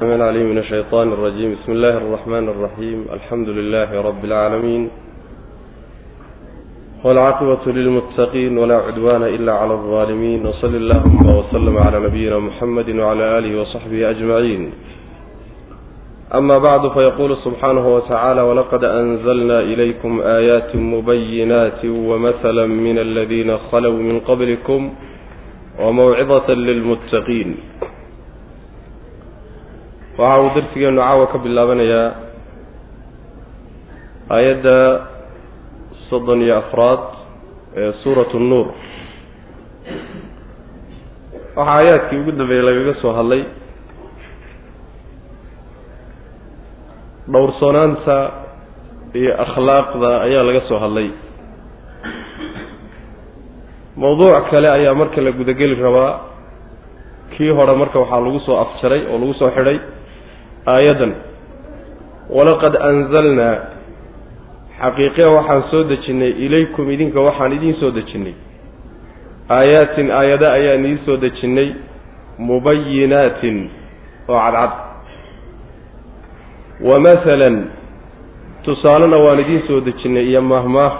السميع 0.00 0.15
العليم 0.15 0.49
من 0.49 0.57
الشيطان 0.57 1.07
الرجيم 1.13 1.55
بسم 1.55 1.71
الله 1.71 1.97
الرحمن 1.97 2.49
الرحيم 2.49 3.05
الحمد 3.13 3.49
لله 3.49 4.01
رب 4.01 4.25
العالمين 4.25 4.89
والعاقبة 7.03 7.71
للمتقين 7.71 8.57
ولا 8.57 8.77
عدوان 8.77 9.23
إلا 9.23 9.53
على 9.53 9.73
الظالمين 9.73 10.45
وصل 10.45 10.75
اللهم 10.75 11.25
وسلم 11.37 11.77
على 11.77 11.99
نبينا 11.99 12.39
محمد 12.39 12.89
وعلى 12.89 13.37
آله 13.37 13.61
وصحبه 13.61 14.09
أجمعين 14.09 14.71
أما 16.33 16.57
بعد 16.57 16.91
فيقول 16.91 17.37
سبحانه 17.45 17.95
وتعالى 17.95 18.41
ولقد 18.41 18.83
أنزلنا 18.83 19.59
إليكم 19.59 20.21
آيات 20.21 20.75
مبينات 20.75 21.85
ومثلا 21.85 22.65
من 22.65 22.97
الذين 22.99 23.57
خلوا 23.57 23.97
من 24.09 24.19
قبلكم 24.19 24.93
وموعظة 25.79 26.53
للمتقين 26.53 27.55
waxa 30.17 30.41
uu 30.43 30.49
darsigeenu 30.55 31.01
caawa 31.01 31.25
ka 31.31 31.37
bilaabanayaa 31.45 32.07
aayadda 34.35 34.75
soddon 36.09 36.41
iyo 36.45 36.55
afraad 36.63 37.01
ee 37.81 37.91
suuratu 38.03 38.39
nnuur 38.39 38.67
waxaa 41.55 41.75
aayaadkii 41.77 42.19
ugu 42.21 42.31
dambeeyey 42.39 42.63
lagaga 42.67 42.93
soo 43.01 43.13
hadlay. 43.17 43.43
Dhowrsoonaanta 47.33 48.17
iyo 49.19 49.31
akhlaaqda 49.43 50.09
ayaa 50.25 50.43
laga 50.47 50.61
soo 50.69 50.79
hadlay. 50.83 51.07
Mawduuc 54.01 54.49
kale 54.51 54.67
ayaa 54.77 54.93
marka 55.01 55.21
la 55.21 55.31
gudageli 55.31 55.75
rabaa. 55.85 56.13
Kii 57.37 57.51
hore 57.57 57.73
marka 57.81 57.99
waxaa 58.03 58.19
lagu 58.25 58.39
soo 58.47 58.57
afjaray 58.63 59.01
oo 59.11 59.17
lagu 59.21 59.33
soo 59.39 59.51
xidhay 59.55 59.77
aayaddan 60.65 61.13
walaqad 62.29 62.75
anzalnaa 62.89 63.55
xaqiiqe 64.81 65.25
waxaan 65.25 65.63
soo 65.71 65.83
dejinnay 65.83 66.31
ilaykum 66.45 66.91
idinka 66.91 67.19
waxaan 67.21 67.53
idiin 67.53 67.75
soo 67.79 67.91
dejinnay 67.91 68.33
aayaatin 69.49 70.11
aayada 70.11 70.51
ayaan 70.51 70.79
idiin 70.85 70.99
soo 71.05 71.17
dejinnay 71.17 71.69
mubayinaatin 72.37 73.69
oo 74.27 74.39
cadcad. 74.39 74.71
Wa 76.81 76.99
masalan 76.99 77.55
tusaalena 78.63 79.17
waan 79.17 79.39
idiin 79.39 79.63
soo 79.67 79.81
dejinnay 79.85 80.25
iyo 80.29 80.41
mahmaah. 80.41 80.93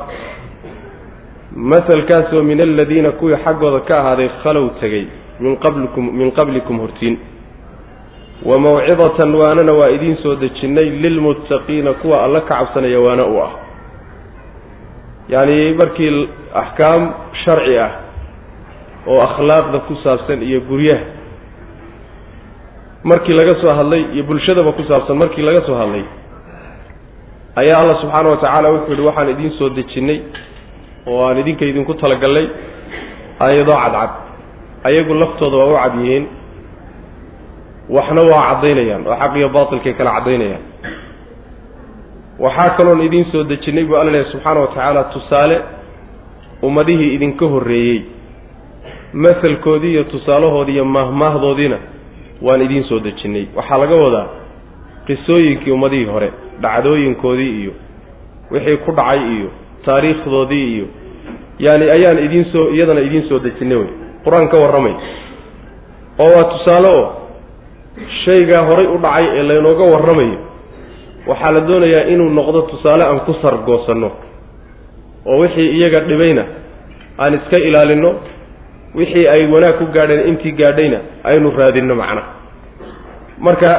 Masalkaasoo 1.55 2.43
min 2.43 2.61
aladiina 2.61 3.11
kuwii 3.11 3.35
xaggooda 3.45 3.79
ka 3.79 3.99
ahaaday 3.99 4.29
khalow 4.43 4.69
tegey 4.81 5.05
min 5.39 5.57
qablikum 5.57 6.05
min 6.17 6.31
qablikum 6.31 6.79
hortiin 6.79 7.17
wa 8.45 8.59
mawcidatan 8.59 9.35
waanana 9.35 9.73
waa 9.73 9.89
idiin 9.89 10.17
soo 10.23 10.35
dejinnay 10.35 10.89
lilmuttaqiina 10.89 11.93
kuwa 11.93 12.23
alla 12.23 12.41
ka 12.41 12.55
cabsanaya 12.55 12.99
waana 12.99 13.25
u 13.25 13.43
ah. 13.43 13.51
Yacni 15.29 15.73
markii 15.73 16.29
axkaam 16.53 17.13
sharci 17.45 17.77
ah 17.77 17.91
oo 19.07 19.21
akhlaaqda 19.21 19.79
ku 19.79 19.95
saabsan 20.03 20.43
iyo 20.43 20.61
guryaha 20.61 21.21
markii 23.03 23.33
laga 23.33 23.55
soo 23.61 23.73
hadlay 23.73 24.05
iyo 24.13 24.23
bulshadaba 24.23 24.71
ku 24.71 24.83
saabsan 24.83 25.17
markii 25.17 25.41
laga 25.41 25.61
soo 25.65 25.75
hadlay 25.75 26.03
ayaa 27.55 27.81
alla 27.81 27.95
subxaana 28.01 28.29
wa 28.29 28.37
tacaala 28.37 28.69
wuxuu 28.69 28.93
yihi 28.93 29.05
waxaan 29.05 29.29
idiin 29.29 29.51
soo 29.57 29.69
dejinnay 29.69 30.19
oo 31.07 31.25
aan 31.25 31.37
idinka 31.37 31.65
idinku 31.65 31.93
talagallay 31.93 32.47
aayadoo 33.39 33.73
cadcad 33.73 34.11
ayagu 34.83 35.13
laftooda 35.13 35.57
waa 35.57 35.69
u 35.69 35.75
cad 35.75 35.93
yihiin 36.01 36.40
waxna 37.95 38.21
waa 38.31 38.43
caddaynayaan 38.49 39.07
oo 39.07 39.15
xaq 39.21 39.33
iyo 39.39 39.49
baatilkay 39.49 39.93
kala 39.93 40.11
caddaynayaan. 40.17 40.63
Waxaa 42.39 42.69
kaloon 42.77 43.01
idiin 43.01 43.25
soo 43.31 43.43
dejinnay 43.49 43.85
buu 43.85 43.95
alla 43.95 44.11
lehy 44.11 44.25
subxaana 44.31 44.59
wa 44.59 44.67
tacaala 44.67 45.03
tusaale 45.03 45.57
ummadihii 46.63 47.13
idinka 47.15 47.45
horreeyey. 47.45 48.01
Masalkoodii 49.13 49.91
iyo 49.91 50.03
tusaalahoodii 50.03 50.73
iyo 50.73 50.85
maahmaahdoodiina 50.85 51.77
waan 52.41 52.61
idiin 52.61 52.83
soo 52.83 52.99
dejinnay 52.99 53.45
waxaa 53.55 53.77
laga 53.77 53.95
wadaa 53.95 54.27
qisooyinkii 55.07 55.71
ummadihii 55.71 56.05
hore 56.05 56.31
dhacdooyinkoodii 56.61 57.61
iyo 57.61 57.71
wixii 58.51 58.77
ku 58.77 58.91
dhacay 58.91 59.19
iyo 59.35 59.49
taariikhdoodii 59.85 60.65
iyo 60.75 60.85
yaani 61.59 61.89
ayaan 61.91 62.19
idiin 62.25 62.45
soo 62.51 62.69
iyadana 62.69 63.01
idiin 63.01 63.29
soo 63.29 63.39
dejinnay 63.39 63.77
wey. 63.77 63.89
Qur'aan 64.25 64.47
ka 64.49 64.57
warramay. 64.57 64.93
Oo 66.19 66.29
waa 66.35 66.43
tusaale 66.53 66.89
oo 66.89 67.20
shaygaa 68.25 68.61
horay 68.69 68.85
u 68.87 68.97
dhacay 68.97 69.25
ee 69.39 69.43
laynooga 69.43 69.83
warramayo 69.83 70.37
waxaa 71.27 71.51
la 71.51 71.59
doonayaa 71.69 72.03
inuu 72.13 72.29
noqdo 72.29 72.61
tusaale 72.61 73.03
aan 73.03 73.19
ku 73.19 73.33
sargoosanno 73.41 74.11
oo 75.25 75.37
wixii 75.39 75.69
iyaga 75.77 75.99
dhibayna 75.99 76.43
aan 77.19 77.33
iska 77.33 77.57
ilaalinno 77.57 78.11
wixii 78.95 79.27
ay 79.27 79.47
wanaag 79.53 79.77
ku 79.77 79.85
gaadheen 79.95 80.27
intii 80.27 80.51
gaadhayna 80.51 80.97
aynu 81.23 81.51
raadinno 81.57 81.95
macnaha 81.95 82.27
marka 83.39 83.69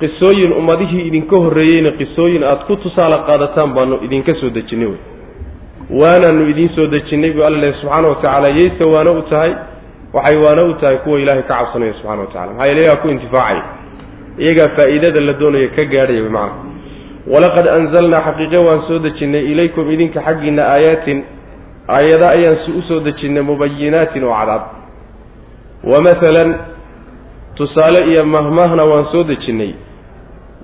qisooyin 0.00 0.52
ummadihii 0.52 1.06
idinka 1.08 1.36
horreeyeyna 1.36 1.90
qisooyin 2.00 2.42
aada 2.44 2.64
ku 2.68 2.76
tusaale 2.76 3.16
qaadataan 3.28 3.70
baanu 3.76 3.98
idinka 4.06 4.34
soo 4.40 4.50
dejinnay 4.50 4.88
wey 4.88 5.00
waanaanu 6.02 6.48
idiin 6.52 6.70
soo 6.76 6.86
dejinnay 6.86 7.30
buu 7.30 7.44
alla 7.48 7.58
lehy 7.58 7.72
subxaana 7.80 8.08
wa 8.08 8.14
tacaala 8.14 8.48
yayse 8.48 8.84
waana 8.84 9.10
u 9.10 9.22
tahay 9.22 9.52
waxay 10.16 10.36
waana 10.44 10.62
u 10.70 10.74
tahay 10.80 10.96
kuwa 11.04 11.20
ilaahay 11.22 11.42
ka 11.42 11.54
cabsanaya 11.54 11.92
subxana 11.98 12.20
wa 12.24 12.26
tacala 12.32 12.52
maxaa 12.52 12.66
yeele 12.66 12.80
iyagaa 12.82 13.00
ku 13.02 13.08
intifaacaya 13.14 13.62
iyagaa 14.44 14.68
faa'iidada 14.76 15.20
la 15.28 15.32
doonaya 15.40 15.68
ka 15.76 15.84
gaadhaya 15.94 16.22
wy 16.26 16.28
macana 16.28 16.54
walaqad 17.32 17.66
anzalnaa 17.78 18.22
xaqiiqe 18.28 18.58
waan 18.66 18.80
soo 18.88 18.98
dejinnay 19.06 19.44
ilaykum 19.52 19.90
idinka 19.94 20.20
xaggiinna 20.26 20.62
aayaatin. 20.74 21.18
Aayada 21.88 22.28
ayaan 22.28 22.56
u 22.78 22.82
soo 22.88 23.00
dejinnay 23.06 23.42
mubayinaatin 23.42 24.24
oo 24.24 24.34
cadcad 24.38 24.62
wa 25.90 25.98
masalan 26.06 26.50
tusaale 27.54 28.00
iyo 28.10 28.24
mahmaahna 28.24 28.84
waan 28.84 29.06
soo 29.12 29.24
dejinnay 29.24 29.72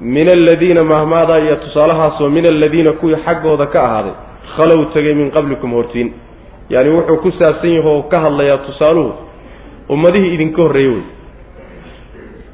min 0.00 0.28
aladiina 0.28 0.84
mahmaadaa 0.84 1.38
iyo 1.38 1.56
tusaalahaasoo 1.56 2.28
min 2.36 2.46
aladiina 2.46 2.92
kuwii 2.92 3.16
xaggooda 3.26 3.66
ka 3.66 3.78
ahaaday. 3.86 4.14
Khalow 4.56 4.84
tegay 4.94 5.14
min 5.14 5.30
qablikum 5.30 5.72
hortiin. 5.72 6.08
Yacni 6.70 6.90
wuxuu 6.96 7.16
ku 7.22 7.30
saabsan 7.38 7.70
yahi 7.70 7.88
oo 7.88 8.02
ka 8.02 8.20
hadlayaa 8.20 8.58
tusaaluhu 8.66 9.12
ummadihii 9.94 10.34
idinka 10.34 10.62
horreeyey 10.62 10.92
wey. 10.94 11.04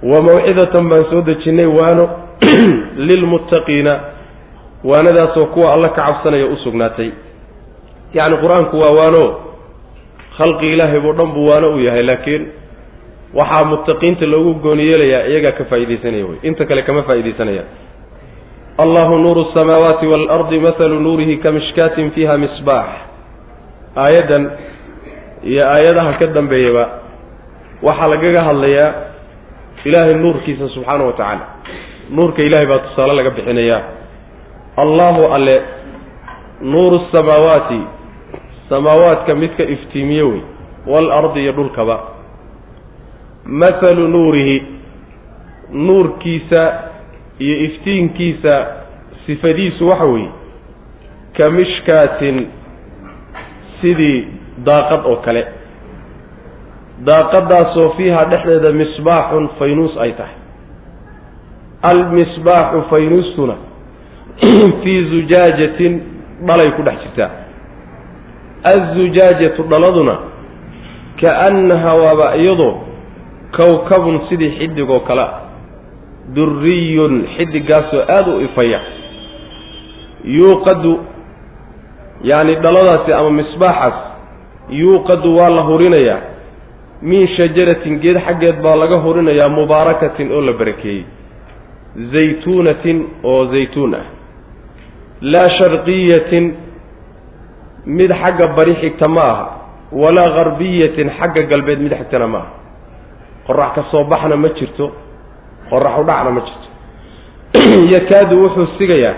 Wa 0.03 0.23
mawcidatan 0.23 0.89
baan 0.89 1.05
soo 1.11 1.23
dejinnay 1.27 1.67
waano 1.67 2.05
lilmuttaqiina 3.09 4.01
waanadaasoo 4.85 5.47
kuwa 5.47 5.73
alla 5.75 5.89
ka 5.89 6.03
cabsanaya 6.03 6.47
u 6.47 6.57
sugnaatay. 6.57 7.11
Yacni 8.15 8.37
qur'aanku 8.43 8.77
waa 8.83 8.95
waano 9.01 9.23
khalqi 10.39 10.73
ilaahay 10.73 11.01
buu 11.01 11.13
dhan 11.13 11.33
buu 11.35 11.47
waano 11.51 11.75
u 11.75 11.81
yahay 11.81 12.03
laakiin 12.03 12.47
waxaa 13.35 13.65
muttaqiinta 13.65 14.27
loogu 14.27 14.55
gooni 14.55 14.87
yeelayaa 14.87 15.27
iyagaa 15.31 15.53
ka 15.53 15.65
faa'iidaysanaya 15.65 16.27
wey. 16.27 16.39
Inta 16.43 16.65
kale 16.65 16.83
kama 16.83 17.03
faa'iidaysanayaan 17.03 17.69
allahu 18.79 19.19
nuuru 19.19 19.51
asamaawaati 19.51 20.07
waalardi 20.07 20.59
mahalu 20.59 21.01
nuurihi 21.01 21.37
ka 21.37 21.53
mishkaatin 21.53 22.11
fiiha 22.11 22.39
misbaax. 22.39 22.89
Aayaddan 23.97 24.51
iyo 25.45 25.67
aayadaha 25.67 26.13
ka 26.19 26.27
dambeeyaba 26.27 26.98
waxaa 27.83 28.07
lagaga 28.13 28.43
hadlayaa 28.49 28.93
ilaahay 29.85 30.15
nuurkiisa 30.15 30.69
subxaana 30.75 31.05
wa 31.05 31.13
tacaala 31.13 31.47
nuurka 32.11 32.43
ilaahay 32.43 32.67
baa 32.67 32.79
tusaale 32.79 33.13
laga 33.15 33.31
bixinayaa. 33.31 33.83
Allahu 34.77 35.23
alle 35.35 35.63
nuuru 36.61 37.01
samaawaati 37.13 37.81
samaawaadka 38.69 39.35
midka 39.35 39.63
iftiimiye 39.65 40.23
wey 40.23 40.41
waalardi 40.87 41.41
iyo 41.43 41.53
dhulkaba. 41.53 41.97
Mathalu 43.45 44.09
nuurihi 44.09 44.63
nuurkiisa 45.73 46.63
iyo 47.39 47.57
iftiinkiisa 47.65 48.67
sifadiisu 49.27 49.89
waxa 49.89 50.05
weeye 50.05 50.29
ka 51.37 51.51
mishkaatin 51.51 52.47
sidii 53.81 54.27
daaqad 54.65 55.01
oo 55.07 55.17
kale 55.17 55.47
daaqadaasoo 57.07 57.89
fiiha 57.97 58.25
dhexdeeda 58.25 58.73
misbaaxun 58.73 59.49
faynuus 59.59 59.97
ay 59.99 60.13
tahay. 60.13 60.37
Almisbaaxu 61.83 62.83
faynuustuna 62.91 63.55
fii 64.83 65.01
zujaajatin 65.11 66.03
dhalay 66.47 66.71
ku 66.71 66.83
dhex 66.83 66.99
jirtaa 67.03 67.31
azujaajatu 68.65 69.63
dhaladuna 69.63 70.19
kaannaha 71.21 71.95
waaba 71.95 72.37
iyadoo 72.37 72.75
kowkabun 73.57 74.21
sidii 74.29 74.51
xidig 74.59 74.91
oo 74.91 75.01
kale 75.01 75.27
duriyun 76.35 77.27
xidigaasoo 77.37 78.03
aada 78.09 78.31
u 78.31 78.41
ifaya. 78.41 78.81
Yuuqadu 80.25 80.99
yacni 82.23 82.55
dhaladaasi 82.55 83.13
ama 83.13 83.31
misbaaxaas 83.31 83.95
yuuqadu 84.71 85.37
waa 85.37 85.49
la 85.49 85.63
hurinayaa 85.63 86.38
min 87.03 87.27
shajaratin 87.37 88.01
geed 88.01 88.19
xaggeed 88.27 88.63
baa 88.63 88.77
laga 88.77 88.99
hurinayaa 89.05 89.49
mubaarakatin 89.49 90.33
oo 90.33 90.41
la 90.41 90.53
barakeeyey. 90.53 91.05
Zaytuunatin 92.13 93.07
oo 93.23 93.47
zaytuun 93.47 93.95
ah. 93.95 94.07
Laa 95.21 95.49
sharqiyatin 95.59 96.55
mid 97.87 98.11
xagga 98.11 98.47
bari 98.57 98.75
xigta 98.81 99.09
ma 99.09 99.23
aha. 99.23 99.47
Walaa 99.93 100.31
garbiyatin 100.31 101.11
xagga 101.19 101.43
galbeed 101.43 101.81
mid 101.81 101.93
xigtana 101.93 102.27
ma 102.27 102.39
aha. 102.39 102.53
Qorax 103.47 103.75
ka 103.75 103.83
soo 103.91 104.05
baxna 104.05 104.37
ma 104.37 104.49
jirto 104.49 104.93
qorax 105.71 105.95
u 106.01 106.05
dhacna 106.05 106.31
ma 106.31 106.41
jirto. 106.41 106.69
Yakaadu 107.95 108.43
wuxuu 108.43 108.67
sigayaa 108.79 109.15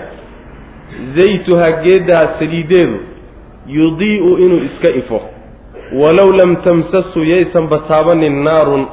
zaytuhaa 1.15 1.71
geeddaa 1.83 2.27
saliideedu 2.39 2.99
yudii'u 3.67 4.37
inuu 4.37 4.61
iska 4.69 4.89
ifo 4.89 5.21
walow 5.91 6.31
lam 6.39 6.55
tamsasu 6.55 7.23
yaysanba 7.23 7.79
taabanin 7.87 8.43
naarun 8.43 8.85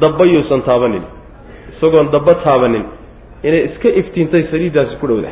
dabba 0.00 0.24
yuusan 0.24 0.62
taabanin. 0.62 1.02
Isagoon 1.76 2.10
dabba 2.12 2.34
taabanin. 2.44 2.84
Inay 3.42 3.64
iska 3.64 3.88
iftiintay 3.88 4.42
saliiddaasi 4.50 4.96
ku 5.00 5.06
dhowda. 5.06 5.28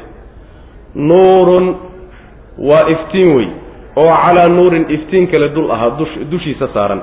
Nuurun 0.95 1.77
waa 2.59 2.89
iftiin 2.89 3.37
wey 3.37 3.49
oo 3.97 4.15
calaa 4.25 4.49
nuurin 4.49 4.87
iftiin 4.89 5.27
kale 5.29 5.49
dul 5.55 5.71
ahaa 5.71 5.99
dushiisa 6.31 6.69
saaran. 6.75 7.03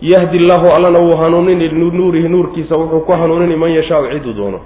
Yahdi 0.00 0.38
llaahu 0.38 0.66
allana 0.76 0.98
wuu 0.98 1.16
hanuunini 1.16 1.68
nuurihi 1.68 2.28
nuurkiisa 2.28 2.76
wuxuu 2.76 3.00
ku 3.00 3.12
hanuunini 3.12 3.56
man 3.56 3.70
yashaau 3.70 4.08
ciduu 4.10 4.32
doono. 4.32 4.60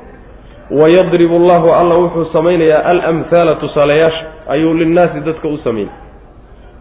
Wayadribu 0.71 1.37
allahu 1.37 1.73
alla 1.73 1.95
wuxuu 1.95 2.25
samaynayaa 2.33 2.83
alamhaala 2.85 3.55
tusaalayaasha 3.55 4.25
ayuu 4.49 4.75
linnaasi 4.75 5.21
dadka 5.21 5.49
u 5.49 5.59
samayn 5.65 5.89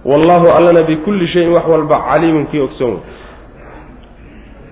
wallahu 0.06 0.48
allana 0.58 0.82
bikulli 0.90 1.28
shayin 1.34 1.52
wax 1.56 1.66
walba 1.74 1.98
caliimun 2.10 2.46
kii 2.52 2.60
ogsoon. 2.68 2.94
Wey 2.94 3.02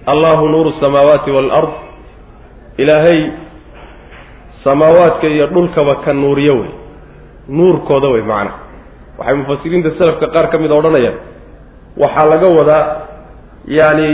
allahu 0.06 0.48
nuuru 0.54 0.72
samaawaati 0.82 1.32
waalard 1.32 1.70
ilaahay 2.78 3.20
samaawaadka 4.64 5.28
iyo 5.28 5.48
dhulkaba 5.48 5.96
ka 5.96 6.14
nuuriyo 6.14 6.56
wey. 6.60 6.70
Nuurkooda 7.50 8.08
wey 8.08 8.22
macana 8.22 8.52
waxay 9.18 9.36
mufasiriinta 9.36 9.92
selafka 9.98 10.28
qaar 10.28 10.50
ka 10.52 10.58
mid 10.58 10.72
a 10.72 10.76
odhanayaan. 10.76 11.16
Waxaa 11.98 12.26
laga 12.32 12.48
wadaa 12.48 12.86
yacni 13.68 14.10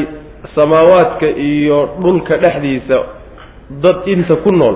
samaawaadka 0.56 1.28
iyo 1.50 1.78
dhulka 2.02 2.38
dhexdiisa 2.38 2.98
dad 3.84 3.98
inta 4.14 4.36
ku 4.44 4.52
nool 4.52 4.76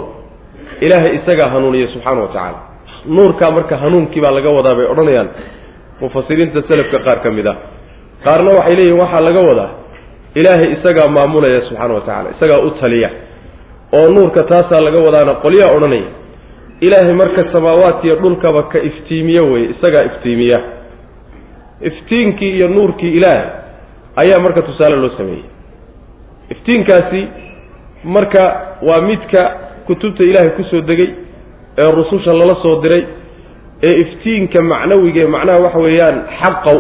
ilaahay 0.82 1.16
isagaa 1.20 1.50
hanuuniya 1.54 1.88
subxaana 1.94 2.22
wa 2.22 2.28
tacaala. 2.28 2.60
Nuurkaa 3.06 3.52
marka 3.52 3.78
hanuunkii 3.78 4.22
baa 4.22 4.32
laga 4.38 4.50
wadaa 4.58 4.76
bay 4.76 4.86
odhanayaan 4.94 5.30
mufasiriinta 6.02 6.62
selafka 6.68 7.00
qaar 7.06 7.20
ka 7.24 7.32
mid 7.32 7.48
ah. 7.48 7.56
Qaarna 8.26 8.52
waxay 8.58 8.76
leeyihiin 8.76 9.00
waxaa 9.04 9.22
laga 9.28 9.40
wadaa 9.50 9.70
ilaahay 10.40 10.70
isagaa 10.76 11.08
maamulaya 11.16 11.62
subxaana 11.68 11.94
wa 11.94 12.02
tacala 12.02 12.30
isagaa 12.36 12.62
u 12.68 12.70
taliya 12.82 13.10
oo 13.98 14.08
nuurka 14.16 14.44
taasaa 14.52 14.82
laga 14.88 15.00
wadaana 15.08 15.34
qolyaa 15.44 15.72
odhanaya 15.76 16.10
ilaahay 16.86 17.14
marka 17.22 17.42
samaawaadkiiyo 17.54 18.16
dhulkaba 18.16 18.64
ka 18.72 18.80
iftiimiyo 18.90 19.44
weye 19.52 19.68
isagaa 19.76 20.04
iftiimiya. 20.10 20.60
Iftiinkii 21.82 22.52
iyo 22.58 22.68
nuurkii 22.68 23.12
ilaahay 23.18 23.48
ayaa 24.16 24.40
marka 24.40 24.62
tusaale 24.62 24.96
loo 24.96 25.10
sameeyey. 25.18 25.44
Iftiinkaasi 26.50 27.28
marka 28.04 28.44
waa 28.82 29.02
midka 29.02 29.42
kutubta 29.86 30.24
ilaahay 30.24 30.50
ku 30.50 30.64
soo 30.64 30.82
degay 30.82 31.10
ee 31.78 31.92
rususha 31.92 32.34
lala 32.34 32.56
soo 32.64 32.82
diray 32.82 33.04
ee 33.88 33.94
iftiinka 34.04 34.62
macnawiga 34.72 35.28
macnaha 35.36 35.60
waxa 35.66 35.80
weeyaan 35.86 36.18
xaqa 36.42 36.72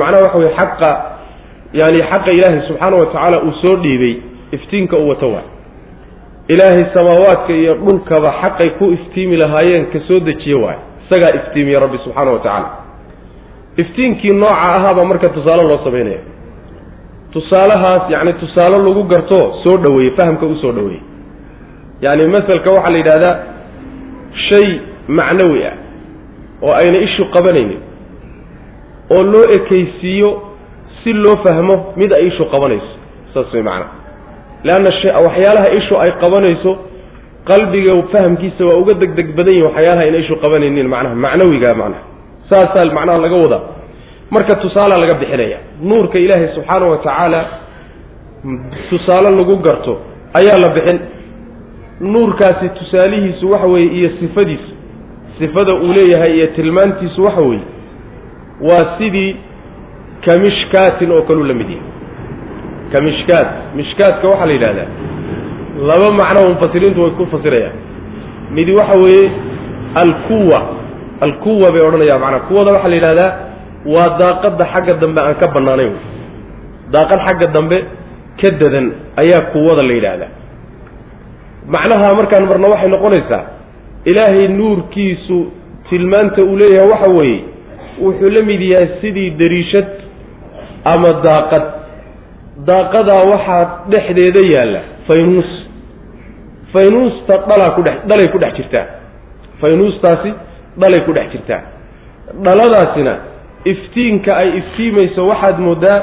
macnaha 0.00 0.22
waxa 0.26 0.38
weye 0.42 0.52
xaqa 0.60 0.90
yaani 1.80 2.00
xaqa 2.10 2.30
ilaahay 2.36 2.60
subxaana 2.68 2.96
wa 3.00 3.06
tacaala 3.06 3.36
uu 3.46 3.52
soo 3.62 3.76
dhiibay 3.84 4.14
iftiinka 4.56 4.96
uu 4.98 5.08
wato 5.08 5.28
waa. 5.34 5.42
Ilaahay 6.52 6.84
samaawaadka 6.94 7.52
iyo 7.62 7.74
dhulkaba 7.74 8.30
xaqay 8.42 8.68
ku 8.78 8.84
iftiimi 8.96 9.36
lahaayeen 9.42 9.86
ka 9.92 9.98
soo 10.08 10.20
dejiye 10.28 10.54
waay 10.64 10.78
isagaa 11.04 11.32
iftiimiye 11.38 11.78
rabbi 11.84 11.98
subxaana 12.04 12.30
wa 12.30 12.38
tacaala 12.38 12.68
iftiinkii 13.82 14.34
nooca 14.42 14.62
ahaabaa 14.76 15.04
marka 15.10 15.28
tusaale 15.36 15.62
loo 15.70 15.78
samaynaya 15.84 16.18
tusaalahaas 17.32 18.10
yacni 18.10 18.32
tusaale 18.42 18.78
lagu 18.86 19.02
garto 19.12 19.38
soo 19.62 19.76
dhoweeye 19.76 20.10
fahamka 20.18 20.46
u 20.46 20.56
soo 20.62 20.72
dhoweeye 20.72 21.00
yacni 22.00 22.26
masalka 22.26 22.70
waxaa 22.70 22.90
la 22.90 22.98
yidhahdaa 22.98 23.36
shay 24.48 24.68
macnawi 25.18 25.60
ah 25.70 25.74
oo 26.62 26.72
ayna 26.80 26.98
ishu 27.06 27.24
qabanaynin 27.34 27.80
oo 29.14 29.22
loo 29.32 29.44
ekaysiiyo 29.58 30.30
si 31.04 31.12
loo 31.12 31.36
fahmo 31.46 31.76
mid 31.96 32.12
ay 32.12 32.26
ishu 32.30 32.44
qabanayso 32.54 32.92
saas 33.34 33.52
way 33.54 33.62
macnaha 33.62 33.92
leanna 34.64 34.90
waxyaalaha 35.26 35.68
ishu 35.80 35.94
ay 36.04 36.10
qabanayso 36.22 36.72
qalbiga 37.50 37.92
fahamkiisa 38.12 38.62
waa 38.68 38.76
uga 38.82 38.94
deg 39.02 39.12
deg 39.18 39.28
badan 39.36 39.54
yihiin 39.54 39.66
waxyaalaha 39.68 40.02
ayna 40.06 40.18
ishu 40.24 40.36
qabanaynin 40.44 40.88
macnaha 40.94 41.14
macnawiga 41.24 41.70
macnaha. 41.80 42.02
Saasaa 42.50 42.84
macnaha 42.98 43.18
laga 43.24 43.36
wadaa. 43.44 43.62
Marka 44.34 44.54
tusaala 44.62 44.94
laga 45.02 45.14
bixinaya 45.20 45.58
nuurka 45.82 46.18
ilaahay 46.24 46.48
subxaana 46.54 46.86
wa 46.92 46.98
tacaala 47.04 47.40
tusaale 48.90 49.30
lagu 49.38 49.56
garto 49.66 49.92
ayaa 50.38 50.58
la 50.64 50.68
bixin. 50.76 50.98
Nuurkaasi 52.00 52.68
tusaalihiisu 52.78 53.50
waxa 53.52 53.66
weeye 53.66 53.90
iyo 53.98 54.10
sifadiisu 54.20 54.70
sifada 55.40 55.72
uu 55.74 55.92
leeyahay 55.96 56.32
iyo 56.36 56.46
tilmaantiisu 56.56 57.24
waxa 57.24 57.40
weeye 57.40 57.64
waa 58.68 58.84
sidii 58.98 59.36
kamishkaatin 60.24 61.10
oo 61.12 61.22
kaluu 61.28 61.44
la 61.50 61.54
mid 61.54 61.70
yahay. 61.70 61.86
Kamishkaat 62.92 63.48
mishkaatka 63.76 64.28
waxaa 64.28 64.46
la 64.46 64.52
yidhahdaa 64.52 64.88
laba 65.88 66.08
macno 66.20 66.40
mufasiriintu 66.54 67.02
way 67.02 67.10
ku 67.18 67.26
fasirayaan. 67.34 67.76
Midi 68.56 68.72
waxa 68.80 68.98
weeye 69.04 69.30
alkuwa 70.02 70.60
alkuwa 71.20 71.72
bay 71.72 71.82
odhanayaan 71.88 72.20
macnaa. 72.24 72.40
Kuwada 72.48 72.70
waxaa 72.72 72.88
la 72.88 72.94
yidhahdaa 72.98 73.30
waa 73.94 74.08
daaqadda 74.20 74.64
xagga 74.72 74.94
dambe 75.02 75.20
aan 75.26 75.34
ka 75.40 75.46
bannaanayn 75.54 75.92
daaqad 76.94 77.18
xagga 77.26 77.46
dambe 77.56 77.78
ka 78.40 78.48
dadan 78.60 78.86
ayaa 79.22 79.40
kuwada 79.52 79.82
la 79.88 79.92
yidhaahdaa 79.98 80.30
macnaha 81.74 82.14
markaan 82.18 82.44
marna 82.50 82.68
waxay 82.72 82.88
noqonaysaa 82.94 83.42
ilaahay 84.04 84.48
nuurkiisu 84.48 85.52
tilmaanta 85.90 86.42
uu 86.42 86.56
leeyahay 86.56 86.88
waxa 86.90 87.10
weeye 87.12 87.40
wuxuu 88.02 88.30
la 88.30 88.42
mid 88.42 88.60
yahay 88.62 88.88
sidii 89.00 89.30
dariishad 89.30 89.86
ama 90.84 91.12
daaqad. 91.26 91.62
Daaqadaa 92.66 93.22
waxaa 93.32 93.64
dhexdeeda 93.90 94.40
yaalla 94.54 94.80
faynuus. 95.08 95.50
Faynuusta 96.72 97.36
dhalaa 97.48 97.70
ku 97.76 97.82
dhex 97.82 97.94
dhalay 98.08 98.28
ku 98.32 98.38
dhex 98.38 98.54
jirtaa. 98.56 98.86
Faynuustaasi 99.60 100.30
dhalay 100.80 101.00
ku 101.06 101.12
dhex 101.12 101.30
jirtaa. 101.32 101.60
Dhaladaasina 102.44 103.14
iftiinka 103.64 104.36
ay 104.36 104.48
iftiimayso 104.58 105.26
waxaad 105.26 105.58
mooddaa 105.58 105.98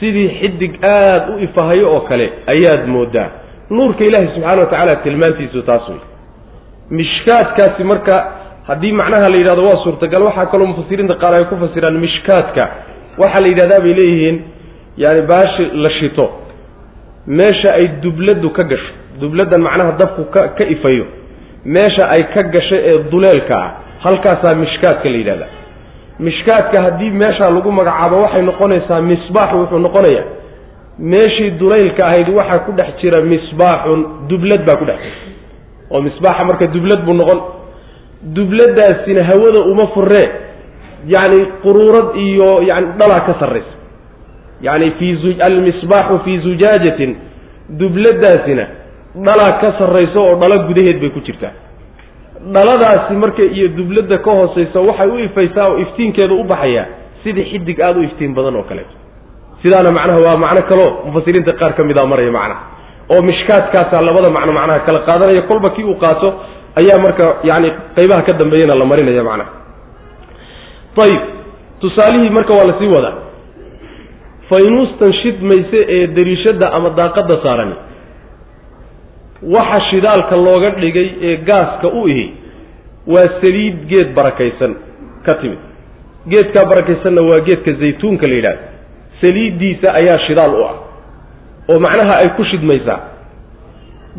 sidii 0.00 0.28
xidig 0.40 0.72
aada 0.84 1.26
u 1.36 1.38
ifahayo 1.46 1.94
oo 1.94 2.00
kale 2.00 2.26
ayaad 2.46 2.86
mooddaa 2.88 3.28
nuurka 3.70 4.04
ilaahi 4.04 4.28
subxaana 4.34 4.60
wa 4.60 4.66
tacaala 4.66 4.96
tilmaantiisu 4.96 5.62
taas 5.62 5.88
wey 5.88 5.98
mishkaadkaasi 6.98 7.84
marka 7.84 8.16
haddii 8.68 8.92
macnaha 9.00 9.28
la 9.32 9.36
yidhahdo 9.40 9.62
waa 9.68 9.82
suurtagal 9.84 10.22
waxaa 10.28 10.46
kaloo 10.52 10.66
mufasiriinta 10.72 11.14
qaar 11.22 11.34
ay 11.38 11.44
ku 11.50 11.56
fasiraan 11.62 11.96
mishkaadka. 12.04 12.64
Waxaa 13.22 13.40
la 13.40 13.48
yidhahdaa 13.52 13.80
bay 13.84 13.94
leeyihiin 13.98 14.36
yaani 15.02 15.22
baashi 15.30 15.64
la 15.84 15.90
shito 15.98 16.26
meesha 17.38 17.70
ay 17.78 17.86
dubladdu 18.02 18.48
ka 18.56 18.62
gasho 18.72 18.92
dubladdan 19.20 19.60
macnaha 19.66 19.92
dabku 20.00 20.22
ka 20.34 20.42
ka 20.58 20.64
ifayo 20.74 21.06
meesha 21.74 22.04
ay 22.14 22.22
ka 22.34 22.42
gasho 22.54 22.76
ee 22.90 22.98
duleelka 23.12 23.54
ah 23.64 23.70
halkaasaa 24.04 24.54
mishkaadka 24.62 25.08
la 25.12 25.16
yidhahdaa. 25.22 25.50
Mishkaadka 26.26 26.76
haddii 26.86 27.10
meeshaa 27.22 27.50
lagu 27.56 27.70
magacaabo 27.78 28.16
waxay 28.24 28.42
noqonaysaa 28.50 29.00
misbaax 29.10 29.50
wuxuu 29.60 29.78
noqonayaa 29.86 30.24
meeshii 31.12 31.50
dulaylka 31.60 32.02
ahayd 32.06 32.28
waxaa 32.38 32.58
ku 32.66 32.72
dhex 32.78 32.88
jira 33.00 33.20
misbaaxun 33.32 34.00
dublad 34.28 34.62
baa 34.68 34.76
ku 34.76 34.84
dhex 34.90 35.00
jira 35.00 35.31
oo 35.92 36.00
misbaaxa 36.08 36.44
marka 36.44 36.66
dublad 36.66 37.00
buu 37.06 37.14
noqon. 37.14 37.40
Dubladaasina 38.36 39.24
hawada 39.24 39.60
uma 39.72 39.86
furree 39.94 40.28
yacni 41.06 41.40
quruurad 41.62 42.08
iyo 42.16 42.62
yani 42.62 42.86
dhalaa 42.98 43.20
ka 43.26 43.34
sarraysa 43.40 43.74
yacni 44.66 44.90
fii 44.98 45.36
almisbaaxu 45.48 46.18
fii 46.24 46.38
zujaajatin 46.46 47.16
dubladaasina 47.80 48.64
dhalaa 49.26 49.52
ka 49.60 49.68
sarrayso 49.78 50.20
oo 50.26 50.36
dhalo 50.40 50.58
gudaheed 50.68 51.00
bay 51.00 51.10
ku 51.10 51.20
jirtaa. 51.20 51.50
Dhaladaasi 52.54 53.14
marka 53.14 53.42
iyo 53.42 53.68
dubladda 53.68 54.18
ka 54.18 54.30
hoosaysa 54.30 54.80
waxay 54.80 55.08
u 55.08 55.18
ifaysaa 55.18 55.66
oo 55.68 55.78
iftiinkeeda 55.78 56.34
u 56.34 56.44
baxayaa 56.44 56.86
sidii 57.24 57.44
xidig 57.50 57.80
aada 57.80 57.98
u 58.00 58.02
iftiin 58.02 58.34
badan 58.34 58.56
oo 58.56 58.62
kaleeto 58.62 58.94
sidaana 59.62 59.90
macnaha 59.98 60.18
waa 60.26 60.36
macno 60.36 60.62
kaloo 60.70 60.90
mufasiriinta 61.06 61.52
qaar 61.60 61.72
ka 61.76 61.84
mida 61.84 62.06
maraya 62.06 62.30
macnaha 62.30 62.60
oo 63.14 63.22
mishkaadkaasaa 63.28 64.00
labada 64.08 64.30
macno 64.36 64.52
macnaha 64.58 64.80
kala 64.86 64.98
qaadanaya 65.08 65.42
kolba 65.50 65.68
kii 65.76 65.84
uu 65.90 65.94
qaato 66.04 66.28
ayaa 66.80 66.98
marka 67.04 67.24
yani 67.50 67.68
qaybaha 67.96 68.22
ka 68.28 68.32
dambeeyana 68.40 68.74
la 68.80 68.84
marinaya 68.92 69.24
macnaha. 69.30 69.50
Ayib 71.04 71.20
tusaalihii 71.82 72.30
marka 72.36 72.52
waa 72.58 72.64
la 72.70 72.74
sii 72.78 72.86
wadaa. 72.96 73.14
Faynuustan 74.50 75.12
shidmayse 75.20 75.78
ee 75.96 76.06
dariishadda 76.16 76.66
ama 76.76 76.90
daaqadda 77.00 77.36
saarani 77.44 77.74
waxa 79.54 79.80
shidaalka 79.90 80.36
looga 80.46 80.70
dhigay 80.82 81.08
ee 81.28 81.36
gaaska 81.50 81.88
u 81.88 82.08
ihi 82.08 82.26
waa 83.14 83.28
saliid 83.40 83.76
geed 83.90 84.08
barakaysan 84.18 84.72
ka 85.26 85.34
timid. 85.40 85.58
Geedkaa 86.32 86.64
barakaysanna 86.72 87.22
waa 87.30 87.40
geedka 87.48 87.72
zaytuunka 87.82 88.26
la 88.30 88.34
yidhahdo 88.34 88.62
saliiddiisa 89.20 89.88
ayaa 90.00 90.18
shidaal 90.26 90.54
u 90.60 90.64
ah 90.70 90.74
oo 91.68 91.78
macnaha 91.80 92.14
ay 92.22 92.28
ku 92.36 92.44
shidmaysaa. 92.44 93.00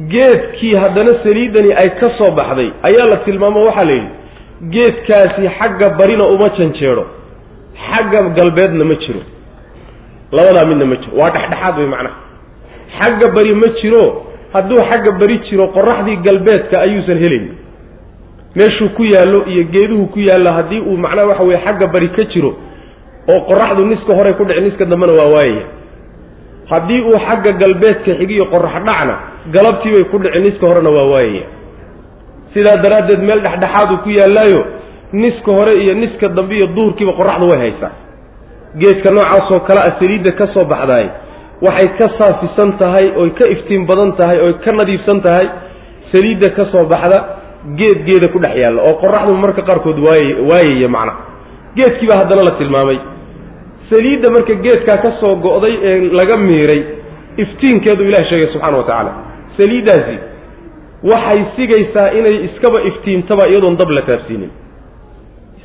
Geedkii 0.09 0.75
haddana 0.77 1.13
saliiddani 1.23 1.73
ay 1.73 1.89
ka 1.99 2.09
soo 2.17 2.31
baxday 2.31 2.69
ayaa 2.83 3.09
la 3.11 3.17
tilmaamo 3.25 3.65
waxaa 3.65 3.83
la 3.85 3.91
yidhi 3.93 4.09
geedkaasi 4.73 5.49
xagga 5.59 5.89
barina 5.99 6.23
uma 6.25 6.49
janjeedho 6.57 7.05
xagga 7.87 8.21
galbeedna 8.37 8.83
ma 8.85 8.95
jiro. 8.95 9.21
Labadaa 10.31 10.65
midna 10.65 10.85
ma 10.85 10.95
jiro 10.95 11.17
waa 11.19 11.29
dhexdhexaad 11.35 11.77
wey 11.77 11.87
macnaha. 11.87 12.15
Xagga 12.99 13.27
bari 13.35 13.53
ma 13.53 13.67
jiro 13.81 14.03
hadduu 14.53 14.77
xagga 14.89 15.11
bari 15.19 15.37
jiro 15.49 15.67
qoraxdii 15.75 16.17
galbeedka 16.25 16.79
ayuusan 16.81 17.17
helayn 17.23 17.47
meeshuu 18.55 18.89
ku 18.97 19.03
yaallo 19.03 19.45
iyo 19.51 19.63
geeduhu 19.73 20.05
ku 20.13 20.19
yaallo 20.19 20.51
haddii 20.57 20.79
uu 20.79 20.97
macnaha 20.97 21.27
waxa 21.27 21.43
weye 21.43 21.59
xagga 21.65 21.87
bari 21.87 22.09
ka 22.09 22.23
jiro 22.33 22.51
oo 23.33 23.39
qoraxdu 23.49 23.85
niska 23.85 24.13
hore 24.13 24.33
ku 24.33 24.45
dhici 24.45 24.61
niska 24.61 24.85
dambena 24.85 25.13
waa 25.13 25.29
waayaya 25.35 25.63
haddii 26.73 27.01
uu 27.09 27.17
xagga 27.27 27.51
galbeedka 27.61 28.11
xigiyo 28.19 28.45
qorax 28.53 28.73
dhacna 28.87 29.15
galabtiibay 29.55 30.03
ku 30.11 30.17
dhici 30.23 30.39
niska 30.45 30.65
horena 30.69 30.89
waa 30.97 31.07
waayaya 31.13 31.45
sidaa 32.53 32.77
daraaddeed 32.83 33.21
meel 33.27 33.41
dhexdhexaad 33.45 33.89
uu 33.93 33.97
ku 34.05 34.09
yaallaayo 34.19 34.61
niska 35.23 35.51
hore 35.57 35.73
iyo 35.83 35.93
niska 36.01 36.27
dambe 36.37 36.55
iyo 36.57 36.67
duhurkiiba 36.75 37.13
qoraxdu 37.19 37.49
way 37.49 37.59
haysaa. 37.63 37.91
Geedka 38.81 39.09
noocaasoo 39.15 39.59
kale 39.67 39.81
a 39.87 39.91
saliidda 39.99 40.31
ka 40.39 40.45
soo 40.53 40.65
baxdaay 40.71 41.05
waxay 41.65 41.89
ka 41.99 42.05
saafisan 42.17 42.71
tahay 42.81 43.05
oy 43.21 43.29
ka 43.39 43.45
iftiin 43.55 43.85
badan 43.89 44.11
tahay 44.19 44.37
oy 44.45 44.53
ka 44.63 44.71
nadiifsan 44.79 45.19
tahay 45.25 45.45
saliidda 46.11 46.49
ka 46.57 46.63
soo 46.71 46.85
baxda 46.93 47.17
geed 47.79 47.99
geeda 48.07 48.27
ku 48.33 48.39
dhex 48.43 48.55
yaalla 48.63 48.81
oo 48.89 48.93
qoraxdu 49.03 49.33
marka 49.43 49.61
qaarkood 49.69 49.99
waay 50.07 50.25
waayaya 50.49 50.89
macna. 50.95 51.13
Geedkiibaa 51.77 52.17
haddana 52.21 52.43
la 52.47 52.51
tilmaamay 52.61 52.97
saliidda 53.93 54.27
marka 54.35 54.53
geedkaa 54.65 54.97
ka 55.05 55.11
soo 55.21 55.35
go'day 55.45 55.73
ee 55.89 55.95
laga 56.19 56.37
miiray 56.47 56.81
iftiinkeedu 57.43 58.03
ilahi 58.09 58.25
sheegay 58.29 58.47
subxana 58.53 58.77
wa 58.77 58.83
tacaala. 58.89 59.11
Saliiddaasi 59.57 60.15
waxay 61.11 61.39
sigaysaa 61.55 62.07
inay 62.19 62.35
iskaba 62.47 62.81
iftiimtaba 62.89 63.43
iyadoon 63.51 63.77
dab 63.81 63.89
la 63.97 64.01
taabsiinin. 64.09 64.51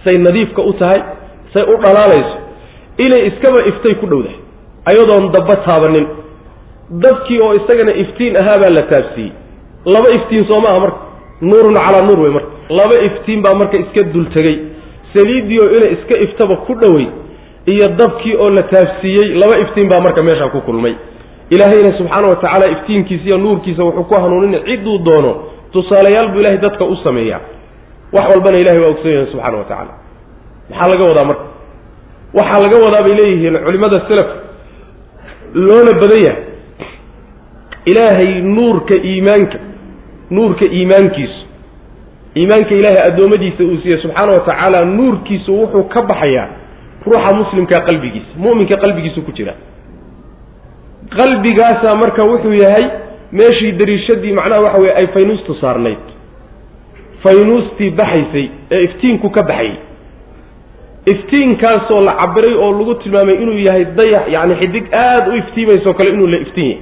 Say 0.04 0.16
nadiifka 0.26 0.62
u 0.62 0.73
tahay 0.80 1.00
say 1.54 1.62
u 1.62 1.76
dhalaalayso 1.85 2.37
inay 3.06 3.23
iskaba 3.30 3.58
iftay 3.70 3.94
ku 4.00 4.06
dhowdahay 4.12 4.38
ayadoon 4.90 5.32
dabba 5.37 5.56
taabanin. 5.66 6.06
Dabkii 7.04 7.38
oo 7.44 7.52
isagana 7.61 7.92
iftiin 8.02 8.37
ahaabaa 8.42 8.70
la 8.78 8.82
taabsiiyey. 8.92 9.32
Laba 9.94 10.08
iftiin 10.18 10.44
soo 10.50 10.61
maaha 10.64 10.80
marka. 10.85 11.00
Nuurun 11.49 11.75
calaa 11.85 12.02
nuur 12.08 12.18
wey 12.25 12.32
marka. 12.37 12.50
Laba 12.78 12.97
iftiin 13.08 13.40
baa 13.44 13.54
marka 13.61 13.76
iska 13.85 14.02
dultegey 14.14 14.56
saliiddii 15.14 15.58
oo 15.64 15.68
inay 15.76 15.92
iska 15.97 16.14
iftaba 16.26 16.56
ku 16.66 16.73
dhowey 16.82 17.06
iyo 17.72 17.87
dabkii 18.00 18.34
oo 18.42 18.50
la 18.56 18.62
taabsiiyey 18.72 19.28
laba 19.40 19.56
iftiin 19.64 19.88
baa 19.92 20.00
marka 20.06 20.22
meeshaa 20.22 20.48
ku 20.54 20.60
kulmay. 20.60 20.94
Ilaahayna 21.54 21.92
subxaana 21.98 22.28
wa 22.28 22.37
tacaala 22.37 22.66
iftiinkiisa 22.75 23.25
iyo 23.28 23.38
nuurkiisa 23.38 23.82
wuxuu 23.84 24.04
ku 24.04 24.14
hanuunin 24.14 24.60
cidduu 24.66 24.98
doono 25.06 25.32
tusaalayaal 25.72 26.28
buu 26.32 26.40
ilahay 26.40 26.58
dadka 26.58 26.84
u 26.84 26.96
sameeyaa 27.04 27.40
wax 28.12 28.25
walbana 28.34 28.58
ilahay 28.62 28.80
waa 28.82 28.88
ogsan 28.94 29.10
yahay 29.12 29.26
subxana 29.32 29.56
wa 29.58 29.64
tacaala. 29.64 29.92
Maxaa 30.70 30.88
laga 30.92 31.04
wadaa 31.10 31.25
marka? 31.30 31.44
Waxaa 32.38 32.62
laga 32.64 32.76
wadaa 32.87 33.02
bay 33.06 33.14
leeyihiin 33.20 33.56
culimada 33.66 33.98
selaf 34.08 34.28
loona 35.54 35.92
badan 36.00 36.22
yahay. 36.28 36.42
Ilaahay 37.90 38.40
nuurka 38.56 38.94
iimaanka 39.10 39.58
nuurka 40.30 40.64
iimaankiisu 40.64 41.40
iimaanka 42.37 42.75
ilaahay 42.75 43.02
addoommadiisa 43.08 43.62
uu 43.64 43.76
siiyey 43.82 44.00
subxaana 44.02 44.32
wa 44.32 44.40
tacaala 44.48 44.84
nuurkiisu 44.84 45.52
wuxuu 45.60 45.82
ka 45.94 46.02
baxayaa 46.02 46.48
ruuxa 47.12 47.34
muslimka 47.40 47.80
qalbigiisa 47.88 48.32
mu'minka 48.44 48.76
qalbigiisu 48.84 49.22
ku 49.26 49.32
jira. 49.32 49.54
Qalbigaasaa 51.16 51.94
marka 51.94 52.24
wuxuu 52.24 52.52
yahay 52.62 52.86
meeshii 53.32 53.72
dariishadii 53.72 54.32
macnaha 54.32 54.60
waxa 54.60 54.78
weye 54.82 54.94
ay 55.00 55.06
faynuustu 55.06 55.54
saarnayd. 55.60 56.02
Faynuustii 57.22 57.90
baxaysay 57.90 58.46
ee 58.70 58.82
iftiinku 58.84 59.30
ka 59.30 59.42
baxayay 59.42 59.76
iftiinkaasoo 61.12 62.00
la 62.00 62.12
cabiray 62.20 62.54
oo 62.54 62.72
lagu 62.78 62.94
tilmaamay 62.94 63.34
inuu 63.42 63.58
yahay 63.58 63.84
dayax 63.84 64.28
yacni 64.34 64.54
xidig 64.60 64.84
aada 64.92 65.30
u 65.32 65.36
iftiimaysoo 65.36 65.94
kale 65.94 66.10
inuu 66.10 66.26
la 66.26 66.38
iftiin 66.38 66.78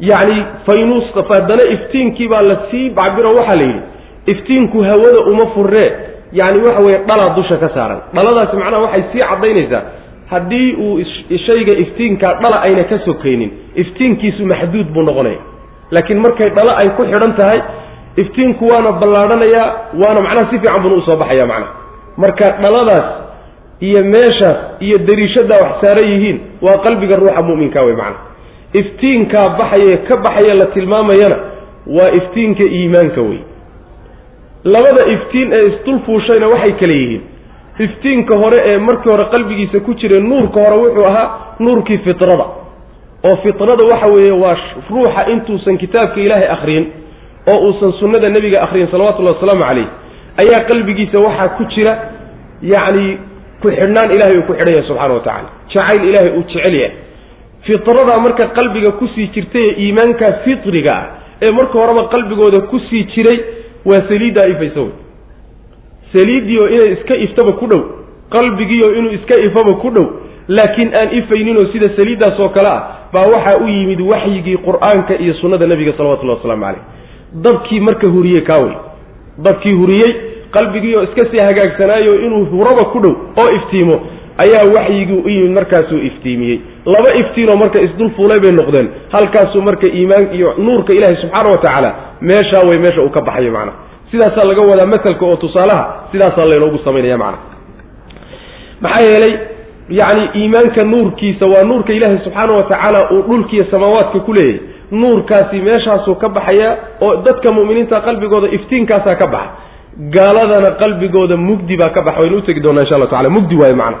yahay. 0.00 0.28
Yacni 0.28 0.44
faynuus 0.66 1.04
haddana 1.28 1.64
iftiinkii 1.74 2.28
baa 2.28 2.42
la 2.42 2.56
sii 2.70 2.90
cabiro 2.90 3.34
waxaa 3.34 3.54
la 3.56 3.62
yidhi 3.62 3.80
iftiinku 4.26 4.82
hawada 4.82 5.20
uma 5.30 5.46
furree 5.54 5.90
yacni 6.32 6.60
waxa 6.66 6.80
weeye 6.86 6.98
dhalaa 7.08 7.28
dusha 7.36 7.56
ka 7.62 7.68
saaran. 7.74 8.00
Dhaladaasi 8.14 8.56
macnaha 8.56 8.82
waxay 8.86 9.02
sii 9.12 9.20
caddaynaysaa. 9.30 9.82
Haddii 10.32 10.68
uu 10.84 11.00
shayga 11.46 11.74
iftiinkaa 11.82 12.34
dhala 12.42 12.56
ayna 12.66 12.84
ka 12.90 12.98
sokaynin 13.04 13.50
iftiinkiisu 13.82 14.42
maxduud 14.52 14.86
buu 14.94 15.02
noqonaya. 15.08 15.40
Laakiin 15.94 16.20
markay 16.24 16.50
dhalo 16.56 16.72
ay 16.80 16.88
ku 16.96 17.02
xidhan 17.04 17.32
tahay 17.40 17.60
iftiinku 18.22 18.64
waana 18.72 18.92
ballaadhanayaa 19.00 19.66
waana 20.02 20.20
macnaha 20.26 20.46
si 20.50 20.58
fiican 20.58 20.82
buna 20.84 20.94
u 20.94 21.02
soo 21.06 21.16
baxaya 21.22 21.46
macnaha. 21.46 21.72
Marka 22.22 22.46
dhaladaas 22.62 23.04
iyo 23.86 24.00
meeshaas 24.14 24.58
iyo 24.86 24.96
dariishadaa 25.08 25.60
wax 25.64 25.72
saaran 25.84 26.08
yihiin 26.12 26.38
waa 26.64 26.78
qalbiga 26.84 27.16
ruuxa 27.22 27.42
mu'minka 27.48 27.80
wey 27.86 27.96
macnaha. 28.02 28.24
Iftiinkaa 28.80 29.48
baxaye 29.58 29.96
ka 30.08 30.16
baxaya 30.24 30.54
la 30.60 30.66
tilmaamayana 30.74 31.36
waa 31.96 32.10
iftiinka 32.18 32.64
iimaanka 32.78 33.20
wey 33.28 33.40
labada 34.64 35.06
iftiin 35.14 35.52
ee 35.52 35.66
isdulfuushayna 35.68 36.46
waxay 36.48 36.72
kale 36.80 36.94
yihiin. 36.94 37.22
Iftiinka 37.78 38.34
hore 38.36 38.58
ee 38.70 38.78
markii 38.78 39.10
hore 39.10 39.24
qalbigiisa 39.24 39.80
ku 39.80 39.94
jira 39.94 40.20
nuurka 40.20 40.60
hore 40.60 40.76
wuxuu 40.82 41.04
ahaa 41.06 41.28
nuurkii 41.58 41.98
fitrada. 41.98 42.46
Oo 43.28 43.36
fitrada 43.42 43.84
waxa 43.92 44.06
weeye 44.06 44.30
waa 44.32 44.56
ruuxa 44.90 45.26
intuusan 45.32 45.78
kitaabka 45.78 46.20
ilaahay 46.20 46.48
akhriyin 46.48 46.86
oo 47.52 47.58
uusan 47.66 47.92
sunnada 48.00 48.28
nebiga 48.28 48.62
akhriyin 48.62 48.88
salawatullahi 48.90 49.34
wasalaamu 49.36 49.64
calayh 49.64 49.86
ayaa 50.42 50.64
qalbigiisa 50.70 51.18
waxaa 51.26 51.48
ku 51.48 51.64
jira 51.74 51.92
yacni 52.62 53.18
ku 53.62 53.68
xidhnaan 53.70 54.10
ilahay 54.14 54.36
uu 54.38 54.42
ku 54.48 54.52
xidhan 54.54 54.68
yahay 54.74 54.86
subxana 54.88 55.14
wa 55.14 55.20
tacala 55.20 55.48
jacayl 55.74 56.02
ilaahay 56.08 56.30
uu 56.38 56.44
jecel 56.50 56.74
yahay. 56.74 56.92
Fitradaa 57.66 58.18
marka 58.18 58.46
qalbiga 58.58 58.90
ku 58.98 59.06
sii 59.14 59.26
jirtay 59.34 59.62
ee 59.68 59.74
iimaanka 59.84 60.32
fitriga 60.44 60.92
ah 60.96 61.06
ee 61.42 61.50
marka 61.50 61.78
horeba 61.78 62.02
qalbigooda 62.14 62.60
ku 62.70 62.78
sii 62.90 63.04
jiray 63.14 63.38
waa 63.84 64.02
saliiddaa 64.08 64.46
ifaysa 64.46 64.80
wey 64.80 64.92
saliiddiioo 66.12 66.66
inay 66.68 66.92
iska 66.92 67.16
iftaba 67.16 67.52
ku 67.52 67.66
dhow. 67.66 67.80
Qalbigiioo 68.30 68.92
inuu 68.94 69.12
iska 69.12 69.42
ifaba 69.44 69.72
ku 69.74 69.90
dhow. 69.90 70.06
Laakiin 70.48 70.94
aan 70.94 71.08
ifayninoo 71.18 71.66
sida 71.72 71.88
saliiddaas 71.96 72.40
oo 72.40 72.48
kale 72.48 72.68
ah 72.68 72.82
baa 73.12 73.26
waxaa 73.26 73.58
u 73.64 73.68
yimid 73.68 74.00
waxyigii 74.00 74.56
qur'aanka 74.56 75.14
iyo 75.18 75.34
sunnada 75.34 75.66
nebiga 75.66 75.92
salawatullahi 75.96 76.36
wasalaamu 76.38 76.64
caleyh 76.64 76.82
dabkii 77.44 77.80
marka 77.80 78.08
huriyey 78.08 78.40
kaawey 78.40 78.72
dabkii 79.38 79.72
huriyey 79.72 80.12
qalbigiioo 80.50 81.02
iska 81.02 81.24
sii 81.30 81.38
hagaagsanaayo 81.38 82.14
inuu 82.26 82.44
huraba 82.44 82.84
ku 82.92 82.98
dhow 83.00 83.12
oo 83.42 83.50
iftiimo 83.56 84.00
ayaa 84.44 84.64
waxyigii 84.76 85.20
u 85.24 85.28
yimid 85.28 85.50
markaasuu 85.58 85.98
iftiimiyey 85.98 86.58
laba 86.84 87.10
iftiinoo 87.20 87.56
marka 87.56 87.82
isdul 87.82 88.10
fuulay 88.16 88.38
bay 88.44 88.52
noqdeen. 88.60 88.88
Halkaasuu 89.12 89.62
marka 89.62 89.86
iimaan 89.86 90.34
iyo 90.34 90.54
nuurka 90.58 90.92
ilaahay 90.92 91.16
subxaana 91.22 91.48
wa 91.50 91.56
tacaala 91.58 91.90
meeshaa 92.20 92.68
way 92.68 92.78
meesha 92.78 93.02
uu 93.02 93.10
ka 93.10 93.20
baxayo 93.20 93.52
macnaha 93.52 93.76
sidaasaa 94.10 94.48
laga 94.50 94.62
wadaa 94.70 94.86
masalka 94.86 95.26
oo 95.26 95.36
tusaalaha 95.36 95.84
sidaasaa 96.12 96.44
laynoogu 96.50 96.78
samaynaya 96.84 97.18
macnaha 97.18 97.42
maxaa 98.80 99.04
yeelay 99.08 99.34
yacni 99.88 100.24
iimaanka 100.40 100.84
nuurkiisa 100.84 101.46
waa 101.46 101.62
nuurka 101.70 101.92
ilaahay 101.92 102.18
subxaana 102.24 102.52
wa 102.52 102.62
tacaala 102.62 103.10
uu 103.10 103.22
dhulkiiyo 103.22 103.64
samaawaadka 103.70 104.20
ku 104.20 104.32
leeyahay 104.32 104.60
nuurkaasi 104.90 105.56
meeshaasuu 105.68 106.14
ka 106.14 106.28
baxaya 106.28 106.76
oo 107.00 107.16
dadka 107.26 107.52
mu'miniinta 107.52 108.00
qalbigooda 108.06 108.48
iftiinkaasaa 108.56 109.14
ka 109.22 109.26
baxa. 109.26 109.50
Gaaladana 110.14 110.70
qalbigooda 110.82 111.36
mugdi 111.36 111.76
baa 111.76 111.88
ka 111.96 112.02
baxa 112.06 112.20
waynu 112.20 112.36
utegi 112.42 112.60
doonaa 112.60 112.82
insha 112.84 112.94
alla 112.96 113.06
tacala 113.06 113.28
mugdi 113.36 113.56
waayo 113.60 113.76
macna. 113.76 113.98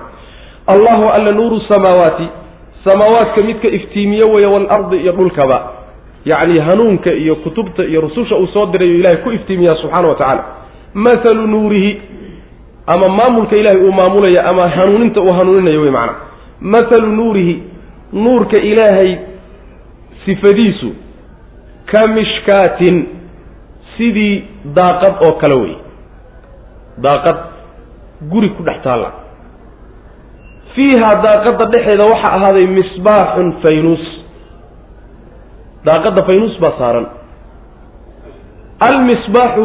Allahu 0.74 1.04
alla 1.16 1.32
nuuru 1.38 1.60
samaawaati 1.68 2.26
samaawaadka 2.84 3.42
midka 3.42 3.68
iftiimiye 3.68 4.24
weeye 4.24 4.46
waalardi 4.46 4.96
iyo 4.96 5.12
dhulkaba. 5.12 5.58
Yacni 6.24 6.58
hanuunka 6.58 7.12
iyo 7.12 7.36
kutubta 7.36 7.84
iyo 7.84 8.00
rususha 8.00 8.36
uu 8.36 8.46
soo 8.46 8.66
dirayo 8.66 8.94
ilahay 8.94 9.16
ku 9.16 9.32
iftiimiyaa 9.32 9.76
subxaana 9.76 10.08
wa 10.08 10.14
tacaala. 10.14 10.44
Mathalu 10.94 11.46
nuurihi 11.46 12.00
ama 12.86 13.08
maamulka 13.08 13.56
ilahay 13.56 13.80
uu 13.86 13.92
maamulaya 13.92 14.44
ama 14.44 14.68
hanuuninta 14.68 15.20
uu 15.20 15.32
hanuuninayo 15.32 15.80
wey 15.80 15.90
macana 15.90 16.14
mathalu 16.60 17.06
nuurihi 17.06 17.62
nuurka 18.12 18.56
ilaahay 18.60 19.16
sifadiisu 20.24 20.90
ka 21.86 22.06
mishkaatin 22.06 23.06
sidii 23.96 24.44
daaqad 24.74 25.14
oo 25.26 25.32
kale 25.32 25.54
wey 25.54 25.74
daaqad 27.02 27.36
guri 28.30 28.48
ku 28.50 28.62
dhex 28.62 28.82
taalla 28.82 29.10
fiihaa 30.74 31.14
daaqadda 31.26 31.64
dhexeeda 31.72 32.04
waxaa 32.12 32.32
ahaaday 32.38 32.66
misbaaxun 32.78 33.48
faynuus 33.62 34.04
daaqadda 35.88 36.22
faynuus 36.28 36.54
baa 36.62 36.74
saaran. 36.78 37.06
Almisbaaxu 38.88 39.64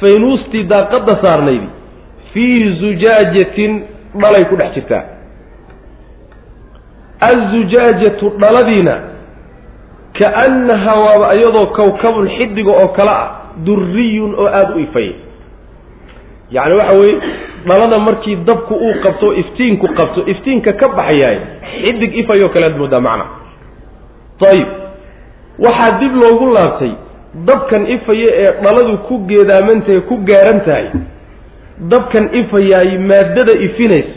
faynuustii 0.00 0.64
daaqadda 0.72 1.14
saarnaydi. 1.24 1.68
Fii 2.32 2.58
zujaajatin 2.80 3.72
dhalay 4.22 4.44
ku 4.50 4.56
dhex 4.60 4.72
jirtaa. 4.74 5.04
Azujaajatu 7.20 8.26
dhaladiina 8.40 8.94
kaannahaa 10.18 10.98
waaba 11.04 11.34
iyadoo 11.34 11.66
kawkabun 11.66 12.28
xidiga 12.38 12.72
oo 12.72 12.88
kale 12.96 13.10
ah 13.10 13.28
duriyun 13.66 14.34
oo 14.34 14.46
aada 14.48 14.74
u 14.74 14.80
ifaya 14.80 15.12
yacni 16.50 16.74
waxa 16.80 16.96
weeye 17.00 17.20
dhalada 17.66 17.98
markii 17.98 18.36
dabku 18.36 18.74
uu 18.74 18.94
qabto 19.02 19.34
iftiinku 19.42 19.86
qabto 19.98 20.20
iftiinka 20.32 20.72
ka 20.72 20.88
baxayaay 20.88 21.38
xidig 21.82 22.16
ifayoo 22.22 22.48
kale 22.48 22.66
aad 22.66 22.76
moodaa 22.78 23.00
macna. 23.00 23.24
Ayib 24.50 24.68
waxaa 25.64 25.90
dib 26.00 26.14
loogu 26.22 26.46
laabtay 26.54 26.92
dabkan 27.48 27.86
ifaya 27.96 28.28
ee 28.42 28.52
dhaladu 28.64 28.98
ku 29.08 29.18
geedaamantahay 29.30 30.00
ku 30.08 30.16
gaaran 30.28 30.60
tahay 30.68 30.86
dabkan 31.92 32.24
ifayaay 32.40 32.98
maaddada 33.10 33.52
ifinaysa 33.66 34.14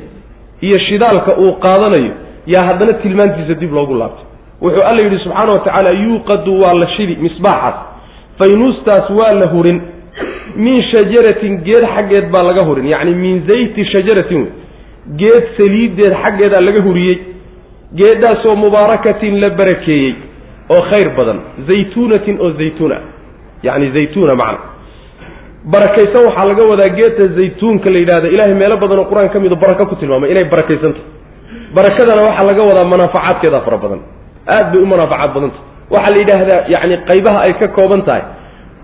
iyo 0.61 0.77
shidaalka 0.79 1.31
uu 1.37 1.53
qaadanayo 1.65 2.13
yaa 2.53 2.63
haddana 2.69 2.93
tilmaantiisa 2.93 3.53
dib 3.53 3.73
loogu 3.73 3.95
laabtay. 4.01 4.25
Wuxuu 4.61 4.83
alla 4.89 5.01
yidhi 5.03 5.19
subxaana 5.23 5.51
wa 5.51 5.59
tacaala 5.59 5.89
yuuqadu 5.91 6.61
waa 6.61 6.73
la 6.73 6.87
shidi 6.87 7.15
misbaaxaas 7.15 7.75
faynuustaas 8.39 9.09
waa 9.09 9.31
la 9.31 9.45
hurin 9.53 9.81
min 10.65 10.81
shajaratin 10.91 11.53
geed 11.67 11.83
xaggeed 11.95 12.25
baa 12.33 12.43
laga 12.49 12.63
hurin. 12.67 12.85
Yacni 12.93 13.13
min 13.23 13.35
zayti 13.49 13.81
shajaratin 13.93 14.37
wey. 14.43 14.51
Geed 15.21 15.43
saliideed 15.57 16.13
xaggeedaa 16.23 16.61
laga 16.67 16.81
huriyey. 16.87 17.17
Geedhaasoo 17.99 18.55
mubaarakatin 18.63 19.33
la 19.41 19.49
barakeeyey 19.59 20.13
oo 20.73 20.81
khayr 20.89 21.09
badan. 21.17 21.39
Zaytuunatin 21.67 22.35
oo 22.43 22.51
zaytuun 22.59 22.91
ah 22.97 23.01
yacni 23.63 23.87
zaytuuna 23.95 24.35
macna. 24.41 24.59
Barakaysan 25.73 26.21
waxaa 26.27 26.45
laga 26.51 26.63
wadaa 26.71 26.89
geedta 26.97 27.23
zaytuunka 27.37 27.89
la 27.93 27.99
yidhahda 28.03 28.27
ilahay 28.35 28.53
meelo 28.61 28.75
badan 28.83 28.99
oo 28.99 29.07
qur'aan 29.11 29.29
ka 29.33 29.39
mido 29.39 29.55
barako 29.55 29.85
ku 29.91 29.95
tilmaamay. 29.95 30.31
Inay 30.31 30.45
barakaysantahy 30.53 31.03
barakadana 31.75 32.21
waxaa 32.27 32.45
laga 32.49 32.61
wadaa 32.69 32.83
manaafacaadkeeda 32.93 33.59
fara 33.65 33.77
badan. 33.83 33.99
Aad 34.55 34.65
bay 34.73 34.81
u 34.81 34.85
manaafacaad 34.93 35.31
badanta 35.35 35.59
waxaa 35.93 36.11
la 36.13 36.19
yidhaahdaa 36.21 36.59
yacni 36.73 36.95
qaybaha 37.09 37.39
ay 37.47 37.53
ka 37.61 37.67
kooban 37.77 38.01
tahay. 38.07 38.23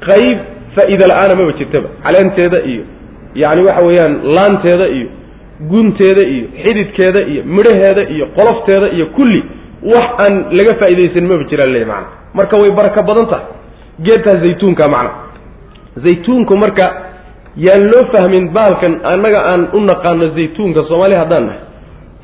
Qayb 0.08 0.38
faa-iida 0.76 1.06
la'aana 1.12 1.36
maba 1.40 1.52
jirtaba 1.60 1.88
caleenteeda 2.06 2.60
iyo 2.72 2.84
yacni 3.42 3.62
waxa 3.68 3.86
weeyaan 3.88 4.14
laanteeda 4.36 4.86
iyo 4.98 5.08
gunteeda 5.72 6.24
iyo 6.34 6.46
xididkeeda 6.64 7.20
iyo 7.32 7.42
midhaheeda 7.56 8.04
iyo 8.16 8.26
qolofteeda 8.38 8.88
iyo 8.96 9.06
kulli 9.18 9.42
wax 9.94 10.08
aan 10.24 10.34
laga 10.58 10.74
faaidaysan 10.82 11.26
maba 11.32 11.44
jiraan 11.52 11.72
le 11.76 11.86
maana 11.92 12.08
marka 12.38 12.56
way 12.62 12.72
baraka 12.80 13.02
badan 13.10 13.26
tahay. 13.32 13.46
Geedtaas 14.06 14.40
zaytuunka 14.44 14.86
macna. 14.94 15.12
Zaytuunku 16.06 16.54
marka 16.64 16.86
yaan 17.66 17.84
loo 17.92 18.04
fahmin 18.14 18.46
baalkan 18.58 18.94
annaga 19.12 19.40
aan 19.52 19.62
u 19.74 19.80
naqaano 19.90 20.26
zaytuunka 20.38 20.82
soomaali 20.90 21.16
haddaan 21.22 21.46
nahay. 21.50 21.62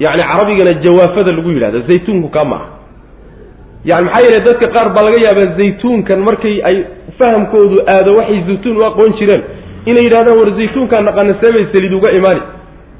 Yacni 0.03 0.23
carabigana 0.29 0.73
jawaafada 0.85 1.31
lagu 1.37 1.49
yidhahda 1.55 1.79
zaytuunku 1.89 2.29
kaa 2.35 2.43
maaha 2.51 2.67
yani 3.89 4.05
maxaa 4.05 4.23
yeele 4.25 4.39
dadka 4.47 4.67
qaar 4.75 4.87
baa 4.95 5.03
laga 5.07 5.17
yaabaa 5.25 5.49
zaytuunkan 5.59 6.19
markay 6.27 6.55
ay 6.69 6.77
fahamkoodu 7.19 7.77
aado 7.87 8.15
waxay 8.19 8.41
zaytuun 8.47 8.77
u 8.77 8.83
aqoon 8.89 9.13
jireen. 9.19 9.43
Inay 9.85 10.03
yidhahdaan 10.07 10.37
war 10.39 10.49
zaytuunkaan 10.59 11.05
naqaana 11.05 11.33
seebay 11.41 11.65
saliid 11.73 11.93
uga 11.93 12.11
imaani. 12.19 12.41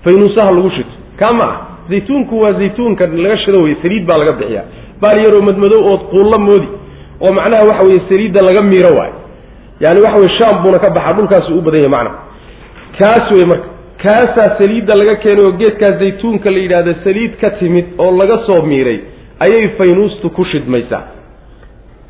Faynuusaha 0.04 0.52
lagu 0.58 0.70
shito. 0.76 0.94
Kaa 1.20 1.34
ma 1.34 1.44
ah 1.44 1.56
zaytuunku 1.90 2.40
waa 2.42 2.54
zaytuunkan 2.54 3.18
laga 3.24 3.38
shido 3.38 3.62
wey 3.66 3.76
saliid 3.82 4.06
baa 4.06 4.18
laga 4.18 4.32
bixiyaa. 4.40 4.66
Baal 5.02 5.18
yaroo 5.26 5.42
madmadow 5.42 5.82
ood 5.94 6.02
quulla 6.12 6.38
moodi. 6.48 6.68
Oo 7.22 7.34
macnaha 7.34 7.64
waxa 7.70 7.84
weye 7.88 8.02
saliidda 8.10 8.40
laga 8.48 8.62
miiro 8.62 8.92
waayo 8.98 9.14
yani 9.80 10.00
waxa 10.06 10.18
weye 10.22 10.32
shaam 10.40 10.64
buuna 10.64 10.80
ka 10.80 10.90
baxaa 10.90 11.14
dhulkaasu 11.14 11.58
u 11.58 11.62
badan 11.62 11.80
yahay 11.82 11.90
macnaha 11.96 12.18
kaas 13.00 13.32
wey 13.36 13.46
marka. 13.52 13.68
Kaasaa 14.04 14.50
saliidda 14.60 14.94
laga 15.02 15.16
keenay 15.24 15.46
oo 15.46 15.52
geedkaa 15.52 15.92
zaytuunka 16.00 16.52
la 16.52 16.60
yidhahda 16.60 16.94
saliid 17.04 17.34
ka 17.42 17.50
timid 17.60 17.86
oo 17.98 18.12
laga 18.22 18.38
soo 18.48 18.62
miiray 18.62 19.00
ayay 19.40 19.68
faynuustu 19.78 20.30
ku 20.30 20.46
shidmaysaa 20.46 21.04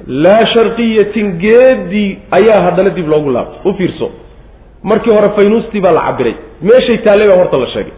laa 0.07 0.45
sharqiyatin 0.53 1.27
geedii 1.43 2.09
ayaa 2.37 2.61
haddana 2.65 2.89
dib 2.97 3.07
loogu 3.07 3.29
laabtay 3.35 3.71
u 3.71 3.73
fiirso. 3.77 4.07
Markii 4.83 5.13
hore 5.15 5.29
faynuustii 5.37 5.81
baa 5.81 5.91
la 5.97 6.01
cabiray 6.07 6.35
meeshay 6.61 6.97
taallay 7.05 7.27
baa 7.29 7.37
horta 7.41 7.57
la 7.63 7.67
sheegay. 7.73 7.93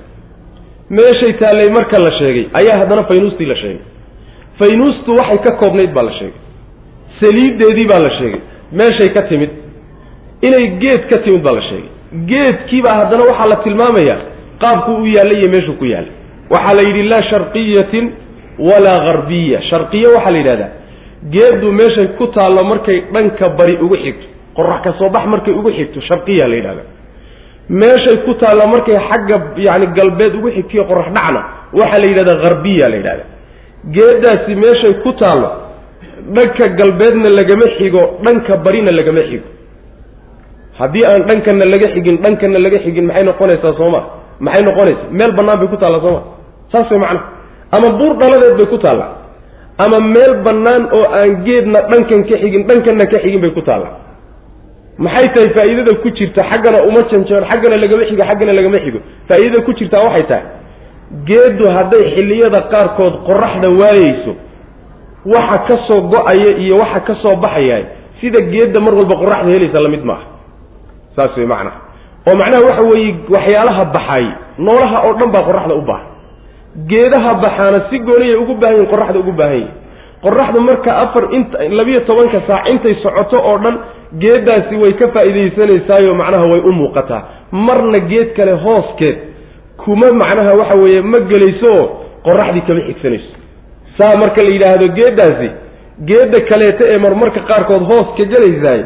Meeshay 0.97 1.33
taallay 1.41 1.69
marka 1.77 1.97
la 2.05 2.11
sheegay 2.19 2.45
ayaa 2.59 2.77
haddana 2.81 3.03
faynuustii 3.03 3.45
la 3.45 3.55
sheegay. 3.55 3.81
Faynuustu 4.59 5.11
waxay 5.19 5.37
ka 5.45 5.51
koobnayd 5.61 5.91
baa 5.97 6.03
la 6.03 6.11
sheegay. 6.19 6.39
Saliiddeedii 7.19 7.87
baa 7.91 7.99
la 8.05 8.09
sheegay. 8.19 8.41
Meeshay 8.71 9.09
ka 9.15 9.21
timid. 9.29 9.49
Inay 10.47 10.65
geed 10.81 11.01
ka 11.09 11.17
timid 11.25 11.41
baa 11.47 11.51
la 11.59 11.61
sheegay. 11.69 11.89
Geedkiibaa 12.31 12.95
haddana 12.99 13.23
waxaa 13.29 13.47
la 13.47 13.55
tilmaamayaa 13.65 14.17
qaabku 14.61 14.91
u 14.91 15.05
yaallay 15.15 15.37
iyo 15.39 15.49
meeshuu 15.55 15.73
ku 15.81 15.85
yaallay. 15.85 16.11
Waxaa 16.53 16.75
la 16.79 16.83
yidhi 16.89 17.03
laa 17.11 17.21
sharqiyatin 17.31 18.05
walaa 18.69 18.99
harbiya 19.07 19.61
sharqiye 19.69 20.07
waxaa 20.15 20.31
la 20.31 20.37
yidhahdaa 20.41 20.69
geeddu 21.33 21.71
meeshay 21.71 22.07
ku 22.17 22.27
taallo 22.27 22.63
markay 22.71 23.03
dhanka 23.13 23.49
bari 23.57 23.75
ugu 23.81 23.95
xigto 24.03 24.27
qorax 24.55 24.81
ka 24.83 24.93
soo 24.99 25.09
bax 25.09 25.25
markay 25.27 25.53
ugu 25.53 25.71
xigto 25.71 26.01
sharqiya 26.01 26.47
la 26.47 26.55
yidhahda. 26.55 26.83
Meeshay 27.69 28.17
ku 28.25 28.33
taallo 28.41 28.67
markay 28.73 28.97
xagga 29.09 29.37
yani 29.57 29.87
galbeed 29.97 30.33
ugu 30.35 30.49
xigtiyo 30.51 30.83
qorax 30.85 31.07
dhacna 31.15 31.41
waxaa 31.73 31.99
la 32.03 32.07
yidhahdaa 32.11 32.41
harbiya 32.45 32.89
la 32.89 32.95
yidhahda. 32.95 33.23
Geeddaasi 33.95 34.55
meeshay 34.63 34.93
ku 35.03 35.11
taallo 35.13 35.49
dhanka 36.35 36.65
galbeedna 36.79 37.29
lagama 37.39 37.65
xigo 37.77 38.03
dhanka 38.25 38.57
barina 38.65 38.91
lagama 38.91 39.21
xigo. 39.29 39.47
Haddii 40.79 41.03
aan 41.09 41.21
dhankana 41.29 41.65
laga 41.65 41.87
xigin 41.93 42.17
dhankana 42.23 42.59
laga 42.59 42.77
xigin 42.85 43.05
maxay 43.09 43.23
noqonaysaa 43.29 43.73
sooma 43.79 44.01
maxay 44.39 44.63
noqonaysaa? 44.65 45.09
Meel 45.11 45.31
bannaan 45.37 45.59
bay 45.59 45.67
ku 45.67 45.77
taallaa 45.77 46.01
sooma 46.05 46.21
saas 46.71 46.89
way 46.91 46.99
macnaha 46.99 47.25
ama 47.75 47.87
buur 47.99 48.13
dhaladeed 48.21 48.55
bay 48.59 48.67
ku 48.73 48.77
taallaa 48.77 49.09
ama 49.85 49.97
meel 50.13 50.33
bannaan 50.45 50.83
oo 50.97 51.05
aan 51.19 51.31
geedna 51.45 51.79
dhankan 51.91 52.21
ka 52.29 52.35
xigin 52.43 52.63
dhankanna 52.69 53.05
ka 53.11 53.17
xigin 53.23 53.41
bay 53.43 53.51
ku 53.57 53.61
taallaa 53.61 53.93
maxay 55.05 55.27
tahay 55.35 55.49
faa'iidada 55.57 55.93
ku 56.03 56.09
jirta 56.17 56.41
xaggana 56.51 56.79
uma 56.89 57.01
janjeero 57.11 57.45
xaggana 57.51 57.75
lagama 57.83 58.03
xigo 58.09 58.23
xaggana 58.29 58.53
lagama 58.59 58.77
xigo. 58.85 58.99
Faa'iidada 59.29 59.61
ku 59.67 59.71
jirtaa 59.79 60.01
waxay 60.07 60.23
tahay 60.31 60.45
geeddu 61.29 61.65
hadday 61.75 62.03
xilliyada 62.15 62.59
qaarkood 62.73 63.13
qoraxda 63.27 63.67
waayeyso 63.79 64.33
waxa 65.35 65.57
ka 65.67 65.75
soo 65.87 66.01
go'aya 66.13 66.51
iyo 66.63 66.75
waxa 66.81 66.99
ka 67.07 67.13
soo 67.21 67.35
baxaya 67.43 67.77
sida 68.19 68.39
geedda 68.53 68.79
mar 68.85 68.93
walba 68.99 69.15
qoraxda 69.21 69.49
helaysa 69.55 69.79
la 69.85 69.89
mid 69.95 70.03
maaha. 70.09 70.25
Saas 71.15 71.37
wey 71.37 71.45
macnaha. 71.53 71.77
Oo 72.27 72.35
macnaha 72.41 72.61
waxa 72.69 72.83
weeye 72.91 73.11
waxyaalaha 73.35 73.83
baxay 73.95 74.25
noolaha 74.65 74.97
oo 75.07 75.13
dhan 75.19 75.29
baa 75.35 75.43
qoraxda 75.49 75.73
u 75.77 75.81
baahan 75.89 76.06
geedaha 76.91 77.33
baxaana 77.43 77.79
si 77.89 77.99
gooniyay 77.99 78.35
ugu 78.43 78.53
baahan 78.61 78.75
yihiin 78.77 78.89
qoraxda 78.93 79.19
ugu 79.23 79.31
baahan 79.39 79.55
yihiin 79.55 79.71
qoraxdu 80.25 80.59
marka 80.69 80.91
afar 81.03 81.23
int 81.37 81.51
labiyo 81.79 81.99
tobanka 82.09 82.41
saac 82.47 82.69
intay 82.73 82.95
socoto 83.03 83.37
oo 83.49 83.57
dhan 83.63 83.75
geeddaasi 84.23 84.75
way 84.83 84.93
ka 85.01 85.07
faa'iidaysanaysaayo 85.15 86.13
macnaha 86.21 86.45
way 86.51 86.59
u 86.59 86.71
muuqataa. 86.79 87.21
Marna 87.51 87.99
geed 88.11 88.29
kale 88.37 88.51
hooskeed 88.65 89.17
kuma 89.83 90.07
macnaha 90.21 90.51
waxa 90.59 90.75
weeye 90.83 91.01
ma 91.01 91.19
gelayso 91.31 91.69
oo 91.79 91.85
qoraxdii 92.27 92.61
kama 92.67 92.81
xigsanayso 92.87 93.31
saa 93.97 94.13
marka 94.21 94.41
la 94.45 94.49
yidhaahdo 94.55 94.87
geeddaasi 94.99 95.49
geedda 96.09 96.39
kaleeta 96.49 96.83
ee 96.93 96.97
marmarka 97.05 97.39
qaarkood 97.49 97.83
hoos 97.91 98.07
ka 98.17 98.23
gelaysaay 98.33 98.81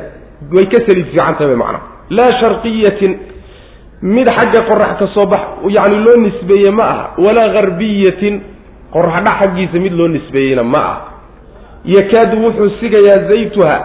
way 0.55 0.65
ka 0.73 0.77
saliid 0.87 1.07
fiican 1.11 1.35
tahay 1.39 1.55
macnaha. 1.63 1.83
Laa 2.17 2.31
sharqiyatin 2.41 3.11
mid 4.01 4.27
xagga 4.37 4.61
qorax 4.69 4.97
ka 4.99 5.07
soo 5.13 5.25
bax 5.25 5.41
yacni 5.69 5.97
loo 6.05 6.15
nisbeeye 6.17 6.71
ma 6.71 6.83
aha. 6.83 7.05
Walaa 7.17 7.49
harbiyatin 7.55 8.41
qoraxdha 8.93 9.31
xaggiisa 9.39 9.79
mid 9.79 9.93
loo 9.93 10.07
nisbeeyeyna 10.07 10.63
ma 10.63 10.77
aha. 10.79 11.01
Yakaadu 11.85 12.37
wuxuu 12.45 12.69
sigayaa 12.79 13.27
zaytuha 13.29 13.75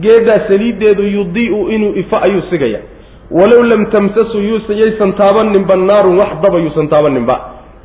geeddaa 0.00 0.40
saliiddeedu 0.48 1.02
yudii'u 1.02 1.68
inuu 1.74 1.92
ifo 2.02 2.16
ayuu 2.16 2.42
sigaya 2.50 2.78
walow 3.30 3.62
lam 3.62 3.86
tamsasu 3.86 4.38
yuusa 4.38 4.72
yaysan 4.74 5.12
taabaninba 5.12 5.76
naarun 5.76 6.18
wax 6.18 6.30
daba 6.42 6.58
yuusan 6.58 6.88
taabaninba 6.88 7.36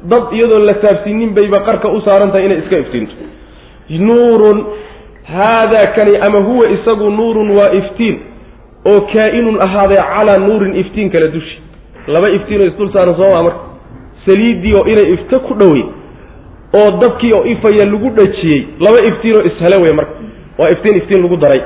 dab 0.03 0.33
iyadoon 0.33 0.65
la 0.65 0.73
taabsiinin 0.73 1.33
bayba 1.33 1.59
qarka 1.65 1.87
u 1.89 2.01
saaran 2.01 2.31
tahay 2.31 2.45
inay 2.45 2.57
iska 2.59 2.77
iftiinto. 2.77 3.13
Nuurun 3.89 4.65
haadaa 5.33 5.87
kani 5.95 6.17
ama 6.17 6.39
huwa 6.39 6.69
isagu 6.69 7.09
nuurun 7.09 7.49
waa 7.57 7.69
iftiin 7.73 8.19
oo 8.85 9.01
kaa-inun 9.13 9.61
ahaaday 9.61 9.97
calaa 9.97 10.37
nuurin 10.37 10.75
iftiin 10.75 11.09
kale 11.09 11.27
dushi 11.27 11.61
laba 12.07 12.29
iftiinoo 12.29 12.65
isdul 12.67 12.93
saaran 12.93 13.15
sooma 13.15 13.43
marka 13.43 13.59
saliiddii 14.25 14.73
oo 14.75 14.85
inay 14.85 15.13
ifto 15.13 15.39
ku 15.39 15.53
dhowey 15.53 15.83
oo 16.79 16.91
dabkii 17.01 17.31
oo 17.37 17.43
ifaya 17.45 17.85
lagu 17.85 18.09
dhajiyey 18.09 18.61
laba 18.79 18.99
iftiinoo 19.09 19.41
ishele 19.43 19.77
wey 19.83 19.93
marka. 19.93 20.11
Waa 20.57 20.69
iftiin 20.69 20.97
iftiin 20.97 21.21
lagu 21.21 21.37
daray. 21.37 21.61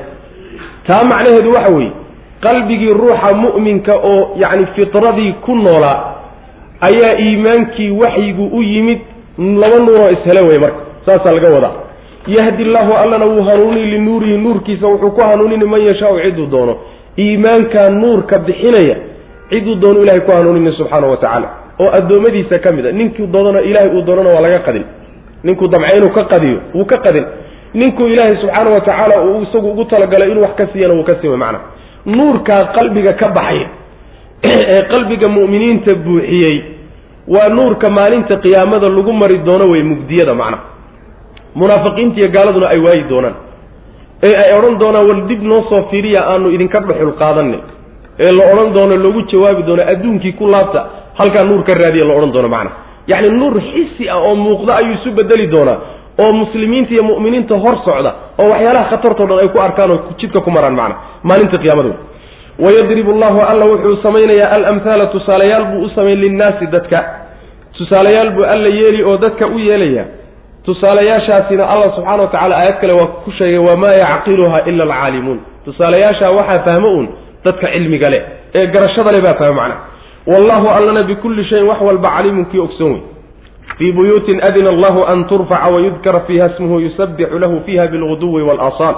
Taa 0.87 1.03
macnaheedu 1.03 1.51
waxa 1.51 1.73
weeye 1.75 1.91
qalbigii 2.41 2.93
ruuxa 2.93 3.35
mu'minka 3.35 3.93
oo 3.95 4.31
yacni 4.37 4.65
fitradii 4.75 5.33
ku 5.45 5.55
noolaa 5.55 6.15
ayaa 6.81 7.13
iimaankii 7.19 7.89
waxyigu 7.91 8.45
u 8.57 8.63
yimid 8.63 8.99
laba 9.37 9.77
nuuroo 9.79 10.09
ishele 10.09 10.41
wey 10.49 10.59
marka. 10.59 10.77
Saasaa 11.05 11.31
laga 11.31 11.53
wadaa. 11.55 11.71
Yahdi 12.27 12.63
llaahu 12.63 12.93
allana 12.93 13.25
wuu 13.25 13.43
hanuuni 13.43 13.85
linuurihi 13.85 14.37
nuurkiisa 14.37 14.87
wuxuu 14.87 15.11
ku 15.11 15.21
hanuunini 15.23 15.65
man 15.65 15.81
yashaau 15.81 16.19
ciduu 16.19 16.45
doono. 16.45 16.77
Iimaankaa 17.19 17.89
nuurka 17.89 18.39
bixinaya 18.39 18.95
ciduu 19.49 19.75
doono 19.75 20.01
ilahay 20.01 20.21
ku 20.21 20.31
hanuunini 20.31 20.71
subxaanahu 20.77 21.11
wa 21.11 21.17
tacaala 21.17 21.49
oo 21.79 21.89
addoommadiisa 21.97 22.59
ka 22.59 22.71
mid 22.71 22.85
a 22.85 22.91
ninkuu 22.91 23.27
doonana 23.27 23.61
ilahay 23.61 23.89
uu 23.89 24.01
doonana 24.01 24.29
waa 24.29 24.41
laga 24.41 24.59
qadin. 24.59 24.83
Ninkuu 25.43 25.67
damca 25.67 25.97
inuu 25.97 26.09
ka 26.09 26.23
qadiyo 26.23 26.59
wuu 26.73 26.85
ka 26.85 26.97
qadin. 26.97 27.25
Ninkuu 27.73 28.07
ilaahay 28.07 28.35
subxaana 28.35 28.69
wa 28.69 28.81
tacaala 28.81 29.21
uu 29.23 29.41
isagu 29.43 29.69
ugu 29.69 29.85
talagalay 29.85 30.31
inuu 30.31 30.41
wax 30.41 30.55
ka 30.55 30.67
siiyana 30.73 30.93
wuu 30.93 31.03
ka 31.03 31.15
siima 31.21 31.37
macna 31.37 31.59
nuurkaa 32.05 32.65
qalbiga 32.65 33.13
ka 33.13 33.27
baxay 33.27 33.65
ee 34.43 34.83
qalbiga 34.91 35.27
mu'miniinta 35.27 35.95
buuxiyey 35.95 36.63
waa 37.27 37.49
nuurka 37.49 37.89
maalinta 37.89 38.37
qiyaamada 38.37 38.89
lagu 38.89 39.13
mari 39.13 39.37
doono 39.37 39.69
wey 39.69 39.83
mugdiyada 39.83 40.33
macna 40.33 40.57
munaafiqiinta 41.55 42.19
iyo 42.19 42.29
gaaladuna 42.29 42.69
ay 42.69 42.79
waayi 42.79 43.03
doonaan. 43.09 43.35
Ee 44.23 44.35
ay 44.35 44.51
odhan 44.57 44.79
doonaan 44.79 45.05
wal 45.09 45.21
dib 45.27 45.43
noo 45.43 45.63
soo 45.69 45.83
fiiriya 45.91 46.27
aanu 46.27 46.51
idinka 46.51 46.79
dhuxul 46.79 47.11
qaadanay 47.11 47.78
ee 48.23 48.31
la 48.37 48.43
odhan 48.53 48.73
doono 48.75 48.95
loogu 49.03 49.21
jawaabi 49.31 49.63
doono 49.67 49.83
adduunkii 49.91 50.33
ku 50.39 50.45
laabta 50.53 50.81
halkaa 51.19 51.43
nuur 51.49 51.61
ka 51.67 51.73
raadiya 51.81 52.05
la 52.09 52.13
odhan 52.19 52.31
doono 52.35 52.49
macna. 52.55 52.71
Yacni 53.11 53.29
nuur 53.39 53.55
xisi 53.69 54.09
ah 54.09 54.17
oo 54.27 54.35
muuqda 54.35 54.71
ayuu 54.79 54.93
isu 54.97 55.11
bedeli 55.11 55.47
doonaa 55.53 55.77
oo 56.23 56.31
muslimiinta 56.41 56.91
iyo 56.93 57.03
mu'miniinta 57.09 57.55
hor 57.63 57.75
socda 57.85 58.11
oo 58.41 58.49
waxyaalaha 58.53 58.85
khatartoo 58.91 59.27
dhan 59.29 59.39
ay 59.43 59.47
ku 59.53 59.59
arkaan 59.67 59.91
oo 59.91 59.99
jidka 60.19 60.39
ku 60.45 60.49
maraan 60.55 60.75
macna 60.79 60.95
maalinta 61.23 61.57
qiyaamada 61.63 61.89
wayadribu 62.63 63.11
allahu 63.15 63.39
alla 63.51 63.65
wuxuu 63.71 63.95
samaynayaa 64.05 64.51
alamhaala 64.55 65.05
tusaalayaal 65.15 65.65
buu 65.71 65.85
u 65.85 65.89
samayn 65.95 66.19
linnaasi 66.23 66.65
dadka. 66.75 66.99
Tusaalayaal 67.77 68.31
buu 68.35 68.43
alla 68.53 68.67
yeeli 68.79 69.03
oo 69.09 69.17
dadka 69.17 69.47
u 69.47 69.57
yeelaya. 69.67 70.03
Tusaalayaashaasina 70.65 71.63
allah 71.73 71.95
subxana 71.95 72.21
wa 72.23 72.27
tacala 72.27 72.55
aayad 72.57 72.77
kale 72.81 72.93
waa 72.93 73.07
ku 73.25 73.31
sheegay 73.31 73.57
wamaa 73.57 73.93
yacqiluha 74.03 74.59
ila 74.69 74.83
alcaalimuun. 74.83 75.39
Tusaalayaashaa 75.65 76.31
waxaa 76.37 76.59
fahmo 76.67 76.89
uun 76.95 77.07
dadka 77.45 77.67
cilmiga 77.73 78.09
leh 78.09 78.21
ee 78.55 78.67
garashada 78.67 79.11
leh 79.11 79.21
baa 79.21 79.33
fahmo 79.33 79.53
macna. 79.61 79.75
Wallahu 80.27 80.67
allana 80.69 81.03
bikulli 81.03 81.43
shayin 81.45 81.65
wax 81.67 81.81
walba 81.81 82.09
caliimun 82.09 82.45
kii 82.51 82.59
ogsoon 82.59 82.91
wey 82.91 83.01
fii 83.77 83.91
buyuutin 83.91 84.41
adina 84.43 84.69
allahu 84.69 85.03
an 85.05 85.25
turfaca 85.27 85.67
wayudkara 85.73 86.19
fiiha 86.27 86.49
smuhu 86.57 86.79
yusabixu 86.79 87.39
lahu 87.39 87.61
fiiha 87.65 87.87
bilguduwi 87.87 88.43
waalasaal 88.43 88.95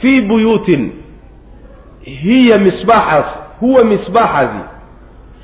fii 0.00 0.20
buyuutin 0.20 0.92
hiya 2.04 2.58
misbaaxaas 2.58 3.26
huwa 3.60 3.84
misbaaxaasi 3.84 4.62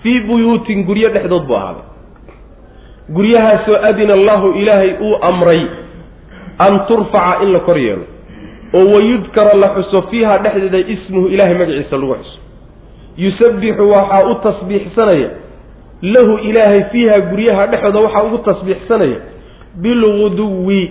fii 0.02 0.20
buyuutin 0.20 0.84
guryo 0.84 1.08
dhexdood 1.08 1.44
buu 1.46 1.56
ahaaday. 1.56 1.82
Guryahaasoo 3.10 3.76
adina 3.82 4.14
allahu 4.14 4.48
ilaahay 4.52 4.94
uu 5.00 5.16
amray 5.22 5.66
an 6.58 6.80
turfaca 6.88 7.42
in 7.42 7.52
la 7.52 7.60
kor 7.60 7.78
yeelo 7.78 8.02
oo 8.74 8.85
wayudkara 8.94 9.54
la 9.54 9.68
xuso 9.74 10.02
fiiha 10.11 10.38
dhexdeeda 10.38 10.78
ismuhu 10.94 11.26
ilaahay 11.28 11.54
magaciisa 11.54 11.96
lagu 11.96 12.14
xuso. 12.14 12.38
Yusabbixu 13.16 13.90
waxaa 13.90 14.24
u 14.30 14.35
tasbiixsanaya 14.35 15.28
lahu 16.02 16.38
ilaahay 16.48 16.83
fiiha 16.92 17.20
guryaha 17.30 17.66
dhexdooda 17.66 18.00
waxaa 18.06 18.22
ugu 18.28 18.38
tasbiixsanaya 18.38 19.18
bilguduwi 19.83 20.90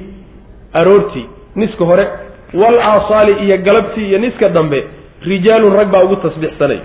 aroortii 0.74 1.26
niska 1.56 1.86
hore 1.86 2.06
wal 2.54 2.80
aasaali 2.80 3.34
iyo 3.46 3.58
galabtii 3.58 4.08
iyo 4.10 4.18
niska 4.20 4.50
dambe 4.50 4.84
rijaalun 5.22 5.74
rag 5.74 5.88
baa 5.92 6.04
ugu 6.04 6.15
tasbiixsanaya. 6.15 6.82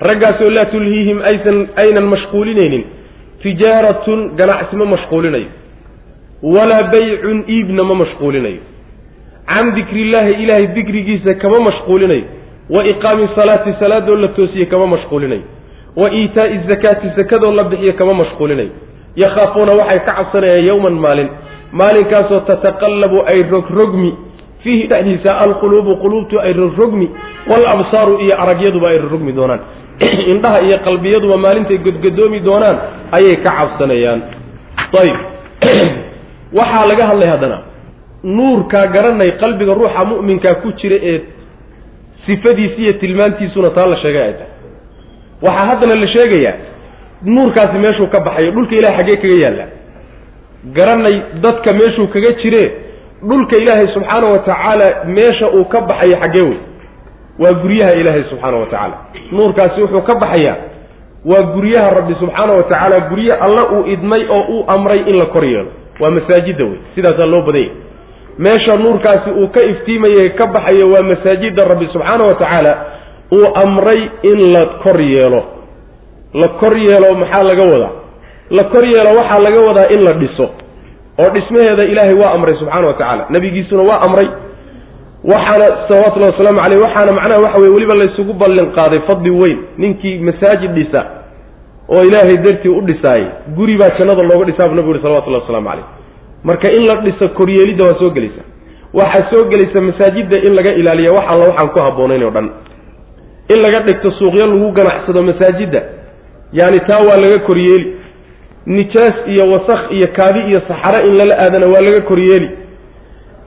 Raggaasoo 0.00 0.50
laa 0.50 0.64
tulhiihim 0.64 1.22
aysan 1.30 1.68
aynan 1.76 2.04
mashquulinaynin 2.04 2.84
tijaaratun 3.42 4.20
ganacsi 4.36 4.76
ma 4.76 4.84
mashquulinayo 4.84 5.46
walaa 6.42 6.82
baycun 6.82 7.44
iibna 7.48 7.84
ma 7.84 7.94
mashquulinayo 7.94 8.60
can 9.46 9.74
dikriillaahi 9.74 10.32
ilaahay 10.42 10.66
dikrigiisa 10.66 11.34
kama 11.34 11.60
mashquulinayo 11.60 12.24
wa 12.70 12.86
iqaami 12.86 13.28
salaati 13.34 13.74
salaadoo 13.80 14.16
la 14.16 14.28
toosiye 14.28 14.66
kama 14.66 14.86
mashquulinayo 14.86 15.42
wa 15.96 16.10
iitaa'i 16.10 16.58
zakaati 16.68 17.10
sakadoo 17.16 17.52
la 17.52 17.64
bixiyo 17.64 17.92
kama 17.92 18.14
mashquulinayo 18.14 18.70
yakhaafuuna 19.16 19.72
waxay 19.72 20.00
ka 20.00 20.12
cabsanayaan 20.12 20.64
yowman 20.64 20.96
maalin. 20.96 21.28
Maalinkaasoo 21.72 22.40
tataqallabu 22.40 23.24
ay 23.26 23.42
rogrogmi. 23.50 24.14
Fiihi 24.62 24.86
dhexdiisa 24.88 25.38
alquluubu 25.38 25.96
quluubtu 25.96 26.40
ay 26.40 26.52
rogrogmi. 26.52 27.10
Waalabsaaru 27.48 28.20
iyo 28.20 28.40
aragyaduba 28.40 28.88
ay 28.88 28.98
rogrogmi 28.98 29.32
doonaan. 29.32 29.60
Indhaha 30.32 30.60
iyo 30.60 30.78
qalbiyaduba 30.78 31.36
maalintay 31.36 31.78
godgodoomi 31.78 32.40
doonaan 32.40 32.76
ayay 33.12 33.36
ka 33.44 33.50
cabsanayaan. 33.50 34.20
Ayib. 35.00 35.18
Waxaa 36.58 36.86
laga 36.86 37.04
hadlay 37.06 37.28
haddana 37.28 37.58
nuurkaa 38.24 38.86
garanay 38.86 39.30
qalbiga 39.42 39.74
ruuxa 39.74 40.04
mu'minkaa 40.04 40.54
ku 40.62 40.72
jira 40.72 40.96
ee 41.02 41.20
sifadiisi 42.26 42.82
iyo 42.82 42.92
tilmaantiisuna 42.92 43.70
taa 43.70 43.86
la 43.86 43.96
sheegay 43.96 44.22
ay 44.22 44.32
tahay 44.32 44.48
waxaa 45.42 45.66
haddana 45.66 45.94
la 45.94 46.06
sheegayaa 46.06 46.54
nuurkaasi 47.24 47.78
meeshuu 47.78 48.06
ka 48.06 48.20
baxayo 48.20 48.50
dhulka 48.50 48.74
ilahay 48.74 48.96
xaggee 48.98 49.16
kaga 49.16 49.34
yaalla 49.44 49.64
garanay 50.76 51.16
dadka 51.42 51.72
meeshuu 51.72 52.06
kaga 52.14 52.32
jire 52.42 52.64
dhulka 53.28 53.56
ilaahay 53.56 53.88
subxaana 53.94 54.26
wa 54.26 54.38
tacaala 54.38 54.86
meesha 55.06 55.48
uu 55.50 55.64
ka 55.64 55.80
baxayo 55.80 56.16
xaggee 56.22 56.42
wey. 56.42 56.58
Waa 57.38 57.52
guryaha 57.52 57.92
ilaahay 57.92 58.24
subxaana 58.30 58.56
wa 58.56 58.66
tacaala 58.66 58.96
nuurkaasi 59.32 59.80
wuxuu 59.82 60.02
ka 60.02 60.14
baxayaa 60.14 60.56
waa 61.24 61.42
guryaha 61.54 61.90
rabbi 61.90 62.14
subxaana 62.20 62.52
wa 62.52 62.62
tacaala 62.62 63.00
gurye 63.00 63.32
alla 63.34 63.62
uu 63.70 63.86
idmay 63.86 64.24
oo 64.30 64.42
uu 64.54 64.64
amray 64.68 65.00
in 65.06 65.16
la 65.18 65.26
kor 65.26 65.44
yeelo. 65.44 65.68
Waa 66.00 66.10
masaajidda 66.10 66.64
wey 66.64 66.78
sidaasaa 66.94 67.26
loo 67.26 67.42
badanya 67.42 67.70
meesha 68.38 68.76
nuurkaasi 68.76 69.30
uu 69.30 69.48
ka 69.48 69.60
iftiimaye 69.70 70.28
ka 70.38 70.46
baxayo 70.46 70.90
waa 70.92 71.02
masaajidda 71.02 71.64
rabbi 71.64 71.86
subxaana 71.92 72.24
wa 72.24 72.34
tacaala 72.34 72.72
uu 73.32 73.46
amray 73.66 74.10
in 74.22 74.52
la 74.52 74.66
kor 74.66 75.00
yeelo. 75.00 75.42
La 76.34 76.48
kor 76.48 76.76
yeelo 76.76 77.14
maxaa 77.14 77.42
laga 77.42 77.64
wadaa? 77.72 77.90
La 78.50 78.64
kor 78.64 78.84
yeelo 78.84 79.10
waxaa 79.20 79.38
laga 79.46 79.60
wadaa 79.68 79.88
in 79.94 80.00
la 80.06 80.12
dhiso 80.12 80.46
oo 81.22 81.30
dhismaheeda 81.34 81.84
ilaahay 81.84 82.14
waa 82.14 82.32
amray 82.34 82.54
subxaana 82.56 82.86
wa 82.86 82.92
tacaala. 82.94 83.26
Nabigiisuna 83.30 83.82
waa 83.82 84.00
amray 84.00 84.28
waxaana 85.24 85.66
salawatullahi 85.88 86.32
wasalaamu 86.32 86.60
caleyh 86.60 86.80
waxaana 86.82 87.12
macnaha 87.12 87.40
waxa 87.42 87.58
weye 87.58 87.72
weliba 87.74 87.94
laysugu 87.94 88.32
ballin 88.32 88.72
qaaday 88.72 89.00
fadli 89.08 89.30
weyn. 89.30 89.58
Ninkii 89.78 90.18
masaajid 90.18 90.70
dhisa 90.74 91.04
oo 91.88 92.02
ilaahay 92.08 92.36
dartii 92.44 92.68
u 92.68 92.80
dhisaayay 92.80 93.26
guri 93.56 93.76
baa 93.76 93.90
jannada 93.98 94.22
looga 94.22 94.44
dhisaa 94.44 94.68
bu 94.68 94.74
nabigu 94.74 94.88
yuri 94.92 95.02
salawatullahi 95.02 95.42
waslamu 95.44 95.68
caleyh 95.68 95.84
marka 96.44 96.68
in 96.76 96.86
la 96.88 96.96
dhiso 97.04 97.28
koryeelidda 97.28 97.84
waa 97.84 97.98
soo 97.98 98.10
gelaysa. 98.10 98.42
Waxaa 98.94 99.30
soo 99.30 99.44
gelaysa 99.50 99.80
masaajidda 99.80 100.36
in 100.46 100.54
laga 100.54 100.72
ilaaliya 100.72 101.12
wax 101.12 101.24
alla 101.28 101.44
waxaan 101.48 101.68
ku 101.74 101.78
habboonayn 101.80 102.22
oo 102.24 102.30
dhan. 102.30 102.50
In 103.54 103.58
laga 103.64 103.80
dhigto 103.86 104.10
suuqyo 104.10 104.46
lagu 104.46 104.72
ganacsado 104.72 105.22
masaajidda 105.22 105.82
yaani 106.52 106.80
taa 106.88 107.00
waa 107.08 107.16
laga 107.24 107.38
koryeeli. 107.46 107.96
Nijaas 108.66 109.14
iyo 109.26 109.50
wasakh 109.52 109.90
iyo 109.92 110.06
kaadi 110.16 110.40
iyo 110.50 110.60
saxare 110.68 111.06
in 111.08 111.14
lala 111.18 111.34
aadana 111.38 111.66
waa 111.66 111.80
laga 111.82 112.00
koryeeli. 112.00 112.48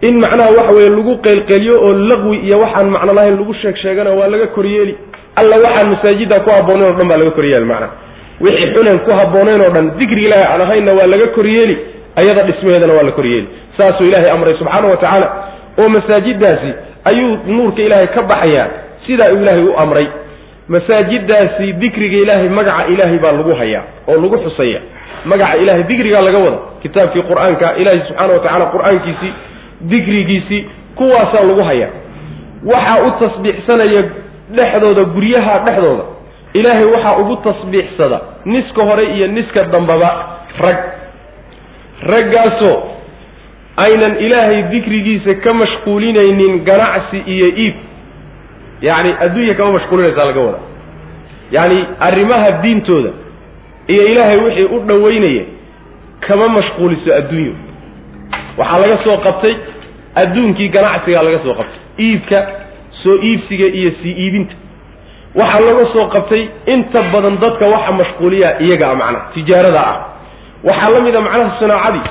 In 0.01 0.19
macnaha 0.19 0.49
waxa 0.49 0.71
weye 0.77 0.89
lagu 0.89 1.13
qeylqeeliyo 1.25 1.73
oo 1.81 1.93
laqwi 1.93 2.37
iyo 2.47 2.57
waxaan 2.59 2.89
macno 2.89 3.13
lahayn 3.13 3.37
lagu 3.39 3.53
sheeg 3.53 3.75
sheegana 3.77 4.09
waa 4.11 4.27
laga 4.27 4.47
koryeeli. 4.47 4.95
Alla 5.35 5.55
waxaan 5.65 5.89
masaajidda 5.93 6.39
ku 6.43 6.49
habboonayn 6.49 6.89
o 6.91 6.95
dhan 6.97 7.07
baa 7.07 7.17
laga 7.17 7.31
koryeeli 7.31 7.65
macnaha 7.65 7.91
wixii 8.41 8.73
xunan 8.75 8.99
ku 9.05 9.11
habboonayn 9.19 9.61
oo 9.61 9.69
dhan 9.75 9.91
dikri 9.99 10.25
ilaahi 10.25 10.45
aan 10.53 10.61
ahaynna 10.61 10.91
waa 10.93 11.07
laga 11.13 11.27
koryeeli 11.37 11.75
ayada 12.21 12.43
dhismaheedana 12.47 12.93
waa 12.97 13.03
la 13.03 13.11
koryeeli 13.11 13.47
saasuu 13.77 14.05
ilaahay 14.09 14.31
amray 14.35 14.53
subxaana 14.59 14.87
wa 14.87 14.97
tacaala. 14.97 15.27
Oo 15.79 15.89
masaajiddaasi 15.89 16.69
ayuu 17.11 17.37
nuurka 17.47 17.81
ilaahay 17.81 18.07
ka 18.07 18.21
baxayaa 18.31 18.67
sidaa 19.07 19.31
uu 19.33 19.41
ilaahay 19.41 19.63
u 19.63 19.73
amray. 19.83 20.07
Masaajiddaasi 20.67 21.73
dikriga 21.73 22.17
ilaahay 22.17 22.49
magaca 22.49 22.87
ilaahay 22.93 23.17
baa 23.19 23.31
lagu 23.31 23.53
hayaa 23.55 23.83
oo 24.07 24.15
lagu 24.21 24.37
xusaya. 24.43 24.79
Magaca 25.25 25.57
ilahay 25.57 25.83
dikrigaa 25.83 26.21
laga 26.27 26.39
wada 26.45 26.57
kitaabkii 26.83 27.21
qur'aanka 27.29 27.67
ilaahay 27.81 28.01
subxaana 28.07 28.33
wa 28.33 28.39
tacala 28.45 28.65
qur'aankiisii 28.75 29.33
dikrigiisii 29.91 30.61
kuwaasaa 30.95 31.43
lagu 31.49 31.63
hayaa. 31.69 31.89
Waxaa 32.71 32.99
u 33.07 33.11
tasbiixsanaya 33.21 34.03
dhexdooda 34.57 35.03
guryaha 35.15 35.59
dhexdooda 35.65 36.03
ilaahay 36.53 36.85
waxaa 36.85 37.17
ugu 37.21 37.35
tasbiixsada 37.35 38.19
niska 38.45 38.83
hore 38.83 39.05
iyo 39.15 39.27
niska 39.27 39.63
dambaba 39.63 40.09
rag 40.59 40.77
raggaasoo 42.01 42.83
aynan 43.77 44.17
ilaahay 44.19 44.63
dikrigiisa 44.71 45.33
ka 45.43 45.53
mashquulinaynin 45.53 46.63
ganacsi 46.65 47.17
iyo 47.25 47.47
iib. 47.57 47.75
Yacni 48.81 49.11
adduunya 49.19 49.53
kama 49.53 49.71
mashquulinaysaa 49.71 50.25
laga 50.25 50.41
wada 50.41 50.59
yacni 51.51 51.85
arrimaha 51.99 52.51
diintooda 52.61 53.09
iyo 53.87 54.03
ilaahay 54.11 54.37
wixii 54.45 54.63
u 54.75 54.79
dhoweynaya 54.79 55.43
kama 56.27 56.47
mashquuliso 56.47 57.13
adduunyo. 57.15 57.53
Waxaa 58.57 58.79
laga 58.79 58.97
soo 59.03 59.17
qabtay 59.17 59.55
adduunkii 60.15 60.69
ganacsigaa 60.69 61.23
laga 61.23 61.39
soo 61.43 61.53
qabtay. 61.53 61.79
Iibka 61.99 62.39
soo 63.03 63.15
iibsiga 63.23 63.65
iyo 63.65 63.91
sii 64.03 64.11
iibinta. 64.23 64.55
Waxaa 65.35 65.59
laga 65.59 65.85
soo 65.93 66.07
qabtay 66.07 66.47
inta 66.65 67.01
badan 67.13 67.37
dadka 67.41 67.65
waxa 67.67 67.91
mashquuliya 67.91 68.59
iyaga 68.59 68.91
ah 68.91 68.95
macnaha 68.95 69.31
tijaarada 69.33 69.81
ah 69.87 69.97
waxaa 70.67 70.89
la 70.95 70.99
mid 71.05 71.15
a 71.15 71.21
macnaha 71.21 71.59
sanaacadii 71.59 72.09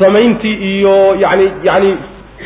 samayntii 0.00 0.54
iyo 0.54 1.16
yani 1.20 1.50
yani 1.62 1.96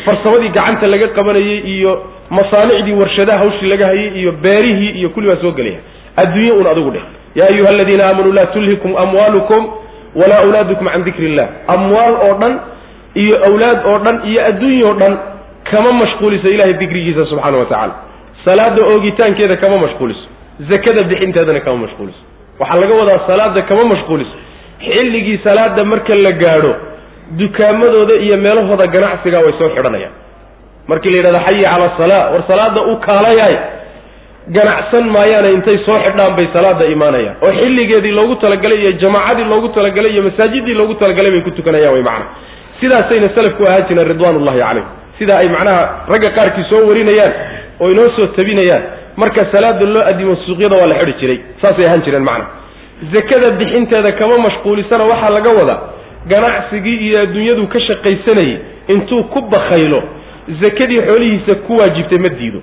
farsamadii 0.04 0.48
gacanta 0.48 0.86
laga 0.86 1.08
qabanayay 1.08 1.58
iyo 1.74 1.92
masaanicdii 2.30 2.92
warshadaha 2.92 3.38
hawshii 3.38 3.66
laga 3.72 3.86
hayay 3.86 4.08
iyo 4.20 4.32
beerihii 4.32 4.90
iyo 4.98 5.08
kulli 5.10 5.28
baa 5.28 5.36
soo 5.42 5.50
gelaya. 5.52 5.78
Adduunye 6.16 6.52
un 6.52 6.66
adigu 6.66 6.90
dheh 6.90 7.02
yaa 7.34 7.48
ayuha 7.50 7.68
aladiina 7.70 8.04
aamanuu 8.06 8.32
laa 8.32 8.46
tulhikum 8.46 8.96
amwaalukum 8.96 9.66
walaa 10.14 10.40
awlaadukum 10.44 10.86
can 10.88 11.04
dikri 11.04 11.26
illah 11.32 11.48
amwaal 11.74 12.14
oo 12.26 12.34
dhan 12.40 12.54
iyo 13.14 13.34
awlaad 13.48 13.78
oo 13.86 13.98
dhan 13.98 14.16
iyo 14.30 14.40
adduunya 14.46 14.84
oo 14.88 14.94
dhan 14.94 15.18
kama 15.70 15.92
mashquuliso 15.92 16.48
ilahay 16.48 16.74
dikrigiisa 16.74 17.26
subxaana 17.26 17.58
wa 17.58 17.64
tacaala. 17.64 17.94
Salaada 18.44 18.86
oogitaankeeda 18.92 19.56
kama 19.56 19.78
mashquuliso. 19.78 20.20
Zakada 20.70 21.02
bixinteedana 21.04 21.60
kama 21.60 21.76
mashquuliso. 21.76 22.18
Waxaa 22.58 22.76
laga 22.80 22.94
wadaa 22.94 23.20
salaada 23.26 23.62
kama 23.62 23.84
mashquuliso 23.84 24.30
xilligii 24.86 25.38
salaada 25.46 25.84
marka 25.92 26.14
la 26.24 26.32
gaadho 26.42 26.72
dukaamadooda 27.40 28.14
iyo 28.24 28.36
meelahooda 28.36 28.86
ganacsiga 28.94 29.38
way 29.44 29.52
soo 29.58 29.68
xidhanayaan. 29.76 30.12
Markii 30.88 31.10
la 31.12 31.16
yidhahdo 31.18 31.40
xayi 31.46 31.62
cala 31.72 31.88
salaa 32.00 32.24
war 32.32 32.42
salaada 32.50 32.80
u 32.92 32.96
kaalayaay 33.06 33.56
ganacsan 34.56 35.04
maayaana 35.16 35.48
intay 35.56 35.78
soo 35.86 35.98
xidhaan 36.04 36.32
bay 36.38 36.46
salaada 36.56 36.84
imaanayaan. 36.94 37.36
Oo 37.44 37.52
xilligeedii 37.60 38.12
loogu 38.18 38.34
talagalay 38.44 38.78
iyo 38.82 38.92
jamaacadii 39.02 39.44
loogu 39.52 39.68
talagalay 39.76 40.12
iyo 40.12 40.22
masaajidii 40.28 40.74
loogu 40.80 40.94
talagalay 40.94 41.30
bay 41.34 41.42
ku 41.46 41.50
tukanayaan 41.58 41.92
way 41.94 42.02
macana 42.08 42.26
sidaasayna 42.80 43.28
salafku 43.36 43.62
ahaan 43.68 43.84
jireen 43.88 44.08
ridwaanullahi 44.12 44.58
calayh 44.64 44.84
sida 45.18 45.34
ay 45.42 45.48
macnaha 45.56 45.82
ragga 46.12 46.30
qaarkii 46.38 46.64
soo 46.72 46.82
warinayaan 46.90 47.32
oo 47.80 47.88
inoo 47.94 48.08
soo 48.16 48.26
tabinayaan 48.38 48.82
marka 49.22 49.46
salaada 49.54 49.84
loo 49.94 50.02
adimo 50.10 50.34
suuqyada 50.46 50.76
waa 50.80 50.88
la 50.92 50.96
xidhi 51.00 51.14
jiray. 51.20 51.38
Saasay 51.62 51.84
ahaan 51.88 52.02
jireen 52.06 52.24
macna 52.30 52.46
zakada 53.14 53.50
bixinteeda 53.58 54.12
kama 54.12 54.38
mashquulisana 54.38 55.04
waxaa 55.04 55.30
laga 55.30 55.52
wadaa 55.60 55.80
ganacsigii 56.26 56.96
iyo 57.06 57.20
adduunyadu 57.22 57.66
ka 57.68 57.80
shaqaysanayay 57.80 58.56
intuu 58.94 59.24
ku 59.24 59.40
bakaylo 59.40 60.02
zakadii 60.62 61.00
xoolihiisa 61.08 61.54
ku 61.66 61.76
waajibtay 61.76 62.18
ma 62.18 62.28
diido. 62.28 62.60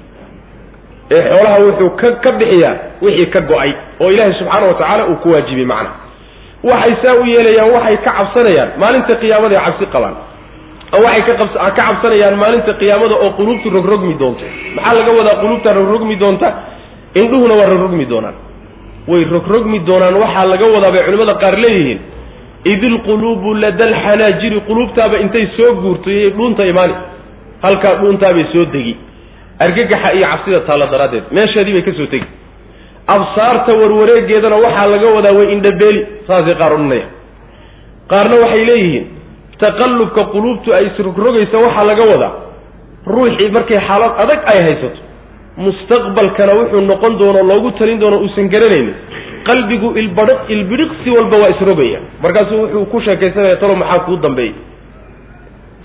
Ee 1.11 1.21
xoolaha 1.29 1.57
wuxuu 1.65 1.89
ka 1.99 2.07
ka 2.23 2.31
bixiyaa 2.39 2.75
wixii 3.01 3.29
ka 3.35 3.41
go'ay 3.51 3.71
oo 4.01 4.09
ilaahay 4.13 4.33
subxaana 4.39 4.65
wa 4.67 4.73
tacaala 4.73 5.03
uu 5.07 5.15
ku 5.23 5.29
waajibay 5.33 5.65
macna. 5.65 5.89
Waxay 6.63 6.95
saa 7.03 7.15
u 7.21 7.25
yeelayaan 7.25 7.71
waxay 7.75 7.97
ka 8.05 8.11
cabsanayaan 8.17 8.69
maalinta 8.81 9.15
qiyaamada 9.21 9.59
cabsi 9.65 9.85
qabaan. 9.93 10.15
Oo 10.95 11.01
waxay 11.05 11.23
ka 11.37 11.71
cabsanayaan 11.79 12.35
maalinta 12.43 12.73
qiyaamada 12.81 13.15
oo 13.23 13.29
quluubtu 13.37 13.69
rogrogmi 13.77 14.13
doonto. 14.21 14.43
Maxaa 14.75 14.93
laga 14.99 15.11
wadaa 15.19 15.37
quluubta 15.41 15.69
rogrogmi 15.79 16.15
doonta? 16.15 16.47
Indhuhuna 17.21 17.53
waa 17.59 17.69
rogrogmi 17.73 18.05
doonaan 18.05 18.35
way 19.11 19.23
rogrogmi 19.35 19.79
doonaan 19.87 20.15
waxaa 20.23 20.45
laga 20.51 20.65
wadaa 20.75 20.91
bay 20.95 21.03
culimada 21.07 21.33
qaar 21.43 21.55
leeyihiin 21.63 21.99
idilquluubu 22.73 23.49
lada 23.63 23.83
alxanaajiri 23.89 24.59
quluubtaaba 24.67 25.15
intay 25.23 25.45
soo 25.57 25.71
guurto 25.83 26.09
iyay 26.15 26.29
dhuunta 26.37 26.63
imaani 26.71 26.95
halkaa 27.65 27.95
dhuuntaabay 28.01 28.45
soo 28.53 28.65
degi. 28.73 28.93
Argagaxa 29.65 30.09
iyo 30.17 30.25
cabsida 30.31 30.59
taalla 30.67 30.85
daraaddeed 30.93 31.23
meesheedii 31.37 31.73
bay 31.77 31.81
ka 31.87 31.91
soo 31.99 32.05
tegi. 32.13 32.27
Absaarta 33.15 33.71
warwareegeedana 33.81 34.55
waxaa 34.65 34.87
laga 34.93 35.07
wadaa 35.15 35.33
way 35.37 35.47
indhabeeli 35.55 36.01
saasay 36.27 36.55
qaar 36.61 36.71
odhanaya. 36.77 37.05
Qaarna 38.11 38.35
waxay 38.43 38.63
leeyihiin 38.69 39.05
taqallubka 39.63 40.21
quluubtu 40.33 40.69
ay 40.77 40.83
isrogrogaysa 40.89 41.57
waxaa 41.65 41.85
laga 41.91 42.03
wadaa 42.11 42.33
ruuxii 43.13 43.49
markay 43.57 43.79
xaalad 43.87 44.13
adag 44.23 44.39
ay 44.51 44.59
haysato 44.67 44.99
mustaqbalkana 45.65 46.53
wuxuu 46.59 46.81
noqon 46.91 47.13
doono 47.19 47.41
loogu 47.49 47.71
talin 47.79 47.99
doono 47.99 48.17
uusan 48.25 48.47
garanaynin. 48.53 48.93
Qalbigu 49.47 49.89
ilbadh 50.01 50.31
ilbidhiqsi 50.55 51.09
walba 51.17 51.35
waa 51.43 51.51
isrogaya 51.55 51.99
markaasuu 52.23 52.61
wuxuu 52.63 52.85
ku 52.91 52.97
sheekaysanaya 53.05 53.55
talow 53.61 53.75
maxaa 53.81 53.99
kuu 54.05 54.17
dambeeyey 54.25 54.53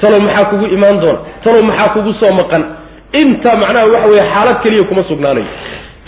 talow 0.03 0.21
maxaa 0.27 0.45
kugu 0.51 0.67
imaan 0.77 1.01
doona 1.03 1.19
talow 1.45 1.63
maxaa 1.71 1.89
kugu 1.95 2.13
soo 2.21 2.33
maqan? 2.41 2.63
Inta 3.23 3.57
macnaha 3.63 3.87
waxa 3.93 4.09
weeye 4.13 4.25
xaalad 4.35 4.57
keliya 4.63 4.85
kuma 4.89 5.03
sugnaanayo 5.11 5.47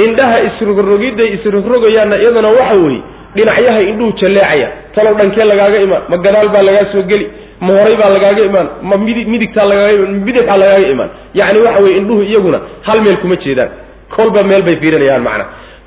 indhaha 0.06 0.36
isrogrogidday 0.48 1.28
isrogrogayaanna 1.36 2.16
iyadana 2.22 2.48
waxa 2.58 2.76
weeye 2.84 3.00
dhinacyaha 3.36 3.80
indhuhu 3.90 4.12
jalleecaya. 4.20 4.68
Talow 4.94 5.14
dhankee 5.18 5.44
lagaaga 5.50 5.78
imaan 5.86 6.02
ma 6.10 6.16
gadaal 6.26 6.48
baa 6.54 6.62
lagaa 6.68 6.86
soo 6.92 7.02
geli 7.10 7.26
ma 7.66 7.72
horay 7.78 7.96
baa 8.00 8.10
lagaaga 8.16 8.42
imaan 8.50 8.68
ma 8.90 8.96
midi 9.06 9.24
midigtaa 9.32 9.66
lagaaga 9.70 9.92
imaan 9.98 10.14
ma 10.18 10.24
bidixaa 10.28 10.56
lagaaga 10.62 10.88
imaan. 10.94 11.10
Yacni 11.40 11.58
waxa 11.66 11.82
weye 11.84 11.96
indhuhu 12.00 12.22
iyaguna 12.30 12.58
hal 12.86 12.98
meel 13.04 13.16
kuma 13.22 13.36
jeedaan. 13.44 13.70
Kolba 14.16 14.42
meel 14.50 14.62
bay 14.68 14.76
fiirinayaan 14.82 15.22
macna. 15.28 15.44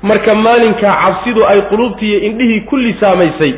Marka 0.08 0.34
maalinkaa 0.34 0.94
cabsidu 1.02 1.40
ay 1.52 1.60
quluubtii 1.70 2.08
iyo 2.10 2.18
indhihii 2.28 2.60
kulli 2.70 2.92
saamaysay 3.00 3.52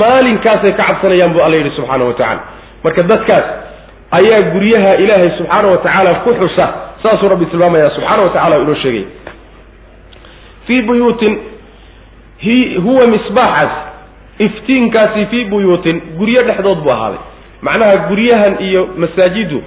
maalinkaasay 0.00 0.72
ka 0.78 0.82
cabsanayaan 0.88 1.32
buu 1.34 1.42
alla 1.46 1.56
yidhi 1.56 1.70
subxaana 1.76 2.04
wa 2.04 2.14
tacala 2.20 2.40
marka 2.84 3.02
dadkaas 3.10 3.46
ayaa 4.18 4.40
guryaha 4.52 4.90
ilaahay 5.02 5.30
subxaana 5.38 5.68
wa 5.72 5.78
tacaala 5.84 6.14
ku 6.24 6.30
xusa 6.40 6.66
saasuu 7.02 7.28
rabbi 7.32 7.46
tilmaamaya 7.52 7.90
subxaana 7.96 8.22
wa 8.22 8.28
tacala 8.36 8.56
inoo 8.62 8.74
sheegay. 8.82 9.04
Fii 10.66 10.82
buyuutin 10.82 11.38
huwa 12.84 13.04
misbaaxaas 13.14 13.72
iftiinkaasi 14.38 15.26
fii 15.30 15.44
buyuutin 15.44 16.00
guryo 16.18 16.42
dhexdood 16.48 16.78
buu 16.84 16.90
ahaaday 16.92 17.18
macnaha 17.62 17.96
guryahan 18.08 18.54
iyo 18.60 18.88
masaajidu 18.96 19.62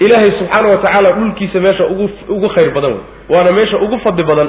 ilaahay 0.00 0.30
subxaana 0.38 0.68
wa 0.68 0.76
tacaala 0.76 1.12
dhulkiisa 1.12 1.60
meesha 1.60 1.86
ugu 1.86 2.10
ugu 2.28 2.48
khayr 2.48 2.70
badan 2.74 2.92
wey. 2.92 3.02
Waana 3.28 3.52
meesha 3.52 3.76
ugu 3.78 3.98
fadli 3.98 4.22
badan 4.30 4.48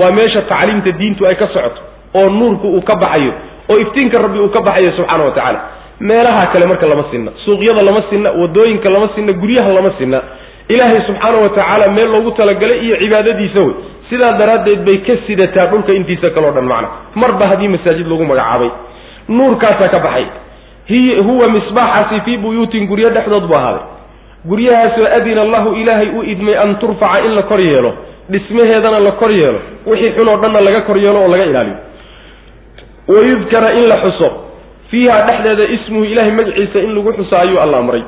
waa 0.00 0.10
meesha 0.12 0.42
tacliimta 0.42 0.90
diintu 0.92 1.26
ay 1.26 1.34
ka 1.34 1.48
socoto 1.54 1.80
oo 2.14 2.28
nuurku 2.30 2.68
uu 2.76 2.82
ka 2.82 2.94
baxayo 3.02 3.32
oo 3.70 3.78
iftiinka 3.84 4.22
rabbi 4.22 4.38
uu 4.38 4.48
ka 4.56 4.60
baxayo 4.68 4.92
subxaana 4.98 5.24
wa 5.24 5.30
tacaala. 5.30 5.60
Meelaha 6.00 6.46
kale 6.52 6.66
marka 6.68 6.86
lama 6.86 7.04
sinna 7.10 7.30
suuqyada 7.44 7.82
lama 7.82 8.02
sinna 8.10 8.30
waddooyinka 8.40 8.88
lama 8.90 9.08
sinna 9.14 9.32
guryaha 9.32 9.72
lama 9.78 9.90
sinna. 9.98 10.20
Ilaahay 10.68 11.00
subxaana 11.08 11.38
wa 11.44 11.48
tacaala 11.48 11.92
meel 11.96 12.08
loogu 12.14 12.30
talagalay 12.30 12.78
iyo 12.86 12.96
cibaadadiisa 13.02 13.60
wey. 13.64 13.74
Sidaa 14.10 14.32
daraaddeed 14.40 14.84
bay 14.86 14.98
ka 15.06 15.14
sidataa 15.26 15.66
dhulka 15.72 15.92
intiisa 15.92 16.30
kaleo 16.30 16.52
dhan 16.56 16.66
macna. 16.72 16.88
Marba 17.14 17.48
haddii 17.50 17.68
masaajid 17.74 18.06
lagu 18.12 18.24
magacaabay 18.32 18.70
nuurkaasaa 19.28 19.88
ka 19.94 19.98
baxay 20.06 20.26
hiy 20.88 21.20
huwa 21.20 21.46
misbaaxaasi 21.50 22.20
fii 22.24 22.36
buyuutin 22.36 22.86
guryo 22.86 23.08
dhexdood 23.10 23.46
buu 23.46 23.56
ahaaday. 23.58 23.82
Guryahaasoo 24.48 25.06
adina 25.16 25.42
allahu 25.42 25.74
ilaahay 25.74 26.08
u 26.18 26.22
idmay 26.22 26.56
an 26.58 26.76
turfaca 26.78 27.24
in 27.26 27.34
la 27.34 27.42
kor 27.42 27.60
yeelo 27.60 27.92
dhismaheedana 28.30 29.00
la 29.00 29.12
kor 29.12 29.30
yeelo 29.32 29.60
wixii 29.86 30.10
xun 30.16 30.28
oo 30.28 30.36
dhanna 30.36 30.58
laga 30.66 30.80
kor 30.80 30.96
yeelo 30.98 31.22
oo 31.22 31.28
laga 31.28 31.44
ilaaliyo. 31.44 31.76
Wayudkara 33.08 33.72
in 33.74 33.88
la 33.88 33.96
xuso 34.02 34.30
fiiha 34.90 35.22
dhexdeeda 35.26 35.64
ismuhu 35.76 36.04
ilahay 36.04 36.30
magaciisa 36.30 36.78
in 36.78 36.94
lagu 36.94 37.12
xuso 37.12 37.36
ayuu 37.40 37.58
alla 37.60 37.78
amray. 37.78 38.02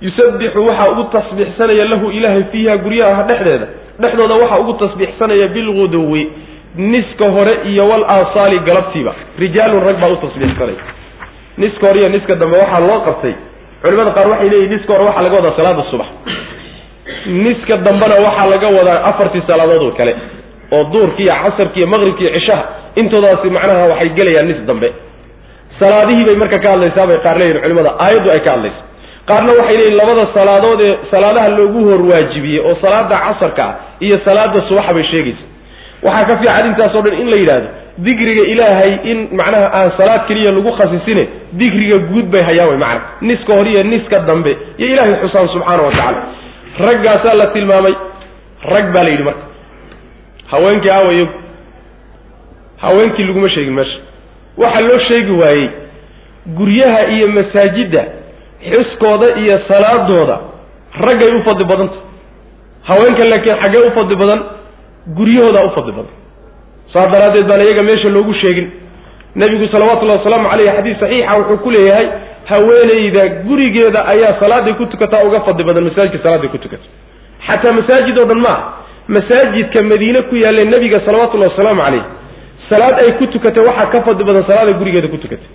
Yusabbixu 0.00 0.66
waxaa 0.66 0.88
ugu 0.90 1.04
tasbiixsanaya 1.04 1.84
lahu 1.84 2.10
ilaahay 2.10 2.44
fiiha 2.52 2.76
guryaha 2.76 3.22
dhexdeeda 3.22 3.66
dhexdooda 4.00 4.34
waxaa 4.34 4.58
ugu 4.58 4.72
tasbiixsanaya 4.72 5.48
bilguduwi 5.48 6.28
niska 6.76 7.30
hore 7.30 7.52
iyo 7.70 7.88
wal 7.88 8.04
aasaali 8.04 8.58
galabtiiba. 8.58 9.14
Rijaalun 9.38 9.84
rag 9.84 9.96
baa 10.00 10.08
u 10.08 10.16
tasbiixsanaya 10.16 10.78
niska 11.62 11.84
hore 11.88 11.98
iyo 12.00 12.08
niska 12.14 12.34
dambe 12.40 12.56
waxaa 12.62 12.80
loo 12.88 13.00
qabtay. 13.06 13.34
Culimada 13.82 14.10
qaar 14.16 14.26
waxay 14.32 14.48
leeyihiin 14.52 14.72
niska 14.76 14.92
hore 14.94 15.04
waxaa 15.08 15.22
laga 15.26 15.36
wadaa 15.38 15.56
salaada 15.58 15.82
subax. 15.90 16.08
Niska 17.26 17.76
dambena 17.86 18.16
waxaa 18.26 18.46
laga 18.52 18.68
wadaa 18.78 19.04
afartii 19.10 19.42
salaadood 19.46 19.82
oo 19.82 19.90
kale 19.98 20.14
oo 20.76 20.84
duurki 20.92 21.22
iyo 21.22 21.34
casarki 21.44 21.78
iyo 21.80 21.86
maqribki 21.92 22.22
iyo 22.24 22.32
cishaha 22.40 22.64
intoodaasi 23.00 23.50
macnaha 23.56 23.84
waxay 23.92 24.08
gelayaan 24.18 24.46
nis 24.50 24.60
dambe. 24.68 24.88
Salaadihii 25.80 26.24
bay 26.28 26.36
marka 26.42 26.58
ka 26.64 26.68
hadlaysaa 26.72 27.06
bay 27.10 27.18
qaar 27.24 27.36
leeyihiin 27.40 27.62
culimada. 27.62 27.90
Aayaddu 28.04 28.30
ay 28.34 28.40
ka 28.46 28.50
hadlaysa 28.54 28.80
qaarna 29.28 29.50
waxay 29.58 29.76
leeyihiin 29.80 29.98
labada 30.00 30.24
salaadood 30.38 30.80
ee 30.88 30.94
salaadaha 31.10 31.48
loogu 31.58 31.80
hor 31.90 32.02
waajibiyey 32.10 32.60
oo 32.68 32.74
salaada 32.82 33.16
casarka 33.26 33.64
ah 33.68 33.74
iyo 34.06 34.16
salaada 34.26 34.58
subaxa 34.68 34.92
bay 34.96 35.04
sheegaysa. 35.12 35.44
Waxaa 36.06 36.26
ka 36.28 36.34
fiican 36.40 36.66
intaasoo 36.70 37.02
dhan 37.06 37.14
in 37.22 37.28
la 37.32 37.36
yidhaahdo 37.42 37.68
dikriga 38.06 38.44
ilaahay 38.52 38.92
in 39.10 39.18
macnaha 39.38 39.68
aan 39.78 39.90
salaad 39.98 40.26
keliya 40.28 40.52
lagu 40.56 40.70
khasisine 40.78 41.24
dikriga 41.60 41.98
guud 42.10 42.26
bay 42.34 42.42
hayaan 42.48 42.68
way 42.70 42.78
macana 42.78 43.00
niska 43.20 43.52
hore 43.58 43.70
iyo 43.70 43.82
niska 43.92 44.20
dambe. 44.28 44.52
Iyo 44.78 44.88
ilaahay 44.94 45.14
xusaan 45.22 45.48
subxaana 45.54 45.82
wa 45.82 45.90
tacaala. 45.92 46.22
Raggaasaa 46.86 47.34
la 47.40 47.46
tilmaamay. 47.54 47.94
Rag 48.74 48.86
baa 48.94 49.02
la 49.02 49.10
yidhi 49.10 49.22
marka. 49.22 49.44
Haweenkii 50.50 50.90
aawa 50.94 51.12
iyagu. 51.12 51.32
Haweenkii 52.76 53.24
laguma 53.24 53.48
sheegin 53.50 53.74
meesha. 53.74 53.98
Waxaa 54.56 54.80
loo 54.80 54.98
sheegi 55.08 55.32
waayey 55.42 55.68
guryaha 56.46 57.00
iyo 57.14 57.28
masaajidda 57.28 58.04
xuskooda 58.72 59.26
iyo 59.40 59.60
salaadooda 59.68 60.38
raggay 61.00 61.34
u 61.36 61.42
fadli 61.44 61.64
badanta. 61.64 61.98
Haweenka 62.88 63.24
laakiin 63.30 63.56
xaggee 63.62 63.82
u 63.88 63.90
fadli 63.94 64.16
badan 64.16 64.40
guryahoodaa 65.16 65.64
u 65.66 65.70
fadli 65.76 65.92
badan 65.92 66.14
saas 66.92 67.08
daraaddeed 67.14 67.46
baan 67.50 67.60
iyaga 67.66 67.82
meesha 67.88 68.08
loogu 68.16 68.34
sheegin. 68.42 68.68
Nebigu 69.40 69.66
salawatullahi 69.74 70.18
wasalaamu 70.20 70.48
caleyh 70.52 70.72
xadiis 70.76 70.98
saxiixa 71.02 71.34
wuxuu 71.38 71.58
ku 71.64 71.70
leeyahay 71.76 72.06
haweenayda 72.50 73.22
gurigeeda 73.48 74.00
ayaa 74.12 74.32
salaaday 74.42 74.74
ku 74.80 74.86
tukataa 74.92 75.22
uga 75.28 75.40
fadli 75.46 75.64
badan 75.68 75.84
masaajidka 75.88 76.24
salaaday 76.26 76.48
ku 76.54 76.58
tukata. 76.64 76.86
Xataa 77.46 77.72
masaajid 77.78 78.16
oo 78.22 78.26
dhan 78.30 78.40
maaha 78.46 78.62
masaajidka 79.16 79.82
madiine 79.90 80.20
ku 80.30 80.34
yaalle 80.44 80.64
nebiga 80.72 80.98
salawatullahi 81.06 81.50
wasalaamu 81.52 81.82
caleyh 81.86 82.04
salaad 82.70 82.96
ay 83.04 83.10
ku 83.20 83.26
tukatay 83.34 83.62
waxaa 83.68 83.86
ka 83.94 83.98
fadli 84.08 84.24
badan 84.30 84.44
salaaday 84.50 84.74
gurigeeda 84.80 85.08
ku 85.14 85.18
tukatay. 85.24 85.48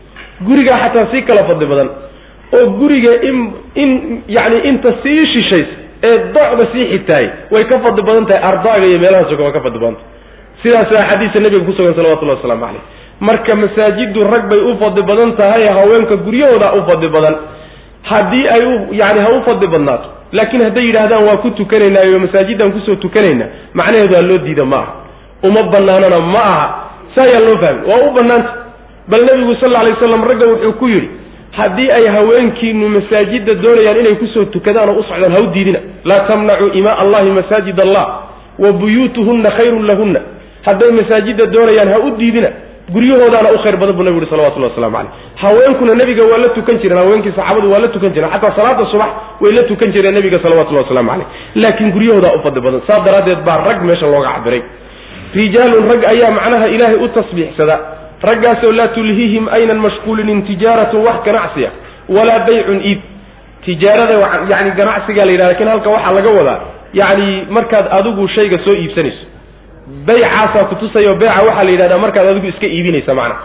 Gurigaa 0.47 0.77
xataa 0.83 1.05
si 1.11 1.21
kala 1.29 1.41
fadli 1.49 1.65
badan 1.73 1.89
oo 2.57 2.65
guriga 2.79 3.11
in 3.29 3.37
in 3.83 3.89
yacni 4.37 4.59
inta 4.69 4.89
sii 5.03 5.21
shishays 5.33 5.69
ee 6.09 6.15
docda 6.35 6.63
sii 6.73 6.85
xigtahay 6.93 7.25
way 7.53 7.63
ka 7.71 7.79
fadli 7.85 8.01
badan 8.09 8.25
tahay 8.29 8.43
ardaaga 8.49 8.85
iyo 8.89 8.99
meelaha 9.03 9.29
soga 9.31 9.43
waa 9.47 9.55
ka 9.57 9.61
fadli 9.65 9.79
badan 9.83 9.95
tahay 9.99 10.12
sidaasa 10.63 10.99
axaadiisa 10.99 11.39
nabiga 11.43 11.65
ku 11.65 11.73
sugan 11.77 11.95
salawatullahi 11.95 12.37
wasalaamu 12.37 12.65
caleyh 12.65 12.83
marka 13.19 13.55
masaajiddu 13.55 14.23
rag 14.23 14.49
bay 14.49 14.59
u 14.59 14.77
fadli 14.81 15.01
badan 15.03 15.35
tahay 15.37 15.67
haweenka 15.77 16.15
guryahooda 16.15 16.73
u 16.73 16.81
fadli 16.91 17.07
badan. 17.09 17.35
Haddii 18.03 18.47
ay 18.47 18.63
u 18.65 18.93
yani 18.93 19.19
ha 19.19 19.29
u 19.31 19.43
fadli 19.45 19.67
badnaato. 19.67 20.07
Laakiin 20.31 20.63
hadday 20.63 20.83
yidhaahdaan 20.85 21.23
waa 21.27 21.37
ku 21.37 21.49
tukanaynaayo 21.51 22.19
masaajidaan 22.19 22.71
ku 22.73 22.79
soo 22.85 22.95
tukanayna 22.95 23.45
macnaheedu 23.73 24.13
waa 24.15 24.21
loo 24.27 24.37
diida 24.37 24.65
ma 24.65 24.77
aha. 24.77 24.93
Uma 25.43 25.63
banaanana 25.71 26.19
ma 26.19 26.43
aha. 26.43 26.65
Saa 27.15 27.23
ayaa 27.23 27.43
loo 27.47 27.57
fahmay. 27.63 27.83
Waa 27.91 28.07
u 28.07 28.11
banaanta 28.13 28.51
bal 29.07 29.21
nebigu 29.29 29.55
sal 29.61 29.75
alay 29.75 29.93
waslam 29.95 30.23
ragga 30.29 30.51
wuxuu 30.51 30.73
ku 30.79 30.87
yidhi 30.89 31.09
haddii 31.51 31.91
ay 31.91 32.05
haweenkiinu 32.15 32.89
masaajida 32.89 33.53
doonayaan 33.53 33.99
inay 34.03 34.15
ku 34.19 34.27
soo 34.33 34.45
tukadaan 34.45 34.89
oo 34.89 34.99
u 34.99 35.03
socdaan 35.03 35.31
ha 35.35 35.39
u 35.43 35.47
diidina. 35.53 35.79
Laa 36.03 36.27
tamnacuu 36.27 36.69
imaa 36.73 36.97
allahi 37.03 37.29
masaajid 37.39 37.79
allah 37.79 38.05
wa 38.59 38.71
buyuutuhunna 38.73 39.49
khayrun 39.57 39.87
lahunna 39.87 40.19
hadday 40.67 40.91
masaajida 40.99 41.45
doonayaan 41.55 41.89
ha 41.93 41.99
u 42.07 42.09
diidina 42.21 42.49
guryahoodaana 42.93 43.49
u 43.55 43.57
khayr 43.63 43.75
badan 43.81 43.95
buu 43.97 44.03
nabigu 44.07 44.19
yuri 44.21 44.29
salawatullah 44.33 44.69
waslamu 44.71 44.95
caleyh 44.97 45.11
haweenkuna 45.43 45.93
nebiga 46.01 46.23
waa 46.31 46.37
la 46.43 46.49
tukan 46.57 46.77
jireen 46.81 46.99
haweenkii 47.03 47.33
saxaabadu 47.37 47.71
waa 47.73 47.79
la 47.79 47.87
tukan 47.95 48.11
jireen 48.15 48.31
xataa 48.35 48.55
salaada 48.59 48.85
subax 48.93 49.11
way 49.43 49.51
la 49.57 49.63
tukan 49.71 49.89
jireen 49.95 50.13
nebiga 50.19 50.37
salawatullahi 50.45 50.85
waslamu 50.85 51.09
caleyh 51.11 51.27
laakiin 51.63 51.91
guryahoodaa 51.95 52.33
u 52.37 52.39
fadli 52.45 52.61
badan 52.67 52.81
saas 52.89 53.01
daraaddeed 53.07 53.39
baa 53.47 53.57
rag 53.67 53.79
meesha 53.89 54.05
looga 54.13 54.29
cabiray 54.37 54.61
rijaalun 55.39 55.83
rag 55.93 56.01
ayaa 56.13 56.31
macnaha 56.37 56.67
ilaahay 56.75 56.97
u 57.05 57.07
tasbiixsada. 57.17 57.75
Raggaasoo 58.29 58.71
laa 58.79 58.87
tulhiihim 58.95 59.47
aynan 59.57 59.79
mashquulinin 59.85 60.39
tijaaratun 60.49 61.01
wax 61.07 61.17
ganacsiya 61.27 61.69
walaa 62.15 62.39
baycun 62.47 62.79
iib. 62.89 62.99
Tijaarada 63.65 64.13
yani 64.53 64.71
ganacsigaa 64.79 65.25
la 65.25 65.31
yidhahda 65.31 65.53
laakiin 65.53 65.69
halka 65.73 65.89
waxaa 65.95 66.13
laga 66.17 66.31
wadaa 66.39 66.59
yacni 66.99 67.27
markaad 67.55 67.85
adigu 67.97 68.27
shayga 68.35 68.57
soo 68.65 68.75
iibsanayso 68.81 69.25
baycaasaa 70.07 70.65
kutusayo 70.69 71.15
beyca 71.15 71.45
waxaa 71.47 71.63
la 71.63 71.71
yidhahdaa 71.71 71.97
markaad 71.97 72.27
adigu 72.27 72.47
iska 72.47 72.67
iibinaysa 72.67 73.13
macnaha 73.13 73.41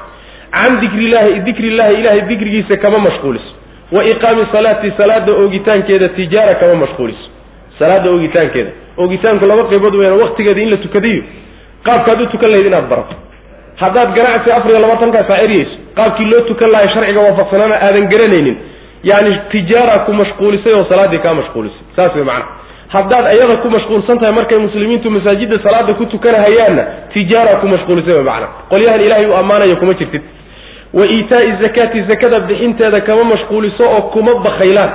can 0.53 0.81
dikrillahi 0.81 1.41
dikrillahi 1.41 1.95
ilahay 2.01 2.21
dikrigiisa 2.21 2.77
kama 2.77 2.99
mashquuliso. 2.99 3.51
Wa 3.93 4.05
iqaami 4.05 4.47
salaati 4.53 4.93
salaada 4.97 5.33
oogitaankeeda 5.33 6.09
tijaara 6.09 6.55
kama 6.55 6.75
mashquuliso. 6.75 7.25
Salaada 7.79 8.11
oogitaankeeda. 8.11 8.71
Oogitaanku 8.97 9.47
laba 9.47 9.65
qaybood 9.65 9.95
weyaan 9.95 10.19
waktigeeda 10.23 10.61
in 10.61 10.71
la 10.71 10.77
tukadiyo. 10.77 11.23
Qaabkaad 11.85 12.21
u 12.21 12.27
tukan 12.27 12.51
lahayd 12.51 12.67
inaad 12.67 12.89
barato. 12.89 13.15
Haddaad 13.77 14.09
ganacsi 14.19 14.53
afar 14.53 14.71
iyo 14.71 14.81
labaatankaa 14.81 15.29
saa 15.29 15.39
eryayso 15.45 15.77
qaabkii 15.95 16.25
loo 16.25 16.41
tukan 16.49 16.71
lahay 16.73 16.89
sharciga 16.95 17.21
waafaqsanaana 17.21 17.75
aadan 17.87 18.09
garanaynin. 18.13 18.57
Yani 19.11 19.41
tijaara 19.51 19.99
ku 20.07 20.13
mashquulisay 20.13 20.73
oo 20.79 20.85
salaaddii 20.91 21.19
kaa 21.19 21.35
mashquulisay. 21.35 21.83
Saas 21.97 22.15
wey 22.15 22.25
macnaha 22.25 22.49
haddaad 22.95 23.27
ayada 23.33 23.57
ku 23.63 23.69
mashquulsan 23.71 24.19
tahay 24.19 24.33
markay 24.39 24.59
muslimiintu 24.59 25.11
masaajidda 25.11 25.59
salaada 25.67 25.95
ku 25.95 26.05
tukanahayaanna 26.07 26.85
tijaara 27.15 27.61
ku 27.61 27.67
mashquulisay 27.75 28.15
wey 28.15 28.23
macnaha 28.25 28.53
qolyahan 28.73 29.01
ilaahay 29.07 29.27
u 29.27 29.35
ammaanaya 29.37 29.77
kuma 29.77 29.95
jirtid. 29.95 30.23
Wa 30.99 31.05
iitaa'i 31.07 31.53
zakaati 31.63 32.03
zakada 32.11 32.41
bixinteeda 32.49 33.01
kama 33.01 33.25
mashquuliso 33.25 33.85
oo 33.97 34.03
kuma 34.15 34.35
bakhaylaan. 34.47 34.91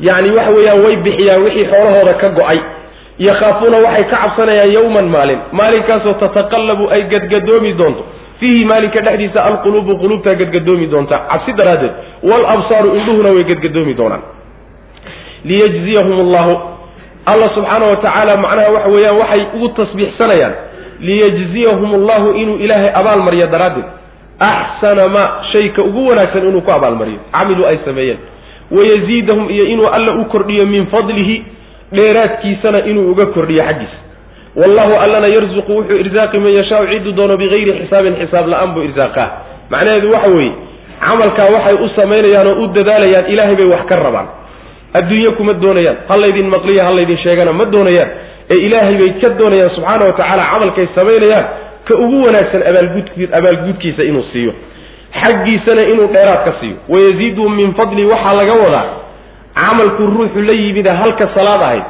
Yani 0.00 0.30
waxa 0.36 0.50
weeyaan 0.56 0.80
way 0.84 0.96
bixiyaan 1.06 1.42
wixii 1.44 1.66
xoolahooda 1.72 2.14
ka 2.22 2.28
go'ay. 2.38 2.58
Yakhaafuuna 3.18 3.78
waxay 3.86 4.04
ka 4.10 4.16
cabsanayaan 4.22 4.72
yowman 4.76 5.06
maalin. 5.14 5.38
Maalinkaasoo 5.52 6.14
tataqallabu 6.22 6.90
ay 6.90 7.02
gadgadoomi 7.12 7.72
doonto. 7.78 8.02
Fiihi 8.40 8.64
maalinka 8.64 9.00
dhexdiisa 9.06 9.44
alquluubu 9.44 9.98
quluubtaa 10.02 10.34
gadgadoomi 10.34 10.86
doonta 10.90 11.16
cabsi 11.30 11.52
daraaddeed 11.58 11.92
waalabsaaru 12.30 12.96
indhuhuna 12.98 13.30
way 13.36 13.44
gadgadoomi 13.52 13.94
doonaan. 13.94 14.22
Liyajziyahum 15.44 16.20
allahu 16.26 16.52
alla 17.26 17.48
subxaana 17.54 17.84
wa 17.90 17.96
tacaala 17.96 18.36
macnaha 18.36 18.70
waxa 18.76 18.88
weeyaan 18.94 19.16
waxay 19.22 19.42
ugu 19.56 19.68
tasbiixsanayaan 19.68 20.52
liyajziyahum 21.00 21.94
allahu 21.94 22.28
inuu 22.42 22.56
ilaahay 22.64 22.90
abaalmariyo 23.00 23.46
daraaddeed. 23.54 23.84
Axsana 24.38 25.08
ma 25.08 25.22
shayka 25.52 25.82
ugu 25.82 26.06
wanaagsan 26.08 26.48
inuu 26.48 26.60
ku 26.60 26.70
abaalmariyo 26.72 27.18
camiluu 27.32 27.66
ay 27.66 27.78
sameeyeen. 27.84 28.18
Wayaziidahum 28.70 29.50
iyo 29.50 29.64
inuu 29.66 29.88
alla 29.88 30.12
u 30.20 30.24
kordhiyo 30.24 30.66
min 30.66 30.86
fadlihi 30.86 31.44
dheeraadkiisana 31.92 32.84
inuu 32.84 33.10
uga 33.12 33.26
kordhiyo 33.26 33.62
xaggiisa. 33.64 33.98
Wallahu 34.56 34.94
allana 35.04 35.26
yarzuqu 35.26 35.72
wuxuu 35.76 35.96
irsaaqi 35.96 36.38
man 36.38 36.52
yashaau 36.58 36.86
cidduu 36.86 37.12
doono 37.12 37.36
bigayri 37.36 37.72
xisaabin 37.80 38.14
xisaab 38.20 38.46
la'aan 38.52 38.70
buu 38.74 38.82
irsaaqaa 38.88 39.28
macnaheedu 39.70 40.08
waxa 40.14 40.30
weeye 40.30 40.52
camalkaa 41.00 41.48
waxay 41.54 41.74
u 41.84 41.88
samaynayaan 41.98 42.48
oo 42.52 42.62
u 42.64 42.66
dadaalayaan 42.76 43.26
ilaahay 43.32 43.56
bay 43.60 43.66
wax 43.74 43.82
ka 43.90 43.96
rabaan 44.04 44.26
adduunye 44.98 45.30
kuma 45.38 45.52
doonayaan 45.64 45.96
ha 46.08 46.14
laydin 46.22 46.48
maqliya 46.54 46.82
ha 46.86 46.92
laydin 46.98 47.18
sheegana 47.24 47.52
ma 47.60 47.64
doonayaan. 47.74 48.10
Ee 48.52 48.58
ilaahay 48.66 48.94
bay 49.00 49.10
ka 49.22 49.28
doonayaan 49.40 49.70
subxaana 49.76 50.04
wa 50.08 50.12
tacaala 50.18 50.44
camalkay 50.52 50.86
samaynayaan 50.98 51.46
ka 51.88 51.94
ugu 52.04 52.18
wanaagsan 52.26 52.62
abaalgud 52.70 53.06
abaalgudkiisa 53.38 54.02
inuu 54.10 54.24
siiyo. 54.32 54.52
Xaggiisana 55.20 55.82
inuu 55.92 56.08
dheeraad 56.14 56.40
ka 56.48 56.52
siiyo 56.60 56.76
wayaziiduhum 56.92 57.52
min 57.60 57.74
fadli 57.78 58.04
waxaa 58.12 58.34
laga 58.40 58.54
wadaa 58.64 58.86
camalku 59.60 60.02
ruuxu 60.14 60.40
la 60.48 60.54
yimida 60.62 60.92
halka 61.00 61.28
salaad 61.36 61.62
ahayd. 61.68 61.86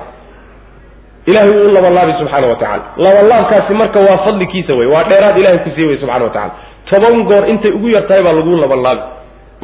Ilahay 1.30 1.48
wuu 1.56 1.68
u 1.68 1.72
labanlaabay 1.76 2.14
subxaana 2.20 2.46
wa 2.52 2.56
tacala 2.62 2.84
labanlaabkaasi 3.06 3.72
marka 3.80 3.98
waa 4.08 4.18
fadlikiisa 4.26 4.72
wey 4.78 4.86
waa 4.94 5.04
dheeraad 5.10 5.36
ilahay 5.40 5.58
ku 5.64 5.70
siiy 5.76 5.86
wey 5.90 5.98
subxana 6.02 6.24
wa 6.24 6.30
tacala 6.30 6.52
toban 6.90 7.22
goor 7.30 7.44
intay 7.52 7.70
ugu 7.78 7.88
yar 7.94 8.04
tahay 8.08 8.22
baa 8.26 8.32
lagu 8.38 8.56
labanlaabi 8.64 9.02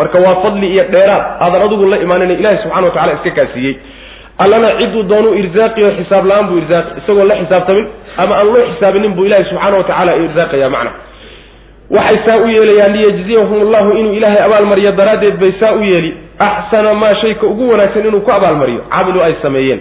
marka 0.00 0.18
waa 0.26 0.36
fadli 0.44 0.66
iyo 0.74 0.84
dheeraad. 0.94 1.24
Aadan 1.44 1.62
adigu 1.66 1.84
la 1.92 1.96
imaanina 2.04 2.32
ilahi 2.40 2.58
subxana 2.62 2.86
wa 2.88 2.92
tacala 2.94 3.12
iska 3.18 3.30
kaasiiyey 3.38 3.74
allana 4.44 4.68
ciduu 4.78 5.02
doonuu 5.10 5.34
irsaaqi 5.42 5.80
oo 5.86 5.92
xisaab 5.98 6.24
la'aan 6.30 6.46
buu 6.50 6.58
irsaaqi 6.62 6.90
isagoo 7.00 7.24
la 7.30 7.34
xisaabtamin 7.40 7.86
ama 8.22 8.34
aan 8.38 8.46
loo 8.54 8.64
xisaabinin 8.72 9.12
buu 9.16 9.24
ilahi 9.28 9.44
subxaana 9.50 9.76
wa 9.80 9.84
tacala 9.90 10.12
irsaaqaya 10.24 10.68
macna. 10.74 10.90
Waxay 11.96 12.18
saa 12.26 12.38
u 12.44 12.46
yeelayaan 12.54 12.92
liyajziyahum 12.96 13.58
allahu 13.66 13.90
inuu 14.00 14.12
ilaahay 14.18 14.42
abaalmariyo. 14.46 14.92
Daraaddeed 15.00 15.36
bay 15.42 15.52
saa 15.60 15.72
u 15.74 15.82
yeeli 15.90 16.10
axsana 16.48 16.94
maa 16.94 17.14
shayka 17.22 17.46
ugu 17.46 17.64
wanaagsan 17.70 18.06
inuu 18.08 18.20
ku 18.26 18.32
abaalmariyo 18.38 18.80
camilu 18.94 19.22
ay 19.26 19.34
sameeyeen. 19.42 19.80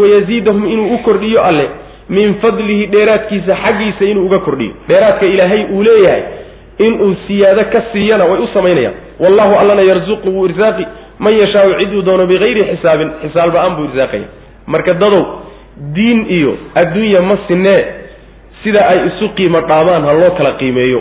Wayaziidahum 0.00 0.64
inuu 0.72 0.94
u 0.94 0.98
kordhiyo 0.98 1.42
alle 1.44 1.68
min 2.08 2.34
fadlihi 2.42 2.86
dheeraadkiisa 2.86 3.56
xaggiisa 3.64 4.04
inuu 4.04 4.24
uga 4.26 4.38
kordhiyo. 4.38 4.72
Dheeraadka 4.88 5.26
ilaahay 5.26 5.62
uu 5.74 5.82
leeyahay 5.82 6.22
inuu 6.78 7.14
siyaado 7.26 7.64
ka 7.72 7.80
siiyana 7.92 8.24
way 8.24 8.40
u 8.40 8.48
samaynayaan. 8.54 8.94
Wallahu 9.20 9.52
allana 9.60 9.82
yarzuqu 9.82 10.28
wuu 10.28 10.46
irsaaqi. 10.46 10.84
Man 11.18 11.32
yashaau 11.42 11.74
ciduu 11.80 12.02
doono 12.02 12.26
bigayri 12.26 12.64
xisaabin 12.70 13.10
xisaab 13.22 13.54
la'aan 13.54 13.76
buu 13.76 13.84
irsaaqaya 13.88 14.26
marka 14.66 14.94
dadow 14.94 15.22
diin 15.94 16.26
iyo 16.28 16.52
adduunya 16.74 17.20
ma 17.22 17.36
sinee 17.48 17.80
sida 18.62 18.86
ay 18.88 18.98
isu 19.08 19.28
qiimo 19.36 19.60
dhaabaan 19.60 20.04
ha 20.04 20.12
loo 20.12 20.30
kala 20.38 20.52
qiimeeyo. 20.60 21.00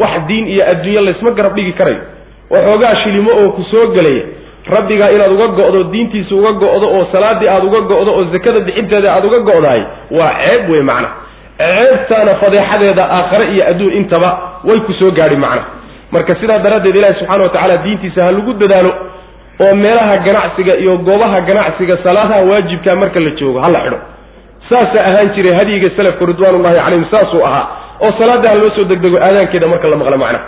Wax 0.00 0.26
diin 0.28 0.46
iyo 0.48 0.64
adduunye 0.72 1.00
laysma 1.00 1.34
garab 1.34 1.54
dhigi 1.56 1.72
karayo. 1.72 2.00
Waxoogaa 2.50 2.94
shilimo 3.04 3.30
oo 3.30 3.50
ku 3.52 3.62
soo 3.70 3.86
gelaya. 3.96 4.24
Rabbigaa 4.66 5.10
inaad 5.12 5.32
uga 5.32 5.46
go'do 5.48 5.82
diintiisa 5.92 6.34
uga 6.34 6.52
go'do 6.52 6.86
oo 6.96 7.06
salaadii 7.12 7.48
aad 7.48 7.64
uga 7.64 7.80
go'do 7.80 8.10
oo 8.16 8.24
zakada 8.32 8.60
bixinteeda 8.60 9.12
aad 9.12 9.24
uga 9.24 9.38
go'dahay 9.40 9.82
waa 10.10 10.32
ceeb 10.44 10.70
wey 10.70 10.80
macna 10.80 11.08
ceebtaana 11.58 12.32
fadeexadeeda 12.42 13.04
aakhare 13.16 13.44
iyo 13.54 13.62
adduun 13.70 13.92
intaba 14.00 14.30
way 14.68 14.78
ku 14.86 14.92
soo 15.00 15.10
gaadhi 15.18 15.36
macna. 15.36 15.62
Marka 16.12 16.32
sidaa 16.40 16.58
daraaddeed 16.58 16.96
ilaahi 16.96 17.14
subxana 17.20 17.42
wa 17.42 17.48
tacaala 17.48 17.76
diintiisa 17.84 18.24
ha 18.26 18.32
lagu 18.32 18.52
dadaalo 18.62 18.90
oo 19.64 19.74
meelaha 19.76 20.16
ganacsiga 20.26 20.74
iyo 20.82 20.98
goobaha 20.98 21.40
ganacsiga 21.48 21.98
salaadaha 22.04 22.42
waajibkaa 22.50 22.96
marka 23.02 23.20
la 23.20 23.30
joogo 23.38 23.60
ha 23.64 23.68
la 23.74 23.80
xidho. 23.84 23.98
Saasaa 24.70 25.04
ahaan 25.10 25.28
jiray 25.34 25.54
hadyiga 25.60 25.88
salafka 25.96 26.26
ridwaanullahi 26.30 26.74
calayhim 26.76 27.06
saasuu 27.12 27.42
ahaa. 27.48 27.66
Oo 28.04 28.12
salaada 28.20 28.50
ha 28.50 28.54
loo 28.60 28.70
soo 28.76 28.84
degdego 28.84 29.18
aadaankeeda 29.26 29.66
marka 29.72 29.88
la 29.92 29.96
maqlo 30.02 30.18
macna 30.24 30.40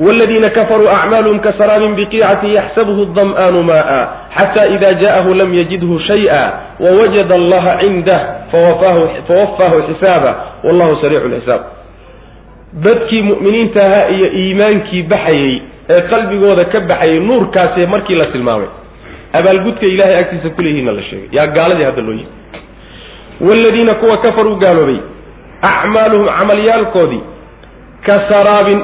wladiina 0.00 0.50
kafaruu 0.50 0.88
acmaaluhum 0.88 1.40
kasaraabin 1.40 1.94
biqiicati 1.98 2.54
yaxsabuhu 2.54 3.04
dam'aanu 3.18 3.62
maaa 3.70 4.02
xata 4.38 4.62
ida 4.74 4.94
jaءahu 5.02 5.34
lam 5.34 5.54
yajidhu 5.58 6.00
shay'a 6.08 6.42
wawajada 6.84 7.34
allaha 7.40 7.72
cindah 7.80 8.20
fawafaahu 8.52 9.82
xisaaba 9.88 10.30
wallahu 10.64 10.96
sariicu 11.02 11.28
lxisaab 11.28 11.60
badkii 12.84 13.22
mu'miniintahaa 13.22 14.04
iyo 14.14 14.26
iimaankii 14.42 15.02
baxayey 15.12 15.54
ee 15.94 16.00
qalbigooda 16.10 16.64
ka 16.72 16.80
baxayay 16.90 17.20
nuurkaasee 17.28 17.86
markii 17.86 18.14
la 18.20 18.26
tilmaamay 18.34 18.68
abaalgudka 19.38 19.86
ilahay 19.86 20.16
agtiisa 20.22 20.50
kuleeyihiinna 20.56 20.92
la 20.98 21.02
sheegay 21.02 21.28
yaa 21.38 21.46
gaaladii 21.56 21.84
hadda 21.88 22.02
loo 22.02 22.12
yimi 22.20 22.26
wladiina 23.40 23.94
kuwa 23.94 24.16
kafaruu 24.24 24.56
gaaloobay 24.56 24.98
acmaaluhum 25.70 26.26
camalyaalkoodii 26.38 27.22
kasaraabin 28.06 28.80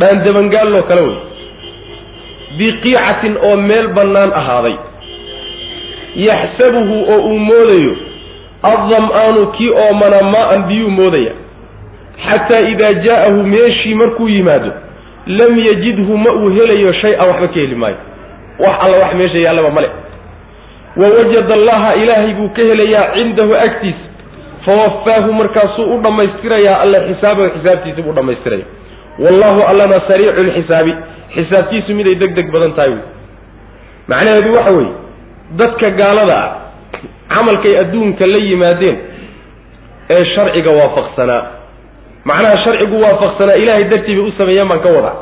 dhaandabangaalloo 0.00 0.82
kale 0.88 1.00
wey. 1.00 1.16
Biqiicatin 2.58 3.36
oo 3.48 3.56
meel 3.56 3.88
bannaan 3.96 4.32
ahaaday. 4.40 4.76
Yaxsabuhu 6.16 6.96
oo 7.12 7.18
uu 7.30 7.38
moodayo. 7.38 7.94
Addam-aanu 8.62 9.46
kii 9.56 9.70
oomana 9.70 10.18
maa-an 10.32 10.62
biyuu 10.68 10.90
moodaya. 10.90 11.32
Xataa 12.26 12.60
idaa 12.72 12.92
jaa'ahu 13.06 13.42
meeshii 13.52 13.94
markuu 13.94 14.28
yimaado 14.28 14.72
lam 15.26 15.58
yajidhu 15.58 16.16
ma 16.18 16.32
uu 16.34 16.50
helayo 16.56 16.92
shay-an 16.92 17.28
waxba 17.28 17.48
ka 17.48 17.54
heli 17.60 17.74
maayo. 17.74 17.96
Wax 18.58 18.74
alla 18.84 18.96
wax 18.98 19.14
meesha 19.14 19.38
yaallaba 19.38 19.70
male 19.70 19.90
wa 20.96 21.06
wajada 21.16 21.54
allaha 21.54 21.94
ilaahay 21.94 22.34
buu 22.34 22.48
ka 22.48 22.62
helayaa 22.62 23.12
cindahu 23.14 23.54
agtiisa 23.54 24.04
fawafaahu 24.66 25.32
markaasuu 25.32 25.94
u 25.94 25.98
dhammaystirayaa 26.02 26.80
alle 26.80 26.98
xisaabahu 27.08 27.48
xisaabtiisa 27.54 28.02
buu 28.02 28.12
dhammaystiraya 28.12 28.64
wallahu 29.18 29.60
allana 29.70 29.96
sariicu 30.08 30.42
lxisaabi 30.48 30.92
xisaabtiisu 31.34 31.94
miday 31.94 32.14
deg 32.22 32.34
deg 32.38 32.50
badan 32.54 32.72
tahay 32.78 32.90
wey 32.90 33.02
macnaheedu 34.12 34.50
waxa 34.58 34.72
weeye 34.78 34.92
dadka 35.60 35.90
gaalada 36.00 36.36
ah 36.44 36.50
camalkay 37.34 37.74
adduunka 37.82 38.26
la 38.26 38.38
yimaadeen 38.48 38.96
ee 40.14 40.24
sharciga 40.34 40.70
waafaqsanaa. 40.78 41.42
Macnaha 42.24 42.56
sharcigu 42.64 42.96
waafaqsanaa 43.04 43.54
ilaahay 43.62 43.84
dartii 43.92 44.14
bay 44.16 44.24
u 44.28 44.32
sameeyeen 44.38 44.68
baan 44.70 44.80
ka 44.84 44.88
wadaa. 44.96 45.14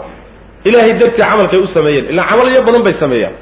Ilaahay 0.68 0.94
dartii 1.00 1.22
camalkay 1.22 1.58
u 1.58 1.68
sameeyeen 1.76 2.04
ilaa 2.12 2.24
camalyo 2.30 2.62
badan 2.68 2.82
bay 2.86 2.94
sameeyaan. 3.02 3.34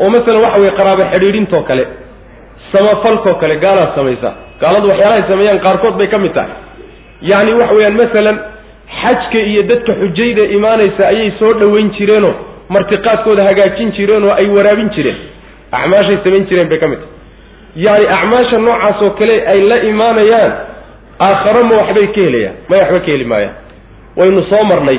Oo 0.00 0.08
masalan 0.14 0.42
waxa 0.46 0.60
weye 0.62 0.72
qaraabo 0.78 1.02
xidhiidhintoo 1.12 1.62
kale 1.68 1.84
samafalkoo 2.72 3.34
kale 3.42 3.56
gaalaad 3.64 3.90
samaysa. 3.98 4.30
Gaaladu 4.62 4.86
waxyaalahay 4.90 5.22
sameeyaan 5.30 5.60
qaarkood 5.66 5.94
bay 6.00 6.06
ka 6.14 6.18
mid 6.24 6.32
tahay. 6.38 6.50
Yacni 7.30 7.52
waxa 7.60 7.74
weeyaan 7.78 7.96
masalan 8.02 8.36
xajka 9.02 9.38
iyo 9.50 9.62
dadka 9.62 9.92
xujayda 10.00 10.44
imaanaysa 10.56 11.08
ayay 11.08 11.30
soo 11.38 11.52
dhoweyn 11.60 11.90
jireenoo 11.98 12.34
martiqaadkooda 12.68 13.42
hagaajin 13.48 13.92
jireen 13.96 14.24
oo 14.24 14.32
ay 14.40 14.46
waraabin 14.56 14.90
jireen. 14.96 15.16
Acmaashay 15.72 16.18
samayn 16.24 16.46
jireen 16.48 16.68
bay 16.68 16.78
ka 16.78 16.88
mid 16.88 16.98
tahay. 16.98 17.16
Yacni 17.84 18.06
acmaasha 18.16 18.58
noocaas 18.58 19.02
oo 19.02 19.10
kale 19.10 19.36
ay 19.52 19.60
la 19.70 19.76
imaanayaan 19.90 20.52
aakharo 21.20 21.64
ma 21.68 21.74
waxbay 21.80 22.06
ka 22.14 22.20
helayaan 22.26 22.54
may 22.68 22.78
waxba 22.82 23.00
ka 23.00 23.06
heli 23.12 23.24
maayaan. 23.24 23.54
Waynu 24.16 24.42
soo 24.50 24.64
marnay 24.64 24.98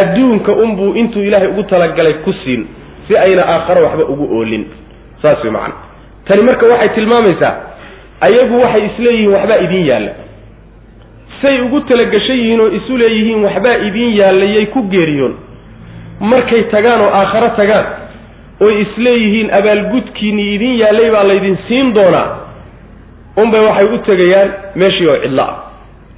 adduunka 0.00 0.52
unbuu 0.52 0.94
intuu 0.94 1.22
ilaahay 1.22 1.48
ugu 1.48 1.62
talagalay 1.62 2.14
ku 2.24 2.32
siin 2.44 2.66
si 3.08 3.16
ayna 3.16 3.42
aakharo 3.54 3.84
waxba 3.86 4.04
ugu 4.12 4.26
oolin. 4.38 4.64
Saas 5.22 5.42
way 5.44 5.52
macana 5.52 5.74
tani 6.28 6.42
marka 6.48 6.66
waxay 6.72 6.88
tilmaamaysaa 6.94 7.54
ayagu 8.26 8.60
waxay 8.62 8.82
isleeyihiin 8.90 9.32
waxbaa 9.34 9.58
idiin 9.66 9.86
yaalla 9.86 10.10
say 11.42 11.60
ugu 11.60 11.80
talagashan 11.80 12.36
yihiin 12.36 12.60
oo 12.60 12.68
isu 12.68 12.96
leeyihiin 12.96 13.44
waxbaa 13.44 13.76
idiin 13.88 14.16
yaallayay 14.16 14.66
ku 14.66 14.82
geeriyoon. 14.82 15.34
Markay 16.20 16.62
tagaan 16.72 17.00
oo 17.00 17.10
aakharo 17.20 17.48
tagaan 17.56 17.86
oy 18.60 18.80
isleeyihiin 18.82 19.54
abaalgudkiinii 19.58 20.54
idiin 20.54 20.78
yaallay 20.78 21.10
baa 21.10 21.24
laydin 21.28 21.58
siin 21.68 21.94
doonaa 21.94 22.28
unbay 23.36 23.60
waxay 23.60 23.84
u 23.84 23.98
tegayaan 23.98 24.50
meeshii 24.74 25.08
oo 25.08 25.16
cidlo 25.22 25.42
ah. 25.42 25.56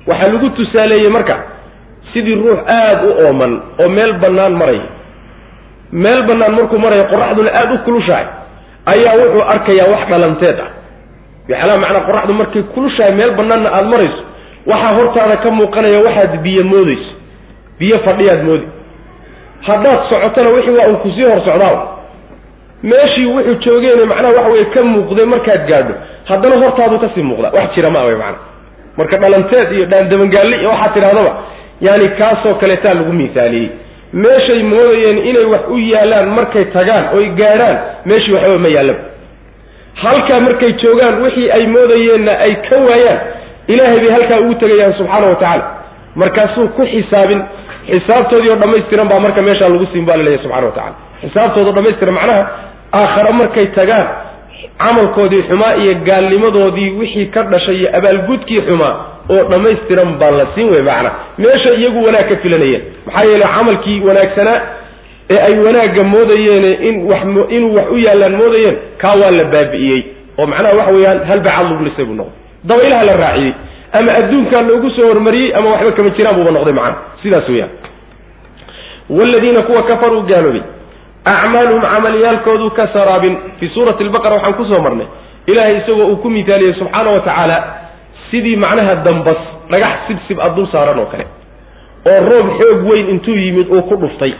Waxaa 0.06 0.32
lagu 0.32 0.50
tusaaleeyey 0.50 1.10
marka 1.10 1.36
sidii 2.12 2.34
ruux 2.34 2.58
aada 2.66 3.02
u 3.06 3.26
ooman 3.26 3.62
oo 3.78 3.88
meel 3.88 4.12
bannaan 4.12 4.52
maraya 4.52 4.86
meel 5.92 6.22
bannaan 6.28 6.54
markuu 6.54 6.78
maraya 6.78 7.04
qoraxduna 7.04 7.50
aada 7.54 7.74
u 7.74 7.78
kulushahay 7.78 8.26
ayaa 8.92 9.14
wuxuu 9.20 9.42
arkayaa 9.54 9.90
wax 9.92 10.08
dhalanteed 10.10 10.58
ah. 10.60 10.70
Macnaa 11.78 12.06
qoraxdu 12.08 12.32
markay 12.34 12.62
kulushahay 12.74 13.14
meel 13.14 13.30
bannaanna 13.38 13.70
aada 13.70 13.88
marayso 13.88 14.32
waxaa 14.66 14.92
hortaada 14.98 15.36
ka 15.36 15.50
muuqanaya 15.50 15.98
waxaad 16.06 16.36
biyo 16.42 16.64
moodayso 16.64 17.12
biyo 17.78 17.98
fadhiyaad 18.06 18.42
moodi. 18.44 18.66
Haddaad 19.66 19.98
socotona 20.10 20.50
wixii 20.50 20.76
waa 20.78 20.88
uu 20.88 20.96
ku 20.96 21.10
sii 21.10 21.22
hor 21.24 21.40
socdaa 21.44 21.86
meeshii 22.82 23.26
wuxuu 23.26 23.54
joogeene 23.64 24.04
macnaha 24.06 24.28
waxa 24.36 24.48
weye 24.52 24.64
ka 24.64 24.82
muuqday 24.84 25.26
markaad 25.26 25.66
gaadho. 25.68 25.94
Haddana 26.28 26.60
hortaadu 26.64 26.98
ka 26.98 27.08
sii 27.14 27.22
muuqda. 27.22 27.50
Wax 27.50 27.74
jira 27.74 27.90
ma 27.90 28.02
wey 28.04 28.14
macana 28.16 28.38
marka 28.96 29.16
dhalanteed 29.18 29.72
iyo 29.72 29.84
dhaandabangaalli 29.86 30.56
iyo 30.60 30.68
waxaad 30.70 30.94
tidhahdaba 30.94 31.32
yani 31.80 32.08
kaasoo 32.18 32.54
kaleetaa 32.54 32.94
lagu 32.94 33.12
miisaaliyey. 33.12 33.68
Meeshay 34.12 34.62
moodayeen 34.62 35.18
inay 35.28 35.44
wax 35.44 35.60
u 35.70 35.78
yaalaan 35.78 36.28
markay 36.38 36.64
tagaan 36.64 37.04
oy 37.16 37.26
gaadhaan 37.40 37.76
meeshii 38.06 38.32
waxba 38.34 38.58
ma 38.58 38.68
yaallaba 38.68 39.00
halkaa 40.02 40.40
markay 40.46 40.72
joogaan 40.82 41.22
wixii 41.22 41.50
ay 41.50 41.66
moodayeenna 41.66 42.32
ay 42.38 42.54
ka 42.68 42.76
waayaan 42.88 43.18
ilaahay 43.66 44.00
bay 44.04 44.10
halkaa 44.16 44.40
ugu 44.40 44.54
tegayaan 44.54 44.94
subxaana 44.98 45.26
wa 45.26 45.34
tacaala. 45.34 45.64
Markaasuu 46.20 46.68
ku 46.76 46.82
xisaabin 46.92 47.40
xisaabtoodii 47.92 48.50
oo 48.50 48.56
dhammaystiran 48.62 49.08
baa 49.08 49.20
marka 49.20 49.42
meeshaa 49.42 49.68
lagu 49.68 49.86
siin 49.92 50.04
baa 50.06 50.16
laleeyahy 50.16 50.42
subxana 50.44 50.66
wa 50.66 50.72
tacala 50.72 50.94
xisaabtooda 51.22 51.72
dhammaystiran 51.76 52.14
macnaha 52.14 52.42
aakhare 53.00 53.32
markay 53.40 53.66
tagaan 53.78 54.06
camalkoodii 54.82 55.42
xumaa 55.48 55.74
iyo 55.82 55.94
gaalnimadoodii 56.08 56.90
wixii 57.00 57.26
ka 57.34 57.42
dhashay 57.42 57.76
iyo 57.80 57.88
abaalgudkii 57.98 58.60
xumaa 58.66 58.94
oo 59.34 59.42
dhammaystiran 59.52 60.10
baa 60.20 60.30
la 60.30 60.46
siin 60.54 60.68
wey 60.74 60.82
macna 60.90 61.10
meesha 61.38 61.74
iyagu 61.74 62.04
wanaag 62.06 62.28
ka 62.28 62.36
filanayeen. 62.42 62.82
Maxaa 63.06 63.24
yeele 63.30 63.46
camalkii 63.56 64.00
wanaagsanaa 64.08 64.58
ee 65.30 65.38
ay 65.48 65.54
wanaagga 65.66 66.02
moodayeene 66.12 66.70
in 66.88 66.94
wax 67.10 67.22
inuu 67.56 67.74
wax 67.76 67.86
u 67.90 67.96
yaallaan 68.06 68.36
moodayeen 68.42 68.76
kaa 69.02 69.14
waa 69.22 69.30
la 69.38 69.44
baabi'iyey. 69.54 70.00
Oo 70.38 70.46
macnaha 70.46 70.76
waxa 70.78 70.92
weeyaan 70.96 71.24
halbacad 71.30 71.66
lagu 71.70 71.84
lisay 71.88 72.04
buu 72.04 72.14
noqday 72.20 72.41
dabaylaha 72.70 73.04
la 73.10 73.14
raaciyey 73.24 73.52
ama 73.98 74.10
adduunkaa 74.20 74.62
loogu 74.68 74.90
soo 74.96 75.06
hormariyey 75.12 75.52
ama 75.58 75.68
waxba 75.74 75.92
kama 75.98 76.10
jiraan 76.16 76.36
buuba 76.38 76.50
noqday 76.56 76.72
macna 76.78 76.96
sidaas 77.22 77.48
weeyaan. 77.48 77.70
Waladiina 79.10 79.62
kuwa 79.62 79.82
kafaruu 79.82 80.22
gaaloobay 80.22 80.62
acmaaluhum 81.24 81.82
camalyaalkoodu 81.82 82.70
ka 82.70 82.88
saraabin 82.92 83.36
fii 83.60 83.68
suurati 83.74 84.02
albaqara 84.04 84.34
waxaan 84.36 84.54
ku 84.54 84.64
soo 84.64 84.80
marnay 84.86 85.06
ilaahay 85.46 85.76
isagoo 85.78 86.06
uu 86.12 86.16
ku 86.16 86.30
mithaaliyey 86.30 86.74
subxaana 86.78 87.10
wa 87.10 87.20
tacaala 87.20 87.56
sidii 88.30 88.56
macnaha 88.56 88.94
dambas 89.06 89.36
dhagax 89.70 89.94
sibsib 90.08 90.40
a 90.40 90.48
dul 90.56 90.66
saaran 90.72 90.98
oo 90.98 91.06
kale 91.12 91.26
oo 92.10 92.20
roob 92.30 92.46
xoog 92.60 92.80
weyn 92.90 93.08
intuu 93.14 93.34
yimid 93.44 93.68
uu 93.70 93.82
ku 93.82 93.96
dhuftay. 93.96 94.32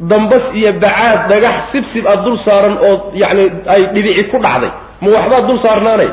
Dambas 0.00 0.42
iyo 0.54 0.72
bacaad 0.72 1.28
dhagax 1.30 1.54
sibsib 1.72 2.06
a 2.08 2.16
dul 2.24 2.38
saaran 2.44 2.76
oo 2.88 2.94
yacni 3.14 3.44
ay 3.74 3.82
dhibici 3.94 4.24
ku 4.32 4.38
dhacday. 4.38 4.70
Ma 5.00 5.08
waxbaa 5.16 5.40
dul 5.48 5.58
saarnaanay 5.62 6.08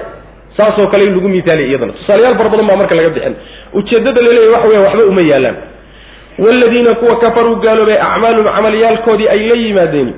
saasoo 0.58 0.88
kale 0.92 1.04
in 1.08 1.14
lagu 1.16 1.30
mithaaliyay 1.36 1.70
iyadana. 1.72 1.94
Tusaalayaal 2.00 2.36
fara 2.40 2.50
badan 2.54 2.68
baa 2.70 2.76
marka 2.82 2.96
laga 3.00 3.10
bixin. 3.16 3.34
Ujeeddada 3.78 4.20
laleeyahy 4.26 4.54
waxa 4.56 4.68
weya 4.72 4.82
waxba 4.86 5.04
uma 5.12 5.22
yaalaan. 5.32 5.56
Waladiina 6.44 6.92
kuwa 7.00 7.16
kafaruu 7.24 7.56
gaaloobay 7.64 7.98
acmaalum 8.08 8.46
camalyaalkoodii 8.56 9.28
ay 9.34 9.40
la 9.50 9.56
yimaadeen 9.64 10.10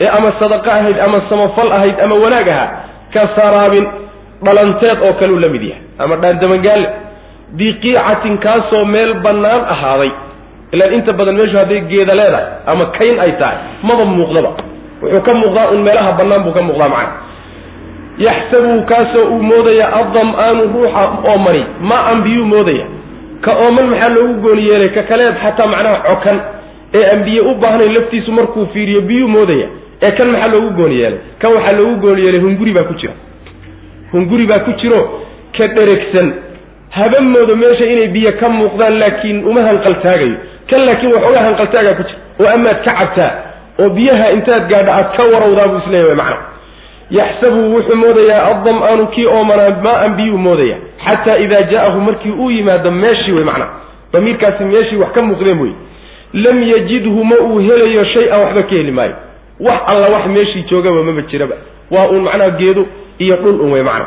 ee 0.00 0.08
ama 0.16 0.32
sadaqo 0.40 0.70
ahayd 0.70 0.98
ama 1.06 1.18
samafal 1.30 1.72
ahayd 1.72 1.96
ama 2.04 2.14
wanaag 2.24 2.48
ahaa 2.48 2.68
ka 3.14 3.22
saraabin 3.36 3.86
dhalanteed 4.46 4.98
oo 5.06 5.12
kaleu 5.20 5.38
la 5.44 5.48
mid 5.54 5.62
yahay. 5.70 5.82
Ama 5.98 6.14
dhaandamangaalle 6.22 6.88
biqiicatin 7.58 8.38
kaasoo 8.44 8.84
meel 8.84 9.14
bannaan 9.24 9.62
ahaaday. 9.74 10.10
Ilaan 10.72 10.92
inta 10.98 11.12
badan 11.18 11.36
meeshu 11.40 11.56
hadday 11.60 11.80
geeda 11.90 12.14
leedahay 12.20 12.46
ama 12.72 12.84
kayn 12.98 13.16
ay 13.24 13.32
tahay 13.40 13.58
maba 13.88 14.04
muuqdaba. 14.04 14.50
Wuxuu 15.02 15.20
ka 15.26 15.32
muuqdaa 15.40 15.66
un 15.74 15.80
meelaha 15.86 16.12
bannaan 16.20 16.42
buu 16.46 16.52
ka 16.56 16.62
muuqdaa 16.68 16.88
macana 16.88 17.12
yaxsabu 18.26 18.82
kaasoo 18.90 19.24
uu 19.34 19.42
moodaya 19.42 19.86
addam-aanu 20.00 20.62
ruuxa 20.74 21.02
oomani 21.30 21.62
ma 21.80 21.98
an 22.10 22.22
biyuu 22.22 22.46
moodaya. 22.46 22.86
Ka 23.44 23.52
ooman 23.64 23.86
maxaa 23.90 24.08
loogu 24.14 24.34
gooni 24.40 24.62
yeelay? 24.68 24.88
Ka 24.96 25.02
kaleed 25.02 25.34
xataa 25.42 25.66
macnaha 25.66 25.98
cokan 26.08 26.38
ee 26.94 27.04
aan 27.12 27.22
u 27.50 27.54
baahnayn 27.62 27.94
laftiisu 27.94 28.32
markuu 28.32 28.66
fiiriyo 28.72 29.00
biyuu 29.00 29.28
moodaya. 29.28 29.66
Ee 30.02 30.10
kan 30.10 30.28
maxaa 30.30 30.48
loogu 30.54 30.70
gooni 30.70 31.00
yeelay? 31.00 31.18
Kan 31.38 31.52
waxaa 31.54 31.76
loogu 31.78 31.96
gooni 32.00 32.22
yeelay? 32.22 32.40
Hunguri 32.40 32.72
baa 32.72 32.84
ku 32.84 32.94
jira 32.94 33.14
hunguri 34.12 34.46
baa 34.46 34.58
ku 34.64 34.72
jiro 34.80 35.00
ka 35.56 35.66
dheregsan. 35.68 36.32
Haba 36.90 37.20
moodo 37.20 37.56
meesha 37.56 37.84
inay 37.86 38.08
biyo 38.08 38.32
ka 38.40 38.48
muuqdaan 38.48 38.98
laakiin 38.98 39.44
uma 39.48 39.62
hanqaltaagayo. 39.68 40.36
Kan 40.70 40.80
laakiin 40.86 41.12
waxoogaa 41.14 41.44
hanqaltaagaa 41.48 41.94
ku 41.98 42.02
jira. 42.08 42.18
Oo 42.40 42.48
amaad 42.54 42.78
ka 42.84 42.92
cabtaa. 42.98 43.32
Oo 43.80 43.88
biyaha 43.96 44.30
intaad 44.36 44.68
gaadha 44.70 44.92
aad 44.98 45.08
ka 45.16 45.22
warawdaa 45.32 45.68
buu 45.68 45.78
is 45.82 45.86
leeyahay 45.92 46.14
macna 46.14 46.38
yaxsabu 47.18 47.60
wuxuu 47.74 47.96
moodayaa 48.02 48.42
addam-aanu 48.50 49.06
kii 49.14 49.26
oomanaa 49.26 49.70
maa-an 49.86 50.12
biyuu 50.18 50.38
moodaya 50.38 50.76
xataa 51.06 51.36
idaa 51.44 51.62
jaahu 51.72 52.00
markii 52.00 52.30
uu 52.42 52.50
yimaado 52.50 52.90
meeshii 52.90 53.32
wey 53.32 53.44
macnaa. 53.44 53.70
Damiirkaasi 54.12 54.64
meeshii 54.64 54.96
wax 55.02 55.12
ka 55.12 55.22
muuqdeen 55.22 55.60
wey 55.62 55.72
lam 56.32 56.62
yajidhu 56.62 57.24
ma 57.24 57.36
uu 57.48 57.58
helayo 57.58 58.04
shay-an 58.04 58.40
waxba 58.40 58.62
ka 58.62 58.74
heli 58.78 58.92
maayo. 58.92 59.14
Wax 59.60 59.80
alla 59.86 60.08
wax 60.14 60.26
meeshii 60.26 60.62
joogaba 60.70 61.02
mama 61.02 61.22
jiraba. 61.22 61.54
Waa 61.90 62.06
uun 62.08 62.22
macnaha 62.22 62.50
geedo 62.50 62.86
iyo 63.18 63.36
dhul 63.36 63.60
un 63.60 63.72
wey 63.72 63.82
macna 63.82 64.06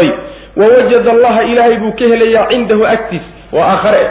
ayib 0.00 0.12
wawajada 0.56 1.10
allaha 1.12 1.42
ilaahay 1.44 1.76
buu 1.76 1.92
ka 1.92 2.04
helayaa 2.04 2.46
cindahu 2.48 2.86
agtiis 2.86 3.22
waa 3.52 3.66
aakhare. 3.72 4.10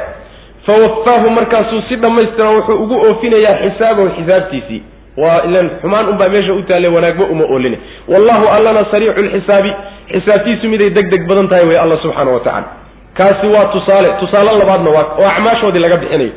Fawafaahu 0.66 1.30
markaasuu 1.30 1.82
si 1.90 1.96
dhammaystiran 1.96 2.56
wuxuu 2.56 2.74
ugu 2.84 2.96
oofinayaa 3.02 3.56
xisaabahu 3.64 4.10
xisaabtiisii 4.18 4.82
waa 5.18 5.42
ilan 5.48 5.70
xumaan 5.82 6.10
unbaa 6.10 6.30
meesha 6.30 6.54
u 6.54 6.62
taalle 6.62 6.88
wanaagba 6.88 7.26
uma 7.26 7.44
oolina 7.44 7.78
wallahu 8.08 8.48
allana 8.48 8.86
sariicu 8.92 9.22
lxisaabi 9.22 9.72
xisaabtiisu 10.12 10.68
miday 10.70 10.90
deg 10.90 11.10
deg 11.10 11.28
badan 11.28 11.48
tahay 11.48 11.66
wey 11.68 11.78
alla 11.80 11.98
subxaana 11.98 12.32
wa 12.32 12.40
tacala 12.40 12.68
kaasi 13.14 13.48
waa 13.48 13.66
tusaale 13.66 14.10
tusaale 14.20 14.58
labaadna 14.60 14.90
waa 14.90 15.06
oo 15.20 15.28
acmaashoodii 15.28 15.80
laga 15.80 15.98
bixinayo 15.98 16.32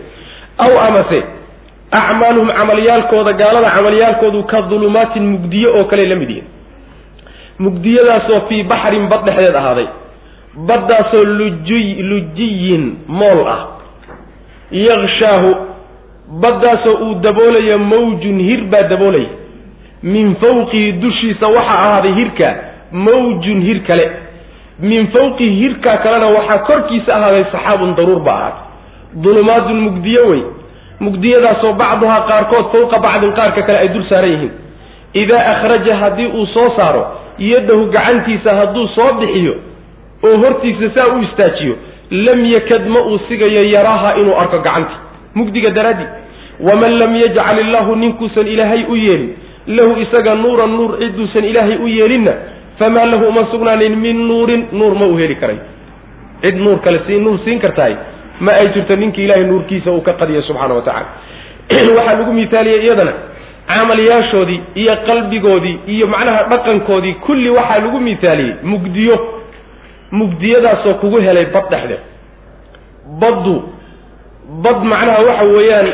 aw 0.59 0.73
amase 0.89 1.23
acmaaluhum 1.91 2.51
camalyaalkooda 2.59 3.33
gaalada 3.33 3.71
camalyaalkoodu 3.71 4.43
ka 4.43 4.63
dulumaatin 4.63 5.23
mugdiyo 5.23 5.77
oo 5.79 5.85
kale 5.85 6.07
la 6.07 6.17
mid 6.17 6.31
yihiin 6.31 6.49
mugdiyadaasoo 7.59 8.41
fii 8.49 8.63
baxrin 8.63 9.09
bad 9.09 9.25
dhexdeed 9.25 9.55
ahaaday. 9.57 9.87
Baddaasoo 10.67 11.25
lujiy 11.25 12.03
lujiyin 12.03 12.99
mool 13.07 13.47
ah. 13.49 13.61
Yakshaahu 14.71 15.57
baddaasoo 16.29 16.95
uu 17.07 17.15
daboolaya 17.15 17.79
mawjun 17.79 18.39
hir 18.41 18.65
baa 18.65 18.83
daboolaya. 18.89 19.29
Min 20.03 20.35
fawqihi 20.37 20.93
dushiisa 20.93 21.47
waxaa 21.49 21.79
ahaaday 21.85 22.13
hirka 22.15 22.55
mawjun 22.93 23.61
hir 23.63 23.81
kale. 23.87 24.11
Min 24.81 25.07
fawqihi 25.07 25.55
hirkaa 25.61 25.97
kalena 25.97 26.27
waxaa 26.27 26.59
korkiisa 26.59 27.15
ahaaday 27.17 27.45
saxaabun 27.53 27.95
daruur 27.97 28.21
ba 28.21 28.33
ahaaday 28.33 28.63
dulumaadun 29.23 29.81
mugdiyo 29.81 30.27
wey. 30.29 30.43
Mugdiyadaasoo 31.01 31.73
bacduhaa 31.73 32.21
qaarkood 32.29 32.67
fawqa 32.73 32.99
bacdin 32.99 33.33
qaarka 33.33 33.63
kale 33.63 33.79
ay 33.83 33.89
dul 33.95 34.05
saaran 34.09 34.31
yihiin. 34.31 34.53
Idaa 35.15 35.43
akhraja 35.53 35.97
haddii 35.97 36.27
uu 36.27 36.47
soo 36.47 36.69
saaro 36.77 37.05
yaddahu 37.39 37.87
gacantiisa 37.95 38.55
hadduu 38.55 38.89
soo 38.89 39.13
bixiyo 39.21 39.55
oo 40.27 40.39
hortiisa 40.43 40.91
saa 40.95 41.15
u 41.17 41.23
istaajiyo 41.23 41.75
lam 42.11 42.45
yakad 42.55 42.87
ma 42.89 43.01
uu 43.07 43.19
sigayo 43.29 43.63
yaraaha 43.75 44.15
inuu 44.21 44.37
arko 44.43 44.59
gacantii 44.59 44.99
mugdiga 45.35 45.71
daraaddi 45.71 46.05
waman 46.61 46.99
lam 46.99 47.17
yajcal 47.17 47.59
illaahu 47.59 47.97
ninkuusan 47.97 48.47
ilaahay 48.47 48.85
u 48.89 48.97
yeelin 48.97 49.33
lahu 49.67 50.01
isaga 50.01 50.35
nuuran 50.35 50.71
nuur 50.71 50.99
ciduusan 50.99 51.45
ilaahay 51.45 51.77
u 51.77 51.89
yeelinna 51.89 52.33
famaa 52.79 53.05
lahu 53.07 53.29
uma 53.29 53.47
sugnaanin 53.51 53.97
min 53.97 54.29
nuurin 54.29 54.67
nuur 54.73 54.95
ma 54.95 55.07
uu 55.07 55.17
heli 55.17 55.37
karay. 55.37 55.59
Cid 56.43 56.57
nuur 56.57 56.81
kale 56.81 57.01
si 57.07 57.19
nuur 57.19 57.39
siin 57.45 57.61
kartahay 57.61 57.97
ma 58.41 58.53
ay 58.53 58.73
jirto 58.75 58.97
ninka 58.97 59.21
ilaahay 59.21 59.45
nuurkiisa 59.45 59.91
uu 59.91 60.01
ka 60.01 60.13
qadiya 60.13 60.43
subxaana 60.43 60.75
wa 60.75 60.83
tacala 60.83 61.07
waxaa 61.97 62.19
lagu 62.19 62.33
mithaaliyey 62.33 62.83
iyadana 62.85 63.13
camalyaashoodii 63.67 64.61
iyo 64.75 64.97
qalbigoodii 65.07 65.79
iyo 65.87 66.07
macnaha 66.07 66.43
dhaqankoodii 66.53 67.15
kulli 67.15 67.51
waxaa 67.51 67.79
lagu 67.79 68.01
mithaaliyey 68.01 68.55
mugdiyo. 68.63 69.17
Mugdiyadaasoo 70.11 70.95
kugu 70.95 71.19
helay 71.19 71.47
bad 71.47 71.71
dhexdeed. 71.71 72.03
Baddu 73.21 73.74
bad 74.65 74.79
macnaha 74.93 75.21
waxa 75.29 75.45
weeyaan 75.57 75.89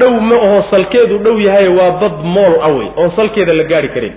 dhow 0.00 0.12
ma 0.28 0.36
aho 0.46 0.58
salkeedu 0.70 1.18
dhow 1.24 1.36
yahay 1.46 1.68
waa 1.78 1.90
bad 2.02 2.16
mool 2.34 2.54
ah 2.62 2.70
wey 2.78 2.88
oon 2.96 3.10
salkeeda 3.16 3.54
la 3.54 3.64
gaari 3.64 3.88
karin. 3.88 4.14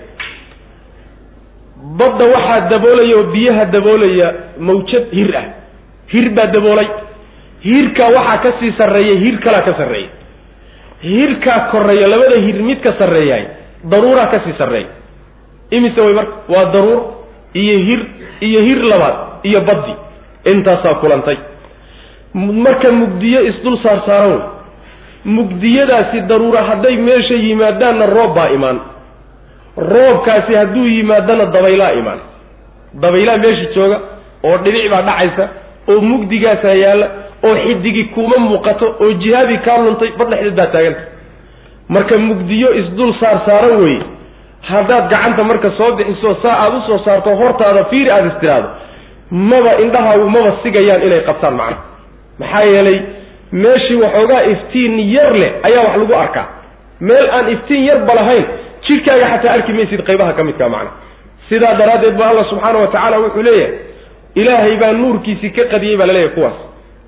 Badda 1.98 2.24
waxaa 2.34 2.60
daboolaya 2.70 3.16
oo 3.18 3.24
biyaha 3.34 3.64
daboolaya 3.74 4.28
mawjad 4.58 5.06
hir 5.18 5.30
ah. 5.36 5.44
Hir 6.12 6.26
baa 6.36 6.46
daboolay. 6.56 6.88
Hirkaa 7.64 8.10
waxaa 8.16 8.38
ka 8.44 8.50
sii 8.60 8.72
sarreeya 8.78 9.14
hir 9.24 9.36
kalaa 9.44 9.62
ka 9.68 9.74
sarreeya 9.80 10.08
hirkaa 11.02 11.60
koreeya 11.72 12.06
labada 12.12 12.36
hir 12.46 12.58
mid 12.68 12.80
ka 12.84 12.92
sarreeyahay 12.98 13.44
daruuraa 13.92 14.26
ka 14.32 14.38
sii 14.44 14.52
sarreeya 14.58 14.88
imise 15.70 16.00
way 16.00 16.12
marka 16.18 16.34
waa 16.54 16.64
daruur 16.74 17.00
iyo 17.62 17.76
hir 17.88 18.00
iyo 18.48 18.60
hir 18.68 18.80
labaad 18.92 19.16
iyo 19.48 19.60
baddi. 19.60 19.94
Intaasaa 20.52 20.94
kulantay 21.00 21.36
marka 22.34 22.92
mugdiyo 22.92 23.40
isdul 23.50 23.76
saar 23.82 24.02
saaran 24.06 24.30
wey 24.32 24.42
mugdiyadaasi 25.24 26.20
daruura 26.30 26.62
hadday 26.62 26.96
meesha 26.96 27.34
yimaadaanna 27.34 28.06
roob 28.06 28.34
baa 28.34 28.48
imaan. 28.56 28.78
Roobkaasi 29.76 30.54
hadduu 30.54 30.86
yimaadana 30.86 31.44
dabaylaa 31.46 31.90
imaan. 32.00 32.18
Dabaylaa 33.02 33.36
meesha 33.36 33.66
jooga 33.74 33.98
oo 34.48 34.56
dhibic 34.64 34.90
baa 34.90 35.02
dhacaysa 35.08 35.48
oo 35.88 36.00
mugdigaasaa 36.00 36.74
yaalla 36.84 37.06
oo 37.48 37.54
xidigi 37.64 38.04
kuuma 38.14 38.36
muuqato 38.46 38.86
oo 39.00 39.12
jihaadii 39.22 39.58
kaa 39.66 39.78
luntay 39.84 40.10
bad 40.18 40.28
dhexdeed 40.30 40.56
baa 40.56 40.66
taaganta 40.74 41.00
marka 41.88 42.18
mugdiyo 42.28 42.68
isdul 42.80 43.12
saar 43.20 43.38
saaran 43.46 43.76
weeye 43.82 44.02
haddaad 44.70 45.04
gacanta 45.12 45.44
marka 45.50 45.70
soo 45.78 45.92
bixiso 45.98 46.34
saa 46.42 46.56
aada 46.64 46.76
u 46.76 46.80
soo 46.88 46.98
saarto 47.04 47.30
hortaada 47.40 47.84
fiiri 47.90 48.10
aada 48.10 48.28
istiraado 48.32 48.68
maba 49.30 49.72
indhahaagu 49.84 50.26
maba 50.34 50.52
sigayaan 50.62 51.02
inay 51.06 51.20
qabtaan 51.28 51.54
macna 51.60 51.76
maxaa 52.40 52.64
yeelay 52.72 52.98
meeshii 53.62 53.96
waxoogaa 54.04 54.42
iftiin 54.52 54.94
yar 55.16 55.32
leh 55.42 55.50
ayaa 55.68 55.84
wax 55.86 55.96
lagu 56.02 56.14
arkaa. 56.24 56.46
Meel 57.08 57.26
aan 57.36 57.46
iftiin 57.54 57.84
yarba 57.88 58.14
lahayn 58.18 58.44
jidhkaaga 58.86 59.26
xataa 59.32 59.52
arki 59.56 59.72
maysid 59.78 60.00
qaybaha 60.08 60.32
ka 60.38 60.42
midkaa 60.48 60.68
macna. 60.74 60.90
Sidaa 61.48 61.74
daraaddeed 61.80 62.16
ba 62.20 62.24
alla 62.30 62.44
subxaana 62.50 62.78
wa 62.82 62.86
tacaala 62.94 63.16
wuxuu 63.24 63.42
leeyahay 63.42 63.74
ilaahay 64.40 64.76
baa 64.82 64.92
nuurkiisii 65.00 65.50
ka 65.56 65.64
qadiyey 65.72 65.96
baa 66.00 66.06
la 66.06 66.12
leeyahay 66.16 66.34
kuwaas. 66.36 66.58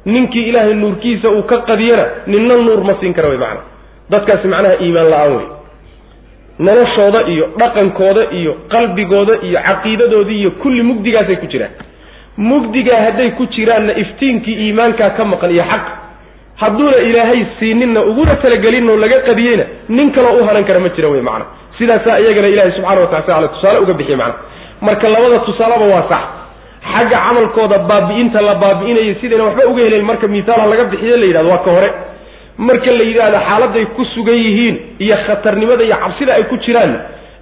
Ninkii 0.05 0.45
ilaahay 0.51 0.75
nuurkiisa 0.83 1.29
uu 1.37 1.43
ka 1.51 1.57
qadiyana 1.69 2.05
ninna 2.27 2.55
nuur 2.67 2.81
ma 2.89 2.95
siin 3.01 3.15
kara 3.17 3.29
wey 3.29 3.39
macna. 3.45 3.61
Dadkaasi 4.11 4.49
macnaha 4.55 4.75
iimaan 4.85 5.11
la'aan 5.13 5.33
wey. 5.37 5.47
Noloshooda 6.59 7.21
iyo 7.33 7.45
dhaqankooda 7.61 8.23
iyo 8.39 8.53
qalbigooda 8.73 9.35
iyo 9.47 9.59
caqiidadoodii 9.69 10.39
iyo 10.43 10.51
kulli 10.63 10.83
mugdigaasay 10.89 11.37
ku 11.43 11.47
jiraan 11.53 11.71
mugdigaa 12.37 13.01
hadday 13.07 13.31
ku 13.31 13.47
jiraanna 13.47 13.93
iftiinkii 14.03 14.57
iimaankaa 14.67 15.11
ka 15.11 15.25
maqan 15.25 15.51
iyo 15.51 15.65
xaq. 15.73 15.85
Hadduuna 16.57 16.97
ilaahay 16.97 17.45
siininna 17.59 18.01
uguna 18.03 18.35
talagelinoo 18.43 18.97
laga 18.97 19.19
qadiyeyna 19.29 19.65
nin 19.89 20.11
kaloo 20.13 20.41
u 20.41 20.45
hanan 20.49 20.65
kara 20.65 20.81
ma 20.81 20.89
jira 20.89 21.09
wey 21.09 21.21
macna. 21.21 21.45
Sidaasaa 21.79 22.19
iyagana 22.21 22.49
ilahay 22.49 22.73
subxana 22.73 23.01
wa 23.01 23.07
taala 23.07 23.49
tusaale 23.49 23.79
uga 23.79 23.93
bixiye 23.95 24.17
macna. 24.17 24.35
Marka 24.81 25.09
labada 25.09 25.39
tusaaleba 25.39 25.85
waa 25.95 26.05
sax. 26.09 26.23
Xagga 26.93 27.19
camalkooda 27.27 27.79
baabi'inta 27.79 28.41
la 28.43 28.55
baabi'inayo 28.55 29.15
sidayna 29.21 29.45
waxba 29.45 29.67
uga 29.67 29.83
helen 29.83 30.03
marka 30.05 30.27
mihaala 30.29 30.67
laga 30.67 30.85
bixiye 30.93 31.17
la 31.17 31.27
yidhahdo 31.27 31.49
waa 31.51 31.59
ka 31.65 31.71
hore. 31.71 31.91
Marka 32.59 32.91
la 32.99 33.05
yidhaahdo 33.05 33.39
xaaladay 33.49 33.85
ku 33.97 34.05
sugan 34.15 34.35
yihiin 34.45 34.77
iyo 34.99 35.17
khatarnimada 35.27 35.85
iyo 35.85 35.97
cabsida 36.03 36.35
ay 36.37 36.45
ku 36.51 36.57
jiraan 36.65 36.93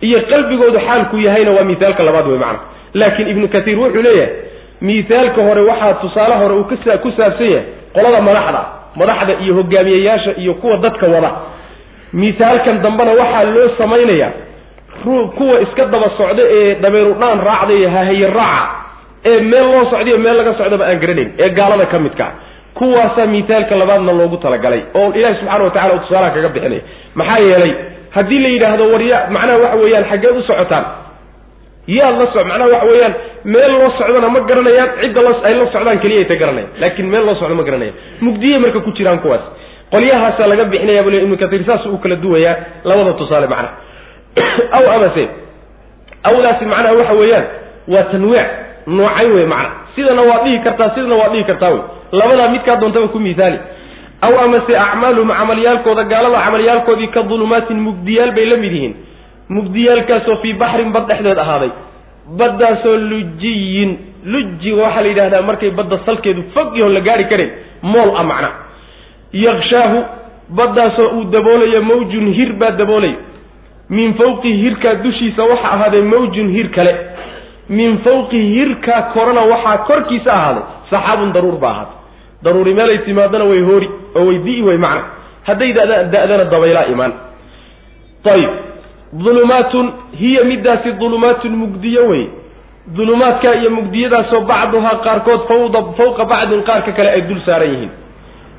iyo 0.01 0.18
qalbigoodu 0.30 0.78
xaalku 0.86 1.16
yahayna 1.26 1.51
waa 1.57 1.64
mithaalka 1.64 2.03
labaad 2.03 2.26
wey 2.28 2.38
macna. 2.38 2.61
Laakiin 2.95 3.28
ibnu 3.32 3.49
katiir 3.49 3.78
wuxuu 3.78 4.03
leeyahay 4.03 4.32
mithaalka 4.81 5.43
hore 5.43 5.61
waxaa 5.70 5.95
tusaale 6.03 6.35
hore 6.35 6.55
uu 6.55 6.64
ku 7.03 7.11
saabsan 7.16 7.47
yahay 7.53 7.64
qolada 7.95 8.20
madaxda 8.28 8.61
madaxda 9.01 9.33
iyo 9.45 9.55
hogaamiyeyaasha 9.55 10.33
iyo 10.43 10.55
kuwa 10.55 10.76
dadka 10.76 11.07
wada. 11.07 11.31
Mithaalkan 12.12 12.83
dambena 12.83 13.12
waxaa 13.20 13.45
loo 13.55 13.68
samaynayaa 13.78 14.31
kuwa 15.37 15.61
iska 15.61 15.85
daba 15.93 16.11
socda 16.18 16.43
ee 16.57 16.74
dhabeerudhaan 16.74 17.41
raacda 17.49 17.74
iyo 17.74 17.91
hahaye 17.91 18.26
raaca 18.26 18.68
ee 19.31 19.41
meel 19.51 19.66
loo 19.72 19.85
socdayo 19.91 20.18
meel 20.18 20.37
laga 20.37 20.55
socdaba 20.61 20.85
aan 20.91 20.99
garanayn 21.03 21.31
ee 21.39 21.49
gaalada 21.59 21.87
ka 21.93 21.99
midkaa 21.99 22.31
kuwaasaa 22.74 23.26
mithaalka 23.26 23.74
labaadna 23.76 24.12
loogu 24.12 24.37
talagalay 24.37 24.81
oo 24.95 25.12
ilahi 25.18 25.35
subxana 25.41 25.64
wa 25.64 25.70
tacala 25.70 25.95
uu 25.95 25.99
tusaalaha 26.05 26.31
kaga 26.37 26.49
bixinaya 26.49 26.83
maxaa 27.14 27.39
yeelay 27.39 27.72
haddii 28.16 28.39
la 28.45 28.49
yidhaahdo 28.55 28.85
warya 28.93 29.18
macnaha 29.35 29.59
waxa 29.64 29.76
weeyaan 29.83 30.05
xaggeed 30.11 30.37
u 30.37 30.43
socotaan 30.43 30.85
yaad 31.97 32.14
la 32.20 32.26
so 32.32 32.45
macnaha 32.45 32.70
waxa 32.74 32.86
weeyaan 32.93 33.14
meel 33.45 33.72
loo 33.80 33.91
socdona 33.99 34.28
ma 34.28 34.41
garanayaan 34.51 34.91
cidda 35.01 35.20
la 35.26 35.30
ay 35.49 35.55
la 35.61 35.66
socdaan 35.74 35.99
keliya 36.03 36.20
ayta 36.24 36.34
garanayaan 36.43 36.70
laakiin 36.82 37.09
meel 37.12 37.24
loo 37.28 37.34
socdo 37.41 37.55
ma 37.55 37.64
garanayaan. 37.68 37.97
Mugdiyey 38.20 38.59
marka 38.64 38.80
ku 38.86 38.91
jiraan 38.99 39.18
kuwaas. 39.24 39.45
Qolyahaasaa 39.93 40.47
laga 40.53 40.64
bixinaya 40.72 41.03
bule 41.03 41.22
ibnu 41.24 41.36
katiir 41.36 41.64
saas 41.66 41.86
uu 41.86 41.99
kala 41.99 42.16
duwayaa 42.16 42.57
labada 42.84 43.12
tusaale 43.20 43.47
macnaha. 43.47 43.74
Aw 44.76 44.84
amase 44.97 45.24
awdaasi 46.22 46.64
macnaha 46.64 46.95
waxa 46.95 47.14
weeyaan 47.14 47.47
waa 47.88 48.03
tanwiic 48.03 48.47
noocayn 48.86 49.32
wey 49.32 49.47
macna 49.47 49.70
sidana 49.95 50.22
waa 50.22 50.45
dhihi 50.45 50.59
kartaa 50.59 50.91
sidana 50.95 51.14
waa 51.14 51.28
dhihi 51.28 51.45
kartaa 51.45 51.70
wey 51.70 51.82
labadaa 52.12 52.49
midkaa 52.49 52.76
doontaba 52.76 53.09
ku 53.09 53.18
mihaali 53.18 53.59
aw 54.20 54.32
amase 54.45 54.76
acmaaluhum 54.76 55.30
camalyaalkooda 55.38 56.05
gaalada 56.05 56.45
camalyaalkoodii 56.45 57.07
ka 57.09 57.22
dulumaatin 57.22 57.80
mugdiyaal 57.80 58.32
bay 58.32 58.45
la 58.45 58.57
mid 58.57 58.72
yihiin 58.72 58.95
mugdiyaalkaasoo 59.55 60.36
fii 60.42 60.55
baxrin 60.62 60.90
bad 60.94 61.05
dhexdeed 61.09 61.38
ahaaday. 61.44 61.70
Baddaasoo 62.38 62.96
lujiyin. 63.11 63.90
Lujiga 64.32 64.82
waxaa 64.82 65.03
la 65.05 65.09
yidhahdaa 65.12 65.42
markay 65.51 65.70
badda 65.78 65.98
salkeedu 66.07 66.42
fog 66.55 66.76
yaho 66.78 66.90
la 66.96 67.01
gaari 67.01 67.24
karin. 67.30 67.51
Mool 67.82 68.11
ah 68.20 68.24
macna. 68.30 68.51
Yakshaahu 69.32 69.98
baddaasoo 70.59 71.09
uu 71.16 71.24
daboolayo 71.34 71.82
mawjun 71.90 72.26
hir 72.38 72.53
baa 72.61 72.70
daboolaya 72.80 73.18
min 73.96 74.14
fawqihi 74.14 74.57
hirkaa 74.64 74.94
dushiisa 75.05 75.42
waxaa 75.51 75.72
ahaaday 75.76 76.03
mawjun 76.03 76.48
hir 76.57 76.68
kale. 76.76 76.92
Min 77.68 77.98
fawqihi 78.05 78.46
hirkaa 78.59 79.03
korana 79.14 79.40
waxaa 79.53 79.78
korkiisa 79.88 80.30
ahaaday 80.38 80.62
saxaabun 80.90 81.32
daruur 81.34 81.57
baa 81.62 81.70
ahaaday 81.70 81.96
daruuri 82.44 82.74
meelay 82.78 82.98
timaadana 83.07 83.44
way 83.51 83.62
hoori 83.68 83.88
oo 84.18 84.24
way 84.28 84.38
di'i 84.46 84.62
way 84.68 84.76
macna. 84.84 85.03
Hadday 85.48 85.70
da'dana 86.12 86.44
dabaylaa 86.53 86.86
imaan. 86.94 87.12
Ayib 88.34 88.51
dulumaatun 89.12 89.92
hiya 90.18 90.44
middaasi 90.44 90.92
dulumaatun 90.92 91.52
mugdiyo 91.56 92.06
wey. 92.08 92.26
Dulumaadka 92.96 93.54
iyo 93.54 93.70
mugdiyadaasoo 93.70 94.40
bacduhaa 94.40 94.96
qaarkood 95.04 95.40
fawda 95.48 95.82
fawqa 95.98 96.24
bacdin 96.24 96.62
qaarka 96.62 96.92
kale 96.92 97.11
ay 97.11 97.20
dul 97.28 97.40
saaran 97.46 97.70
yihiin. 97.72 97.90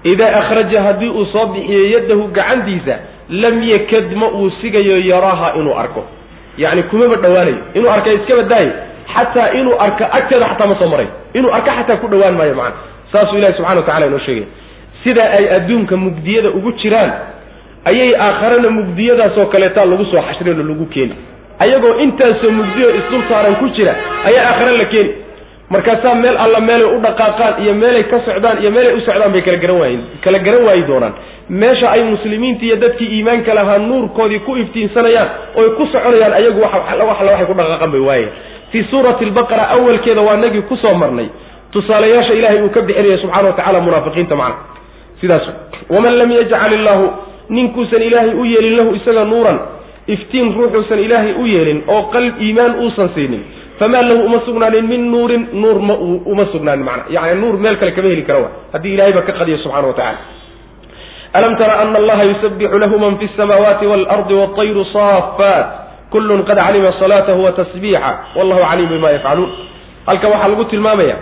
Idaa 0.03 0.35
akhraja 0.39 0.81
haddii 0.83 1.09
uu 1.09 1.25
soo 1.25 1.45
bixiyo 1.45 1.83
yaddahu 1.93 2.27
gacantiisa 2.37 2.95
lam 3.29 3.63
yakad 3.63 4.15
ma 4.15 4.27
uu 4.27 4.49
sigayo 4.61 4.97
yaraaha 5.11 5.53
inuu 5.59 5.75
arko. 5.83 6.03
Yacni 6.57 6.83
kumaba 6.83 7.15
dhowaanayo. 7.15 7.57
Inuu 7.73 7.89
arka 7.91 8.11
iska 8.13 8.35
badaayo 8.37 8.71
xataa 9.13 9.49
inuu 9.59 9.75
arka 9.79 10.11
agteeda 10.13 10.45
xataa 10.51 10.67
ma 10.67 10.75
soo 10.79 10.87
maray. 10.89 11.07
Inuu 11.33 11.51
arka 11.53 11.71
xataa 11.77 11.97
ku 12.01 12.07
dhowaan 12.07 12.35
maayo 12.37 12.55
macana 12.55 12.75
saasuu 13.11 13.37
ilahi 13.37 13.53
subxana 13.53 13.75
wa 13.79 13.83
tacala 13.87 14.05
inoo 14.07 14.19
sheegaya 14.19 14.47
sida 15.03 15.23
ay 15.37 15.45
adduunka 15.55 15.97
mugdiyada 15.97 16.49
ugu 16.49 16.71
jiraan 16.71 17.11
ayay 17.85 18.15
aakharana 18.15 18.69
mugdiyadaasoo 18.69 19.45
kaleetaa 19.53 19.85
lagu 19.85 20.05
soo 20.05 20.21
xashrinoo 20.27 20.63
lagu 20.71 20.85
keeni. 20.93 21.15
Ayagoo 21.59 21.95
intaasoo 22.03 22.51
mugdiyo 22.51 22.89
isdul 22.99 23.23
saaran 23.29 23.55
ku 23.61 23.67
jira 23.75 23.95
ayaa 24.29 24.45
aakhare 24.49 24.77
la 24.77 24.85
keeni. 24.85 25.11
Markaasaa 25.69 26.15
meel 26.15 26.37
alla 26.37 26.59
meelay 26.59 26.87
u 26.95 26.99
dhaqaaqaan 27.05 27.53
iyo 27.63 27.73
meelay 27.73 28.03
ka 28.03 28.17
socdaan 28.25 28.57
iyo 28.61 28.71
meelay 28.71 28.93
u 28.97 29.01
socdaan 29.01 29.31
bay 29.33 29.41
kala 29.41 29.57
garan 29.57 29.77
waayen 29.81 30.01
kala 30.23 30.39
garan 30.39 30.63
waayi 30.67 30.83
doonaan. 30.87 31.13
Meesha 31.49 31.91
ay 31.91 32.03
muslimiinta 32.03 32.65
iyo 32.65 32.75
dadkii 32.75 33.07
iimaanka 33.17 33.53
lahaa 33.53 33.77
nuurkoodii 33.77 34.39
ku 34.39 34.55
iftiinsanayaan 34.57 35.29
oy 35.55 35.69
ku 35.77 35.85
soconayaan 35.93 36.33
ayagu 36.33 36.59
waxalla 36.61 37.03
waxay 37.11 37.45
ku 37.45 37.53
dhaqaaqan 37.59 37.91
bay 37.91 38.01
waaye 38.09 38.27
fii 38.71 38.83
suurati 38.91 39.25
albaqara 39.25 39.63
awalkeeda 39.75 40.21
waa 40.21 40.35
nagii 40.43 40.61
ku 40.69 40.75
soo 40.77 40.93
marnay. 40.93 41.27
Tusaalayaasha 41.71 42.33
ilahay 42.33 42.61
uu 42.63 42.69
ka 42.69 42.81
bixinaya 42.81 43.17
subxana 43.17 43.47
wa 43.47 43.53
tacala 43.59 43.79
munaafiqiinta 43.79 44.35
macna. 44.35 44.55
Sidaas. 45.21 45.45
Waman 45.89 46.17
lam 46.19 46.31
yajcal 46.31 46.73
illaahu 46.73 47.05
ninkuusan 47.51 48.01
ilaahay 48.01 48.33
u 48.41 48.45
yeelin 48.45 48.75
lahu 48.79 48.95
isaga 48.95 49.23
nuuran 49.27 49.59
iftiin 50.07 50.53
ruuxuusan 50.55 50.99
ilaahay 50.99 51.33
u 51.35 51.45
yeelin 51.45 51.83
oo 51.87 52.01
qalb 52.15 52.41
iimaan 52.41 52.79
uusan 52.83 53.09
siinin 53.15 53.43
famaa 53.79 54.03
lahu 54.09 54.25
uma 54.25 54.39
sugnaanin 54.45 54.87
min 54.87 55.11
nuurin 55.11 55.43
nuur 55.53 55.79
ma 55.79 55.95
uma 56.33 56.45
sugnaanin 56.51 56.85
macna 56.85 57.03
yani 57.09 57.41
nuur 57.41 57.59
meel 57.59 57.75
kale 57.81 57.91
kama 57.91 58.07
heli 58.13 58.23
kara 58.23 58.39
wa 58.39 58.49
haddii 58.73 58.93
ilahay 58.95 59.13
ba 59.13 59.21
ka 59.27 59.33
qadiyo 59.39 59.57
subxana 59.63 59.87
wa 59.87 59.97
tacala 59.99 60.19
alam 61.33 61.53
tara 61.57 61.73
ana 61.83 61.97
allaha 62.01 62.23
yusabixu 62.31 62.77
lahu 62.83 62.99
man 62.99 63.17
fi 63.19 63.29
samaawaati 63.37 63.85
waalardi 63.91 64.33
waطayru 64.33 64.85
saafaat 64.93 65.67
kullun 66.11 66.43
qad 66.43 66.57
calima 66.59 66.91
salaatahu 66.99 67.43
wa 67.43 67.51
wallahu 68.35 68.61
calim 68.69 68.87
bima 68.89 69.11
yafcaluun 69.11 69.51
halka 70.05 70.27
waxaa 70.27 70.47
lagu 70.47 70.65
tilmaamaya 70.65 71.15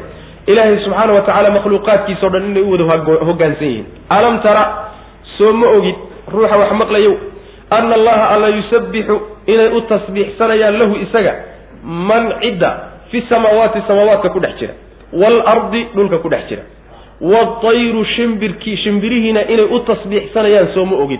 ilaahay 0.47 0.77
subxaana 0.83 1.13
wa 1.13 1.21
tacala 1.21 1.49
makhluuqaadkiisa 1.57 2.25
o 2.25 2.29
dhan 2.29 2.49
inay 2.49 2.63
u 2.63 2.71
wada 2.71 2.83
hoggaansan 3.29 3.67
yihiin. 3.67 3.85
Alam 4.09 4.39
tara 4.41 4.63
soo 5.37 5.53
ma 5.53 5.67
ogid 5.77 6.08
ruuxa 6.33 6.57
wax 6.57 6.71
maqlayow. 6.81 7.15
Ana 7.69 7.95
allaha 7.95 8.29
alla 8.33 8.47
yusabbixu 8.49 9.15
inay 9.47 9.69
u 9.77 9.81
tasbiixsanayaan 9.81 10.79
lahu 10.79 10.95
isaga 11.05 11.33
man 11.83 12.33
cidda 12.41 12.69
fi 13.11 13.21
samaawaati 13.29 13.79
samaawaadka 13.87 14.29
ku 14.29 14.39
dhex 14.39 14.55
jira 14.59 14.73
waalardi 15.13 15.81
dhulka 15.95 16.17
ku 16.17 16.29
dhex 16.29 16.47
jira 16.49 16.63
waatayru 17.21 18.05
shimbirkii 18.05 18.77
shimbirihiina 18.77 19.41
inay 19.53 19.65
u 19.75 19.79
tasbiixsanayaan 19.79 20.67
soo 20.73 20.85
ma 20.85 20.95
ogid. 20.97 21.19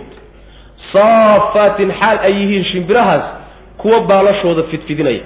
Saafaatin 0.92 1.92
xaal 2.00 2.18
ay 2.22 2.32
yihiin 2.40 2.64
shimbirahaas 2.64 3.22
kuwa 3.78 4.00
baalashooda 4.00 4.62
fidfidinaya. 4.70 5.20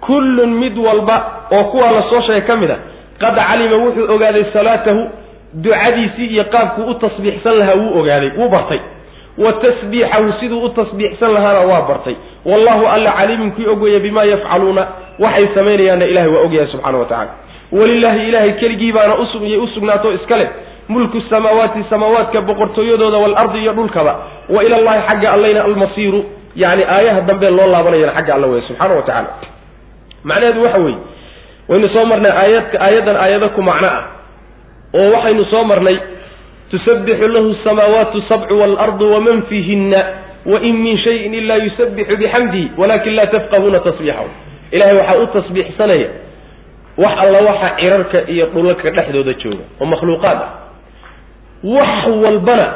Kullun 0.00 0.50
mid 0.58 0.78
walba 0.78 1.16
oo 1.52 1.64
kuwaa 1.64 1.90
la 1.92 2.02
soo 2.10 2.20
sheegay 2.26 2.42
ka 2.46 2.56
mid 2.56 2.70
a 2.70 2.76
qad 3.20 3.34
calima 3.36 3.76
wuxuu 3.76 4.10
ogaaday 4.14 4.44
salaatahu 4.52 5.02
ducadiisii 5.54 6.26
iyo 6.26 6.44
qaabkuu 6.44 6.90
u 6.90 6.94
tasbiixsan 6.94 7.58
lahaa 7.58 7.74
wuu 7.74 7.98
ogaaday 8.00 8.30
wuu 8.38 8.48
bartay 8.48 8.78
wa 9.38 9.52
tasbiixahu 9.52 10.32
siduu 10.40 10.62
u 10.64 10.68
tasbiixsan 10.68 11.32
lahaana 11.32 11.60
waa 11.60 11.82
bartay. 11.88 12.14
Wallahu 12.44 12.86
alla 12.86 13.12
caliimun 13.12 13.52
kii 13.52 13.66
og 13.66 13.82
weeye 13.82 14.00
bimaa 14.00 14.24
yafcaluuna 14.24 14.86
waxay 15.18 15.48
samaynayaanna 15.54 16.04
ilahay 16.04 16.28
waa 16.28 16.42
ogyahay 16.42 16.68
subxana 16.72 16.98
wa 16.98 17.04
tacala 17.04 17.30
walilaahi 17.72 18.28
ilaahay 18.28 18.52
keligii 18.52 18.92
baana 18.92 19.14
usugiyay 19.14 19.60
iska 20.14 20.36
leh. 20.36 20.48
Mulku 20.88 21.20
samaawaati 21.30 21.84
samaawaadka 21.90 22.40
boqortooyadooda 22.40 23.18
waalardi 23.18 23.58
iyo 23.58 23.72
dhulkaba. 23.72 24.16
Wa 24.48 24.64
ila 24.64 24.78
llahi 24.80 25.00
xagga 25.08 25.32
allayna 25.32 25.64
almasiiru 25.64 26.24
yani 26.56 26.84
aayaha 26.84 27.20
dambe 27.20 27.50
loo 27.50 27.66
laabanayana 27.66 28.12
xagga 28.12 28.34
alla 28.34 28.46
weye 28.46 28.62
subxaana 28.62 28.94
wa 28.94 29.02
tacala 29.02 29.28
macnaheedu 30.24 30.62
waxa 30.64 30.78
weeye 30.78 30.98
waynu 31.68 31.88
soo 31.88 32.04
marnay 32.04 32.32
aayadka 32.32 32.80
aayaddan 32.80 33.16
aayado 33.16 33.48
ku 33.48 33.62
macno 33.62 33.88
ah 33.88 34.04
oo 34.94 35.10
waxaynu 35.14 35.44
soo 35.44 35.64
marnay 35.64 35.96
tusabbixu 36.72 37.28
lahu 37.28 37.52
samaawaatu 37.64 38.22
sabcu 38.28 38.56
waalardu 38.60 39.12
waman 39.12 39.42
fiihinna 39.48 40.00
wain 40.46 40.76
min 40.84 40.98
shayin 40.98 41.34
ilaa 41.34 41.56
yusabbixu 41.68 42.16
bixamdihi 42.16 42.70
walakin 42.80 43.14
laa 43.14 43.26
tafqahuuna 43.26 43.80
tasbiixahu 43.80 44.28
ilahay 44.72 44.96
waxaa 44.96 45.18
u 45.22 45.26
tasbiixsanaya 45.36 46.08
wax 46.96 47.14
alla 47.18 47.38
waxa 47.48 47.68
cirarka 47.80 48.18
iyo 48.30 48.46
dhulalka 48.46 48.90
dhexdooda 48.90 49.32
jooga 49.32 49.64
oo 49.80 49.86
makhluuqaad 49.86 50.38
ah. 50.46 50.50
Wax 51.62 52.06
walbana 52.24 52.66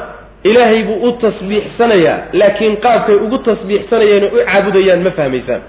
ilaahay 0.45 0.83
buu 0.85 1.09
u 1.09 1.13
tasbiixsanayaa 1.13 2.19
laakiin 2.33 2.77
qaabkay 2.77 3.15
ugu 3.15 3.39
tasbiixsanayeen 3.39 4.25
oo 4.25 4.37
u 4.37 4.45
caabudayaan 4.47 5.03
ma 5.03 5.11
fahmaysaan. 5.11 5.61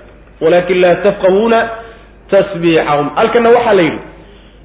Walakin 0.42 0.82
laa 0.82 0.96
tafqahuuna 0.96 1.70
tasbiixahum 2.30 3.10
halkana 3.16 3.50
waxaa 3.50 3.74
la 3.74 3.82
yidhi 3.82 4.00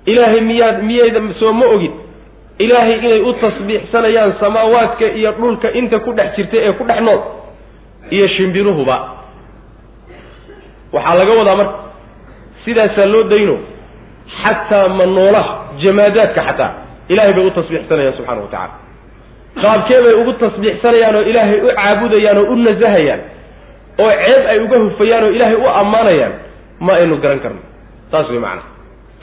ilaahay 0.07 0.41
miyaad 0.41 0.83
miyayda 0.83 1.21
soo 1.41 1.53
ma 1.53 1.67
ogid 1.67 1.91
ilaahay 2.59 2.97
inay 2.99 3.21
u 3.21 3.33
tasbiixsanayaan 3.43 4.33
samaawaadka 4.41 5.05
iyo 5.19 5.33
dhulka 5.33 5.69
inta 5.81 5.99
ku 5.99 6.13
dhex 6.13 6.31
jirta 6.37 6.57
ee 6.67 6.73
ku 6.79 6.85
dhex 6.85 7.01
nool 7.07 7.21
iyo 8.11 8.29
shimbiruhuba 8.29 8.97
waxaa 10.93 11.15
laga 11.21 11.33
wadaa 11.41 11.57
marka 11.61 11.75
sidaasaa 12.65 13.07
loo 13.13 13.23
dayno 13.33 13.57
xataa 14.43 14.89
ma 14.99 15.07
noolaha 15.07 15.53
jamaadaadka 15.83 16.41
xataa 16.49 16.71
ilahay 17.13 17.33
bay 17.37 17.47
u 17.47 17.51
tasbiixsanayaan 17.59 18.15
subxana 18.19 18.41
wa 18.45 18.49
tacala 18.55 18.75
qaabkee 19.63 20.01
bay 20.05 20.15
ugu 20.21 20.33
tasbiixsanayaan 20.43 21.17
oo 21.17 21.23
ilaahay 21.31 21.59
u 21.61 21.69
caabudayaan 21.79 22.39
oo 22.43 22.47
u 22.53 22.57
nasahayaan 22.67 23.21
oo 24.05 24.11
ceeb 24.25 24.43
ay 24.53 24.59
uga 24.65 24.77
hufayaan 24.85 25.25
oo 25.25 25.31
ilaahay 25.37 25.57
u 25.57 25.67
ammaanayaan 25.81 26.33
ma 26.87 26.93
aynu 26.99 27.17
garan 27.23 27.41
karno. 27.45 27.61
Saas 28.11 28.29
way 28.33 28.39
macana 28.45 28.63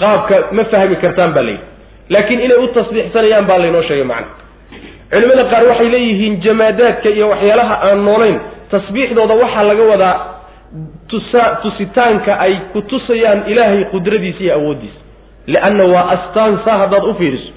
qaabka 0.02 0.36
ma 0.58 0.64
fahmi 0.72 0.96
kartaan 1.04 1.32
baa 1.36 1.44
layidhi 1.48 1.66
laakiin 2.14 2.40
inay 2.46 2.58
u 2.64 2.68
tasbiixsanayaan 2.78 3.46
baa 3.50 3.58
laynoo 3.64 3.82
sheegay 3.90 4.04
macana 4.12 4.28
culimada 5.12 5.44
qaar 5.52 5.64
waxay 5.72 5.90
leeyihiin 5.96 6.36
jamaadaadka 6.46 7.10
iyo 7.16 7.26
waxyaalaha 7.34 7.76
aan 7.88 8.00
noolayn 8.08 8.38
tasbiixdooda 8.74 9.34
waxaa 9.44 9.64
laga 9.70 9.84
wadaa 9.92 10.16
tusa 11.12 11.44
tusitaanka 11.64 12.32
ay 12.46 12.54
ku 12.74 12.82
tusayaan 12.92 13.40
ilaahay 13.52 13.84
qudradiisa 13.94 14.42
iyo 14.46 14.54
awooddiisa. 14.60 15.00
Lianna 15.54 15.86
waa 15.94 16.06
astaan 16.16 16.60
saa 16.66 16.78
haddaad 16.82 17.04
u 17.10 17.14
fiiriso. 17.20 17.52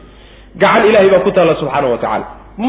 Gacan 0.63 0.87
ilahay 0.89 1.09
baa 1.13 1.21
ku 1.27 1.31
taalla 1.37 1.55
subxaana 1.61 1.89
wa 1.93 1.99
tacaala. 1.99 2.25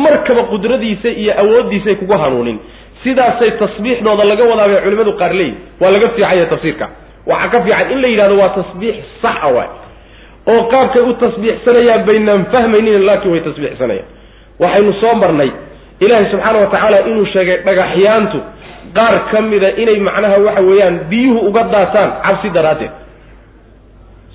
Markaba 0.06 0.44
qudradiisa 0.52 1.10
iyo 1.22 1.32
awooddiisay 1.44 1.96
kugu 1.96 2.14
hanuunin. 2.24 2.58
Sidaasay 3.04 3.52
tasbiixdooda 3.62 4.24
laga 4.32 4.44
wadaa 4.52 4.68
bay 4.72 4.82
culimadu 4.86 5.14
qaar 5.22 5.32
leeyihiin 5.40 5.58
waa 5.82 5.92
laga 5.96 6.10
fiicanya 6.16 6.46
tafsiirka. 6.54 6.86
Waxaa 7.32 7.50
ka 7.54 7.60
fiican 7.66 7.92
in 7.94 8.00
la 8.04 8.08
yidhahdo 8.14 8.36
waa 8.42 8.50
tasbiix 8.60 8.96
sax 9.24 9.36
a 9.42 9.48
waay 9.56 9.70
oo 10.52 10.62
qaabkay 10.74 11.02
u 11.02 11.14
tasbiixsanayaan 11.24 12.02
baynaan 12.08 12.42
fahmaynin 12.54 13.06
laakiin 13.08 13.32
way 13.34 13.42
tasbiixsanayaan. 13.48 14.08
Waxaynu 14.62 14.94
soo 15.02 15.14
marnay 15.24 15.50
ilaahay 16.04 16.26
subxaana 16.32 16.60
wa 16.60 16.68
tacaala 16.74 16.98
inuu 17.10 17.26
sheegay 17.34 17.58
dhagaxyaantu 17.68 18.40
qaar 18.98 19.16
ka 19.32 19.42
mida 19.52 19.70
inay 19.82 20.00
macnaha 20.08 20.38
waxa 20.48 20.62
weeyaan 20.70 20.96
biyuhu 21.10 21.40
uga 21.50 21.64
daataan 21.74 22.10
cabsi 22.26 22.50
daraaddeed. 22.58 22.92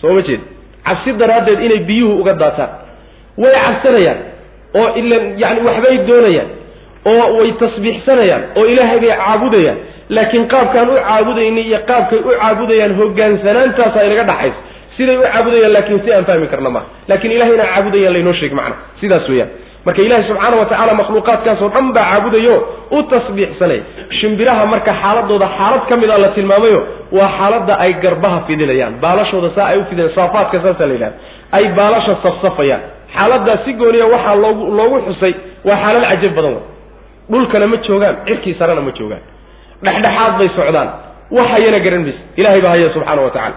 Soo 0.00 0.12
ma 0.16 0.22
jeed? 0.28 0.40
Cabsi 0.86 1.12
daraaddeed 1.20 1.61
inay 1.66 1.80
biyuhu 1.88 2.14
uga 2.22 2.32
daataan. 2.42 2.70
Way 3.42 3.52
cabsanayaan 3.66 4.18
oo 4.80 4.88
ilan 5.00 5.24
yani 5.42 5.61
waxbay 5.68 5.96
doonayaan 6.09 6.48
oo 7.11 7.26
way 7.38 7.50
tasbiixsanayaan 7.62 8.42
oo 8.59 8.64
ilaahay 8.72 8.98
bay 9.04 9.12
caabudayaan. 9.22 9.78
Laakiin 10.16 10.44
qaabkaan 10.52 10.88
u 10.88 10.94
caabudayni 11.06 11.61
iyo 11.68 11.78
qaabkay 11.90 12.18
u 12.18 12.30
caabudayaan 12.40 12.92
hogaansanaantaasa 13.00 13.98
inaga 14.09 14.24
dhaxaysa 14.30 14.59
siday 14.99 15.16
u 15.16 15.22
caabudayaan 15.32 15.72
laakiin 15.76 16.01
si 16.05 16.11
aan 16.16 16.24
fahmi 16.30 16.46
karna 16.53 16.70
maha 16.76 16.86
laakiin 17.11 17.32
ilahay 17.36 17.55
inaan 17.57 17.70
caabudayaan 17.74 18.12
laynoo 18.16 18.32
sheeg 18.40 18.53
macna. 18.59 18.76
Sidaas 19.01 19.26
weeyaan. 19.32 19.51
Marka 19.86 20.01
ilahi 20.07 20.22
subxaana 20.28 20.57
wa 20.61 20.66
tacala 20.70 20.92
makhluuqaadkaasoo 21.01 21.68
dhan 21.74 21.86
baa 21.96 22.05
caabudayo 22.11 22.55
u 22.96 23.03
tasbiixsanay 23.12 23.80
shimbiraha 24.20 24.64
marka 24.72 24.92
xaaladooda 25.03 25.46
xaalad 25.59 25.82
ka 25.90 25.94
mid 26.03 26.11
a 26.11 26.18
la 26.24 26.28
tilmaamayo 26.36 26.80
waa 27.18 27.28
xaaladda 27.38 27.74
ay 27.84 27.92
garbaha 28.05 28.38
fidinayaan 28.49 28.94
baalashooda 29.05 29.49
saa 29.57 29.66
ay 29.72 29.78
u 29.78 29.84
fidinayan 29.90 30.14
saafaadka 30.18 30.57
saasa 30.64 30.82
la 30.90 30.92
yidhahda 30.96 31.16
ay 31.57 31.64
baalasha 31.78 32.12
safsafayaan. 32.26 32.82
Xaaladaas 33.16 33.61
si 33.64 33.72
gooniya 33.80 34.07
waxaa 34.14 34.34
loogu 34.44 34.64
loogu 34.78 34.96
xusay 35.09 35.32
waa 35.68 35.76
xaalad 35.82 36.03
cajab 36.11 36.32
badan 36.38 36.53
wey 36.57 36.64
dhulkana 37.32 37.66
ma 37.72 37.76
joogaan 37.86 38.14
cirkii 38.28 38.55
sarena 38.61 38.80
ma 38.86 38.92
joogaan. 38.99 39.22
Dhexdhexaad 39.84 40.32
bay 40.40 40.49
socdaan. 40.59 40.88
Wax 41.36 41.46
hayana 41.55 41.78
garan 41.84 42.03
mayse 42.07 42.20
ilahay 42.40 42.61
baa 42.64 42.72
haya 42.74 42.88
subxaana 42.94 43.20
wa 43.26 43.30
tacala 43.36 43.57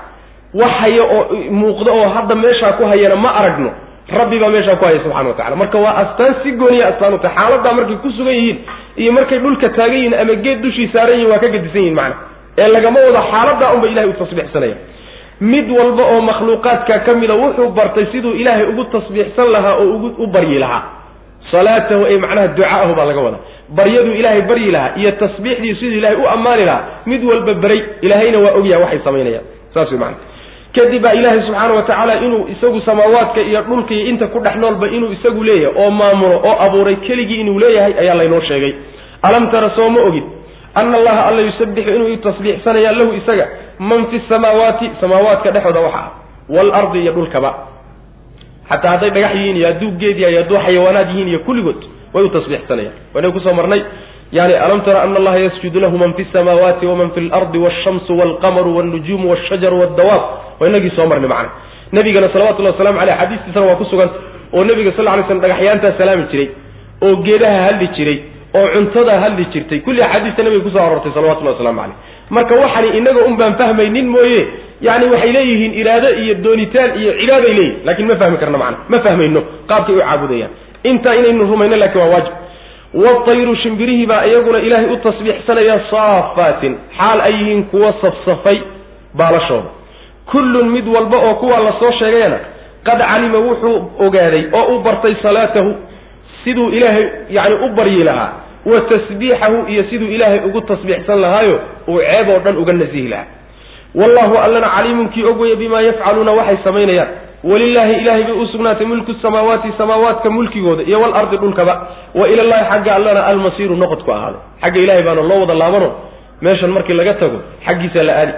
wax 0.60 0.72
haya 0.82 1.04
oo 1.16 1.24
muuqda 1.60 1.92
oo 1.92 2.08
hadda 2.16 2.36
meeshaa 2.36 2.74
ku 2.78 2.84
hayana 2.92 3.16
ma 3.16 3.30
aragno. 3.40 3.72
Rabbi 4.20 4.40
baa 4.40 4.50
meeshaa 4.56 4.76
ku 4.76 4.86
haya 4.86 5.00
subxana 5.04 5.30
wa 5.30 5.36
tacala 5.40 5.56
marka 5.56 5.78
waa 5.86 5.96
astaan 6.04 6.36
si 6.44 6.52
gooniya 6.62 6.88
astaan 6.92 7.14
u 7.14 7.18
tahay 7.18 7.36
xaaladaa 7.38 7.74
markay 7.80 7.96
ku 8.04 8.10
sugan 8.18 8.34
yihiin 8.40 8.58
iyo 9.02 9.12
markay 9.18 9.40
dhulka 9.40 9.70
taagan 9.78 9.96
yihiin 9.98 10.14
ama 10.22 10.34
geed 10.46 10.60
dushii 10.66 10.88
saaran 10.94 11.16
yihiin 11.18 11.32
waa 11.32 11.40
ka 11.44 11.48
gedisan 11.56 11.82
yihiin 11.82 11.96
macna. 12.00 12.16
Ee 12.62 12.68
lagama 12.76 13.00
wado 13.06 13.22
xaaladaa 13.32 13.74
unba 13.76 13.88
ilahay 13.92 14.10
u 14.10 14.14
tasbiixsanaya 14.22 14.76
mid 15.52 15.68
walba 15.78 16.04
oo 16.14 16.22
makhluuqaadka 16.30 17.00
ka 17.06 17.12
mida 17.22 17.34
wuxuu 17.42 17.70
bartay 17.78 18.06
siduu 18.12 18.34
ilaahay 18.42 18.66
ugu 18.72 18.84
tasbiixsan 18.96 19.48
lahaa 19.56 19.76
oo 19.82 19.88
ugu 19.96 20.08
u 20.24 20.28
baryi 20.36 20.60
lahaa. 20.64 20.84
Salaatahu 21.52 22.04
ay 22.06 22.18
macnaha 22.24 22.48
ducaahu 22.58 22.94
baa 22.96 23.06
laga 23.10 23.22
wadaa. 23.28 23.42
Baryaduu 23.78 24.14
ilaahay 24.20 24.42
baryi 24.52 24.72
lahaa 24.76 24.92
iyo 25.00 25.12
tasbiixdii 25.22 25.76
siduu 25.80 25.98
ilahay 26.02 26.16
u 26.16 26.28
ammaani 26.36 26.66
lahaa 26.66 26.84
mid 27.06 27.24
walba 27.24 27.54
beray 27.64 27.82
ilaahayna 28.02 28.40
waa 28.46 28.54
ogyaha 28.60 28.82
waxay 28.84 29.00
samaynayaan 29.08 29.46
saas 29.74 29.90
wey 29.92 30.00
macana 30.00 30.18
kadib 30.76 31.02
baa 31.04 31.14
ilaahay 31.14 31.42
subxaana 31.42 31.74
wa 31.74 31.84
tacaala 31.84 32.16
inuu 32.26 32.48
isagu 32.54 32.82
samaawaadka 32.82 33.42
iyo 33.42 33.62
dhulka 33.62 33.94
iyo 33.94 34.06
inta 34.08 34.28
ku 34.28 34.40
dhex 34.40 34.56
noolba 34.56 34.88
inuu 34.88 35.12
isagu 35.12 35.44
leeyahay 35.44 35.84
oo 35.84 35.92
maamulo 35.92 36.36
oo 36.50 36.56
abuuray 36.66 36.96
keligii 36.96 37.40
inuu 37.42 37.60
leeyahay 37.60 37.94
ayaa 38.00 38.16
laynoo 38.16 38.42
sheegay. 38.42 38.74
Alam 39.22 39.52
tara 39.52 39.70
soo 39.76 39.90
ma 39.90 40.02
ogid 40.02 40.24
ana 40.76 40.98
allaha 40.98 41.26
alla 41.28 41.42
yusabbixu 41.42 41.90
inuu 41.96 42.16
tasbiixsanaya 42.18 42.92
lahu 42.92 43.14
isaga 43.14 43.48
man 43.80 44.06
fi 44.12 44.22
samaawaati 44.30 44.92
samaawaadka 45.02 45.52
dhexooda 45.52 45.80
waxa 45.80 46.00
ah 46.00 46.10
waalardi 46.50 47.00
iyo 47.04 47.12
dhulkaba. 47.12 47.52
Xataa 48.70 48.90
hadday 48.92 49.10
dhagax 49.10 49.36
yihiin 49.36 49.58
iyo 49.58 49.68
hadduu 49.68 49.92
geed 50.02 50.20
yahay 50.20 50.36
hadduu 50.38 50.58
xayawaanaad 50.66 51.10
yihiin 51.10 51.28
iyo 51.28 51.40
kulligood 51.40 51.82
way 52.14 52.24
u 52.26 52.30
tasbiixsanayaan. 52.30 52.96
Waynay 53.14 53.32
ku 53.32 53.40
soo 53.40 53.54
marnay 53.54 53.82
yani 54.32 54.54
alam 54.54 54.82
tara 54.86 55.02
ana 55.04 55.18
allaha 55.20 55.40
yasjudu 55.40 55.80
lahu 55.80 55.98
man 55.98 56.14
fi 56.14 56.26
samaawaati 56.34 56.86
waman 56.86 57.10
fi 57.16 57.22
lardi 57.22 57.58
walshamsu 57.58 58.18
walqamaru 58.20 58.76
walnujuumu 58.78 59.30
walshajaru 59.30 59.80
waldawaab 59.80 60.22
waa 60.60 60.68
inagii 60.68 60.92
soo 60.96 61.06
marnay 61.06 61.30
macna. 61.30 61.50
Nabigana 61.92 62.30
salawatullahi 62.34 62.74
wasalamu 62.76 63.00
aleyh 63.00 63.16
xadiistiisana 63.22 63.66
waa 63.66 63.76
ku 63.76 63.86
suganta 63.86 64.16
oo 64.54 64.64
nebiga 64.64 64.92
sal 64.98 65.06
ly 65.18 65.24
slm 65.28 65.40
dhagaxyaantaa 65.44 65.92
salaami 65.98 66.24
jiray 66.32 66.48
oo 67.06 67.16
geedaha 67.26 67.60
hadli 67.68 67.88
jiray 67.98 68.18
oo 68.56 68.68
cuntada 68.74 69.20
hadli 69.24 69.46
jirtay. 69.54 69.80
Kulli 69.80 70.02
axaadiista 70.04 70.44
nabiga 70.44 70.64
ku 70.64 70.70
soo 70.76 70.80
aroortay 70.86 71.12
salawatullahi 71.18 71.56
waslamu 71.58 71.80
caleyh 71.82 71.96
marka 72.30 72.56
waxani 72.64 72.98
inaga 72.98 73.22
un 73.28 73.36
baan 73.38 73.54
fahmaynin 73.62 74.08
mooye 74.16 74.42
yani 74.82 75.06
waxay 75.14 75.32
leeyihiin 75.36 75.74
iraado 75.82 76.10
iyo 76.24 76.34
doonitaan 76.46 76.92
iyo 77.02 77.12
cibaaday 77.20 77.54
leeyihiin 77.54 77.86
laakiin 77.86 78.08
ma 78.12 78.16
fahmi 78.22 78.38
karno 78.38 78.58
macana 78.58 78.78
ma 78.92 78.98
fahmayno 79.06 79.42
qaabkay 79.68 79.96
u 79.96 80.00
caabudayaan. 80.00 80.52
Intaa 80.84 81.16
inaynu 81.20 81.44
rumayno 81.52 81.76
laakiin 81.82 82.02
waa 82.04 82.12
waajib 82.16 82.34
watayru 82.94 83.56
shimbirihii 83.56 84.06
baa 84.06 84.26
iyaguna 84.26 84.60
ilaahay 84.60 84.86
u 84.94 84.98
tasbiixsanaya 84.98 85.80
saafaatin 85.92 86.78
xaal 86.98 87.22
ay 87.22 87.34
yihiin 87.34 87.64
kuwa 87.64 87.94
safsafay 88.02 88.58
baalashooda 89.14 89.70
kullun 90.32 90.70
mid 90.70 90.88
walba 90.88 91.18
oo 91.18 91.36
kuwaa 91.36 91.60
la 91.60 91.74
soo 91.80 91.92
sheegayana 91.92 92.40
qad 92.84 93.00
calima 93.00 93.38
wuxuu 93.38 93.78
ogaaday 94.00 94.44
oo 94.54 94.76
u 94.76 94.80
bartay 94.80 95.16
salaatahu 95.22 95.76
siduu 96.44 96.70
ilaahay 96.70 97.06
yani 97.30 97.56
u 97.56 97.70
baryi 97.70 98.04
lahaa 98.04 98.32
wa 98.66 98.82
tasbiixahu 98.82 99.68
iyo 99.68 99.84
siduu 99.90 100.08
ilaahay 100.08 100.40
ugu 100.40 100.62
tasbiixsan 100.62 101.20
lahaayo 101.22 101.60
uu 101.88 102.00
ceeb 102.00 102.30
oo 102.30 102.40
dhan 102.40 102.58
uga 102.58 102.74
nasihi 102.74 103.08
lahaa 103.08 103.26
wallahu 103.96 104.38
allana 104.38 104.70
caliimun 104.70 105.10
kii 105.10 105.24
og 105.24 105.40
weeye 105.42 105.56
bimaa 105.56 105.82
yafcaluuna 105.82 106.32
waxay 106.32 106.58
samaynayaan 106.64 107.08
walilaahi 107.44 107.94
ilahay 108.02 108.24
bay 108.24 108.34
u 108.34 108.48
sugnaatay 108.48 108.86
mulku 108.86 109.14
samaawaati 109.22 109.74
samaawaadka 109.78 110.30
mulkigooda 110.30 110.84
iyo 110.84 111.02
walardi 111.02 111.38
dhulkaba. 111.38 111.88
Wa 112.16 112.28
ilallahi 112.28 112.66
xagga 112.72 112.96
allana 112.96 113.26
almasiiru 113.26 113.76
noqodku 113.76 114.12
ahaaday 114.14 114.42
xagga 114.62 114.80
ilahay 114.80 115.04
baana 115.04 115.22
loo 115.22 115.40
wada 115.42 115.54
laabano. 115.54 115.92
Meeshan 116.42 116.70
markii 116.70 116.94
laga 116.94 117.14
tago 117.14 117.40
xaggiisa 117.66 118.04
la 118.04 118.14
aadi. 118.22 118.34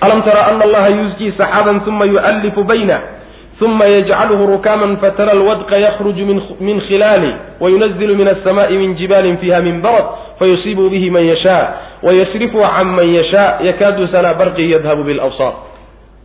Alam 0.00 0.22
tara 0.22 0.46
ana 0.46 0.64
allaha 0.64 0.88
yusjii 0.88 1.32
saxaaban 1.38 1.80
uma 1.86 2.06
yu'allifu 2.06 2.64
bayna 2.64 3.00
uma 3.62 3.86
yajcaluhu 3.86 4.46
rukaman 4.46 4.96
fatara 4.96 5.32
alwadqa 5.32 5.78
yakhruju 5.78 6.26
min 6.60 6.80
khilaali 6.80 7.34
wayunazilu 7.60 8.16
min 8.16 8.28
alsamaai 8.28 8.76
min 8.78 8.96
jibaalin 8.98 9.36
fiha 9.38 9.60
min 9.62 9.78
barad 9.80 10.04
fayusiibu 10.38 10.90
bihi 10.90 11.10
man 11.10 11.22
yashaa 11.22 11.68
wayasrifu 12.02 12.58
can 12.58 12.86
man 12.86 13.06
yashaa 13.14 13.62
yakaadu 13.62 14.08
sanaa 14.08 14.34
barqi 14.34 14.70
yadhabu 14.72 15.04
bilabsaar. 15.04 15.52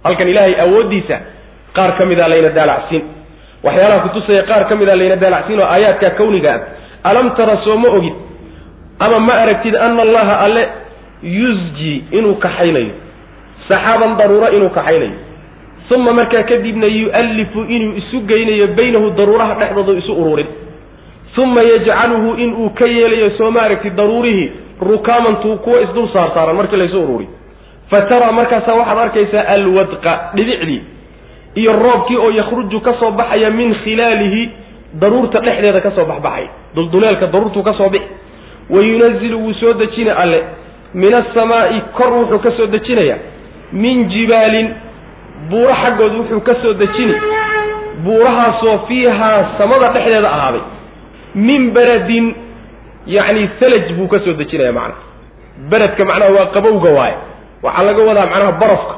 Halkan 0.04 0.28
ilaahay 0.28 0.56
awooddiisa 0.66 1.20
qaar 1.74 1.98
ka 1.98 2.06
mida 2.06 2.28
layna 2.28 2.50
daalacsiin 2.50 3.04
waxyaalaha 3.64 4.02
kutusaya 4.08 4.44
qaar 4.44 4.68
ka 4.70 4.76
mida 4.76 4.96
layna 4.96 5.16
daalacsiin 5.16 5.60
oo 5.60 5.66
aayaadka 5.66 6.10
kawniga 6.10 6.54
ah. 6.54 6.62
Alam 7.04 7.36
tara 7.38 7.58
soo 7.64 7.78
ma 7.78 7.90
ogid 7.90 8.14
ama 9.00 9.20
ma 9.20 9.34
aragtid 9.34 9.76
ana 9.76 10.02
allaha 10.02 10.40
alle 10.46 10.68
yusji 11.24 12.04
inuu 12.12 12.36
kaxaynayo 12.36 12.94
saxaaban 13.70 14.18
daruuro 14.18 14.50
inuu 14.58 14.70
kaxaynayo 14.70 15.28
uma 15.96 16.14
markaa 16.14 16.44
kadibna 16.44 16.86
yu'allifu 16.86 17.64
inuu 17.64 17.98
isu 17.98 18.22
geynayo 18.28 18.68
baynahu 18.68 19.12
daruuraha 19.12 19.56
dhexdooda 19.56 20.00
isu 20.00 20.14
ururin 20.14 20.48
uma 21.38 21.62
yajcaluhu 21.62 22.36
inuu 22.36 22.70
ka 22.70 22.88
yeelayo 22.90 23.30
soo 23.38 23.52
maaragti 23.52 23.90
daruurihii 23.90 24.52
rukaamantuu 24.82 25.58
kuwa 25.58 25.82
isdul 25.82 26.10
saar 26.14 26.32
saaran 26.34 26.56
markii 26.56 26.78
laysu 26.78 27.04
ururi 27.04 27.28
fa 27.90 28.02
taraa 28.02 28.32
markaasaa 28.32 28.74
waxaad 28.74 28.98
arkaysaa 28.98 29.48
alwadqa 29.48 30.32
dhibicdii 30.36 30.82
iyo 31.62 31.72
roobkii 31.84 32.18
oo 32.24 32.32
yakhruju 32.40 32.80
ka 32.88 32.94
soo 33.00 33.12
baxaya 33.20 33.50
min 33.60 33.70
khilaalihi 33.84 34.44
daruurta 35.02 35.40
dhexdeeda 35.46 35.82
ka 35.86 35.92
soo 35.96 36.06
baxbaxay. 36.12 36.46
Dulduleelka 36.76 37.26
daruurtuu 37.34 37.64
ka 37.68 37.74
soo 37.80 37.90
bixi 37.90 38.08
wa 38.74 38.80
yunazilu 38.90 39.38
wuu 39.44 39.54
soo 39.62 39.74
dejina 39.82 40.14
alle. 40.24 40.40
Min 40.94 41.14
asamaa'i 41.22 41.82
kor 41.98 42.12
wuxuu 42.18 42.40
ka 42.46 42.52
soo 42.58 42.68
dejinayaa 42.76 43.18
min 43.84 43.98
jibaalin 44.14 44.68
buuro 45.50 45.74
xaggood 45.82 46.14
wuxuu 46.20 46.42
ka 46.48 46.54
soo 46.62 46.74
dejini. 46.82 47.16
Buurahaasoo 48.06 48.78
fiihaa 48.88 49.46
samada 49.58 49.90
dhexdeeda 49.94 50.30
ahaaday. 50.36 50.62
Min 51.48 51.72
beradin 51.76 52.26
yacni 53.16 53.50
salaj 53.60 53.86
buu 53.98 54.08
ka 54.14 54.20
soo 54.26 54.34
dejinaya 54.42 54.72
macnaha 54.72 55.02
beredka 55.72 56.06
macnaha 56.10 56.32
waa 56.38 56.46
qabowga 56.56 56.90
waaye. 56.98 57.18
Waxaa 57.64 57.84
laga 57.88 58.02
wadaa 58.10 58.26
macnaha 58.32 58.52
barafka 58.62 58.96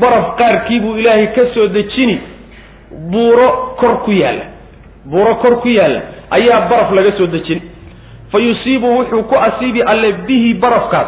baraf 0.00 0.36
qaarkii 0.38 0.80
buu 0.80 0.96
ilaahay 0.96 1.26
ka 1.26 1.42
soo 1.54 1.66
dejini 1.66 2.18
buuro 3.10 3.74
kor 3.80 4.02
ku 4.04 4.10
yaalla. 4.12 4.44
Buuro 5.04 5.34
kor 5.34 5.60
ku 5.60 5.68
yaalla 5.68 6.00
ayaa 6.30 6.60
baraf 6.70 6.92
laga 6.92 7.12
soo 7.18 7.26
dejin. 7.26 7.60
Fa 8.32 8.38
yusiibu 8.38 8.86
wuxuu 8.98 9.22
ku 9.22 9.34
asiibi 9.36 9.82
alle 9.82 10.12
bihi 10.12 10.54
barafkaas. 10.54 11.06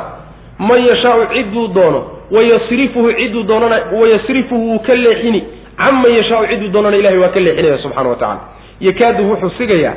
Man 0.59 0.81
yashaau 0.89 1.27
cidduu 1.35 1.69
doono 1.69 2.01
wayasrifuhu 2.31 3.13
cidduu 3.13 3.43
doonana 3.43 3.77
wayasrifuhu 4.01 4.71
wuu 4.71 4.79
ka 4.79 4.95
leexini. 4.95 5.45
Canman 5.77 6.13
yashaau 6.15 6.47
cidduu 6.47 6.69
doonana 6.69 6.97
ilahay 6.97 7.19
waa 7.19 7.29
ka 7.29 7.41
leexinaya 7.41 7.79
subxana 7.79 8.09
wa 8.09 8.17
tacala 8.17 8.41
yakaadu 8.81 9.31
wuxuu 9.31 9.51
sigayaa 9.59 9.95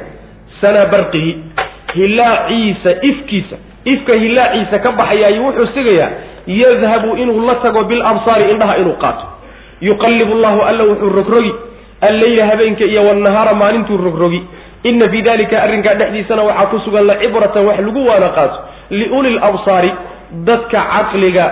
sanaa 0.62 0.86
barqihi 0.86 1.38
hilaaciisa 1.96 2.92
ifkiisa. 3.02 3.56
Ifka 3.86 4.14
hilaaciisa 4.14 4.80
ka 4.80 4.92
baxayaayo 4.92 5.44
wuxuu 5.46 5.68
sigayaa 5.74 6.10
yadhabu 6.50 7.16
inuu 7.22 7.46
la 7.48 7.56
tago 7.64 7.84
bilabsaari 7.84 8.52
indhaha 8.52 8.78
inuu 8.82 8.98
qaato. 9.04 9.26
Yuqallibu 9.82 10.34
llahu 10.44 10.60
alla 10.70 10.84
wuxuu 10.90 11.10
rogrogi 11.10 11.54
alleyla 12.10 12.46
habeenka 12.50 12.84
iyo 12.86 13.04
walnahaara 13.08 13.54
maalintuu 13.54 13.98
rogrogi. 13.98 14.42
Ina 14.84 15.06
fii 15.12 15.22
dalika 15.22 15.62
arrinkaa 15.64 15.94
dhexdiisana 16.00 16.44
waxaa 16.44 16.66
ku 16.72 16.80
sugan 16.86 17.06
la 17.06 17.16
cibratan 17.22 17.66
wax 17.70 17.80
lagu 17.80 18.02
waana 18.10 18.30
qaato. 18.38 18.58
Liuli 18.90 19.30
labsaari 19.40 19.92
dadka 20.48 20.80
caqliga 20.94 21.46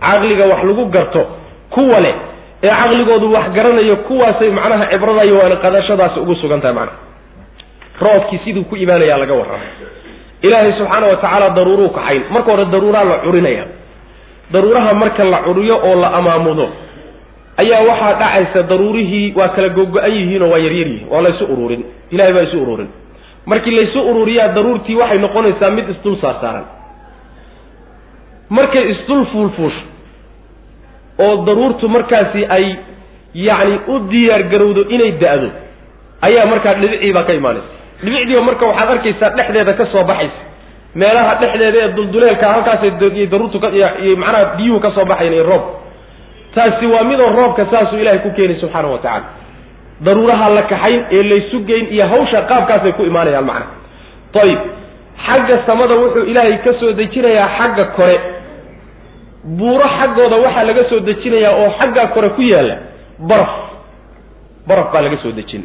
caqliga 0.00 0.44
wax 0.52 0.60
lagu 0.68 0.84
garto 0.94 1.22
kuwa 1.70 2.00
leh. 2.00 2.14
Ee 2.62 2.68
caqligoodu 2.80 3.32
wax 3.32 3.46
garanayo 3.56 3.96
kuwaasay 3.96 4.50
macnaha 4.50 4.86
cibradayo 4.92 5.34
waana 5.38 5.56
qadashadaasi 5.64 6.20
ugu 6.20 6.34
sugan 6.34 6.60
tahay 6.60 6.74
macnaha. 6.74 6.98
Roobkii 8.00 8.40
siduu 8.44 8.64
ku 8.64 8.76
imaanayaa 8.76 9.18
laga 9.18 9.34
warramay 9.34 9.72
ilaahay 10.42 10.72
subxaana 10.78 11.06
wa 11.06 11.16
tacaala 11.16 11.50
daruuruu 11.56 11.88
kaxayn 11.96 12.22
marka 12.30 12.50
hore 12.52 12.64
daruuraa 12.64 13.04
la 13.04 13.16
curinaya 13.24 13.64
daruuraha 14.52 14.94
marka 14.94 15.24
la 15.24 15.38
curiyo 15.46 15.76
oo 15.88 15.94
la 16.00 16.08
amaamudo 16.18 16.66
ayaa 17.62 17.82
waxaa 17.90 18.12
dhacaysa 18.20 18.62
daruurihii 18.70 19.32
waa 19.38 19.48
kala 19.48 19.68
gogo-an 19.78 20.12
yihiin 20.16 20.42
oo 20.42 20.50
waa 20.52 20.58
yaryar 20.66 20.86
yihiin 20.88 21.08
waa 21.12 21.22
laysu 21.26 21.44
ururin 21.54 21.82
ilahay 22.10 22.32
baa 22.36 22.42
isu 22.48 22.62
ururin 22.62 22.88
markii 23.46 23.70
laysu 23.78 24.00
ururiyaa 24.10 24.48
daruurtii 24.56 24.96
waxay 25.00 25.18
noqonaysaa 25.18 25.70
mid 25.76 25.88
isdul 25.94 26.16
saarsaaran 26.22 26.64
markay 28.58 28.84
isdul 28.94 29.24
fuulfuusho 29.32 29.84
oo 31.18 31.36
daruurtu 31.46 31.88
markaasi 31.88 32.46
ay 32.56 32.66
yacni 33.34 33.78
u 33.88 33.98
diyaar 34.10 34.42
garowdo 34.52 34.82
inay 34.94 35.12
da-do 35.22 35.48
ayaa 36.28 36.46
markaa 36.52 36.74
dhibicii 36.80 37.12
baa 37.16 37.22
ka 37.28 37.32
imaanaysa. 37.40 37.68
Dhibicdiiba 38.04 38.42
marka 38.48 38.64
waxaad 38.70 38.90
arkaysaa 38.94 39.30
dhexdeeda 39.36 39.72
ka 39.80 39.86
soo 39.92 40.04
baxaysa 40.10 40.40
meelaha 41.00 41.32
dhexdeeda 41.40 41.78
ee 41.84 41.88
dulduleelka 41.96 42.46
halkaasay 42.52 42.90
daruurtu 43.32 43.58
iyo 44.04 44.16
macnaha 44.22 44.44
biyuhu 44.56 44.80
ka 44.84 44.90
soo 44.96 45.04
baxayan 45.10 45.32
iyo 45.38 45.44
roob. 45.50 45.62
Taasi 46.54 46.86
waa 46.92 47.04
midoo 47.10 47.30
roobka 47.38 47.66
saasuu 47.70 47.98
ilaahay 48.02 48.18
ku 48.24 48.30
keenay 48.36 48.56
subxaana 48.60 48.88
wa 48.88 48.98
tacaala. 48.98 49.24
Daruuraha 50.06 50.46
la 50.56 50.62
kaxayn 50.72 51.00
ee 51.16 51.22
laysu 51.30 51.58
geyn 51.68 51.86
iyo 51.94 52.04
hawsha 52.12 52.42
qaabkaasay 52.50 52.92
ku 52.98 53.02
imaanayaan 53.10 53.44
macnaha. 53.44 53.70
Ayib 54.42 54.58
xagga 55.26 55.56
samada 55.66 55.94
wuxuu 56.00 56.24
ilaahay 56.30 56.56
ka 56.64 56.72
soo 56.80 56.92
dejinayaa 57.00 57.48
xagga 57.58 57.84
kore. 57.96 58.16
Buuro 59.58 59.84
xaggooda 59.98 60.36
waxaa 60.44 60.64
laga 60.68 60.84
soo 60.90 61.00
dejinayaa 61.08 61.54
oo 61.60 61.70
xaggaa 61.78 62.06
kore 62.14 62.28
ku 62.36 62.42
yaalla 62.42 62.76
baraf. 63.28 63.52
Baraf 64.68 64.92
baa 64.92 65.00
laga 65.06 65.16
soo 65.22 65.32
dejin. 65.38 65.62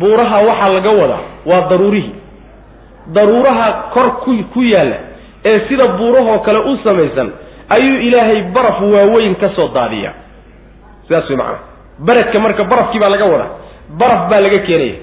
Buuraha 0.00 0.38
waxaa 0.48 0.68
laga 0.76 0.90
wadaa 1.00 1.22
waa 1.50 1.62
daruurihii 1.70 2.14
daruuraha 3.12 3.66
kor 3.94 4.08
ku 4.24 4.32
ku 4.54 4.60
yaalla 4.62 4.96
ee 5.44 5.60
sida 5.68 5.84
buurahoo 5.98 6.38
kale 6.46 6.58
u 6.58 6.76
samaysan 6.84 7.28
ayuu 7.76 7.98
ilaahay 8.08 8.42
baraf 8.54 8.80
waaweyn 8.80 9.34
ka 9.42 9.48
soo 9.56 9.68
daadiyaa. 9.68 10.12
Sidaas 11.08 11.28
way 11.30 11.36
macanaha 11.36 11.58
beredka 12.06 12.38
marka 12.44 12.64
barafkii 12.64 12.98
baa 13.02 13.08
laga 13.14 13.24
wadaa. 13.32 13.50
Baraf 14.00 14.22
baa 14.30 14.40
laga 14.40 14.58
keenaya. 14.66 14.94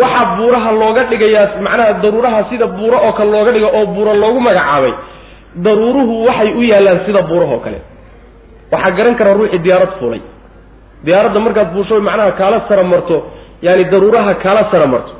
Waxaa 0.00 0.36
buuraha 0.36 0.70
looga 0.72 1.02
dhigayaa 1.10 1.60
macnaha 1.66 1.92
daruuraha 2.02 2.40
sida 2.50 2.66
buuro 2.66 2.96
oo 3.06 3.12
kale 3.12 3.30
looga 3.30 3.52
dhiga 3.52 3.68
oo 3.78 3.86
buuro 3.94 4.12
loogu 4.22 4.40
magacaabay 4.40 4.92
daruuruhu 5.66 6.14
waxay 6.26 6.50
u 6.56 6.62
yaallaan 6.70 7.04
sida 7.06 7.22
buurahoo 7.30 7.58
kale. 7.64 7.78
Waxaa 8.72 8.90
garan 8.96 9.14
kara 9.18 9.32
ruuxii 9.38 9.58
diyaarad 9.58 9.92
fuulay. 10.00 10.20
Diyaaradda 11.04 11.40
markaad 11.40 11.68
fuusho 11.74 12.00
macnaha 12.00 12.32
kaala 12.40 12.58
sara 12.68 12.82
marto 12.92 13.16
yaani 13.62 13.84
daruuraha 13.92 14.34
kaala 14.44 14.62
sara 14.72 14.86
marto 14.86 15.12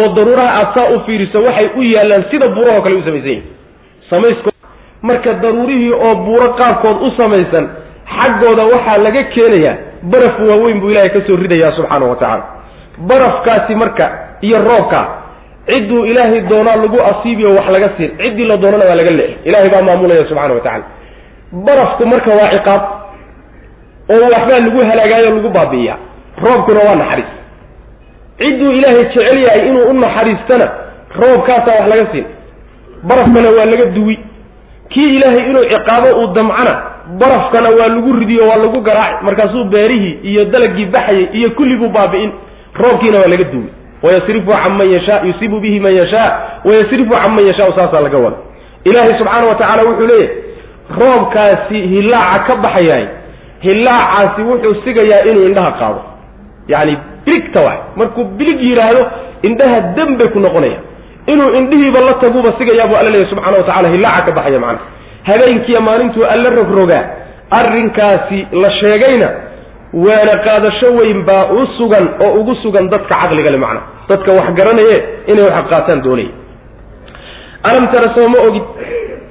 oo 0.00 0.08
daruuraha 0.16 0.50
aad 0.60 0.68
saa 0.74 0.88
u 0.94 1.00
fiiriso 1.06 1.38
waxay 1.46 1.68
u 1.76 1.82
yaallaan 1.94 2.24
sida 2.30 2.48
buurahoo 2.56 2.82
kale 2.84 2.94
u 2.94 3.02
samaysan 3.06 3.28
yihiin 3.30 3.44
samaysko 4.10 4.50
marka 5.08 5.32
daruurihii 5.42 5.92
oo 6.06 6.14
buuro 6.26 6.48
qaabkood 6.60 6.96
u 7.06 7.10
samaysan 7.16 7.64
xaggooda 8.16 8.64
waxaa 8.72 8.98
laga 9.06 9.22
keenayaa 9.34 9.76
baraf 10.12 10.34
waaweyn 10.48 10.80
buu 10.80 10.90
ilaahay 10.92 11.10
ka 11.16 11.20
soo 11.26 11.36
ridayaa 11.44 11.72
subxaana 11.76 12.06
wa 12.10 12.16
tacaala. 12.16 12.44
Barafkaasi 13.10 13.74
marka 13.74 14.04
iyo 14.40 14.58
roobka 14.68 15.00
cidduu 15.66 16.04
ilaahay 16.10 16.40
doonaa 16.50 16.76
lagu 16.76 16.98
asiibiyo 17.10 17.54
wax 17.56 17.66
laga 17.74 17.88
siin. 17.96 18.10
Ciddii 18.18 18.44
la 18.50 18.56
doonana 18.56 18.84
waa 18.84 18.94
laga 19.00 19.10
leexi 19.10 19.36
ilahay 19.48 19.68
baa 19.74 19.82
maamulaya 19.82 20.24
subxana 20.28 20.54
wa 20.54 20.60
tacala 20.60 20.84
barafku 21.66 22.06
marka 22.06 22.30
waa 22.40 22.50
ciqaab 22.54 22.82
oo 24.14 24.24
waxbaa 24.34 24.58
lagu 24.64 24.78
halaagaayo 24.90 25.30
lagu 25.36 25.48
baabi'iyaa. 25.58 25.96
Roobkuna 26.44 26.80
waa 26.88 26.94
naxariis 27.00 27.30
cidduu 28.38 28.72
ilaahay 28.72 29.04
jecel 29.14 29.38
yahay 29.46 29.68
inuu 29.68 29.84
u 29.90 29.92
naxariistana 29.92 30.68
roobkaasaa 31.20 31.74
wax 31.80 31.88
laga 31.92 32.06
siin. 32.12 32.24
Barafkana 33.08 33.50
waa 33.50 33.64
laga 33.64 33.84
duwi. 33.84 34.18
Kii 34.88 35.16
ilaahay 35.16 35.50
inuu 35.50 35.64
ciqaabo 35.64 36.08
uu 36.20 36.26
damcana 36.34 36.74
barafkana 37.20 37.68
waa 37.70 37.88
lagu 37.88 38.12
ridiyo 38.12 38.48
waa 38.48 38.56
lagu 38.56 38.80
garaaci 38.80 39.24
markaasuu 39.24 39.64
beerihii 39.64 40.18
iyo 40.22 40.44
dalagii 40.44 40.86
baxayay 40.86 41.28
iyo 41.32 41.50
kulli 41.50 41.76
buu 41.76 41.88
baabi'in. 41.88 42.32
Roobkiina 42.80 43.18
waa 43.18 43.26
laga 43.28 43.44
duwi. 43.44 43.68
Wayasrifu 44.02 44.52
can 44.52 44.72
man 44.78 44.90
yashaa 44.92 45.20
yusiibu 45.26 45.60
bihi 45.60 45.80
man 45.80 45.94
yashaa. 45.96 46.38
Wayasrifu 46.64 47.10
can 47.10 47.32
man 47.34 47.46
yashaau 47.46 47.72
saasaa 47.72 48.00
laga 48.00 48.18
wada 48.18 48.36
ilaahay 48.84 49.18
subxaana 49.18 49.46
wa 49.46 49.54
tacaala 49.54 49.82
wuxuu 49.82 50.06
leeyahy 50.06 50.28
roobkaasi 51.00 51.80
hilaaca 51.92 52.44
ka 52.46 52.56
baxayaay 52.56 53.06
hilaacaasi 53.60 54.42
wuxuu 54.42 54.74
sigayaa 54.84 55.24
inuu 55.30 55.46
indhaha 55.48 55.70
qaado. 55.72 56.02
Yacni 56.68 56.96
biligta 57.26 57.60
waay. 57.66 57.78
Markuu 57.96 58.24
bilig 58.38 58.60
yidhaahdo 58.68 59.02
indhaha 59.48 59.80
dam 59.96 60.16
bay 60.18 60.28
ku 60.34 60.38
noqonaya. 60.40 60.78
Inuu 61.32 61.50
indhihiiba 61.58 62.00
la 62.08 62.14
taguba 62.22 62.52
sigayaa 62.58 62.86
buu 62.90 62.96
alla 63.00 63.10
leeyahy 63.10 63.30
subxana 63.32 63.56
wa 63.58 63.64
tacala 63.68 63.88
hilaaca 63.94 64.26
ka 64.26 64.32
baxaya 64.38 64.60
macana 64.60 64.78
habeenkiiya 65.28 65.80
maalintuu 65.80 66.24
alla 66.34 66.50
rogrogaa. 66.58 67.04
Arrinkaasi 67.50 68.38
la 68.62 68.70
sheegayna 68.80 69.28
waana 70.04 70.34
qaadasho 70.46 70.88
weyn 70.98 71.20
baa 71.28 71.44
u 71.56 71.66
sugan 71.78 72.06
oo 72.24 72.32
ugu 72.40 72.54
sugan 72.62 72.88
dadka 72.92 73.14
caqliga 73.14 73.50
le 73.50 73.56
macna. 73.64 73.80
Dadka 74.08 74.30
wax 74.38 74.48
garanaye 74.58 74.96
inay 75.30 75.44
wax 75.48 75.64
qaataan 75.72 76.00
doonaya 76.06 76.32
alam 77.68 77.84
tara 77.92 78.08
sooma 78.14 78.38
ogid 78.48 78.62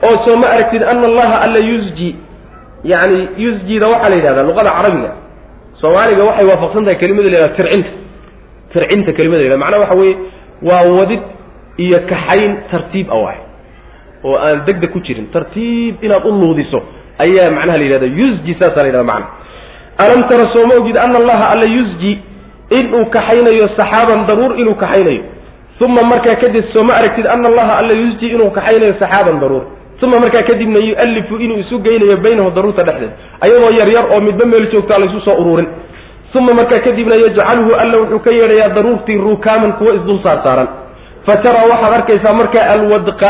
oo 0.07 0.15
sooma 0.25 0.47
aragtid 0.53 0.83
ana 0.91 1.05
allaha 1.09 1.35
alla 1.45 1.59
yusji 1.59 2.09
yani 2.91 3.19
yusjida 3.43 3.87
waxaa 3.93 4.09
la 4.09 4.15
yidhahdaa 4.15 4.43
luqada 4.49 4.71
carabiga 4.77 5.09
soomaaliga 5.83 6.23
waxay 6.29 6.45
waafaqsan 6.51 6.83
tahay 6.87 6.97
kelimada 7.03 7.27
la 7.33 7.37
yhahda 7.43 7.55
tircinta. 7.59 7.91
Tircinta 8.73 9.11
kelimada 9.17 9.41
la 9.43 9.45
yhahda 9.47 9.59
macnaha 9.63 9.81
waxa 9.83 9.95
weeye 10.01 10.15
waa 10.69 10.83
wadid 10.97 11.21
iyo 11.83 11.99
kaxayn 12.11 12.51
tartiib 12.71 13.07
a 13.11 13.17
waay. 13.23 13.39
Oo 14.23 14.35
aan 14.39 14.63
degdeg 14.65 14.91
ku 14.95 14.99
jirin. 15.05 15.27
Tartiib 15.35 15.99
inaad 16.05 16.23
u 16.25 16.31
luudiso 16.41 16.79
ayaa 17.19 17.51
macnaha 17.57 17.77
la 17.77 17.83
yidhahda 17.87 18.07
yusji 18.19 18.55
saasaa 18.59 18.83
la 18.83 18.89
yhahda 18.89 19.03
macna. 19.03 19.27
Alam 20.03 20.21
tara 20.29 20.47
sooma 20.55 20.73
ogid 20.81 20.97
ana 20.97 21.17
allaha 21.21 21.45
alla 21.53 21.67
yusji 21.77 22.11
inuu 22.79 23.05
kaxaynayo 23.15 23.67
saxaaban 23.77 24.25
daruur 24.27 24.55
inuu 24.61 24.75
kaxaynayo. 24.83 25.23
Uma 25.83 25.99
markaa 26.03 26.35
kadib 26.39 26.63
sooma 26.73 26.95
aragtid 26.95 27.27
ana 27.27 27.47
allaha 27.51 27.73
alla 27.83 27.93
yusji 27.93 28.27
inuu 28.35 28.49
kaxaynayo 28.55 28.93
saxaaban 29.03 29.39
daruur 29.43 29.63
uma 30.03 30.19
markaa 30.19 30.43
kadibna 30.43 30.79
yualifu 30.79 31.35
inuu 31.37 31.57
isu 31.59 31.79
geynayo 31.79 32.17
baynahu 32.17 32.51
daruurta 32.55 32.83
dhexdeed 32.83 33.11
ayadoo 33.41 33.71
yar 33.79 33.89
yar 33.95 34.05
oo 34.13 34.19
midba 34.21 34.45
meel 34.45 34.67
joogtaa 34.71 34.97
laysu 34.99 35.21
soo 35.21 35.35
ururin 35.41 35.67
uma 36.35 36.53
markaa 36.53 36.79
kadibna 36.79 37.15
yajcaluhu 37.15 37.75
alla 37.81 37.97
wuxuu 37.97 38.19
ka 38.19 38.31
yeedhayaa 38.31 38.69
daruurtii 38.69 39.17
rukaaman 39.17 39.73
kuwa 39.73 39.93
isdul 39.95 40.19
saar 40.23 40.39
saaran. 40.43 40.67
Fa 41.25 41.35
taraa 41.37 41.65
waxaad 41.71 41.93
arkaysaa 41.93 42.33
markaa 42.33 42.63
alwadqa 42.73 43.29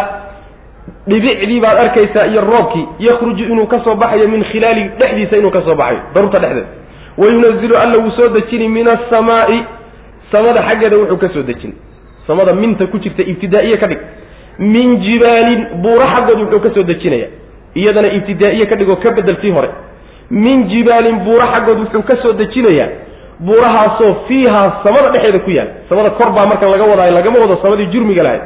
dhibicdii 1.07 1.59
baad 1.61 1.78
arkaysaa 1.78 2.26
iyo 2.28 2.41
roobkii 2.41 2.86
yakhruju 2.99 3.43
inuu 3.45 3.67
ka 3.67 3.80
soo 3.84 3.95
baxayo 3.95 4.28
min 4.28 4.43
khilaali 4.43 4.84
dhexdiisa 4.99 5.38
inuu 5.38 5.51
ka 5.51 5.61
soo 5.65 5.76
baxayo 5.76 5.99
daruurta 6.15 6.39
dhexdeeda 6.39 6.67
wayunazilu 7.17 7.76
alla 7.78 7.97
wuu 7.97 8.11
soo 8.11 8.28
dejini 8.28 8.67
min 8.69 8.88
asamaai 8.88 9.59
samada 10.32 10.61
xaggeeda 10.69 10.97
wuxuu 10.97 11.17
ka 11.17 11.30
soo 11.34 11.43
dejin. 11.43 11.74
Samada 12.28 12.53
minta 12.53 12.86
ku 12.88 12.97
jirta 12.99 13.21
ibtidaa'iye 13.24 13.78
ka 13.78 13.88
dhig 13.88 13.99
min 14.59 14.99
jibaalin 15.01 15.61
buuro 15.83 16.05
xaggood 16.13 16.39
wuxuu 16.41 16.59
ka 16.59 16.69
soo 16.75 16.83
dejinaya. 16.83 17.27
Iyadana 17.75 18.07
ibtidaa'iye 18.17 18.65
ka 18.65 18.75
dhig 18.75 18.89
oo 18.89 18.95
ka 18.95 19.11
bedeltii 19.11 19.51
hore. 19.51 19.69
Min 20.29 20.67
jibaalin 20.69 21.19
buuro 21.25 21.45
xaggood 21.53 21.79
wuxuu 21.79 22.01
ka 22.03 22.15
soo 22.21 22.33
dejinayaa 22.33 22.89
buurahaasoo 23.39 24.13
fiihaa 24.27 24.81
samada 24.83 25.09
dhexeeda 25.09 25.39
ku 25.39 25.51
yaal. 25.51 25.67
Samada 25.89 26.09
kor 26.09 26.29
baa 26.31 26.45
marka 26.45 26.67
laga 26.69 26.83
wadaayo 26.83 27.13
lagama 27.13 27.39
wado 27.39 27.57
samadii 27.61 27.85
jurmiga 27.93 28.23
lahayd. 28.23 28.41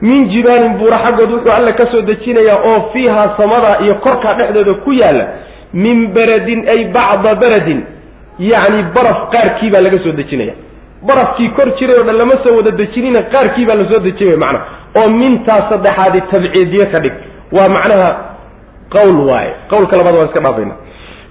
Min 0.00 0.28
jibaalin 0.30 0.78
buura 0.78 0.98
xaggood 1.04 1.30
wuxuu 1.32 1.52
alla 1.52 1.72
ka 1.72 1.86
soo 1.92 2.00
dejinayaa 2.02 2.58
oo 2.64 2.90
fiihaa 2.92 3.34
samada 3.36 3.78
iyo 3.84 3.94
korkaa 3.94 4.34
dhexdeeda 4.34 4.74
ku 4.84 4.92
yaalla 4.92 5.24
min 5.74 6.06
beradin 6.16 6.68
ay 6.68 6.84
bacda 6.96 7.34
beradin 7.34 7.80
yacni 8.38 8.82
baraf 8.94 9.30
qaarkii 9.32 9.70
baa 9.70 9.80
laga 9.80 9.98
soo 10.04 10.12
dejinaya 10.12 10.52
barafkii 11.02 11.48
kor 11.48 11.70
jiray 11.78 11.98
oo 11.98 12.02
dhan 12.04 12.16
lama 12.16 12.34
soo 12.44 12.56
wada 12.56 12.70
dejinina 12.70 13.22
qaarkii 13.22 13.64
baa 13.66 13.74
la 13.74 13.88
soo 13.88 13.98
dejinaya 13.98 14.36
macna. 14.36 14.60
oo 14.96 15.08
mintaa 15.08 15.68
saddexaadi 15.70 16.20
tabciidiye 16.20 16.86
ka 16.86 16.98
dhig. 17.00 17.12
Waa 17.52 17.68
macnaha 17.68 18.16
qawl 18.90 19.16
waaye. 19.28 19.52
Qawlka 19.70 19.96
labaad 19.96 20.14
waan 20.14 20.26
iska 20.26 20.40
dhaafayna. 20.40 20.74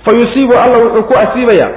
Fa 0.06 0.12
yusiibu 0.20 0.54
alla 0.64 0.78
wuxuu 0.78 1.04
ku 1.04 1.14
asiibayaa 1.18 1.70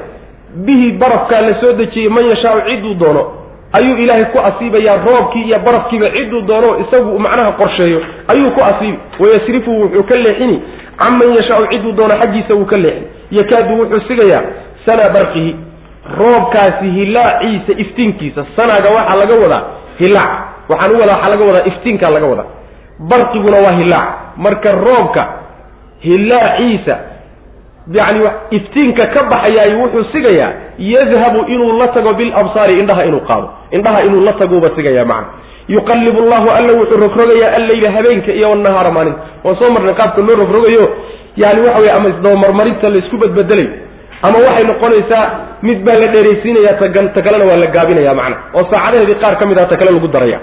bihi 0.66 0.92
barafkaa 0.92 1.40
la 1.40 1.54
soo 1.60 1.72
dejiyey 1.72 2.08
man 2.08 2.24
yashaau 2.26 2.60
ciduu 2.68 2.94
doono 2.94 3.32
ayuu 3.72 3.96
ilaahay 3.96 4.24
ku 4.24 4.38
asiibayaa 4.38 4.96
roobkii 5.06 5.42
iyo 5.42 5.58
barafkiiba 5.58 6.10
ciduu 6.10 6.40
doono 6.40 6.78
isagu 6.80 7.18
macnaha 7.18 7.52
qorsheeyo 7.52 8.00
ayuu 8.28 8.50
ku 8.50 8.60
asiibi 8.64 8.98
wayasrifu 9.18 9.70
wuxuu 9.80 10.02
ka 10.02 10.14
leexini 10.16 10.62
canman 10.98 11.34
yashaau 11.36 11.66
ciduu 11.66 11.92
doono 11.92 12.14
xaggiisa 12.20 12.54
wuu 12.54 12.64
ka 12.64 12.76
leexin 12.76 13.04
yakaadu 13.30 13.80
wuxuu 13.80 14.00
sigayaa 14.08 14.42
sana 14.86 15.08
barqihi 15.10 15.56
roobkaasi 16.18 16.90
hilaaciisa 16.90 17.72
iftiinkiisa 17.76 18.46
sanaga 18.56 18.90
waxaa 18.90 19.16
laga 19.16 19.34
wadaa 19.34 19.62
hilaac. 20.00 20.30
Waxaan 20.68 20.90
u 20.96 21.00
wadaa 21.00 21.14
waxaa 21.16 21.28
laga 21.30 21.44
wadaa 21.44 21.64
iftiinkaa 21.70 22.10
laga 22.10 22.26
wadaa. 22.26 22.48
Barqiguna 23.10 23.56
waa 23.64 23.72
hilaac. 23.80 24.08
Marka 24.36 24.72
roobka 24.72 25.22
hilaaciisa 26.00 26.96
yacni 27.92 28.20
iftiinka 28.50 29.06
ka 29.06 29.22
baxayaay 29.30 29.74
wuxuu 29.74 30.04
sigayaa 30.12 30.52
yadhabu 30.78 31.40
inuu 31.48 31.72
la 31.78 31.88
tago 31.88 32.12
bilabsaari 32.14 32.78
indhaha 32.80 33.04
inuu 33.04 33.20
qaado. 33.20 33.48
Indhaha 33.70 34.02
inuu 34.02 34.20
la 34.20 34.32
taguuba 34.32 34.70
sigaya 34.76 35.04
macna. 35.04 35.26
Yuqallibu 35.68 36.18
allahu 36.22 36.50
alla 36.50 36.72
wuxuu 36.72 36.96
rogrogayaa 36.96 37.54
alleyla 37.56 37.90
habeenka 37.90 38.32
iyo 38.32 38.50
wanahaara 38.50 38.90
maalinta 38.90 39.20
waan 39.44 39.56
soo 39.56 39.70
marnay 39.70 39.94
qaabka 39.94 40.20
loo 40.22 40.36
rogrogayo 40.36 40.84
yani 41.36 41.60
waxa 41.60 41.78
weye 41.78 41.92
ama 41.92 42.08
isdabamarmarinta 42.08 42.88
laysku 42.88 43.16
badbedelayo 43.16 43.70
ama 44.26 44.38
waxay 44.46 44.64
noqonaysaa 44.70 45.24
mid 45.62 45.78
baa 45.86 45.96
la 46.02 46.06
dheeraysiinaya 46.14 46.72
ta 46.80 47.22
kalena 47.26 47.44
waa 47.50 47.56
la 47.56 47.66
gaabinaya 47.76 48.14
macna. 48.20 48.36
Oo 48.54 48.64
saacadaheedii 48.70 49.18
qaar 49.22 49.34
ka 49.40 49.46
mid 49.46 49.58
ah 49.62 49.66
ta 49.70 49.76
kale 49.76 49.90
lagu 49.96 50.08
daraya. 50.08 50.38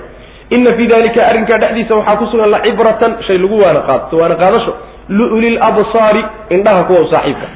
Ina 0.55 0.73
fii 0.77 0.87
dalika 0.87 1.27
arrinkaa 1.29 1.57
dhexdiisa 1.63 1.95
waxaa 1.99 2.15
ku 2.21 2.25
sugan 2.31 2.49
lacibratan 2.55 3.11
shay 3.27 3.37
lagu 3.37 3.55
waana 3.63 3.79
qaado 3.89 4.17
waana 4.21 4.35
qaadasho. 4.35 4.73
Liulil 5.09 5.57
absaari 5.69 6.21
indhaha 6.55 6.83
kuwa 6.87 6.99
u 6.99 7.07
saaxiibka. 7.13 7.47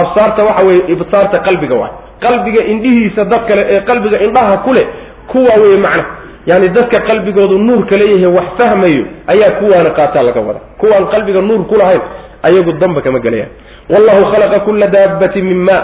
Absaarta 0.00 0.44
waxa 0.48 0.66
weeye 0.66 0.82
ibsaarta 0.94 1.38
qalbiga 1.46 1.74
waay 1.82 1.92
qalbiga 2.24 2.60
indhihiisa 2.72 3.24
dad 3.32 3.42
kale 3.48 3.62
ee 3.74 3.80
qalbiga 3.90 4.16
indhaha 4.26 4.56
ku 4.64 4.72
leh 4.72 4.86
kuwa 5.32 5.54
weye 5.62 5.76
macna. 5.86 6.04
Yani 6.50 6.68
dadka 6.76 6.98
qalbigoodu 7.08 7.58
nuurka 7.58 7.96
leeyahay 8.00 8.30
wax 8.38 8.48
fahmayo 8.58 9.04
ayaa 9.32 9.50
kuwaana 9.60 9.90
qaataa 9.98 10.22
laga 10.28 10.40
wada 10.48 10.60
kuwaan 10.80 11.06
qalbiga 11.14 11.40
nuur 11.48 11.62
ku 11.70 11.74
lahayn 11.80 12.00
ayagu 12.48 12.72
damba 12.82 13.00
kama 13.06 13.18
gelayaan 13.18 13.50
wallahu 13.92 14.22
khalaqa 14.32 14.60
kula 14.66 14.86
daabatin 14.86 15.44
min 15.44 15.58
ma. 15.68 15.78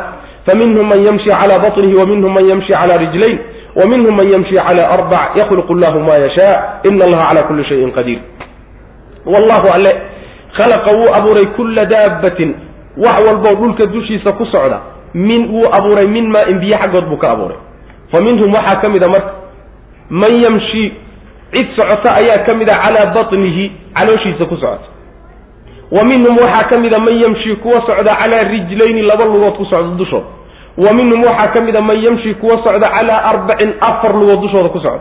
Faminhum 0.47 0.87
man 0.89 0.99
yamshi 1.07 1.31
cala 1.31 1.59
baطnihi 1.63 1.95
waminhum 1.95 2.33
man 2.35 2.45
yamshi 2.51 2.73
cala 2.73 2.97
rijlayn 2.99 3.39
waminhum 3.79 4.17
man 4.17 4.27
yamshi 4.33 4.57
cala 4.59 4.83
arbac 4.95 5.37
yakhluqu 5.39 5.75
llahu 5.75 6.01
ma 6.03 6.17
yashaa 6.19 6.83
ina 6.85 7.05
allaha 7.05 7.29
cala 7.29 7.43
kuli 7.49 7.65
shayin 7.65 7.93
qadiir 7.95 8.19
wallahu 9.27 9.67
alle 9.75 9.93
khalaqa 10.57 10.91
wuu 10.99 11.15
abuuray 11.15 11.47
kulla 11.57 11.85
daabatin 11.87 12.55
wax 12.99 13.17
walboo 13.27 13.55
dhulka 13.61 13.87
dushiisa 13.87 14.33
ku 14.33 14.45
socda. 14.47 14.81
Min 15.15 15.47
wuu 15.55 15.69
abuuray 15.73 16.07
min 16.07 16.27
maa-in 16.31 16.59
biyo 16.59 16.77
xaggood 16.83 17.07
buu 17.09 17.17
ka 17.23 17.31
abuuray. 17.39 17.57
Fa 18.11 18.21
minhum 18.21 18.53
waxaa 18.53 18.77
ka 18.83 18.89
mid 18.89 19.03
a 19.03 19.09
marka 19.09 19.33
man 20.11 20.33
yamshi 20.45 20.93
cid 21.55 21.67
socota 21.77 22.15
ayaa 22.19 22.43
ka 22.47 22.55
mid 22.55 22.69
a 22.69 22.75
calaa 22.83 23.07
batnihi 23.15 23.71
calooshiisa 23.95 24.45
ku 24.51 24.57
socota 24.59 24.91
wa 25.97 26.05
minhum 26.05 26.37
waxaa 26.43 26.65
ka 26.71 26.77
mid 26.85 26.93
a 26.95 26.99
man 26.99 27.17
yamshi 27.23 27.57
kuwa 27.63 27.81
socda 27.87 28.15
calaa 28.21 28.43
rijlayni 28.53 29.03
laba 29.03 29.25
lugood 29.25 29.55
ku 29.61 29.65
socda 29.65 29.97
dushood 30.01 30.25
wa 30.85 30.93
minhum 30.99 31.25
waxaa 31.25 31.49
ka 31.55 31.61
mid 31.61 31.77
a 31.77 31.81
man 31.83 31.99
yamshi 32.05 32.35
kuwa 32.35 32.57
socda 32.65 32.89
calaa 32.97 33.21
arbacin 33.33 33.73
afar 33.81 34.13
lugood 34.21 34.41
dushooda 34.41 34.69
ku 34.69 34.81
socda. 34.81 35.01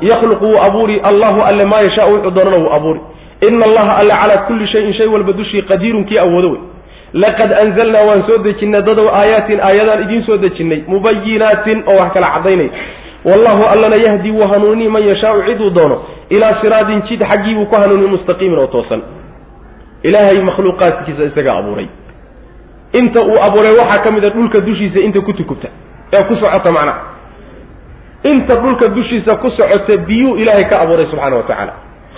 Yakhluqu 0.00 0.44
wuu 0.44 0.58
abuuri 0.62 1.00
allahu 1.00 1.42
alle 1.42 1.64
maa 1.64 1.80
yashaau 1.80 2.12
wuxuu 2.12 2.30
doonana 2.30 2.56
wuu 2.56 2.72
abuuri. 2.72 3.00
Ina 3.40 3.64
allaha 3.66 3.96
alle 3.96 4.14
calaa 4.14 4.38
kulli 4.46 4.66
shayin 4.68 4.92
shay 4.94 5.06
walba 5.06 5.32
dushii 5.32 5.62
qadiirun 5.62 6.04
kii 6.04 6.18
awoodo 6.18 6.50
wey. 6.50 6.60
Laqad 7.12 7.52
anzalnaa 7.52 8.04
waan 8.08 8.22
soo 8.26 8.38
dejinnay 8.38 8.82
dadow 8.82 9.08
aayaatin 9.08 9.60
aayadaan 9.60 10.02
idiin 10.02 10.22
soo 10.26 10.36
dejinnay 10.36 10.82
mubayinaatin 10.88 11.82
oo 11.86 11.96
wax 12.00 12.12
kala 12.14 12.26
caddaynay. 12.34 12.68
Wallahu 13.24 13.64
allana 13.72 13.96
yahdi 13.96 14.30
wuu 14.30 14.46
hanuunii 14.52 14.88
man 14.88 15.02
yashaau 15.08 15.42
ciduu 15.46 15.70
doono 15.70 16.02
ilaa 16.30 16.60
siraadin 16.60 17.02
jid 17.08 17.22
xaggii 17.30 17.54
buu 17.54 17.66
ku 17.66 17.74
hanuuniy 17.76 18.06
mustaqiimin 18.08 18.58
oo 18.58 18.66
toosan 18.66 19.02
ilaahay 20.02 20.40
makhluuqaadkiisa 20.48 21.22
isagaa 21.30 21.56
abuuray. 21.58 21.86
Inta 22.92 23.20
uu 23.22 23.38
abuuray 23.46 23.72
waxaa 23.80 24.02
ka 24.04 24.10
mid 24.10 24.24
a 24.24 24.30
dhulka 24.30 24.60
dushiisa 24.60 25.00
inta 25.00 25.20
ku 25.20 25.32
tukubta 25.32 25.68
ee 26.12 26.22
ku 26.28 26.34
socota 26.36 26.70
macnaha 26.72 27.00
inta 28.32 28.54
dhulka 28.62 28.88
dushiisa 28.88 29.34
ku 29.42 29.50
socota 29.50 29.96
biyuu 29.96 30.36
ilaahay 30.36 30.64
ka 30.70 30.80
abuuray 30.80 31.06
subxaana 31.10 31.36
wa 31.36 31.42
tacaala. 31.42 31.72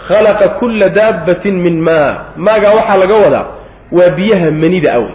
Khalaqa 0.08 0.48
kulla 0.60 0.88
daabbatin 0.88 1.54
min 1.64 1.80
maa. 1.86 2.10
Maagaa 2.36 2.72
waxaa 2.78 2.96
laga 3.02 3.14
wadaa 3.24 3.46
waa 3.92 4.08
biyaha 4.18 4.50
manida 4.62 4.90
ah 4.94 4.98
wey. 5.04 5.14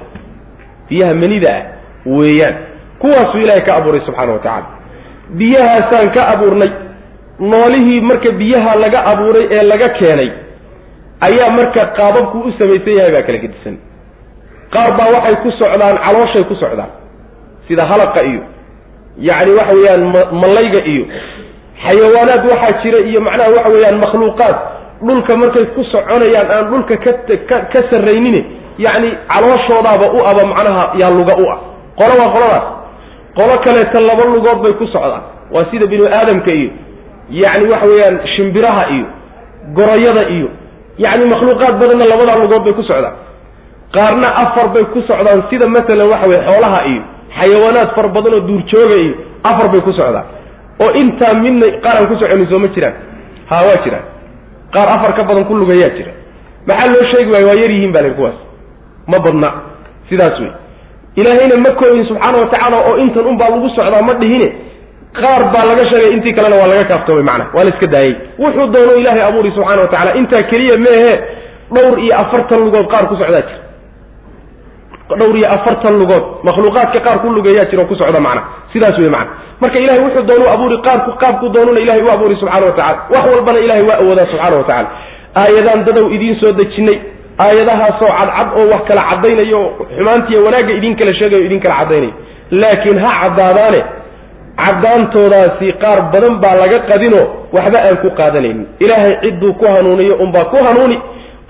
Biyaha 0.89 1.13
manida 1.13 1.49
ah 1.57 1.63
weeyaan. 2.18 2.55
Kuwaasuu 2.99 3.39
ilaahay 3.43 3.61
ka 3.68 3.76
abuuray 3.80 4.01
subxaana 4.05 4.32
wa 4.34 4.39
tacaala. 4.39 4.68
Biyahaasaan 5.39 6.09
ka 6.16 6.22
abuurnay 6.34 6.70
noolihii 7.39 8.01
marka 8.01 8.32
biyaha 8.41 8.76
laga 8.84 8.99
abuuray 9.11 9.45
ee 9.51 9.63
laga 9.72 9.89
keenay 9.89 10.30
ayaa 11.22 11.49
marka 11.57 11.86
qaababku 11.97 12.38
u 12.47 12.51
samaysan 12.59 12.93
yahay 12.99 13.11
baa 13.16 13.22
kala 13.28 13.38
gedisan. 13.43 13.76
Qaar 14.74 14.91
baa 14.97 15.09
waxay 15.16 15.36
ku 15.43 15.49
socdaan 15.59 15.97
calooshay 16.05 16.43
ku 16.49 16.55
socdaan. 16.55 16.89
Sida 17.68 17.84
halaqa 17.86 18.22
iyo 18.24 18.41
yacni 19.28 19.51
waxa 19.59 19.74
weeyaan 19.78 20.03
malayga 20.43 20.82
iyo 20.93 21.03
xayawaanaad 21.84 22.43
waxaa 22.51 22.74
jira 22.84 22.99
iyo 23.09 23.20
macnaha 23.22 23.49
waxa 23.57 23.70
weeyaan 23.76 23.97
makhluuqaad. 24.03 24.55
Dhulka 25.05 25.34
markay 25.41 25.66
ku 25.76 25.84
soconayaan 25.91 26.47
aan 26.55 26.66
dhulka 26.72 26.95
ka 27.03 27.57
ka 27.74 27.80
sarraynin 27.91 28.38
yacni 28.86 29.09
calooshoodaaba 29.32 30.05
u 30.11 30.20
aba 30.30 30.43
macnaha 30.51 30.84
yaa 31.01 31.09
luga 31.18 31.36
u 31.36 31.45
ah. 31.53 31.59
Qolo 31.99 32.13
waa 32.22 32.30
qoladaas 32.36 32.66
qolo 33.38 33.53
kaleeta 33.66 33.99
laba 33.99 34.24
lugood 34.34 34.59
bay 34.63 34.74
ku 34.80 34.86
socdaan. 34.88 35.24
Waa 35.53 35.66
sida 35.72 35.86
binu 35.88 36.05
aadamka 36.18 36.51
iyo 36.51 36.70
yacni 37.30 37.66
waxa 37.72 37.86
weeyaan 37.91 38.16
shimbiraha 38.36 38.84
iyo 38.95 39.05
goroyada 39.78 40.24
iyo 40.36 40.47
yacni 41.04 41.26
makhluuqaad 41.34 41.76
badanna 41.82 42.06
labadaa 42.12 42.38
lugood 42.43 42.64
bay 42.66 42.74
ku 42.74 42.84
socdaan 42.84 43.16
qaarna 43.96 44.28
afar 44.43 44.68
bay 44.76 44.84
ku 44.93 45.00
socdaan 45.10 45.43
sida 45.50 45.68
masalan 45.68 46.08
waxa 46.14 46.28
weye 46.32 46.41
xoolaha 46.48 46.80
iyo 46.91 47.02
xayawaanaad 47.38 47.89
fara 47.96 48.08
badan 48.16 48.34
oo 48.34 48.43
duurjooga 48.50 48.96
iyo 49.04 49.14
afar 49.50 49.68
bay 49.74 49.82
ku 49.88 49.91
socdaan 50.00 50.26
oo 50.84 50.91
intaa 51.02 51.34
midna 51.43 51.66
qaar 51.84 51.96
aan 52.00 52.08
ku 52.12 52.16
soconin 52.22 52.48
soo 52.52 52.60
ma 52.60 52.68
jiraan. 52.76 52.96
Ha 53.50 53.56
waa 53.68 53.78
jiraan. 53.86 54.06
Qaar 54.74 54.88
afar 54.96 55.12
ka 55.18 55.24
badan 55.24 55.46
ku 55.48 55.54
lugayaa 55.56 55.91
jira. 55.98 56.12
Maxaa 56.68 56.88
loo 56.93 57.04
sheegi 57.12 57.32
waayo? 57.32 57.48
Waa 57.48 57.56
yar 57.62 57.72
yihiin 57.72 57.91
baa 57.96 58.02
lahi 58.02 58.14
kuwaas. 58.18 58.38
Ma 59.08 59.18
badna. 59.26 59.50
Sidaas 60.10 60.39
wey 60.39 60.52
ilaahayna 61.16 61.56
ma 61.64 61.70
kooyin 61.80 62.06
subxaana 62.10 62.38
wa 62.43 62.48
tacaala 62.52 62.78
oo 62.89 62.96
intan 63.04 63.24
unbaa 63.32 63.50
lagu 63.54 63.70
socdaa 63.76 64.02
ma 64.08 64.14
dhihine 64.22 64.48
qaar 65.22 65.41
baa 65.53 65.66
laga 65.70 65.84
sheegay 65.91 66.11
intii 66.16 66.34
kalena 66.38 66.55
waa 66.61 66.68
laga 66.72 66.84
kaaftoomay 66.91 67.24
macna 67.30 67.45
waa 67.55 67.63
la 67.63 67.70
iska 67.74 67.88
daayey 67.95 68.13
wuxuu 68.43 68.68
doono 68.76 68.93
ilaahay 69.01 69.24
abuuri 69.30 69.51
subxaana 69.55 69.82
wa 69.82 69.88
tacala 69.93 70.11
intaa 70.22 70.43
keliya 70.51 70.78
meehe 70.86 71.13
dhowr 71.76 71.99
iyo 72.05 72.13
afartan 72.24 72.59
lugood 72.66 72.88
qaar 72.93 73.05
ku 73.11 73.16
socdaa 73.22 73.41
jira 73.47 75.18
dhowr 75.20 75.38
iyo 75.39 75.47
afartan 75.55 75.93
lugood 76.01 76.24
makhluuqaadka 76.47 76.99
qaar 77.07 77.18
ku 77.24 77.28
lugeeyaa 77.38 77.66
jira 77.72 77.82
oo 77.84 77.88
ku 77.91 77.95
socda 78.01 78.20
macna 78.28 78.41
sidaas 78.74 78.97
wey 79.03 79.09
macna 79.16 79.32
marka 79.61 79.78
ilahay 79.84 79.99
wuxuu 80.05 80.24
doonu 80.30 80.45
abuuri 80.53 80.78
qaarku 80.88 81.11
qaabku 81.24 81.45
doonuna 81.55 81.80
ilahay 81.86 82.01
u 82.01 82.09
abuuri 82.16 82.36
subxana 82.41 82.66
wa 82.66 82.72
tacala 82.80 82.99
wax 83.13 83.24
walbana 83.34 83.59
ilahay 83.66 83.84
waa 83.89 83.97
awoodaa 84.03 84.26
subxaana 84.32 84.55
wa 84.57 84.63
tacala 84.70 84.89
aayadaan 85.41 85.86
dadow 85.88 86.05
idiin 86.16 86.36
soo 86.41 86.51
dejinnay 86.59 86.97
aayadahaasoo 87.45 88.09
cadcad 88.20 88.47
oo 88.59 88.66
wax 88.74 88.82
kala 88.89 89.01
caddaynayo 89.09 89.61
xumaantiiyo 89.97 90.39
wanaagga 90.47 90.74
idin 90.80 90.95
kala 90.99 91.13
sheegayo 91.20 91.43
idin 91.47 91.59
kala 91.66 91.76
caddaynayo. 91.82 92.13
Laakiin 92.61 92.99
ha 93.03 93.09
caddaadaane 93.22 93.80
caddaantoodaasi 94.62 95.68
qaar 95.84 95.99
badan 96.14 96.36
baa 96.43 96.56
laga 96.62 96.80
qadinoo 96.89 97.26
waxba 97.56 97.80
aan 97.88 97.97
ku 98.03 98.10
qaadanaynin. 98.20 98.66
Ilaahay 98.80 99.14
cidduu 99.24 99.53
ku 99.60 99.66
hanuuniyo 99.76 100.16
unbaa 100.24 100.45
ku 100.51 100.58
hanuuni 100.68 100.97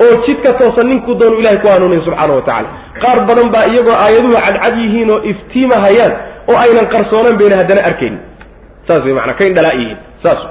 oo 0.05 0.13
jidka 0.25 0.53
toosan 0.59 0.87
ninkuu 0.89 1.13
doonu 1.19 1.39
ilahay 1.39 1.57
ku 1.63 1.67
hanuuniyo 1.73 2.01
subxaana 2.05 2.33
wa 2.33 2.41
tacala 2.41 2.67
qaar 3.03 3.19
badan 3.29 3.49
baa 3.55 3.65
iyagoo 3.71 3.93
aayaduhu 4.03 4.33
cadcad 4.45 4.77
yihiin 4.81 5.09
oo 5.15 5.19
iftiima 5.31 5.75
hayaan 5.85 6.13
oo 6.49 6.57
aynan 6.63 6.87
qarsoonaan 6.93 7.37
bayna 7.39 7.55
haddana 7.61 7.81
arkaynin. 7.89 8.19
Saas 8.87 9.03
way 9.05 9.13
maanaa 9.17 9.33
kayn 9.39 9.53
dhalaa 9.57 9.73
yihiin. 9.79 9.97
Saas. 10.23 10.41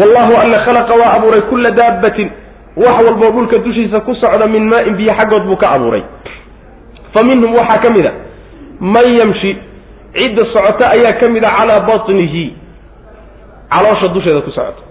Wallahu 0.00 0.32
alla 0.42 0.58
khalaqa 0.66 0.94
waa 1.00 1.12
abuuray 1.16 1.40
kulla 1.50 1.70
daabbatin. 1.70 2.28
Wax 2.76 2.96
walboo 3.06 3.30
dhulka 3.36 3.58
dushiisa 3.58 4.00
ku 4.06 4.14
socda 4.14 4.46
min 4.54 4.64
maa-in 4.70 4.94
biyo 4.98 5.12
xaggood 5.18 5.44
buu 5.48 5.56
ka 5.62 5.68
abuuray. 5.76 6.02
Fa 7.14 7.20
minhum 7.28 7.52
waxaa 7.58 7.78
ka 7.84 7.90
mid 7.96 8.06
a 8.06 8.12
man 8.80 9.06
yamshi 9.20 9.50
cidda 10.14 10.42
socota 10.52 10.90
ayaa 10.96 11.12
ka 11.20 11.28
mid 11.28 11.44
a 11.44 11.50
calaa 11.58 11.80
batnihi. 11.88 12.44
Caloosha 13.72 14.08
dusheeda 14.08 14.40
ku 14.44 14.50
socota 14.50 14.82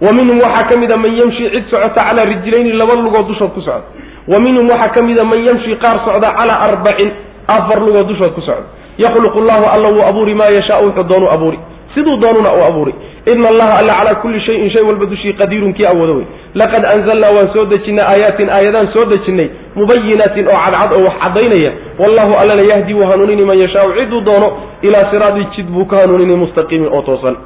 wa 0.00 0.12
minhum 0.16 0.40
waxaa 0.40 0.64
ka 0.68 0.76
mid 0.76 0.90
a 0.90 0.96
man 0.96 1.12
yamshi 1.20 1.50
cid 1.54 1.64
socota 1.70 2.00
calaa 2.08 2.24
rijlayni 2.24 2.72
laba 2.72 2.94
lugood 2.94 3.26
dushood 3.28 3.52
ku 3.54 3.60
socda 3.60 3.84
wa 4.28 4.38
minhum 4.40 4.64
waxaa 4.70 4.88
ka 4.96 5.02
mid 5.02 5.18
a 5.18 5.24
man 5.24 5.44
yamshi 5.48 5.76
qaar 5.82 6.00
socda 6.08 6.30
calaa 6.38 6.58
arbacin 6.68 7.10
afar 7.56 7.80
lugood 7.84 8.08
dushood 8.08 8.32
ku 8.34 8.40
socda 8.40 8.64
yakhluqu 8.98 9.40
llahu 9.48 9.64
alla 9.74 9.88
wuu 9.92 10.04
abuuri 10.08 10.34
maa 10.34 10.48
yashaau 10.56 10.86
wuxuu 10.88 11.04
doonu 11.04 11.28
abuuri 11.34 11.58
siduu 11.94 12.16
doonuna 12.22 12.52
uu 12.54 12.64
abuuri 12.68 12.94
ina 13.26 13.48
allaha 13.48 13.78
alla 13.80 13.92
calaa 13.98 14.14
kulli 14.22 14.40
shayin 14.46 14.70
shay 14.70 14.82
walba 14.82 15.06
dushii 15.06 15.32
qadiirun 15.40 15.72
kii 15.74 15.86
awoodo 15.86 16.14
wey 16.18 16.26
laqad 16.54 16.84
anzalnaa 16.92 17.30
waan 17.36 17.48
soo 17.54 17.64
dejinay 17.72 18.04
aayaatin 18.12 18.48
aayadaan 18.50 18.88
soo 18.94 19.04
dejinnay 19.12 19.48
mubayinaatin 19.76 20.48
oo 20.48 20.58
cadcad 20.64 20.92
oo 20.96 21.02
wax 21.06 21.14
caddaynaya. 21.22 21.70
Wallahu 21.98 22.32
allana 22.42 22.62
yahdi 22.72 22.94
wuu 22.94 23.06
hanuunini 23.10 23.44
man 23.44 23.58
yashaau 23.58 23.92
ciduu 23.98 24.20
doono 24.20 24.48
ilaa 24.82 25.10
siraadi 25.10 25.44
jid 25.56 25.66
buu 25.74 25.84
ka 25.84 25.96
hanuunini 26.02 26.36
mustaqiimin 26.42 26.88
oo 26.92 27.02
toosan. 27.02 27.36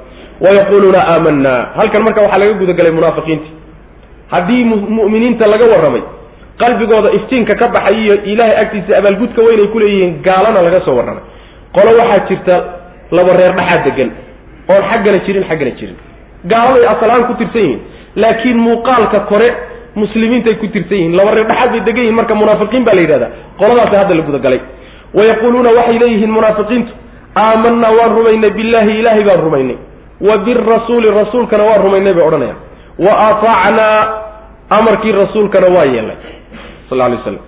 Wayaquuluuna 0.40 1.00
aamanaa 1.12 1.60
halkan 1.76 2.02
marka 2.02 2.20
waxaa 2.22 2.38
laga 2.42 2.52
gudagalay 2.60 2.92
munaafiqiinti. 2.98 3.48
Haddii 4.32 4.64
mu'miniinta 4.98 5.46
laga 5.52 5.66
warramay 5.72 6.02
qalbigooda 6.62 7.10
iftiinka 7.18 7.54
ka 7.60 7.66
baxay 7.74 7.96
iyo 8.04 8.14
ilaahay 8.32 8.56
agtiisa 8.62 8.98
abaalgudka 9.00 9.40
weynay 9.46 9.66
ku 9.72 9.78
leeyihiin 9.82 10.12
gaalana 10.26 10.62
laga 10.66 10.80
soo 10.86 10.96
warramay. 10.98 11.22
Qolo 11.76 11.90
waxaa 12.00 12.26
jirta 12.28 12.54
laba 13.16 13.32
reer 13.38 13.52
dhaxaa 13.58 13.84
degan 13.86 14.10
oon 14.72 14.82
xaggana 14.90 15.18
jirin 15.26 15.44
xaggana 15.50 15.70
jirin. 15.78 15.96
Gaaladay 16.50 16.86
asal-aan 16.92 17.24
ku 17.28 17.34
tirsan 17.40 17.62
yihiin 17.62 17.80
laakiin 18.22 18.58
muuqaalka 18.66 19.20
kore 19.30 19.48
muslimiintay 20.02 20.54
ku 20.60 20.66
tirsan 20.74 20.96
yihiin 20.98 21.16
laba 21.18 21.30
reer 21.36 21.46
dhaxaad 21.50 21.70
bay 21.72 21.80
degan 21.88 22.02
yihiin 22.04 22.16
marka 22.20 22.34
munaafiqiin 22.40 22.84
baa 22.86 22.94
la 22.98 23.00
yidhahda 23.04 23.28
qoladaasi 23.60 23.96
hadda 24.00 24.14
la 24.18 24.22
gudagalay 24.28 24.60
wayaquuluuna 25.18 25.70
waxay 25.78 25.98
leeyihiin 26.02 26.32
munaafiqiintu 26.38 26.92
aamanaa 27.44 27.92
waan 27.98 28.12
rumaynay 28.18 28.50
billahi 28.58 28.92
ilaahay 29.00 29.24
baan 29.28 29.40
rumaynay. 29.46 29.76
Wa 30.26 30.34
birasuuli 30.46 31.08
rasuulkana 31.20 31.64
waan 31.68 31.82
rumaynay 31.86 32.14
bay 32.16 32.24
odhanayaan. 32.28 32.58
Wa 33.04 33.12
aataacnaa 33.26 33.98
amarkii 34.78 35.12
rasuulkana 35.12 35.66
waa 35.76 35.84
yeelnay 35.94 36.16
sal 36.88 37.00
alay 37.00 37.18
slam 37.24 37.38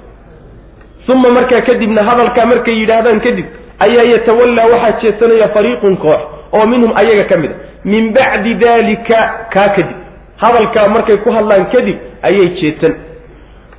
uma 1.13 1.31
markaa 1.37 1.61
kadibna 1.69 2.03
hadalkaa 2.09 2.47
markay 2.53 2.75
yidhaahdaan 2.81 3.21
kadib 3.27 3.47
ayaa 3.87 4.05
yatawallaa 4.13 4.67
waxaa 4.73 5.01
jeesanaya 5.03 5.49
fariiqun 5.55 5.97
koox 6.05 6.21
oo 6.53 6.67
minhum 6.67 6.93
ayaga 6.97 7.25
ka 7.25 7.37
mid 7.37 7.51
a. 7.51 7.55
Min 7.85 8.13
bacdi 8.13 8.55
dalika 8.55 9.21
kaa 9.55 9.69
kadib. 9.77 9.97
Hadalkaa 10.37 10.89
markay 10.89 11.17
ku 11.17 11.31
hadlaan 11.31 11.67
kadib 11.73 11.97
ayay 12.23 12.49
jeesan 12.61 12.95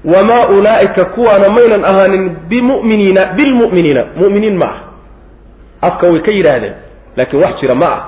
wamaa 0.05 0.47
ulaa'ika 0.47 1.05
kuwaana 1.05 1.49
maynan 1.49 1.83
ahaanin 1.85 2.25
bimu'miniina 2.49 3.25
bilmu'miniina. 3.35 4.03
Mu'miniin 4.15 4.55
ma 4.57 4.65
ah 4.65 4.77
afka 5.87 6.07
way 6.07 6.19
ka 6.21 6.31
yidhaahdeen 6.31 6.73
laakiin 7.17 7.43
wax 7.43 7.59
jira 7.61 7.75
ma 7.75 7.85
ah 7.85 8.01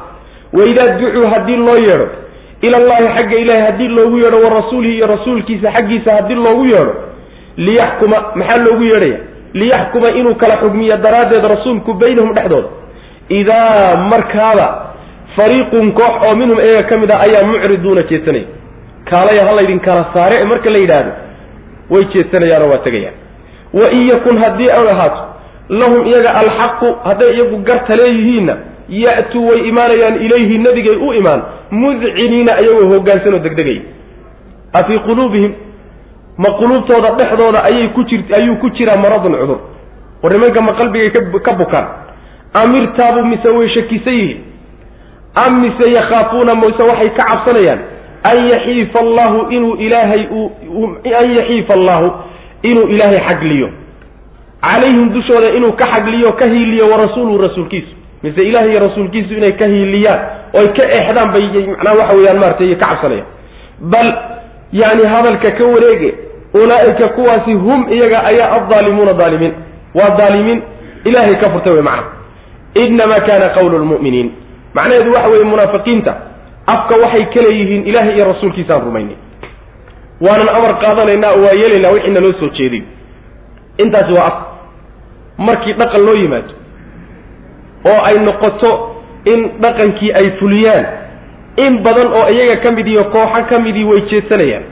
waidaa 0.54 0.88
ducuu 1.00 1.28
haddii 1.34 1.56
loo 1.58 1.76
yeedho 1.78 2.08
ila 2.62 2.78
allahi 2.78 3.08
xagga 3.18 3.38
ilaahi 3.38 3.62
haddii 3.62 3.88
loogu 3.88 4.18
yeedho 4.18 4.38
wa 4.44 4.50
rasuulihi 4.50 4.96
iyo 4.96 5.08
rasuulkiisa 5.08 5.72
xaggiisa 5.72 6.12
haddii 6.16 6.36
loogu 6.36 6.66
yeedho 6.66 6.94
liyaxkuma 7.58 8.18
maxaa 8.36 8.58
loogu 8.58 8.84
yeedhaya? 8.84 9.18
Liyaxkuma 9.54 10.10
inuu 10.10 10.36
kala 10.36 10.58
xugmiyo 10.58 10.98
daraaddeed 10.98 11.44
rasuulku 11.44 11.94
baynahum 11.94 12.34
dhexdooda 12.34 12.68
idaa 13.30 13.96
markaaba 14.12 14.68
fariiqun 15.36 15.92
koox 15.92 16.14
oo 16.28 16.36
minhum 16.36 16.60
iyaga 16.60 16.84
ka 16.90 16.98
mid 16.98 17.12
ah 17.12 17.22
ayaa 17.26 17.44
mucriduuna 17.52 18.04
jeesanaya 18.04 18.46
kaalaya 19.10 19.46
ha 19.48 19.52
laydin 19.60 19.80
kala 19.80 20.06
saare 20.14 20.44
marka 20.46 20.70
la 20.70 20.78
yidhaahdo 20.84 21.12
way 21.90 22.04
jeesanayaanoo 22.14 22.70
waa 22.74 22.78
tegayaan 22.88 23.14
wa 23.74 23.92
in 23.92 24.08
yakun 24.10 24.38
haddii 24.44 24.70
ay 24.80 24.90
ahaato 24.96 25.22
lahum 25.70 26.08
iyaga 26.08 26.34
alxaqu 26.42 26.88
hadday 27.04 27.32
iyagu 27.36 27.58
garta 27.70 27.96
leeyihiinna 27.96 28.56
ya'tuu 28.90 29.48
way 29.50 29.60
imaanayaan 29.70 30.16
ilayhi 30.26 30.58
nebigay 30.58 30.96
u 31.08 31.14
imaan 31.14 31.42
mudciniina 31.72 32.60
iyagoo 32.62 32.90
hoggaansanoo 32.94 33.40
degdegaya 33.40 33.82
afii 34.74 35.00
quluubihim 35.08 35.52
ma 36.38 36.50
quluubtooda 36.60 37.12
dhexdooda 37.20 37.64
ayay 37.70 37.88
ku 37.98 38.04
jir 38.04 38.22
ayuu 38.36 38.56
ku 38.64 38.70
jiraa 38.70 38.98
maradun 38.98 39.38
cudur 39.42 39.60
war 40.24 40.34
nimanka 40.34 40.62
ma 40.62 40.74
qalbigay 40.74 41.10
ka 41.48 41.54
bukaan 41.62 41.88
amirtaabu 42.54 43.26
mise 43.26 43.50
way 43.50 43.70
shakisan 43.70 44.14
yihiin. 44.14 44.38
Am 45.36 45.62
mise 45.62 45.92
yakhaafuuna 45.96 46.56
mise 46.56 46.84
waxay 46.84 47.10
ka 47.10 47.24
cabsanayaan 47.24 47.80
an 48.24 48.38
yaxiifa 48.52 49.00
allahu 49.00 49.52
inuu 49.56 49.76
ilaahay 49.76 50.24
an 51.22 51.32
yaxiifa 51.38 51.74
allahu 51.74 52.12
inuu 52.64 52.88
ilaahay 52.88 53.20
xagliyo. 53.28 53.70
Calayhim 54.62 55.10
dushooda 55.14 55.50
inuu 55.58 55.72
ka 55.72 55.86
xagliyo 55.86 56.32
ka 56.34 56.46
hiiliyo 56.46 56.90
warasuuluhu 56.90 57.38
rasuulkiisu. 57.38 57.96
Mise 58.24 58.44
ilahay 58.44 58.70
iyo 58.72 58.80
rasuulkiisu 58.80 59.34
inay 59.34 59.52
ka 59.52 59.66
hiiliyaan 59.66 60.20
oo 60.54 60.60
ay 60.62 60.68
ka 60.78 60.84
eexdaan 60.96 61.32
bay 61.34 61.46
macnaha 61.68 61.96
waxa 62.00 62.14
weeyaan 62.18 62.40
maratay 62.40 62.76
ka 62.76 62.86
cabsanayaan. 62.86 63.26
Bal 63.80 64.10
yani 64.72 65.04
hadalka 65.14 65.52
ka 65.52 65.64
wareege 65.66 66.14
ulaa'ika 66.54 67.08
kuwaasi 67.08 67.54
hum 67.54 67.88
iyaga 67.94 68.24
ayaa 68.24 68.52
addaalimuuna 68.58 69.14
daalimiin. 69.14 69.54
Waa 69.96 70.10
daalimiin 70.18 70.62
ilaahay 71.06 71.36
ka 71.36 71.50
furtay 71.50 71.74
wey 71.74 71.82
macna 71.82 72.04
inamaa 72.76 73.20
kana 73.20 73.50
qawlu 73.50 73.78
lmu'miniin 73.84 74.30
macnaheedu 74.74 75.14
waxa 75.14 75.30
weeye 75.30 75.44
munaafiqiinta. 75.44 76.14
Afka 76.68 76.96
waxay 77.04 77.26
ka 77.34 77.42
leeyihiin 77.42 77.88
ilaahay 77.90 78.16
iyo 78.16 78.26
rasuulkiisaan 78.26 78.82
rumaynay 78.86 79.16
waanan 80.22 80.50
amar 80.58 80.74
qaadanaynaa 80.84 81.32
oo 81.34 81.42
waa 81.46 81.54
yeelaynaa 81.62 81.92
wixii 81.96 82.14
naloo 82.14 82.34
soo 82.40 82.50
jeeday 82.58 82.82
intaasi 83.78 84.14
waa 84.14 84.26
af. 84.28 84.38
Markii 85.38 85.74
dhaqan 85.74 86.06
loo 86.06 86.16
yimaado 86.16 86.54
oo 87.92 88.02
ay 88.10 88.18
noqoto 88.20 88.72
in 89.26 89.40
dhaqankii 89.62 90.12
ay 90.14 90.30
fuliyaan 90.40 90.86
in 91.66 91.78
badan 91.84 92.08
oo 92.14 92.28
iyaga 92.30 92.56
ka 92.64 92.72
mid 92.72 92.88
iyo 92.88 93.04
kooxo 93.04 93.44
ka 93.50 93.60
midii 93.60 93.84
way 93.84 94.02
jeedsanayaan 94.12 94.64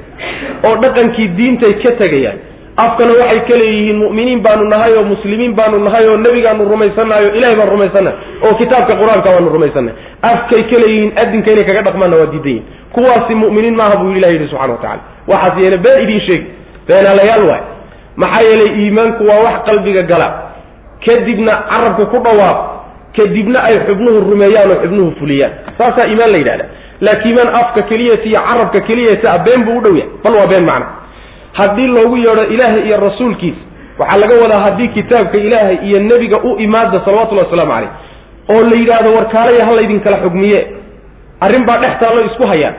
oo 0.67 0.75
dhaqankii 0.83 1.27
diintay 1.37 1.73
ka 1.83 1.91
tegayaan 1.91 2.37
afkana 2.85 3.13
waxay 3.19 3.39
ka 3.49 3.55
leeyihiin 3.61 3.97
mu'miniin 4.03 4.39
baanu 4.45 4.63
nahay 4.73 4.93
oo 4.97 5.03
muslimiin 5.03 5.53
baanu 5.59 5.77
nahay 5.87 6.05
oo 6.09 6.17
nebigaanu 6.25 6.65
rumaysannahay 6.71 7.25
oo 7.25 7.33
ilahay 7.39 7.55
baan 7.59 7.69
rumaysannahay 7.69 8.17
oo 8.45 8.53
kitaabka 8.61 8.93
qur'aanka 9.01 9.29
baanu 9.33 9.49
rumaysannahay 9.55 9.97
afkay 10.31 10.63
ka 10.71 10.77
leeyihiin 10.83 11.11
adinka 11.23 11.49
inay 11.53 11.65
kaga 11.69 11.81
dhaqmaanna 11.87 12.15
waa 12.21 12.29
diidan 12.33 12.51
yihiin 12.51 12.63
kuwaasi 12.95 13.33
mu'miniin 13.43 13.75
maaha 13.81 13.95
buu 14.01 14.11
ilahi 14.19 14.33
yidhi 14.35 14.47
subxana 14.51 14.73
wa 14.73 14.79
tacala 14.83 15.01
waxaas 15.31 15.57
yeele 15.63 15.77
been 15.85 16.03
idiin 16.03 16.21
sheegi 16.27 16.47
beenaalayaal 16.87 17.43
waay. 17.49 17.61
Maxaa 18.21 18.43
yeelay 18.49 18.71
iimaanku 18.83 19.23
waa 19.29 19.39
wax 19.45 19.57
qalbiga 19.69 20.01
gala. 20.11 20.27
Kadibna 21.05 21.53
carabka 21.69 22.05
ku 22.13 22.17
dhawaaq 22.25 22.57
kadibna 23.17 23.59
ay 23.67 23.75
xubnuhu 23.87 24.19
rumeeyaan 24.31 24.71
oo 24.71 24.77
xubnuhu 24.83 25.11
fuliyaan. 25.19 25.51
Saasaa 25.77 26.05
iimaan 26.07 26.31
la 26.31 26.37
yidhahda 26.41 26.65
laakiin 27.01 27.29
iimaan 27.37 27.55
afka 27.61 27.81
keliyata 27.89 28.23
iyo 28.29 28.39
carabka 28.47 28.79
keliyata 28.87 29.27
a 29.33 29.37
been 29.45 29.63
buu 29.65 29.77
u 29.77 29.81
dhow 29.81 29.95
yahay. 29.97 30.09
Bal 30.23 30.33
waa 30.39 30.47
been 30.47 30.65
macna 30.69 30.87
haddii 31.57 31.87
loogu 31.95 32.17
yeedho 32.25 32.43
ilaahay 32.55 32.81
iyo 32.87 32.97
rasuulkiisa 33.07 33.61
waxaa 33.99 34.17
laga 34.21 34.35
wadaa 34.43 34.59
haddii 34.65 34.87
kitaabka 34.97 35.37
ilaahay 35.37 35.77
iyo 35.87 35.99
nebiga 35.99 36.37
u 36.37 36.51
imaada 36.65 37.01
salawatullahi 37.05 37.45
wasalaamu 37.49 37.71
caleyh 37.73 37.89
oo 38.53 38.61
la 38.69 38.75
yidhaahdo 38.81 39.09
war 39.15 39.27
kaalaya 39.35 39.65
ha 39.65 39.71
laydinkala 39.77 40.17
xugmiye. 40.23 40.59
Arrin 41.45 41.65
baa 41.65 41.77
dhex 41.83 41.93
taallo 41.99 42.21
isku 42.29 42.45
hayaan 42.51 42.75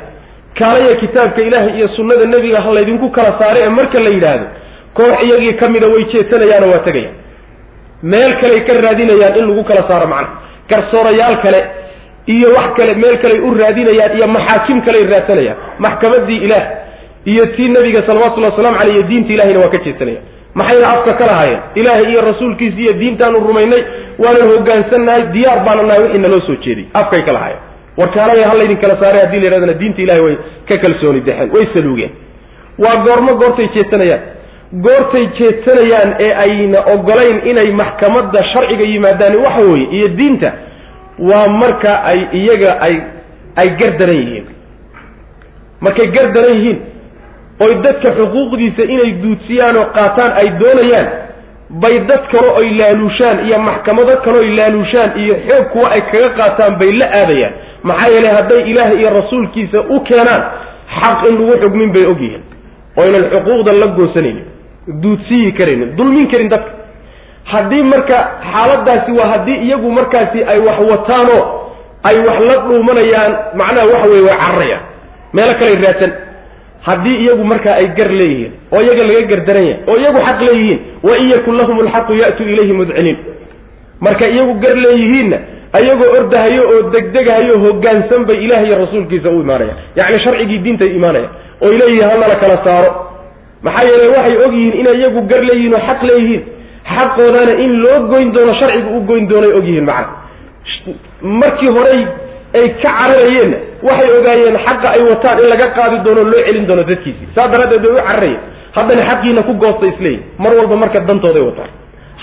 kaalaya 0.58 0.94
kitaabka 1.02 1.40
ilaahay 1.48 1.72
iyo 1.78 1.88
sunnada 1.96 2.24
nebiga 2.34 2.60
ha 2.64 2.70
laydinku 2.76 3.08
kala 3.16 3.32
saare 3.38 3.60
ee 3.64 3.68
marka 3.78 3.98
la 4.06 4.10
yidhaahdo 4.16 4.46
koox 4.98 5.22
iyagii 5.26 5.52
ka 5.60 5.68
mida 5.74 5.86
way 5.94 6.04
jeesanayaanoo 6.12 6.70
waa 6.74 6.78
tegayaan. 6.88 7.14
Meel 8.02 8.32
kaley 8.40 8.60
ka 8.66 8.72
raadinayaan 8.86 9.36
in 9.40 9.46
lagu 9.50 9.64
kala 9.70 9.82
saaro 9.90 10.06
macnaha 10.06 10.38
garsoorayaal 10.70 11.36
kale 11.44 11.60
iyo 12.34 12.48
wax 12.56 12.68
kale 12.78 12.94
meel 13.02 13.16
kaley 13.24 13.38
u 13.40 13.54
raadinayaan 13.60 14.16
iyo 14.18 14.26
maxaakim 14.36 14.78
kaley 14.86 15.02
raadsanayaan. 15.12 15.56
Maxkamadii 15.84 16.36
ilaah 16.46 16.64
iyo 17.32 17.44
tii 17.56 17.68
nabiga 17.76 18.02
salawatullahi 18.06 18.52
wasalamu 18.52 18.78
caleyh 18.78 18.94
iyo 18.96 19.02
diinta 19.10 19.32
ilahayna 19.34 19.60
waa 19.64 19.68
ka 19.74 19.78
jeesanaya. 19.86 20.20
Maxayna 20.58 20.88
afka 20.94 21.12
ka 21.20 21.26
lahaayeen? 21.30 21.60
Ilaahay 21.80 22.06
iyo 22.12 22.20
rasuulkiisa 22.28 22.80
iyo 22.84 22.92
diintaanu 23.00 23.38
rumaynay 23.48 23.82
waanan 24.22 24.48
hogaansannahay 24.52 25.22
diyaar 25.34 25.60
baana 25.66 25.82
nahay 25.88 26.02
wixii 26.04 26.18
naloo 26.24 26.40
soo 26.46 26.56
jeeday. 26.64 26.84
Afkay 27.00 27.22
ka 27.28 27.32
lahaayeen. 27.36 27.62
Warkaalaya 28.00 28.48
ha 28.48 28.54
laydin 28.60 28.76
kala 28.82 28.96
saaray 29.02 29.20
haddii 29.24 29.40
la 29.40 29.44
yidhahdana 29.46 29.72
diinta 29.80 30.00
ilahay 30.04 30.22
way 30.26 30.36
ka 30.68 30.78
kalsooni 30.84 31.20
dexeen 31.28 31.50
way 31.56 31.66
saluugeen. 31.74 32.10
Waa 32.84 32.96
goormo 33.06 33.32
goortay 33.42 33.68
jeesanayaan. 33.76 34.20
Goortay 34.86 35.24
jeedsanayaan 35.38 36.10
ee 36.26 36.32
ayna 36.44 36.80
ogolayn 36.94 37.38
inay 37.50 37.70
maxkamadda 37.82 38.44
sharciga 38.52 38.84
yimaadaan 38.92 39.36
waxa 39.44 39.60
weeye 39.70 39.86
iyo 39.96 40.08
diinta 40.18 40.52
waa 41.30 41.46
marka 41.60 41.92
ay 42.10 42.20
iyaga 42.40 42.70
ay 42.86 42.94
ay 43.60 43.68
gardaran 43.80 44.16
yihiin. 44.22 44.46
Markay 45.80 46.06
gardaran 46.16 46.54
yihiin 46.58 46.78
oy 47.64 47.74
dadka 47.84 48.08
xuquuqdiisa 48.18 48.82
inay 48.94 49.12
duudsiyaan 49.22 49.76
oo 49.76 49.86
qaataan 49.96 50.32
ay 50.40 50.48
doonayaan 50.60 51.08
bay 51.82 51.96
dad 52.08 52.22
kale 52.32 52.48
oy 52.60 52.68
laaluushaan 52.78 53.38
iyo 53.46 53.58
maxkamado 53.68 54.16
kale 54.24 54.38
oy 54.38 54.50
laaluushaan 54.58 55.10
iyo 55.22 55.34
xoog 55.46 55.64
kuwa 55.72 55.90
ay 55.94 56.00
kaga 56.12 56.28
qaataan 56.38 56.78
bay 56.80 56.92
la 57.00 57.06
aadayaan. 57.20 57.52
Maxaa 57.82 58.08
yeelay 58.14 58.32
hadday 58.38 58.60
ilaah 58.70 58.90
iyo 59.00 59.10
rasuulkiisa 59.18 59.78
u 59.94 60.00
keenaan 60.08 60.42
xaq 61.00 61.18
in 61.28 61.34
lagu 61.38 61.54
xugmin 61.62 61.90
bay 61.96 62.04
ogyihiin 62.12 62.42
oynan 63.02 63.24
xuquuqda 63.32 63.72
la 63.80 63.86
goosanaynin 63.98 64.46
duudsiyi 65.02 65.52
karaynin 65.58 65.96
dulmin 65.98 66.26
karin 66.32 66.48
dadka. 66.50 66.70
Haddii 67.52 67.82
marka 67.82 68.16
xaaladaasi 68.52 69.12
waa 69.18 69.26
haddii 69.32 69.58
iyagu 69.66 69.90
markaasi 69.98 70.44
ay 70.52 70.58
wax 70.66 70.78
wataanoo 70.90 71.42
ay 72.08 72.16
wax 72.26 72.38
la 72.48 72.56
dhuumanayaan 72.68 73.32
macnaha 73.60 73.86
waxa 73.92 74.08
weye 74.12 74.22
way 74.28 74.36
cararayaan. 74.42 74.82
Meelo 75.32 75.54
kaley 75.60 75.76
raadsan 75.84 76.12
haddii 76.86 77.16
iyagu 77.24 77.44
markaa 77.44 77.74
ay 77.80 77.86
gar 77.98 78.10
leeyihiin 78.20 78.52
oo 78.72 78.80
iyaga 78.82 79.02
laga 79.08 79.22
gardaran 79.32 79.64
yahay 79.66 79.80
oo 79.90 79.96
iyagu 80.02 80.18
xaq 80.28 80.40
leeyihiin 80.48 80.78
wa 81.02 81.16
in 81.18 81.28
yakun 81.34 81.56
lahum 81.60 81.78
alxaqu 81.84 82.12
ya'tuu 82.22 82.48
ilayhi 82.54 82.72
mudciniin 82.80 83.16
marka 84.00 84.24
iyagu 84.34 84.54
gar 84.64 84.76
leeyihiinna 84.84 85.38
ayagoo 85.78 86.10
ordahayo 86.18 86.62
oo 86.72 86.82
degdegahayo 86.94 87.54
hoggaansan 87.64 88.22
bay 88.28 88.38
ilaah 88.44 88.62
iyo 88.66 88.76
rasuulkiisa 88.82 89.28
u 89.30 89.40
imaanayaan 89.44 89.78
yacni 89.98 90.18
sharcigii 90.24 90.58
diintay 90.64 90.90
imaanayaan 90.98 91.30
oo 91.64 91.70
ileeyihin 91.76 92.08
hanala 92.10 92.36
kala 92.42 92.58
saaro. 92.64 92.90
Maxaa 93.62 93.84
yeelay 93.88 94.08
waxay 94.16 94.36
og 94.44 94.52
yihiin 94.54 94.74
inay 94.80 94.96
iyagu 95.00 95.20
gar 95.30 95.42
leeyihiin 95.48 95.74
oo 95.74 95.80
xaq 95.88 96.00
leeyihiin. 96.08 96.42
Xaqoodana 96.94 97.52
in 97.64 97.72
loo 97.82 97.98
goyn 98.10 98.32
doono 98.34 98.54
sharcigu 98.60 98.90
u 98.96 99.00
goyn 99.10 99.24
doonay 99.30 99.52
og 99.58 99.64
yihiin 99.68 99.84
macna. 99.84 100.08
Markii 101.22 101.68
horey 101.76 102.06
ay 102.54 102.66
ka 102.82 102.90
cararayeenna 102.98 103.56
waxay 103.88 104.08
ogaayeen 104.18 104.56
xaqa 104.66 104.88
ay 104.96 105.02
wataan 105.10 105.38
in 105.42 105.48
laga 105.52 105.66
qaadi 105.78 105.96
doono 106.04 106.22
loo 106.32 106.42
celin 106.46 106.66
doono 106.68 106.82
dadkiisii. 106.90 107.28
Saa 107.34 107.48
daraaddeed 107.52 107.82
bay 107.82 107.90
u 107.92 107.96
cararayeen. 108.08 108.40
Haddana 108.76 109.02
xaqiina 109.10 109.42
ku 109.48 109.52
goosta 109.62 109.86
isleeyihin 109.92 110.22
mar 110.38 110.52
walba 110.58 110.76
marka 110.82 111.00
dantooday 111.08 111.42
wataan. 111.48 111.70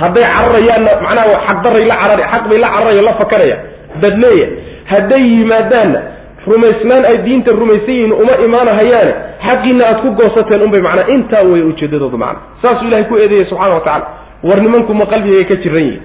Hadday 0.01 0.23
cararayaanna 0.35 0.91
macnaha 1.05 1.35
xaqdaray 1.47 1.85
la 1.91 1.95
carara 2.01 2.23
xaq 2.33 2.43
bay 2.49 2.57
la 2.63 2.69
cararaya 2.75 3.01
la 3.09 3.13
fakaraya. 3.21 3.57
Dadleeya 4.01 4.47
hadday 4.91 5.21
yimaadaanna 5.37 5.99
rumaysnaan 6.47 7.05
ay 7.09 7.17
diinta 7.25 7.51
rumaysan 7.51 7.89
yihiin 7.95 8.13
uma 8.21 8.33
imaanahayaane 8.45 9.13
xaqiina 9.47 9.83
aad 9.89 9.99
ku 10.03 10.09
goosateen 10.19 10.61
unbay 10.65 10.81
macnaa 10.87 11.07
intaa 11.15 11.41
wey 11.51 11.61
ujeedadoodu 11.69 12.17
macna 12.23 12.39
saasuu 12.61 12.87
ilahay 12.87 13.05
ku 13.09 13.15
eedeeyey 13.17 13.45
subxana 13.49 13.73
wa 13.73 13.79
tacala 13.87 14.05
war 14.47 14.59
nimanku 14.65 14.93
ma 14.99 15.05
qalbigay 15.13 15.45
ka 15.51 15.55
jiran 15.63 15.83
yihiin 15.87 16.01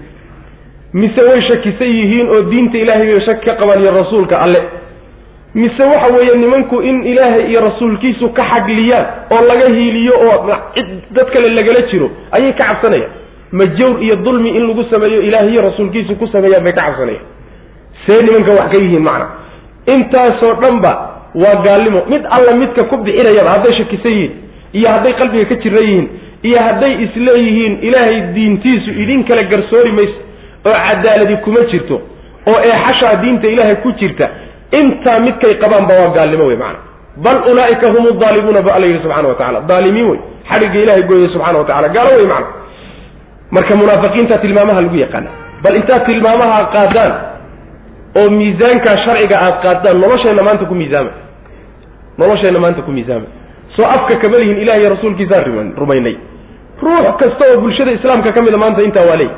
mise 0.92 1.20
way 1.22 1.42
shakisan 1.48 1.88
yihiin 1.98 2.28
oo 2.28 2.42
diinta 2.50 2.78
ilaahay 2.78 3.06
bay 3.14 3.20
shaki 3.26 3.44
ka 3.46 3.54
qabaan 3.60 3.80
iyo 3.82 3.90
rasuulka 3.94 4.38
alle. 4.40 4.62
Mise 5.54 5.82
waxa 5.82 6.06
weeye 6.14 6.36
nimanku 6.36 6.80
in 6.82 7.06
ilaahay 7.06 7.50
iyo 7.50 7.60
rasuulkiisu 7.60 8.28
ka 8.34 8.42
xagliyaan 8.50 9.06
oo 9.30 9.40
laga 9.48 9.68
hiiliyo 9.68 10.14
oo 10.14 10.56
cid 10.74 10.86
dad 11.10 11.30
kale 11.32 11.48
lagala 11.54 11.82
jiro 11.90 12.10
ayay 12.32 12.52
ka 12.52 12.64
cabsanayaan 12.64 13.10
ma 13.52 13.64
jawr 13.78 14.02
iyo 14.02 14.16
dulmi 14.16 14.50
in 14.50 14.66
lagu 14.68 14.84
sameeyo 14.90 15.22
ilaahay 15.22 15.50
iyo 15.52 15.62
rasuulkiisu 15.62 16.14
ku 16.16 16.26
sameeyaan 16.26 16.64
bay 16.64 16.72
ka 16.72 16.82
cabsanayaan 16.82 17.24
see 18.06 18.22
nimanka 18.26 18.50
wax 18.52 18.70
ka 18.70 18.76
yihiin 18.78 19.02
macna. 19.02 19.26
Intaasoo 19.86 20.54
dhan 20.60 20.80
ba 20.80 20.92
waa 21.34 21.54
gaalnimo. 21.64 22.02
Mid 22.08 22.22
alla 22.30 22.52
midka 22.56 22.84
ku 22.84 22.96
bixinayaba 22.96 23.50
hadday 23.50 23.72
shakisan 23.78 24.12
yihiin 24.12 24.32
iyo 24.72 24.88
hadday 24.88 25.12
qalbiga 25.20 25.44
ka 25.44 25.54
jiran 25.62 25.82
yihiin 25.82 26.06
iyo 26.42 26.58
hadday 26.66 26.92
isleeyihiin 27.06 27.78
ilaahay 27.88 28.20
diintiisu 28.34 28.90
idin 29.02 29.24
kala 29.24 29.42
garsoori 29.42 29.92
mayso 29.92 30.18
oo 30.66 30.74
cadaaladi 30.86 31.36
kuma 31.44 31.60
jirto 31.70 31.96
oo 32.50 32.58
eexashaa 32.70 33.14
diinta 33.22 33.46
ilaahay 33.54 33.76
ku 33.84 33.92
jirta 34.00 34.26
intaa 34.80 35.18
midkay 35.26 35.54
qabaanba 35.62 35.94
waa 36.00 36.10
gaalnimo 36.18 36.44
wey 36.50 36.56
macana 36.56 36.78
bal 37.24 37.38
ulaa'ika 37.52 37.86
hum 37.94 38.04
daalimuuna 38.22 38.62
ba 38.66 38.70
alla 38.76 38.86
yidhi 38.86 39.02
subxana 39.04 39.28
wa 39.28 39.34
tacala 39.40 39.60
daalimiin 39.70 40.08
wey 40.10 40.20
xadhigga 40.50 40.78
ilahay 40.84 41.02
gooyey 41.10 41.28
subxana 41.34 41.58
wa 41.58 41.64
tacala 41.70 41.88
gaalo 41.96 42.10
wey 42.20 42.26
macana 42.32 42.46
marka 43.56 43.74
munaafiqiinta 43.80 44.38
tilmaamaha 44.44 44.80
lagu 44.84 44.96
yaqaana 45.04 45.30
bal 45.64 45.74
intaad 45.80 46.04
tilmaamaha 46.08 46.58
qaadaan 46.76 47.12
oo 48.20 48.28
miisaanka 48.38 48.90
sharciga 49.04 49.36
aad 49.46 49.56
qaadaan 49.64 49.96
nolosheenna 50.04 50.42
maanta 50.46 50.64
ku 50.70 50.74
miisaama. 50.80 51.10
Nolosheenna 52.18 52.58
maanta 52.64 52.82
ku 52.86 52.90
miisaama. 52.96 53.26
Soo 53.76 53.84
afka 53.96 54.16
kama 54.22 54.38
lihin 54.42 54.58
ilaah 54.62 54.78
iyo 54.80 54.88
rasuulkiisaan 54.94 55.72
rumaynay. 55.82 56.16
Ruux 56.82 57.06
kasta 57.20 57.44
oo 57.52 57.60
bulshada 57.62 57.92
islaamka 57.98 58.32
ka 58.32 58.42
mida 58.42 58.56
maanta 58.62 58.82
intaa 58.82 59.04
waa 59.10 59.16
leey 59.20 59.30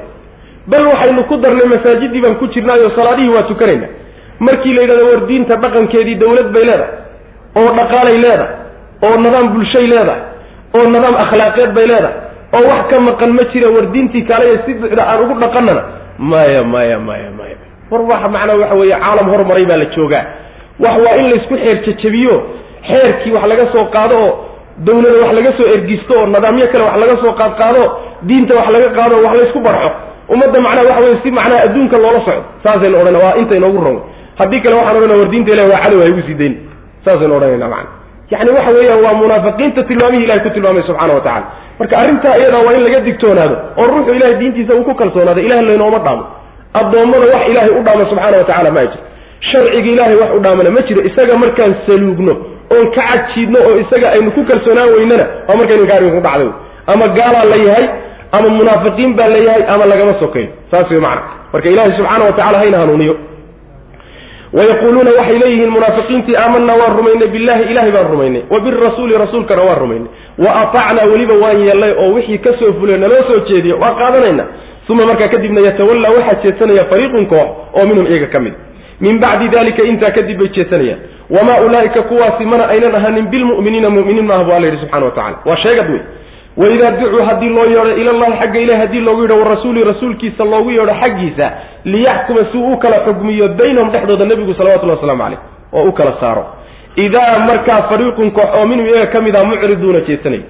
bal 0.66 0.86
waxaynu 0.86 1.24
ku 1.28 1.36
darnay 1.36 1.66
masaajidii 1.74 2.20
baan 2.24 2.34
ku 2.40 2.47
jirnaayo 2.55 2.90
salaadihii 2.97 3.28
waa 3.34 3.43
tukanayna. 3.43 3.86
Markii 4.40 4.74
la 4.74 4.82
yidhahdo 4.82 5.05
war 5.10 5.20
diinta 5.26 5.56
dhaqankeedii 5.56 6.14
dawlad 6.22 6.48
bay 6.55 6.64
leedahay 6.64 6.94
oo 7.56 7.70
dhaqaalay 7.78 8.18
leedahay 8.18 8.55
oo 9.06 9.16
nidaam 9.24 9.48
bulshay 9.55 9.86
leedahay 9.86 10.22
oo 10.74 10.84
nidaam 10.94 11.14
akhlaaqeed 11.24 11.70
bay 11.76 11.86
leedahay 11.86 12.16
oo 12.56 12.62
wax 12.70 12.82
ka 12.90 13.01
maqan 13.09 13.30
ma 13.39 13.44
jira 13.52 13.68
war 13.74 13.86
diintii 13.94 14.24
kaalaya 14.30 14.59
si 14.66 14.72
aan 14.98 15.20
ugu 15.24 15.34
dhaqanana 15.40 15.82
maya 16.18 16.62
maya 16.64 16.98
maya 16.98 17.30
maya. 17.39 17.56
War 17.90 18.02
waxa 18.10 18.28
macnaa 18.28 18.56
waxa 18.62 18.74
weeye 18.80 18.97
caalam 19.05 19.28
horumaray 19.32 19.64
baa 19.70 19.76
la 19.76 19.84
joogaa. 19.94 20.24
Wax 20.80 20.94
waa 21.05 21.16
in 21.20 21.26
laysku 21.30 21.55
xeer 21.56 21.76
jajabiyo 21.86 22.34
xeerkii 22.89 23.32
wax 23.36 23.44
laga 23.51 23.66
soo 23.72 23.84
qaado 23.94 24.16
oo 24.26 24.32
dawlada 24.86 25.18
wax 25.22 25.32
laga 25.39 25.52
soo 25.59 25.66
ergisto 25.76 26.14
oo 26.20 26.26
nidaamyo 26.26 26.66
kale 26.72 26.84
wax 26.84 26.97
laga 27.02 27.16
soo 27.22 27.32
qaadqaado 27.40 27.82
diinta 28.28 28.55
wax 28.59 28.68
laga 28.74 28.89
qaado 28.98 29.14
wax 29.24 29.34
laysku 29.40 29.60
barxo 29.66 29.90
ummadda 30.34 30.59
macnaha 30.66 30.84
waxa 30.88 31.00
weye 31.04 31.16
si 31.22 31.30
macnaha 31.38 31.60
adduunka 31.66 31.96
loola 32.04 32.20
socdo 32.26 32.42
saasaynu 32.64 32.96
odhana 33.02 33.18
waa 33.24 33.34
inta 33.40 33.54
inoogu 33.60 33.80
ron 33.86 33.98
haddii 34.40 34.60
kale 34.64 34.74
waxaan 34.80 34.96
odhana 35.00 35.14
war 35.20 35.28
ilahi 35.34 35.70
waa 35.72 35.80
cadow 35.84 36.00
ha 36.02 36.09
igu 36.12 36.22
sii 36.26 36.34
dayn. 36.40 36.54
Saasaynu 37.04 37.34
odhanayna 37.38 37.68
macana 37.68 37.90
yani 38.32 38.50
waxa 38.56 38.70
weeyaan 38.76 39.00
waa 39.04 39.14
munaafiqiinta 39.22 39.82
tilmaamihii 39.88 40.24
ilahay 40.26 40.40
ku 40.44 40.50
tilmaamay 40.56 40.82
subxana 40.88 41.14
wa 41.14 41.20
tacala 41.26 41.46
marka 41.78 41.94
arrintaa 42.02 42.36
iyadaa 42.40 42.62
waa 42.66 42.74
in 42.76 42.82
laga 42.86 43.00
digtoonaado 43.09 43.56
oo 43.80 43.84
ruuxu 43.92 44.14
ilahay 44.18 44.34
diintiisa 44.40 44.74
uu 44.74 44.84
ku 44.88 44.94
kalsoonaado 45.00 45.40
ilahay 45.46 45.64
laynooma 45.70 45.98
dhaamo. 46.06 46.24
Addoommada 46.80 47.26
wax 47.34 47.42
ilaahay 47.52 47.70
u 47.78 47.82
dhaamo 47.86 48.04
subxaana 48.10 48.36
wa 48.40 48.44
tacala 48.50 48.70
ma 48.76 48.80
jirto 48.86 48.98
sharciga 49.50 49.88
ilaahay 49.94 50.16
wax 50.22 50.30
u 50.36 50.40
dhaamana 50.44 50.70
ma 50.76 50.80
jiro 50.88 51.00
isaga 51.09 51.34
markaan 51.42 51.72
saluugno 51.86 52.32
oon 52.74 52.86
ka 52.96 53.02
cadjiidno 53.10 53.59
oo 53.68 53.74
isaga 53.84 54.06
aynu 54.14 54.30
ku 54.36 54.40
kalsoonaan 54.50 54.88
weynana 54.96 55.26
waa 55.48 55.56
markaynu 55.60 55.84
gaariga 55.90 56.12
ku 56.16 56.20
dhacday. 56.26 56.50
Ama 56.92 57.06
gaalaa 57.18 57.44
la 57.52 57.56
yahay 57.66 57.86
ama 58.32 58.48
munaafiqiin 58.48 59.12
baa 59.18 59.28
la 59.34 59.38
yahay 59.46 59.64
ama 59.74 59.84
lagama 59.92 60.14
sokayo 60.20 60.48
saas 60.70 60.90
wey 60.90 61.00
macna. 61.00 61.22
Marka 61.52 61.68
ilaahay 61.68 61.92
subxaana 61.98 62.24
wa 62.24 62.32
tacala 62.32 62.59
hayna 62.59 62.78
hanuuniyo. 62.82 63.14
Wayaquuluuna 64.52 65.10
waxay 65.18 65.38
leeyihiin 65.38 65.70
munaafiqiintii 65.70 66.36
aamanaa 66.36 66.76
waan 66.80 66.96
rumaynay 66.96 67.28
billahi 67.34 67.62
ilahay 67.72 67.90
baan 67.90 68.09
rumaynay. 68.12 68.42
Wa 68.50 68.60
birasuuli 68.60 69.18
rasuulkana 69.18 69.62
waan 69.62 69.78
rumaynay. 69.78 70.09
Wa 70.38 70.50
atacnaa 70.62 71.04
weliba 71.12 71.34
waan 71.42 71.59
yeelnay 71.66 71.92
oo 72.02 72.12
wixii 72.14 72.38
ka 72.38 72.50
soo 72.59 72.72
fulay 72.80 72.96
naloo 72.98 73.22
soo 73.28 73.38
jeediyo. 73.48 73.78
Waa 73.80 73.94
qaadanayna 74.00 74.44
uma 74.88 75.06
markaa 75.06 75.28
kadibna 75.28 75.60
yatawallaa 75.60 76.10
waxaa 76.16 76.42
jeedsanaya 76.42 76.84
fariiqun 76.84 77.26
koox 77.26 77.48
oo 77.74 77.84
minhum 77.86 78.06
iyaga 78.06 78.26
ka 78.26 78.40
mid. 78.40 78.52
Min 79.00 79.18
bacdi 79.20 79.48
dalika 79.48 79.82
intaa 79.82 80.10
kadib 80.16 80.38
bay 80.38 80.48
jeedsanayaan 80.56 80.98
wamaa 81.30 81.60
ulaa'ika 81.66 82.02
kuwaasi 82.02 82.44
mana 82.44 82.64
aynan 82.68 82.94
ahanin 82.94 83.26
bilmu'miniina 83.32 83.90
mu'miniin 83.96 84.26
maaha 84.30 84.44
bu 84.44 84.52
alla 84.56 84.66
yidhi 84.66 84.80
subxana 84.82 85.04
wa 85.06 85.10
tacala 85.16 85.36
waa 85.48 85.56
sheegad 85.56 85.88
wey 85.90 86.00
waidaa 86.57 86.91
ducuu 87.01 87.23
haddii 87.29 87.49
loo 87.57 87.65
yeedho 87.65 87.97
ilallahi 88.03 88.33
xagga 88.41 88.59
ilahi 88.65 88.81
haddii 88.81 89.01
loogu 89.01 89.20
yeedho 89.23 89.39
warasuuli 89.43 89.85
rasuulkiisa 89.85 90.45
loogu 90.45 90.70
yeedho 90.70 90.95
xaggiisa 91.03 91.47
liyaxkuma 91.85 92.41
si 92.53 92.59
uu 92.59 92.73
u 92.73 92.77
kala 92.79 92.97
xugmiyo 93.07 93.49
baynahum 93.49 93.91
dhexdooda 93.91 94.24
nebigu 94.24 94.55
salawatullahi 94.55 94.99
waslamu 95.01 95.23
caleyh 95.23 95.39
oo 95.73 95.85
u 95.89 95.93
kala 95.93 96.12
saaro 96.20 96.45
idaa 96.97 97.39
markaa 97.49 97.83
fariiqun 97.91 98.31
koox 98.31 98.49
oo 98.59 98.66
minhum 98.66 98.87
iyaga 98.87 99.07
ka 99.07 99.20
mid 99.20 99.37
a 99.37 99.43
mucriduuna 99.51 100.01
jeesanay 100.09 100.41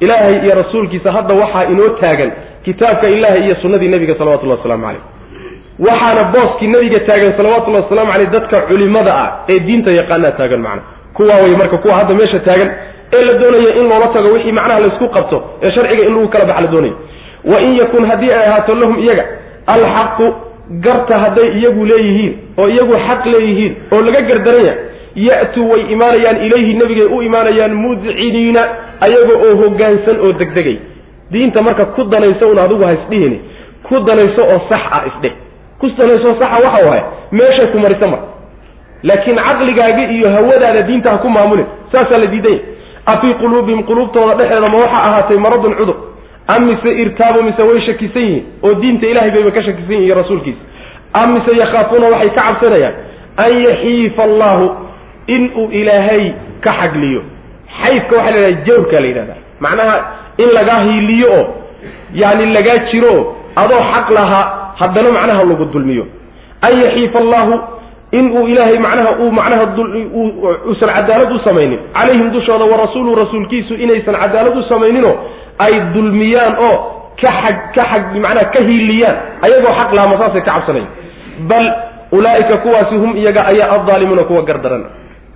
ilaahay 0.00 0.36
iyo 0.44 0.54
rasuulkiisa 0.62 1.12
hadda 1.12 1.34
waxaa 1.34 1.64
inoo 1.72 1.88
taagan 1.88 2.30
kitaabka 2.64 3.08
ilaahay 3.08 3.42
iyo 3.46 3.54
sunnadii 3.62 3.88
nebiga 3.88 4.14
salawatullahi 4.18 4.58
waslamu 4.60 4.84
caleyh 4.86 5.02
waxaana 5.86 6.22
booskii 6.34 6.66
nebiga 6.74 7.00
taagan 7.00 7.32
salawatullahi 7.36 7.82
waslamu 7.84 8.12
caleyh 8.12 8.30
dadka 8.30 8.60
culimada 8.68 9.12
ah 9.24 9.28
ee 9.48 9.58
diinta 9.66 9.90
yaqaanaa 10.00 10.30
taagan 10.40 10.60
macna 10.66 10.82
kuwaa 11.16 11.38
way 11.42 11.56
marka 11.60 11.76
kuwa 11.78 11.94
hadda 11.94 12.14
meesha 12.14 12.38
taagan 12.48 12.70
ee 13.18 13.24
la 13.28 13.34
doonaya 13.42 13.70
in 13.80 13.88
loola 13.92 14.08
tago 14.16 14.28
wixii 14.34 14.52
macnaha 14.58 14.80
laysku 14.84 15.08
qabto 15.16 15.38
ee 15.62 15.70
sharciga 15.76 16.02
in 16.08 16.14
lagu 16.16 16.28
kala 16.34 16.44
bax 16.50 16.60
la 16.60 16.66
doonayo 16.74 16.94
in 17.66 17.72
yakun 17.80 18.06
haddii 18.10 18.30
ay 18.38 18.46
ahaato 18.48 18.74
lahum 18.74 18.98
iyaga 19.04 19.24
alxaqu 19.74 20.26
garta 20.86 21.18
hadday 21.24 21.48
iyagu 21.58 21.84
leeyihiin 21.90 22.32
oo 22.58 22.68
iyagu 22.74 22.94
xaq 23.08 23.26
leeyihiin 23.34 23.72
oo 23.92 24.00
laga 24.06 24.20
gardaranya 24.30 24.74
ya'tuu 25.26 25.70
way 25.72 25.82
imaanayaan 25.94 26.36
ilayhi 26.46 26.74
nebigay 26.80 27.04
u 27.16 27.22
imaanayaan 27.28 27.74
mudciniina 27.84 28.62
ayaga 29.06 29.34
oo 29.46 29.52
hoggaansan 29.62 30.16
oo 30.26 30.32
degdegay. 30.32 30.76
Diinta 31.32 31.62
marka 31.62 31.84
ku 31.96 32.04
danayso 32.04 32.48
un 32.52 32.58
adigu 32.58 32.84
haisdhihini 32.84 33.38
ku 33.88 34.00
danayso 34.08 34.42
oo 34.52 34.60
sax 34.68 34.80
ah 34.96 35.02
isdheh 35.10 35.32
ku 35.80 35.86
danayso 35.98 36.34
saxa 36.40 36.58
waxa 36.64 36.80
wahay 36.86 37.02
meeshay 37.32 37.66
ku 37.72 37.78
marisa 37.84 38.06
mar 38.12 38.20
laakiin 39.02 39.36
caqligaaga 39.46 40.02
iyo 40.16 40.28
hawadaada 40.36 40.82
diinta 40.88 41.10
ha 41.10 41.18
ku 41.24 41.28
maamulin 41.36 41.66
saasaa 41.92 42.18
la 42.18 42.26
diidanya 42.26 42.58
afii 43.12 43.34
quluubihim 43.42 43.82
quluubtooda 43.88 44.34
dhexeeda 44.40 44.68
ma 44.74 44.78
waxaa 44.84 45.02
ahaatay 45.08 45.36
maradun 45.46 45.74
cudur 45.80 45.96
am 46.54 46.62
mise 46.68 46.90
irtaabo 47.02 47.42
mise 47.48 47.62
way 47.68 47.80
shakisan 47.88 48.22
yihiin 48.22 48.44
oo 48.62 48.74
diinta 48.82 49.06
ilahay 49.12 49.30
bayba 49.36 49.50
ka 49.56 49.62
shakisan 49.68 49.90
yihiin 49.92 50.06
iyo 50.08 50.14
rasuulkiisa 50.14 50.62
am 51.20 51.28
mise 51.34 51.52
yakhaafuuna 51.62 52.06
waxay 52.14 52.30
ka 52.36 52.42
cabsanayaan 52.48 52.94
an 53.44 53.52
yaxiifa 53.66 54.22
allahu 54.28 54.66
inuu 55.36 55.66
ilaahay 55.80 56.24
ka 56.64 56.72
xagliyo 56.80 57.22
xayfka 57.82 58.14
waxaa 58.16 58.30
la 58.30 58.38
yidhahda 58.48 58.64
jawrkaa 58.68 59.00
la 59.00 59.06
yidhahda 59.10 59.34
macnaha 59.64 59.94
in 60.42 60.48
lagaa 60.58 60.80
hiiliyo 60.88 61.28
oo 61.38 61.44
yani 62.22 62.46
lagaa 62.56 62.78
jiro 62.90 63.12
oo 63.18 63.24
adoo 63.62 63.82
xaq 63.94 64.10
lahaa 64.18 64.44
haddana 64.80 65.10
macnaha 65.16 65.44
lagu 65.50 65.64
dulmiyo 65.74 66.04
an 66.66 66.72
yaxiifa 66.84 67.18
allahu 67.24 67.54
in 68.18 68.26
uu 68.38 68.46
ilaahay 68.52 68.78
macnaha 68.86 69.10
uu 69.22 69.30
macnaha 69.38 69.64
uusan 70.68 70.88
cadaalad 70.96 71.32
u 71.32 71.38
samaynin. 71.46 71.78
Calayhim 71.94 72.30
dushooda 72.34 72.64
wa 72.72 72.76
rasuulu 72.84 73.14
rasuulkiisu 73.22 73.74
inaysan 73.84 74.14
cadaalad 74.22 74.56
u 74.56 74.62
samayninoo 74.72 75.14
ay 75.64 75.74
dulmiyaan 75.94 76.54
oo 76.66 76.76
ka 77.20 77.30
xag 77.42 77.56
ka 77.74 77.82
xag 77.90 78.02
macnaha 78.24 78.44
ka 78.54 78.60
hiiliyaan 78.68 79.16
ayagoo 79.46 79.72
xaq 79.80 79.90
lahama 79.96 80.16
saasay 80.20 80.42
ka 80.46 80.50
cabsanayan 80.52 80.88
bal 81.50 81.66
ulaa'ika 82.16 82.56
kuwaasi 82.64 82.94
hum 83.02 83.16
iyaga 83.16 83.42
ayaa 83.52 83.70
addaalimuuna 83.76 84.24
kuwa 84.24 84.42
gardaran. 84.42 84.84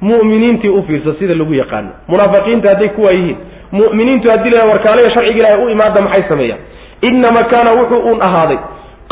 Mu'miniintii 0.01 0.69
u 0.71 0.83
fiirsa 0.87 1.15
sida 1.19 1.35
lagu 1.35 1.55
yaqaano. 1.55 1.91
Munaafiqiinta 2.09 2.69
hadday 2.69 2.89
kuwaa 2.89 3.11
yihiin. 3.17 3.37
Mu'miniintu 3.73 4.31
haddii 4.31 4.51
la 4.51 4.65
warkaalaya 4.71 5.11
sharciga 5.15 5.39
ilahay 5.41 5.65
u 5.65 5.69
imaada 5.75 6.01
maxay 6.01 6.23
sameeyaan? 6.29 6.61
Inama 7.03 7.43
kaana 7.51 7.71
wuxuu 7.79 7.99
uun 8.11 8.23
ahaaday. 8.23 8.59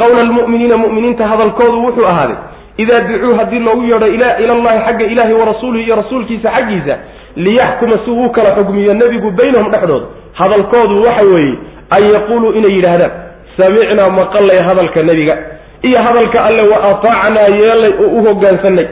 Qawla 0.01 0.20
almu'miniina 0.26 0.76
mu'miniinta 0.84 1.24
hadalkoodu 1.32 1.78
wuxuu 1.86 2.06
ahaaday 2.12 2.36
idaa 2.76 3.00
ducuu 3.00 3.34
haddii 3.36 3.58
loogu 3.58 3.82
yeedho 3.82 4.06
ilallahi 4.06 4.78
xagga 4.86 5.04
ilaahi 5.06 5.32
wa 5.32 5.44
rasuulihi 5.44 5.84
iyo 5.84 5.96
rasuulkiisa 5.96 6.50
xaggiisa 6.50 6.96
liyaxkuma 7.36 7.98
si 8.04 8.10
uu 8.10 8.30
kala 8.30 8.50
xugmiyo 8.56 8.94
nebigu 8.94 9.30
baynahum 9.30 9.70
dhexdooda 9.72 10.06
hadalkoodu 10.32 11.02
waxa 11.04 11.22
weeye 11.22 11.54
an 11.90 12.04
yaquuluu 12.14 12.52
inay 12.52 12.70
yidhaahdaan 12.76 13.10
samicnaa 13.56 14.08
maqallay 14.10 14.58
hadalka 14.68 15.02
nebiga 15.02 15.36
iyo 15.82 15.98
hadalka 16.06 16.44
alle 16.44 16.62
wa 16.62 16.78
ataacnaa 16.90 17.48
yeelay 17.58 17.92
oo 18.04 18.08
u 18.18 18.24
hoggaansanay 18.26 18.86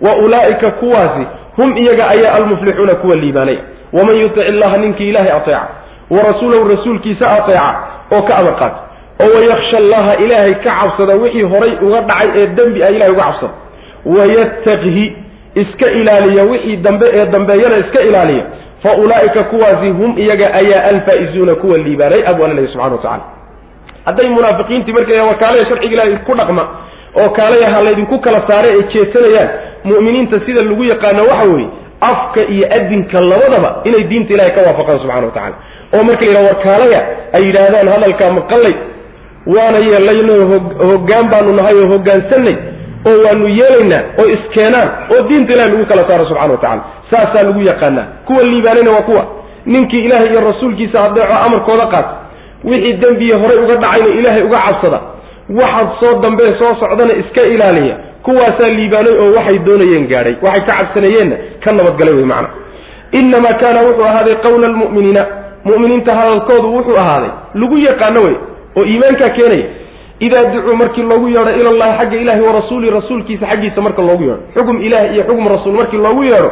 wa 0.00 0.16
ulaa'ika 0.16 0.70
kuwaasi 0.70 1.24
hum 1.56 1.76
iyaga 1.76 2.08
ayaa 2.08 2.34
almuflixuuna 2.34 2.94
kuwa 2.94 3.16
liibaanaya 3.16 3.58
waman 3.92 4.16
yutic 4.16 4.48
illaha 4.48 4.76
ninkii 4.76 5.08
ilaahay 5.08 5.32
ateeca 5.32 5.60
wa 6.10 6.22
rasuulahu 6.22 6.68
rasuulkiisa 6.68 7.32
ateeca 7.32 7.74
oo 8.12 8.22
ka 8.22 8.36
amar 8.36 8.56
qaata 8.56 8.76
oo 9.24 9.28
wayaksha 9.36 9.76
allaha 9.82 10.12
ilaahay 10.24 10.54
ka 10.54 10.70
cabsada 10.80 11.14
wixii 11.22 11.42
horay 11.52 11.72
uga 11.86 12.00
dhacay 12.10 12.30
ee 12.42 12.46
dembi 12.58 12.82
ah 12.84 12.90
ilahay 12.96 13.12
uga 13.12 13.22
cabsada 13.28 13.52
wayattaqhi 14.16 15.06
iska 15.62 15.90
ilaaliya 16.00 16.42
wixii 16.44 16.76
dambe 16.76 17.06
ee 17.14 17.26
dambeeyana 17.26 17.76
iska 17.78 18.00
ilaaliya. 18.00 18.44
Fa 18.82 18.92
ulaa'ika 18.96 19.42
kuwaasi 19.44 19.88
hum 19.90 20.18
iyaga 20.18 20.54
ayaa 20.54 20.84
alfaa'izuuna 20.84 21.54
kuwa 21.54 21.78
liibaanay 21.78 22.22
abu 22.26 22.44
alla 22.44 22.62
subxana 22.62 22.82
wa 22.84 22.90
tacala 22.98 23.22
hadday 24.04 24.28
munaafiqiintii 24.28 24.92
markay 24.92 25.20
wakaalaya 25.20 25.66
sharciga 25.66 25.92
ilahay 25.94 26.16
ku 26.26 26.34
dhaqma 26.34 26.64
oo 27.20 27.28
kaalaya 27.30 27.82
laydinku 27.82 28.18
kala 28.18 28.40
saare 28.48 28.68
ay 28.72 28.82
jeesanayaan 28.92 29.48
mu'miniinta 29.84 30.40
sida 30.46 30.62
lagu 30.62 30.84
yaqaano 30.84 31.22
waxa 31.30 31.44
weeye 31.52 31.68
afka 32.00 32.40
iyo 32.54 32.66
adinka 32.76 33.20
labadaba 33.20 33.70
inay 33.84 34.02
diinta 34.10 34.32
ilahay 34.34 34.50
ka 34.56 34.60
waafaqaan 34.66 34.98
subxana 35.02 35.26
wa 35.26 35.32
tacala 35.32 35.54
oo 35.94 36.02
marka 36.08 36.24
la 36.24 36.30
yidhaha 36.30 36.46
warkaalaya 36.48 37.00
ay 37.32 37.42
yidhaahdaan 37.46 37.88
hadalkaa 37.94 38.30
maqallay 38.38 38.74
waana 39.46 39.78
yeelayno 39.78 40.34
hoggaan 40.90 41.28
baanu 41.30 41.52
nahay 41.52 41.74
oo 41.82 41.86
hoggaansanay 41.92 42.56
oo 43.06 43.16
waanu 43.24 43.48
yeelaynaa 43.48 44.02
oo 44.18 44.26
iskeenaan 44.36 44.88
oo 45.12 45.22
diinta 45.28 45.52
ilahay 45.52 45.72
lagu 45.72 45.86
kala 45.86 46.04
saaro 46.08 46.24
subxana 46.26 46.52
wa 46.52 46.58
tacala 46.58 46.82
saasaa 47.10 47.46
lagu 47.46 47.60
yaqaanaa. 47.62 48.06
Kuwa 48.26 48.42
liibaanayna 48.42 48.90
waa 48.90 49.02
kuwa. 49.02 49.24
Ninkii 49.66 50.04
ilaahay 50.04 50.28
iyo 50.30 50.40
rasuulkiisa 50.40 51.04
adeeco 51.04 51.32
amarkooda 51.46 51.86
qaata 51.86 52.10
wixii 52.64 52.92
dembiya 52.92 53.36
horay 53.36 53.58
uga 53.58 53.74
dhacayna 53.76 54.06
ilaahay 54.20 54.42
uga 54.42 54.58
cabsada 54.66 55.00
waxaad 55.60 55.88
soo 56.00 56.20
dambee 56.22 56.54
soo 56.58 56.74
socdana 56.80 57.12
iska 57.14 57.42
ilaaliya. 57.42 57.96
Kuwaasaa 58.22 58.68
liibaanay 58.68 59.12
oo 59.18 59.32
waxay 59.36 59.58
doonayeen 59.58 60.06
gaadhay 60.08 60.34
waxay 60.42 60.60
ka 60.66 60.72
cabsanayeenna 60.78 61.36
ka 61.64 61.72
nabadgalay 61.72 62.14
wey 62.14 62.24
macna. 62.24 62.48
Innamaa 63.12 63.52
kaana 63.60 63.80
wuxuu 63.82 64.04
ahaaday 64.04 64.34
qawla 64.34 64.66
almu'miniina. 64.66 65.26
Mu'miniinta 65.64 66.14
hadalkoodu 66.14 66.68
wuxuu 66.76 66.96
ahaaday 67.02 67.30
lagu 67.54 67.78
yaqaano 67.78 68.20
wey 68.26 68.34
oo 68.76 68.84
iimaankaa 68.84 69.28
keenaya 69.36 69.64
idaa 70.20 70.44
ducuu 70.44 70.76
markii 70.76 71.02
loogu 71.02 71.28
yeedho 71.28 71.50
ila 71.60 71.70
llahi 71.72 71.98
xagga 71.98 72.16
ilahi 72.16 72.40
wa 72.40 72.52
rasuuli 72.52 72.90
rasuulkiisa 72.90 73.46
xaggiisa 73.46 73.80
marka 73.80 74.02
loogu 74.02 74.22
yeedho. 74.22 74.42
Xugum 74.54 74.82
ilaah 74.82 75.14
iyo 75.14 75.24
xugum 75.24 75.48
rasuul 75.48 75.74
markii 75.74 75.98
loogu 75.98 76.22
yeedho 76.24 76.50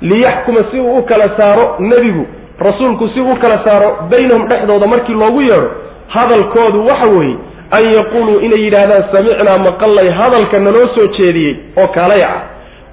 liyaxkuma 0.00 0.60
si 0.70 0.80
uu 0.80 0.98
u 0.98 1.02
kala 1.02 1.28
saaro 1.36 1.76
nebigu 1.78 2.26
rasuulku 2.58 3.08
si 3.08 3.20
uu 3.20 3.36
kala 3.36 3.58
saaro 3.64 3.96
baynahum 4.10 4.48
dhexdooda 4.48 4.86
markii 4.86 5.14
loogu 5.14 5.42
yeedho 5.42 5.70
hadalkoodu 6.08 6.86
waxa 6.86 7.06
weeye 7.06 7.36
an 7.70 7.84
yaquuluu 7.96 8.40
inay 8.40 8.60
yidhaahdaan 8.64 9.04
samicnaa 9.12 9.58
maqallay 9.58 10.08
hadalka 10.10 10.58
naloo 10.58 10.86
soo 10.94 11.06
jeediyey 11.06 11.56
oo 11.76 11.86
kaalay 11.88 12.22
ah. 12.24 12.40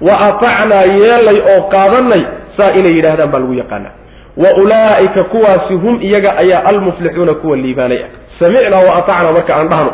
Wa 0.00 0.20
atacnaa 0.26 0.82
yeelay 0.84 1.38
oo 1.52 1.62
qaadanay 1.74 2.22
saa 2.56 2.70
inay 2.70 2.92
yidhaahdaan 2.96 3.30
baa 3.30 3.38
lagu 3.38 3.54
yaqaanaa. 3.54 3.90
Wa 4.36 4.50
ulaa'ika 4.62 5.24
kuwaasi 5.24 5.74
hum 5.74 5.98
iyaga 6.02 6.36
ayaa 6.36 6.64
almuflixuuna 6.64 7.34
kuwa 7.34 7.56
liibaanay 7.56 7.98
ah 7.98 8.10
samicnaa 8.38 8.82
wa 8.88 8.94
atacnaa 9.00 9.32
marka 9.32 9.52
aan 9.56 9.68
dhahno. 9.72 9.92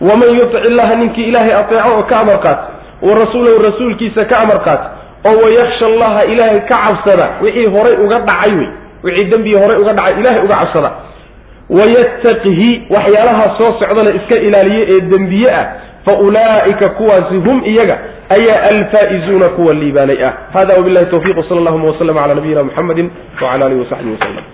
Waman 0.00 0.28
yutic 0.38 0.64
illaha 0.70 0.94
ninkii 1.00 1.24
ilaahay 1.30 1.54
ateeco 1.60 1.88
oo 1.96 2.02
ka 2.10 2.16
amar 2.20 2.38
qaata 2.40 2.62
wa 3.02 3.14
rasuulahu 3.20 3.62
rasuulkiisa 3.68 4.24
ka 4.30 4.36
amar 4.44 4.58
qaata 4.66 4.86
oo 5.28 5.36
wayaksha 5.44 5.86
allaha 5.86 6.24
ilaahay 6.24 6.60
ka 6.60 6.76
cabsada 6.84 7.26
wixii 7.42 7.66
horay 7.74 7.94
uga 8.04 8.18
dhacay 8.28 8.52
wey 8.58 8.68
wixii 9.04 9.24
dembii 9.32 9.54
horay 9.62 9.76
uga 9.82 9.92
dhacay 9.98 10.20
ilaahay 10.20 10.42
uga 10.46 10.54
cabsada. 10.62 10.90
Wayattaqihi 11.78 12.70
waxyaalaha 12.90 13.44
soo 13.58 13.72
socdana 13.80 14.10
iska 14.18 14.36
ilaaliye 14.46 14.82
ee 14.88 15.00
dembiye 15.00 15.50
ah 15.60 15.66
fa 16.04 16.12
ulaa'ika 16.26 16.88
kuwaasi 16.88 17.36
hum 17.46 17.62
iyaga 17.64 17.96
ayaa 18.36 18.62
alfaa'izuuna 18.70 19.48
kuwa 19.48 19.74
liibaanay 19.74 20.24
ah. 20.24 20.32
Hada 20.52 20.74
wabillahi 20.74 21.06
tawfiq 21.06 21.36
wsala 21.38 21.60
allahuma 21.60 21.86
waslama 21.90 22.20
cala 22.20 22.34
nabiyina 22.34 22.62
muxamedi 22.62 23.10
wcala 23.36 23.66
alihi 23.66 23.80
wasaxbihi 23.80 24.12
waslem 24.16 24.44